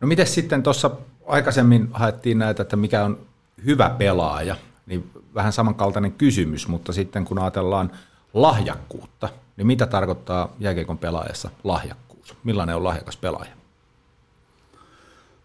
No 0.00 0.08
miten 0.08 0.26
sitten 0.26 0.62
tuossa 0.62 0.90
aikaisemmin 1.26 1.88
haettiin 1.92 2.38
näitä, 2.38 2.62
että 2.62 2.76
mikä 2.76 3.04
on 3.04 3.18
hyvä 3.64 3.90
pelaaja, 3.90 4.56
niin 4.86 5.10
vähän 5.34 5.52
samankaltainen 5.52 6.12
kysymys, 6.12 6.68
mutta 6.68 6.92
sitten 6.92 7.24
kun 7.24 7.38
ajatellaan 7.38 7.90
lahjakkuutta, 8.34 9.28
niin 9.56 9.66
mitä 9.66 9.86
tarkoittaa 9.86 10.52
jääkiekon 10.60 10.98
pelaajassa 10.98 11.50
lahjakkuus? 11.64 12.34
Millainen 12.44 12.76
on 12.76 12.84
lahjakas 12.84 13.16
pelaaja? 13.16 13.52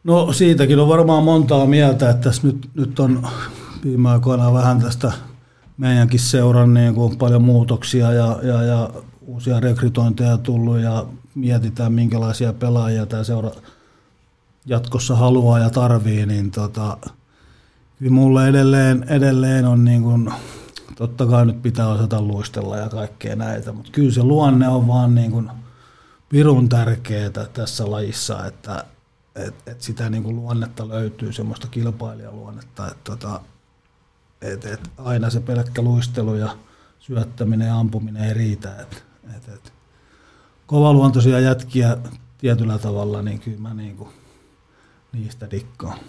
No 0.04 0.34
siitäkin 0.34 0.80
on 0.80 0.88
varmaan 0.88 1.24
montaa 1.24 1.66
mieltä, 1.66 2.10
että 2.10 2.30
tässä 2.30 2.48
nyt, 2.48 2.70
nyt 2.74 3.00
on 3.00 3.28
viime 3.84 4.10
aikoina 4.10 4.54
vähän 4.54 4.82
tästä 4.82 5.12
meidänkin 5.78 6.20
seuran 6.20 6.74
niin 6.74 6.96
kuin 6.96 7.18
paljon 7.18 7.42
muutoksia 7.42 8.12
ja, 8.12 8.40
ja, 8.44 8.64
ja 8.64 8.90
uusia 9.26 9.60
rekrytointeja 9.60 10.38
tullut 10.38 10.80
ja 10.80 11.06
mietitään 11.38 11.94
minkälaisia 11.94 12.54
pelaajia 12.54 13.06
tämä 13.06 13.24
seura 13.24 13.52
jatkossa 14.66 15.16
haluaa 15.16 15.60
ja 15.60 15.70
tarvii, 15.70 16.26
niin 16.26 16.52
tota, 16.52 16.98
kyllä 18.00 18.12
mulle 18.12 18.48
edelleen, 18.48 19.06
edelleen 19.10 19.66
on 19.66 19.86
niin 19.86 20.04
kuin, 20.04 20.34
totta 20.96 21.26
kai 21.26 21.46
nyt 21.46 21.62
pitää 21.62 21.88
osata 21.88 22.22
luistella 22.22 22.78
ja 22.78 22.90
kaikkea 22.90 23.36
näitä, 23.36 23.74
mutta 23.74 23.92
kyllä 23.92 24.12
se 24.12 24.24
luonne 24.24 24.68
on 24.68 24.88
vaan 24.88 25.16
niin 25.16 25.32
kuin 25.32 25.50
virun 26.32 26.70
tärkeää 26.70 27.30
tässä 27.54 27.92
lajissa, 27.92 28.46
että 28.46 28.84
et, 29.36 29.56
et 29.66 29.82
sitä 29.82 30.10
niin 30.10 30.24
kuin 30.24 30.36
luonnetta 30.36 30.88
löytyy, 30.88 31.34
semmoista 31.34 31.68
kilpailijaluonnetta, 31.68 32.88
että 32.88 33.04
tota, 33.04 33.42
et, 34.42 34.66
et 34.66 34.92
aina 34.98 35.30
se 35.30 35.40
pelkkä 35.40 35.82
luistelu 35.82 36.36
ja 36.36 36.58
syöttäminen 37.00 37.68
ja 37.68 37.80
ampuminen 37.80 38.24
ei 38.24 38.34
riitä. 38.34 38.76
Et, 38.76 39.04
et, 39.36 39.48
et. 39.54 39.77
Kovaluontoisia 40.68 41.39
jätkiä 41.39 41.98
tietyllä 42.38 42.77
tavalla, 42.77 43.22
niin 43.22 43.39
kyllä 43.39 43.60
mä 43.60 43.73
niin 43.73 43.98
kuin 43.98 44.10
niistä 45.14 45.52
dikkaan. 45.52 45.99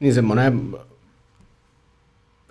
Niin 0.00 0.14
semmoinen 0.14 0.76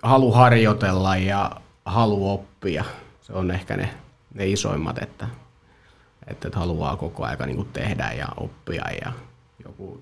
halu 0.02 0.32
harjoitella 0.32 1.16
ja 1.16 1.50
halu 1.84 2.30
oppia, 2.30 2.84
se 3.20 3.32
on 3.32 3.50
ehkä 3.50 3.76
ne, 3.76 3.94
ne 4.34 4.46
isoimmat, 4.46 4.98
että, 5.02 5.28
että 6.26 6.50
haluaa 6.52 6.96
koko 6.96 7.24
aika 7.24 7.46
niin 7.46 7.68
tehdä 7.72 8.12
ja 8.12 8.28
oppia 8.36 8.84
ja 9.04 9.12
joku 9.64 10.00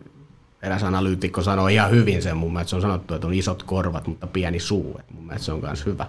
eräs 0.63 0.83
analyytikko 0.83 1.43
sanoi 1.43 1.75
ihan 1.75 1.91
hyvin 1.91 2.23
sen, 2.23 2.37
mun 2.37 2.53
mielestä 2.53 2.71
se 2.71 2.77
on 2.77 2.83
sanottu, 2.83 3.15
että 3.15 3.27
on 3.27 3.35
isot 3.35 3.63
korvat, 3.63 4.07
mutta 4.07 4.27
pieni 4.27 4.61
suu, 4.61 4.97
että 5.01 5.15
mun 5.15 5.27
mielestä 5.27 5.47
se 5.47 5.53
on 5.53 5.61
myös 5.61 5.87
hyvä, 5.87 6.07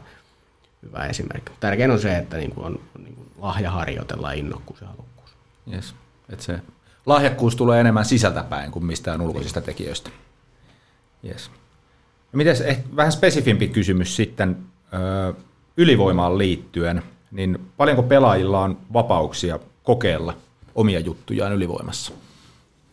hyvä 0.81 1.05
esimerkki. 1.05 1.51
Tärkein 1.59 1.91
on 1.91 1.99
se, 1.99 2.17
että 2.17 2.37
niin 2.37 2.51
kuin 2.51 2.65
on 2.65 2.79
niin 3.03 3.15
kuin 3.15 3.24
lahja 3.37 3.71
harjoitella 3.71 4.31
innokkuus 4.31 4.81
ja 4.81 4.87
halukkuus. 4.87 5.29
Yes. 5.73 5.95
että 6.29 6.45
se 6.45 6.59
lahjakkuus 7.05 7.55
tulee 7.55 7.79
enemmän 7.79 8.05
sisältäpäin 8.05 8.71
kuin 8.71 8.85
mistään 8.85 9.21
ulkoisista 9.21 9.61
tekijöistä. 9.61 10.09
Yes. 11.25 11.51
Miten 12.31 12.55
vähän 12.95 13.11
spesifimpi 13.11 13.67
kysymys 13.67 14.15
sitten 14.15 14.57
ö, 14.93 15.33
ylivoimaan 15.77 16.37
liittyen, 16.37 17.03
niin 17.31 17.59
paljonko 17.77 18.03
pelaajilla 18.03 18.61
on 18.61 18.77
vapauksia 18.93 19.59
kokeilla 19.83 20.33
omia 20.75 20.99
juttujaan 20.99 21.53
ylivoimassa? 21.53 22.13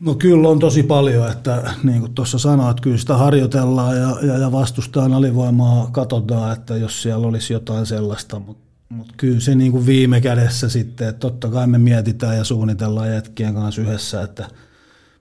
No 0.00 0.14
kyllä 0.14 0.48
on 0.48 0.58
tosi 0.58 0.82
paljon, 0.82 1.28
että 1.28 1.74
niin 1.82 2.00
kuin 2.00 2.14
tuossa 2.14 2.38
sanoit, 2.38 2.80
kyllä 2.80 2.96
sitä 2.96 3.16
harjoitellaan 3.16 3.96
ja, 3.96 4.16
ja, 4.22 4.38
ja 4.38 4.52
vastustaan 4.52 5.12
alivoimaa 5.12 5.88
katsotaan, 5.92 6.52
että 6.52 6.76
jos 6.76 7.02
siellä 7.02 7.26
olisi 7.26 7.52
jotain 7.52 7.86
sellaista, 7.86 8.38
mutta 8.38 8.71
mutta 8.92 9.14
kyllä 9.16 9.40
se 9.40 9.54
niin 9.54 9.72
kuin 9.72 9.86
viime 9.86 10.20
kädessä 10.20 10.68
sitten, 10.68 11.08
että 11.08 11.18
totta 11.18 11.48
kai 11.48 11.66
me 11.66 11.78
mietitään 11.78 12.36
ja 12.36 12.44
suunnitellaan 12.44 13.12
jätkien 13.12 13.54
kanssa 13.54 13.82
yhdessä, 13.82 14.22
että 14.22 14.48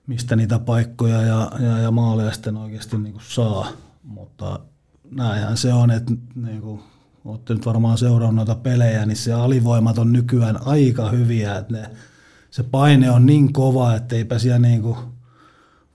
mistä 0.06 0.36
niitä 0.36 0.58
paikkoja 0.58 1.22
ja, 1.22 1.52
ja, 1.60 1.78
ja 1.78 1.90
maaleja 1.90 2.32
sitten 2.32 2.56
oikeasti 2.56 2.98
niin 2.98 3.12
kuin 3.12 3.24
saa. 3.28 3.72
Mutta 4.02 4.60
näinhän 5.10 5.56
se 5.56 5.72
on, 5.72 5.90
että 5.90 6.12
niin 6.34 6.60
kuin, 6.60 6.80
olette 7.24 7.54
nyt 7.54 7.66
varmaan 7.66 7.98
seurannut 7.98 8.34
noita 8.34 8.54
pelejä, 8.54 9.06
niin 9.06 9.16
se 9.16 9.32
alivoimat 9.32 9.98
on 9.98 10.12
nykyään 10.12 10.66
aika 10.66 11.10
hyviä, 11.10 11.56
että 11.56 11.72
ne, 11.72 11.90
se 12.50 12.62
paine 12.62 13.10
on 13.10 13.26
niin 13.26 13.52
kova, 13.52 13.94
että 13.94 14.16
eipä 14.16 14.38
siellä 14.38 14.58
niin 14.58 14.82
kuin 14.82 14.96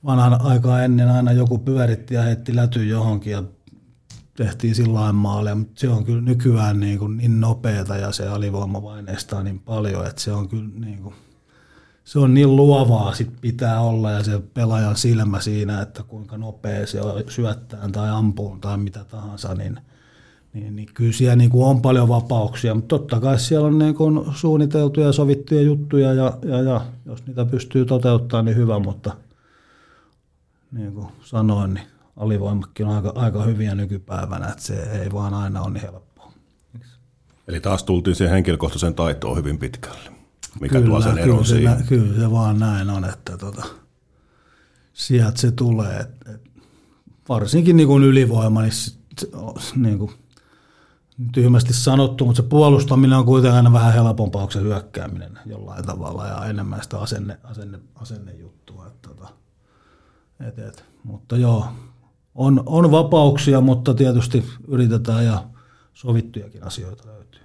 vanhan 0.05 0.41
aikaa 0.41 0.83
ennen 0.83 1.09
aina 1.09 1.31
joku 1.31 1.57
pyöritti 1.57 2.13
ja 2.13 2.21
heitti 2.21 2.55
läty 2.55 2.87
johonkin 2.87 3.31
ja 3.31 3.43
tehtiin 4.37 4.75
sillä 4.75 5.11
maaleja, 5.11 5.55
mutta 5.55 5.79
se 5.79 5.89
on 5.89 6.03
kyllä 6.05 6.21
nykyään 6.21 6.79
niin, 6.79 6.99
kuin 6.99 7.17
niin 7.17 7.41
nopeata 7.41 7.97
ja 7.97 8.11
se 8.11 8.27
alivoimavaineista 8.27 9.37
on 9.37 9.45
niin 9.45 9.59
paljon, 9.59 10.07
että 10.07 10.21
se 10.21 10.31
on 10.31 10.49
kyllä 10.49 10.69
niin 10.75 11.03
kuin, 11.03 11.15
se 12.03 12.19
on 12.19 12.33
niin 12.33 12.55
luovaa 12.55 13.13
sit 13.13 13.31
pitää 13.41 13.81
olla 13.81 14.11
ja 14.11 14.23
se 14.23 14.39
pelaajan 14.53 14.95
silmä 14.95 15.39
siinä, 15.39 15.81
että 15.81 16.03
kuinka 16.03 16.37
nopea 16.37 16.87
se 16.87 16.99
syöttää 17.29 17.89
tai 17.91 18.09
ampuu 18.09 18.57
tai 18.61 18.77
mitä 18.77 19.03
tahansa, 19.03 19.53
niin, 19.53 19.79
niin, 20.53 20.75
niin 20.75 20.89
kyllä 20.93 21.13
siellä 21.13 21.35
niin 21.35 21.49
kuin 21.49 21.65
on 21.65 21.81
paljon 21.81 22.07
vapauksia, 22.07 22.75
mutta 22.75 22.97
totta 22.97 23.19
kai 23.19 23.39
siellä 23.39 23.67
on 23.67 23.79
niin 23.79 23.95
kuin 23.95 24.25
suunniteltuja 24.35 25.05
ja 25.07 25.13
sovittuja 25.13 25.61
juttuja 25.61 26.13
ja, 26.13 26.37
ja, 26.45 26.61
ja 26.61 26.81
jos 27.05 27.25
niitä 27.27 27.45
pystyy 27.45 27.85
toteuttamaan, 27.85 28.45
niin 28.45 28.57
hyvä, 28.57 28.79
mutta 28.79 29.11
niin 30.71 30.93
kuin 30.93 31.07
sanoin, 31.21 31.73
niin 31.73 31.96
alivoimakin 32.17 32.85
on 32.85 32.95
aika, 32.95 33.13
aika 33.15 33.43
hyviä 33.43 33.75
nykypäivänä, 33.75 34.47
että 34.47 34.63
se 34.63 34.83
ei 34.83 35.11
vaan 35.11 35.33
aina 35.33 35.61
ole 35.61 35.73
niin 35.73 35.81
helppoa. 35.81 36.31
Eli 37.47 37.59
taas 37.59 37.83
tultiin 37.83 38.15
siihen 38.15 38.33
henkilökohtaisen 38.33 38.95
taitoon 38.95 39.37
hyvin 39.37 39.59
pitkälle, 39.59 40.11
mikä 40.59 40.75
kyllä, 40.75 40.87
tuo 40.87 41.01
sen 41.01 41.11
kyllä, 41.11 41.23
eron 41.23 41.45
se, 41.45 41.55
siihen. 41.55 41.77
nä- 41.77 41.85
kyllä 41.85 42.19
se 42.19 42.31
vaan 42.31 42.59
näin 42.59 42.89
on, 42.89 43.05
että 43.05 43.37
tota, 43.37 43.65
sieltä 44.93 45.41
se 45.41 45.51
tulee. 45.51 45.97
Et, 45.99 46.27
et, 46.35 46.51
varsinkin 47.29 47.77
niin 47.77 47.87
kuin 47.87 48.03
ylivoima, 48.03 48.61
niin, 48.61 48.71
sit, 48.71 48.99
se 49.59 49.75
niin 49.75 49.99
kuin, 49.99 50.11
tyhmästi 51.31 51.73
sanottu, 51.73 52.25
mutta 52.25 52.41
se 52.41 52.47
puolustaminen 52.49 53.17
on 53.17 53.25
kuitenkin 53.25 53.57
aina 53.57 53.73
vähän 53.73 53.93
helpompaa 53.93 54.41
kuin 54.41 54.53
se 54.53 54.61
hyökkääminen 54.61 55.39
jollain 55.45 55.85
tavalla 55.85 56.27
ja 56.27 56.45
enemmän 56.45 56.83
sitä 56.83 56.99
asenne, 56.99 57.39
asenne, 57.43 57.79
asennejuttua. 57.95 58.87
Et, 58.87 59.01
tota, 59.01 59.27
et, 60.47 60.59
et. 60.59 60.85
Mutta 61.03 61.37
joo, 61.37 61.67
on, 62.37 62.63
on 62.65 62.91
vapauksia, 62.91 63.61
mutta 63.61 63.93
tietysti 63.93 64.43
yritetään 64.67 65.25
ja 65.25 65.43
sovittujakin 65.93 66.63
asioita 66.63 67.03
löytyy. 67.07 67.41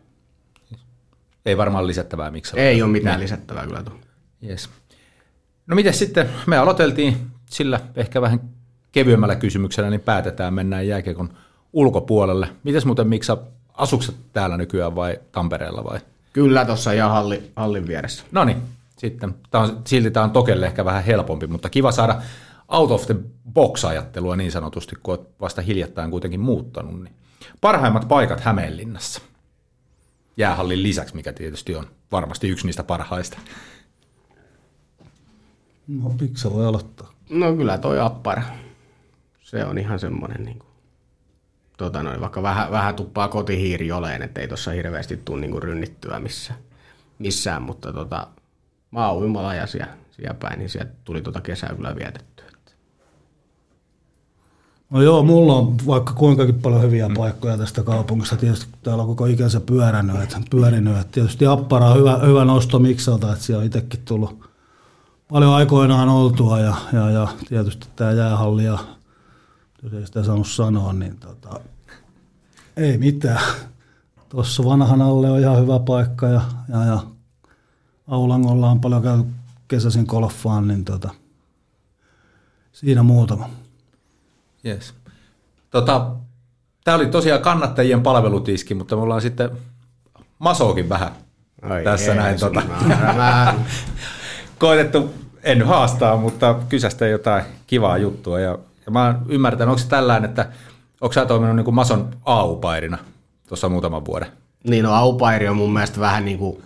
Ei 1.47 1.56
varmaan 1.56 1.86
lisättävää 1.86 2.31
miksi. 2.31 2.60
Ei 2.60 2.82
ole 2.82 2.90
mitään 2.90 3.20
lisättävää 3.20 3.66
kyllä 3.66 3.82
tuohon. 3.82 4.02
Yes. 4.48 4.69
No 5.66 5.77
miten 5.77 5.94
sitten, 5.94 6.28
me 6.47 6.59
aloiteltiin 6.59 7.16
sillä 7.51 7.81
ehkä 7.97 8.20
vähän 8.20 8.40
kevyemmällä 8.93 9.36
kysymyksellä, 9.36 9.90
niin 9.90 10.01
päätetään, 10.01 10.55
mennään 10.55 10.86
jääkiekon 10.86 11.31
ulkopuolelle. 11.73 12.48
Mites 12.64 12.86
muuten, 12.86 13.09
miksi 13.09 13.32
asukset 13.74 14.14
täällä 14.32 14.56
nykyään 14.56 14.94
vai 14.97 15.20
Tampereella 15.32 15.85
vai? 15.85 16.01
Kyllä 16.32 16.64
tuossa 16.64 16.93
ihan 16.93 17.10
halli, 17.10 17.51
hallin 17.56 17.86
vieressä. 17.86 18.24
No 18.32 18.44
niin, 18.44 18.62
sitten. 18.98 19.35
Tämä 19.51 19.64
on, 19.64 19.82
silti 19.86 20.10
tämä 20.10 20.24
on 20.24 20.31
Tokelle 20.31 20.66
ehkä 20.66 20.85
vähän 20.85 21.05
helpompi, 21.05 21.47
mutta 21.47 21.70
kiva 21.70 21.93
saada 21.93 22.23
out 22.72 22.90
of 22.90 23.06
the 23.06 23.16
box-ajattelua 23.52 24.36
niin 24.36 24.52
sanotusti, 24.52 24.96
kun 25.02 25.14
olet 25.14 25.28
vasta 25.40 25.62
hiljattain 25.62 26.10
kuitenkin 26.10 26.40
muuttanut. 26.40 27.02
Niin. 27.02 27.14
Parhaimmat 27.60 28.08
paikat 28.08 28.40
Hämeenlinnassa. 28.40 29.20
Jäähallin 30.36 30.82
lisäksi, 30.82 31.14
mikä 31.14 31.32
tietysti 31.32 31.74
on 31.76 31.86
varmasti 32.12 32.48
yksi 32.48 32.66
niistä 32.66 32.82
parhaista. 32.84 33.38
No, 35.88 36.14
miksi 36.20 36.50
voi 36.52 36.66
aloittaa? 36.66 37.12
No 37.30 37.56
kyllä 37.56 37.78
toi 37.78 38.00
appara. 38.00 38.42
Se 39.40 39.64
on 39.64 39.78
ihan 39.78 39.98
semmoinen 39.98 40.44
niin 40.44 40.58
kuin, 40.58 40.70
tota 41.76 42.02
noin, 42.02 42.20
vaikka 42.20 42.42
vähän, 42.42 42.70
vähän 42.70 42.94
tuppaa 42.94 43.28
kotihiiri 43.28 43.92
oleen, 43.92 44.22
ettei 44.22 44.48
tuossa 44.48 44.70
hirveästi 44.70 45.16
tule 45.16 45.40
niin 45.40 45.50
kuin 45.50 45.62
rynnittyä 45.62 46.20
missään, 46.20 46.60
missään 47.18 47.62
mutta 47.62 47.92
tota, 47.92 48.26
mä 48.90 49.08
oon 49.08 49.56
ja 49.56 49.66
siellä, 49.66 49.96
siellä 50.10 50.34
päin, 50.34 50.58
niin 50.58 50.68
sieltä 50.68 50.92
tuli 51.04 51.22
tuota 51.22 51.40
kesää 51.40 51.74
kyllä 51.76 51.96
vietettyä. 51.96 52.51
No 54.93 55.02
joo, 55.02 55.23
mulla 55.23 55.55
on 55.55 55.77
vaikka 55.86 56.12
kuinkakin 56.12 56.62
paljon 56.62 56.82
hyviä 56.82 57.10
paikkoja 57.16 57.59
tästä 57.59 57.82
kaupungista. 57.82 58.36
Tietysti 58.36 58.66
täällä 58.82 59.02
on 59.02 59.09
koko 59.09 59.27
ikänsä 59.27 59.60
pyörännyt, 59.60 60.23
että, 60.23 60.40
pyörinyt. 60.51 60.97
Että 60.97 61.12
tietysti 61.12 61.47
Appara 61.47 61.90
on 61.90 61.98
hyvä, 61.98 62.19
hyvä 62.27 62.44
nosto 62.44 62.78
Miksalta, 62.78 63.32
että 63.32 63.44
siellä 63.44 63.60
on 63.60 63.66
itsekin 63.66 64.01
tullut 64.05 64.51
paljon 65.28 65.55
aikoinaan 65.55 66.09
oltua 66.09 66.60
ja, 66.60 66.74
ja, 66.93 67.10
ja 67.10 67.28
tietysti 67.48 67.86
tämä 67.97 68.12
jäähalli 68.12 68.64
ja 68.64 68.78
jos 69.82 69.93
ei 69.93 70.06
sitä 70.06 70.24
saanut 70.24 70.48
sanoa, 70.48 70.93
niin 70.93 71.16
tota, 71.16 71.60
ei 72.77 72.98
mitään. 72.98 73.43
Tuossa 74.28 74.64
vanhan 74.64 75.02
alle 75.02 75.31
on 75.31 75.40
ihan 75.40 75.60
hyvä 75.62 75.78
paikka 75.78 76.27
ja, 76.28 76.40
ja, 76.69 76.85
ja 76.85 77.02
Aulangolla 78.09 78.70
on 78.70 78.81
paljon 78.81 79.02
käyty 79.02 79.24
kesäisin 79.69 80.05
golfaan, 80.09 80.69
niin 80.69 80.85
tota, 80.85 81.10
siinä 82.73 83.02
muutama. 83.02 83.61
Yes. 84.64 84.94
Tota, 85.70 86.10
Tämä 86.84 86.94
oli 86.94 87.06
tosiaan 87.06 87.43
kannattajien 87.43 88.02
palvelutiski, 88.02 88.74
mutta 88.74 88.97
me 88.97 89.02
ollaan 89.02 89.22
sitten 89.22 89.51
Masokin 90.39 90.89
vähän 90.89 91.10
Ai 91.62 91.84
tässä 91.84 92.14
näin. 92.14 92.40
Tota, 92.40 92.62
koitettu, 94.59 95.14
en 95.43 95.62
haastaa, 95.66 96.16
mutta 96.16 96.55
kysästä 96.68 97.06
jotain 97.06 97.44
kivaa 97.66 97.98
juttua. 97.98 98.40
Ja, 98.40 98.59
ja 98.86 98.93
mä 98.93 99.06
oon 99.06 99.26
ymmärtänyt, 99.28 99.68
onko 99.68 99.78
se 99.78 99.89
tällainen, 99.89 100.30
että 100.30 100.48
onko 101.01 101.12
sä 101.12 101.26
toiminut 101.26 101.56
niin 101.56 101.64
kuin 101.64 101.74
Mason 101.74 102.10
AU-pairina 102.24 102.98
tuossa 103.48 103.68
muutaman 103.68 104.05
vuoden? 104.05 104.28
Niin, 104.64 104.84
no 104.84 104.94
aupairi 104.94 105.48
on 105.48 105.56
mun 105.56 105.72
mielestä 105.72 106.01
vähän 106.01 106.24
niin 106.24 106.39
kuin 106.39 106.62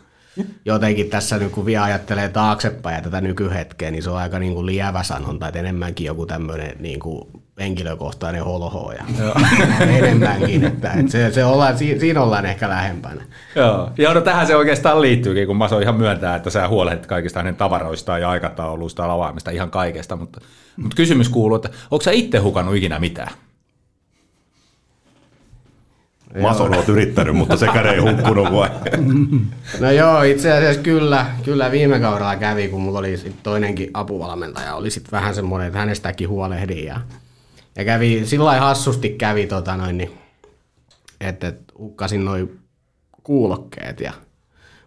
jotenkin 0.64 1.10
tässä 1.10 1.38
nyt 1.38 1.52
kun 1.52 1.66
vielä 1.66 1.84
ajattelee 1.84 2.28
taaksepäin 2.28 2.96
ja 2.96 3.02
tätä 3.02 3.20
nykyhetkeä, 3.20 3.90
niin 3.90 4.02
se 4.02 4.10
on 4.10 4.16
aika 4.16 4.38
niin 4.38 4.54
kuin 4.54 4.66
lievä 4.66 5.02
sanonta, 5.02 5.48
että 5.48 5.60
enemmänkin 5.60 6.06
joku 6.06 6.26
tämmöinen 6.26 6.76
niin 6.78 7.00
kuin 7.00 7.28
henkilökohtainen 7.60 8.44
holho 8.44 8.92
ja 8.92 9.04
enemmänkin, 9.98 10.64
että, 10.64 10.92
että 10.92 11.12
se, 11.12 11.30
se 11.32 11.44
ollaan, 11.44 11.78
si- 11.78 11.98
siinä 11.98 12.22
ollaan 12.22 12.46
ehkä 12.46 12.68
lähempänä. 12.68 13.22
Joo, 13.54 13.90
ja 13.98 14.14
no 14.14 14.20
tähän 14.20 14.46
se 14.46 14.56
oikeastaan 14.56 15.02
liittyykin, 15.02 15.46
kun 15.46 15.56
Maso 15.56 15.78
ihan 15.78 15.96
myöntää, 15.96 16.36
että 16.36 16.50
sä 16.50 16.68
huolehdit 16.68 17.06
kaikista 17.06 17.38
hänen 17.38 17.56
tavaroistaan 17.56 18.20
ja 18.20 18.30
aikatauluista, 18.30 19.08
lavaamista, 19.08 19.50
ihan 19.50 19.70
kaikesta, 19.70 20.16
mutta, 20.16 20.40
mutta 20.76 20.96
kysymys 20.96 21.28
kuuluu, 21.28 21.56
että 21.56 21.68
onko 21.90 22.02
sä 22.02 22.10
itse 22.10 22.38
hukannut 22.38 22.76
ikinä 22.76 22.98
mitään? 22.98 23.32
Mason 26.40 26.74
oot 26.74 26.88
yrittänyt, 26.88 27.36
mutta 27.36 27.56
sekään 27.56 27.86
ei 27.86 27.98
hukkunut 27.98 28.52
vai? 28.52 28.70
No 29.80 29.90
joo, 29.90 30.22
itse 30.22 30.52
asiassa 30.52 30.82
kyllä, 30.82 31.26
kyllä 31.44 31.70
viime 31.70 32.00
kaudella 32.00 32.36
kävi, 32.36 32.68
kun 32.68 32.80
mulla 32.80 32.98
oli 32.98 33.16
sit 33.16 33.42
toinenkin 33.42 33.90
apuvalmentaja, 33.94 34.74
oli 34.74 34.90
sitten 34.90 35.12
vähän 35.12 35.34
semmoinen, 35.34 35.66
että 35.66 35.78
hänestäkin 35.78 36.28
huolehdin 36.28 36.84
ja, 36.84 37.00
ja 37.76 37.84
kävi, 37.84 38.22
sillä 38.26 38.60
hassusti 38.60 39.08
kävi 39.08 39.46
tota 39.46 39.76
noin, 39.76 39.98
niin, 39.98 40.10
että, 41.20 41.48
että 41.48 41.72
hukkasin 41.78 42.24
noin 42.24 42.58
kuulokkeet 43.22 44.00
ja 44.00 44.12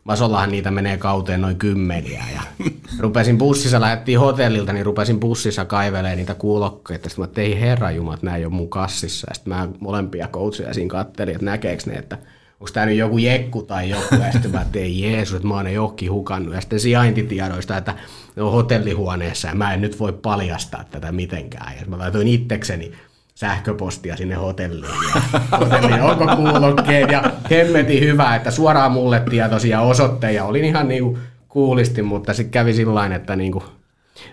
Masollahan 0.03 0.51
niitä 0.51 0.71
menee 0.71 0.97
kauteen 0.97 1.41
noin 1.41 1.57
kymmeniä 1.57 2.23
ja 2.33 2.41
rupesin 2.99 3.37
bussissa, 3.37 3.81
lähdettiin 3.81 4.19
hotellilta, 4.19 4.73
niin 4.73 4.85
rupesin 4.85 5.19
bussissa 5.19 5.65
kaivelee 5.65 6.15
niitä 6.15 6.33
kuulokkeita. 6.33 7.09
Sitten 7.09 7.21
mä 7.21 7.25
että 7.25 7.41
ei 7.41 7.59
herra 7.59 7.91
jumat, 7.91 8.23
nämä 8.23 8.37
ei 8.37 8.45
ole 8.45 8.53
mun 8.53 8.69
kassissa. 8.69 9.27
Ja 9.29 9.33
sitten 9.33 9.53
mä 9.53 9.67
molempia 9.79 10.27
coacheja 10.27 10.73
siinä 10.73 10.89
kattelin, 10.89 11.33
että 11.33 11.45
näkeekö 11.45 11.83
ne, 11.85 11.93
että 11.93 12.17
onko 12.59 12.71
tämä 12.73 12.85
nyt 12.85 12.97
joku 12.97 13.17
jekku 13.17 13.63
tai 13.63 13.89
joku. 13.89 14.15
Ja 14.25 14.31
sitten 14.31 14.51
mä 14.51 14.65
ei 14.73 15.01
Jeesus, 15.01 15.35
että 15.35 15.47
mä 15.47 15.53
oon 15.53 15.65
ne 15.65 15.71
johonkin 15.71 16.11
hukannut. 16.11 16.53
Ja 16.53 16.61
sitten 16.61 16.79
sijaintitiedoista, 16.79 17.77
että 17.77 17.93
ne 18.35 18.41
on 18.41 18.51
hotellihuoneessa 18.51 19.47
ja 19.47 19.55
mä 19.55 19.73
en 19.73 19.81
nyt 19.81 19.99
voi 19.99 20.13
paljastaa 20.13 20.83
tätä 20.91 21.11
mitenkään. 21.11 21.73
Ja 21.79 21.85
mä 21.87 21.97
laitoin 21.97 22.27
itsekseni 22.27 22.91
sähköpostia 23.35 24.17
sinne 24.17 24.35
hotelliin. 24.35 24.93
Ja 25.15 25.21
hotelliin 25.57 26.01
onko 26.01 26.25
kuulokkeet 26.35 27.11
ja 27.11 27.23
hemmeti 27.51 27.99
hyvä, 27.99 28.35
että 28.35 28.51
suoraan 28.51 28.91
mulle 28.91 29.23
tietoisia 29.29 29.81
osoitteja. 29.81 30.45
Olin 30.45 30.65
ihan 30.65 30.87
niinku 30.87 31.17
kuulisti, 31.49 32.01
mutta 32.01 32.33
sitten 32.33 32.51
kävi 32.51 32.73
sillä 32.73 33.15
että 33.15 33.35
niinku 33.35 33.63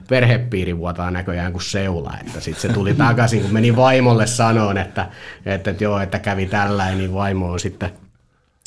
perhepiiri 0.09 0.79
vuotaa 0.79 1.11
näköjään 1.11 1.53
kuin 1.53 1.63
seula, 1.63 2.15
että 2.21 2.41
sitten 2.41 2.63
se 2.63 2.69
tuli 2.69 2.95
takaisin, 2.95 3.43
kun 3.43 3.53
meni 3.53 3.77
vaimolle 3.77 4.27
sanoon, 4.27 4.79
että, 4.79 5.09
että, 5.47 5.71
että 5.71 5.85
joo, 5.85 6.01
että 6.01 6.19
kävi 6.19 6.47
tällainen, 6.47 6.99
niin 6.99 7.15
vaimo 7.15 7.53
on 7.53 7.61
sitten 7.61 7.91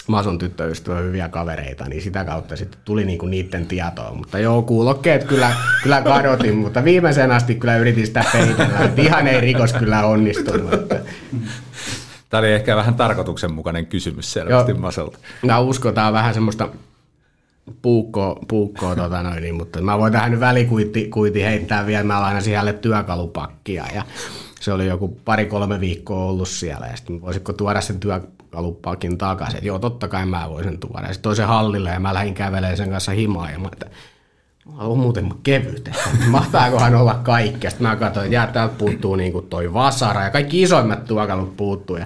Mason 0.10 0.38
tyttöystävä 0.38 0.98
hyviä 0.98 1.30
kavereita, 1.30 1.86
niin 1.86 2.02
sitä 2.02 2.26
kautta 2.26 2.56
sitten 2.56 2.80
tuli 2.86 3.06
niinku 3.06 3.26
niiden 3.26 3.66
tietoa. 3.66 4.14
Mutta 4.14 4.40
joo, 4.40 4.62
kuulokkeet 4.62 5.24
kyllä, 5.24 5.54
kyllä 5.84 6.02
kadotin, 6.02 6.56
mutta 6.56 6.84
viimeisen 6.84 7.32
asti 7.32 7.56
kyllä 7.56 7.78
yritin 7.78 8.08
sitä 8.08 8.26
peitellä, 8.34 8.80
että 8.80 9.02
ihan 9.02 9.28
ei 9.28 9.42
rikos 9.42 9.74
kyllä 9.74 10.06
onnistunut. 10.06 10.74
Että. 10.74 11.00
Tämä 12.30 12.40
oli 12.40 12.52
ehkä 12.52 12.76
vähän 12.76 12.96
tarkoituksenmukainen 12.96 13.86
kysymys 13.86 14.34
selvästi 14.34 14.72
Joo. 14.72 14.80
Masolta. 14.80 15.18
Mä 15.46 15.60
uskon, 15.60 15.94
tää 15.94 16.08
on 16.08 16.14
vähän 16.14 16.34
semmoista 16.34 16.70
puukkoa, 17.82 18.40
puukkoa 18.48 18.96
tota 18.96 19.24
noin, 19.24 19.44
niin, 19.44 19.56
mutta 19.56 19.82
mä 19.82 20.00
voin 20.00 20.14
tähän 20.14 20.32
nyt 20.32 20.40
välikuitti 20.40 21.08
kuiti 21.08 21.44
heittää 21.44 21.86
vielä, 21.86 22.04
mä 22.04 22.22
lainasin 22.22 22.46
sijalle 22.46 22.74
työkalupakkia 22.74 23.86
ja 23.96 24.04
se 24.60 24.74
oli 24.74 24.88
joku 24.88 25.08
pari-kolme 25.26 25.80
viikkoa 25.80 26.26
ollut 26.26 26.48
siellä 26.48 26.88
ja 26.88 26.98
sitten 26.98 27.22
voisitko 27.22 27.54
tuoda 27.54 27.82
sen 27.82 28.00
työkalupakin 28.50 29.18
takaisin, 29.18 29.56
että 29.56 29.68
joo 29.68 29.80
totta 29.80 30.08
kai 30.08 30.26
mä 30.26 30.50
voin 30.50 30.64
sen 30.64 30.78
tuoda 30.78 31.08
ja 31.08 31.14
sitten 31.14 31.24
toisen 31.24 31.48
hallille 31.48 31.90
ja 31.90 32.00
mä 32.00 32.14
lähdin 32.14 32.34
kävelemään 32.34 32.78
sen 32.78 32.90
kanssa 32.90 33.12
himaan 33.12 33.52
ja 33.52 33.60
mä 33.60 33.70
että 33.72 33.90
on 34.78 34.98
muuten 34.98 35.34
kevyt, 35.44 35.90
mahtaakohan 36.28 36.96
olla 36.96 37.14
kaikkea. 37.14 37.70
Sitten 37.70 37.88
mä 37.88 37.96
katsoin, 37.96 38.26
että 38.26 38.36
jää, 38.36 38.48
täältä 38.48 38.76
puuttuu 38.78 39.16
niin 39.16 39.32
kuin 39.32 39.48
toi 39.48 39.74
vasara 39.74 40.24
ja 40.24 40.30
kaikki 40.30 40.62
isoimmat 40.62 41.06
työkalut 41.06 41.58
puuttuu. 41.58 41.98
Ja 41.98 42.06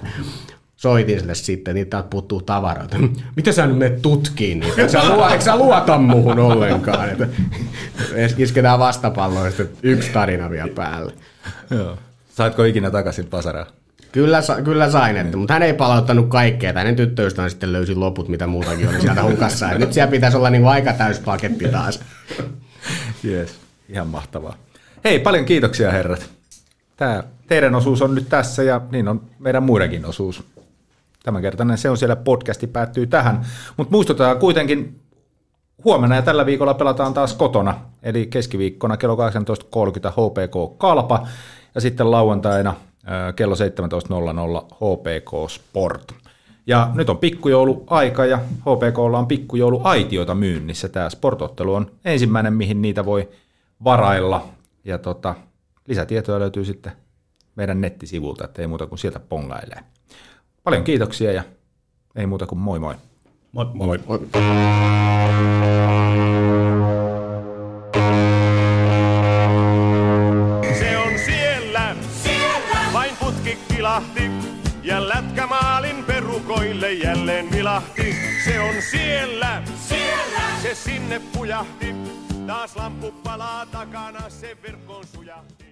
soitin 0.76 1.20
sille 1.20 1.34
sitten, 1.34 1.74
niin 1.74 1.86
täältä 1.86 2.08
puuttuu 2.08 2.42
tavaroita. 2.42 2.96
Mitä 3.36 3.52
sä 3.52 3.66
nyt 3.66 3.78
menet 3.78 4.02
tutkiin 4.02 4.60
niitä? 4.60 4.80
Eikö 4.80 4.92
sä, 4.92 5.08
luo, 5.08 5.30
sä 5.40 5.56
luota 5.56 5.98
muuhun 5.98 6.38
ollenkaan? 6.38 7.08
Että 7.08 7.28
isketään 8.38 8.78
vastapalloa 8.78 9.44
yksi 9.82 10.10
tarina 10.12 10.50
vielä 10.50 10.68
päälle. 10.74 11.12
Joo. 11.70 11.98
Saitko 12.28 12.64
ikinä 12.64 12.90
takaisin 12.90 13.26
Pasaraa? 13.26 13.66
Kyllä, 14.14 14.42
sa- 14.42 14.62
kyllä 14.62 14.90
sain, 14.90 15.16
että, 15.16 15.36
mutta 15.36 15.52
hän 15.52 15.62
ei 15.62 15.74
palauttanut 15.74 16.28
kaikkea. 16.28 16.72
Tai 16.72 16.82
hänen 16.82 16.96
tyttöystävän 16.96 17.50
sitten 17.50 17.72
löysi 17.72 17.94
loput, 17.94 18.28
mitä 18.28 18.46
muutakin 18.46 18.88
oli 18.88 19.00
sieltä 19.00 19.22
hukassa. 19.22 19.70
Et 19.70 19.78
nyt 19.78 19.92
siellä 19.92 20.10
pitäisi 20.10 20.36
olla 20.36 20.50
niin 20.50 20.66
aika 20.66 20.92
täys 20.92 21.18
paketti 21.18 21.68
taas. 21.68 22.00
Yes, 23.24 23.60
ihan 23.88 24.06
mahtavaa. 24.06 24.56
Hei, 25.04 25.18
paljon 25.18 25.44
kiitoksia 25.44 25.90
herrat. 25.90 26.30
Tämä 26.96 27.22
teidän 27.46 27.74
osuus 27.74 28.02
on 28.02 28.14
nyt 28.14 28.28
tässä 28.28 28.62
ja 28.62 28.80
niin 28.90 29.08
on 29.08 29.20
meidän 29.38 29.62
muidenkin 29.62 30.06
osuus. 30.06 30.44
Tämänkertainen 31.22 31.78
se 31.78 31.90
on 31.90 31.98
siellä 31.98 32.16
podcasti 32.16 32.66
päättyy 32.66 33.06
tähän. 33.06 33.46
Mutta 33.76 33.90
muistutetaan 33.92 34.38
kuitenkin, 34.38 35.00
huomenna 35.84 36.16
ja 36.16 36.22
tällä 36.22 36.46
viikolla 36.46 36.74
pelataan 36.74 37.14
taas 37.14 37.34
kotona. 37.34 37.80
Eli 38.02 38.26
keskiviikkona 38.26 38.96
kello 38.96 39.16
18.30 39.16 40.10
HPK 40.10 40.78
Kalpa 40.78 41.26
ja 41.74 41.80
sitten 41.80 42.10
lauantaina 42.10 42.74
kello 43.36 43.54
17.00 43.54 44.74
HPK 44.74 45.50
Sport. 45.50 46.14
Ja 46.66 46.90
nyt 46.94 47.10
on 47.10 47.18
pikkujouluaika 47.18 48.26
ja 48.26 48.38
HPKlla 48.38 49.18
on 49.18 49.26
pikkujouluaitioita 49.26 50.34
myynnissä. 50.34 50.88
Tämä 50.88 51.10
sportottelu 51.10 51.74
on 51.74 51.90
ensimmäinen, 52.04 52.52
mihin 52.52 52.82
niitä 52.82 53.04
voi 53.04 53.28
varailla. 53.84 54.48
Ja 54.84 54.98
tota, 54.98 55.34
lisätietoja 55.88 56.40
löytyy 56.40 56.64
sitten 56.64 56.92
meidän 57.56 57.80
nettisivulta, 57.80 58.44
että 58.44 58.62
ei 58.62 58.68
muuta 58.68 58.86
kuin 58.86 58.98
sieltä 58.98 59.20
pongailee. 59.20 59.80
Paljon 60.64 60.84
kiitoksia 60.84 61.32
ja 61.32 61.42
ei 62.16 62.26
muuta 62.26 62.46
kuin 62.46 62.58
moi 62.58 62.78
moi. 62.78 62.94
Moi. 63.52 63.66
Moi. 63.74 63.98
Se 64.32 64.38
vilahti. 77.74 78.16
Se 78.44 78.60
on 78.60 78.82
siellä, 78.82 79.62
siellä. 79.88 80.40
se 80.62 80.74
sinne 80.74 81.20
pujahti. 81.32 81.94
Taas 82.46 82.76
lamppu 82.76 83.12
palaa 83.12 83.66
takana, 83.66 84.30
se 84.30 84.56
verkkoon 84.62 85.06
sujahti. 85.06 85.63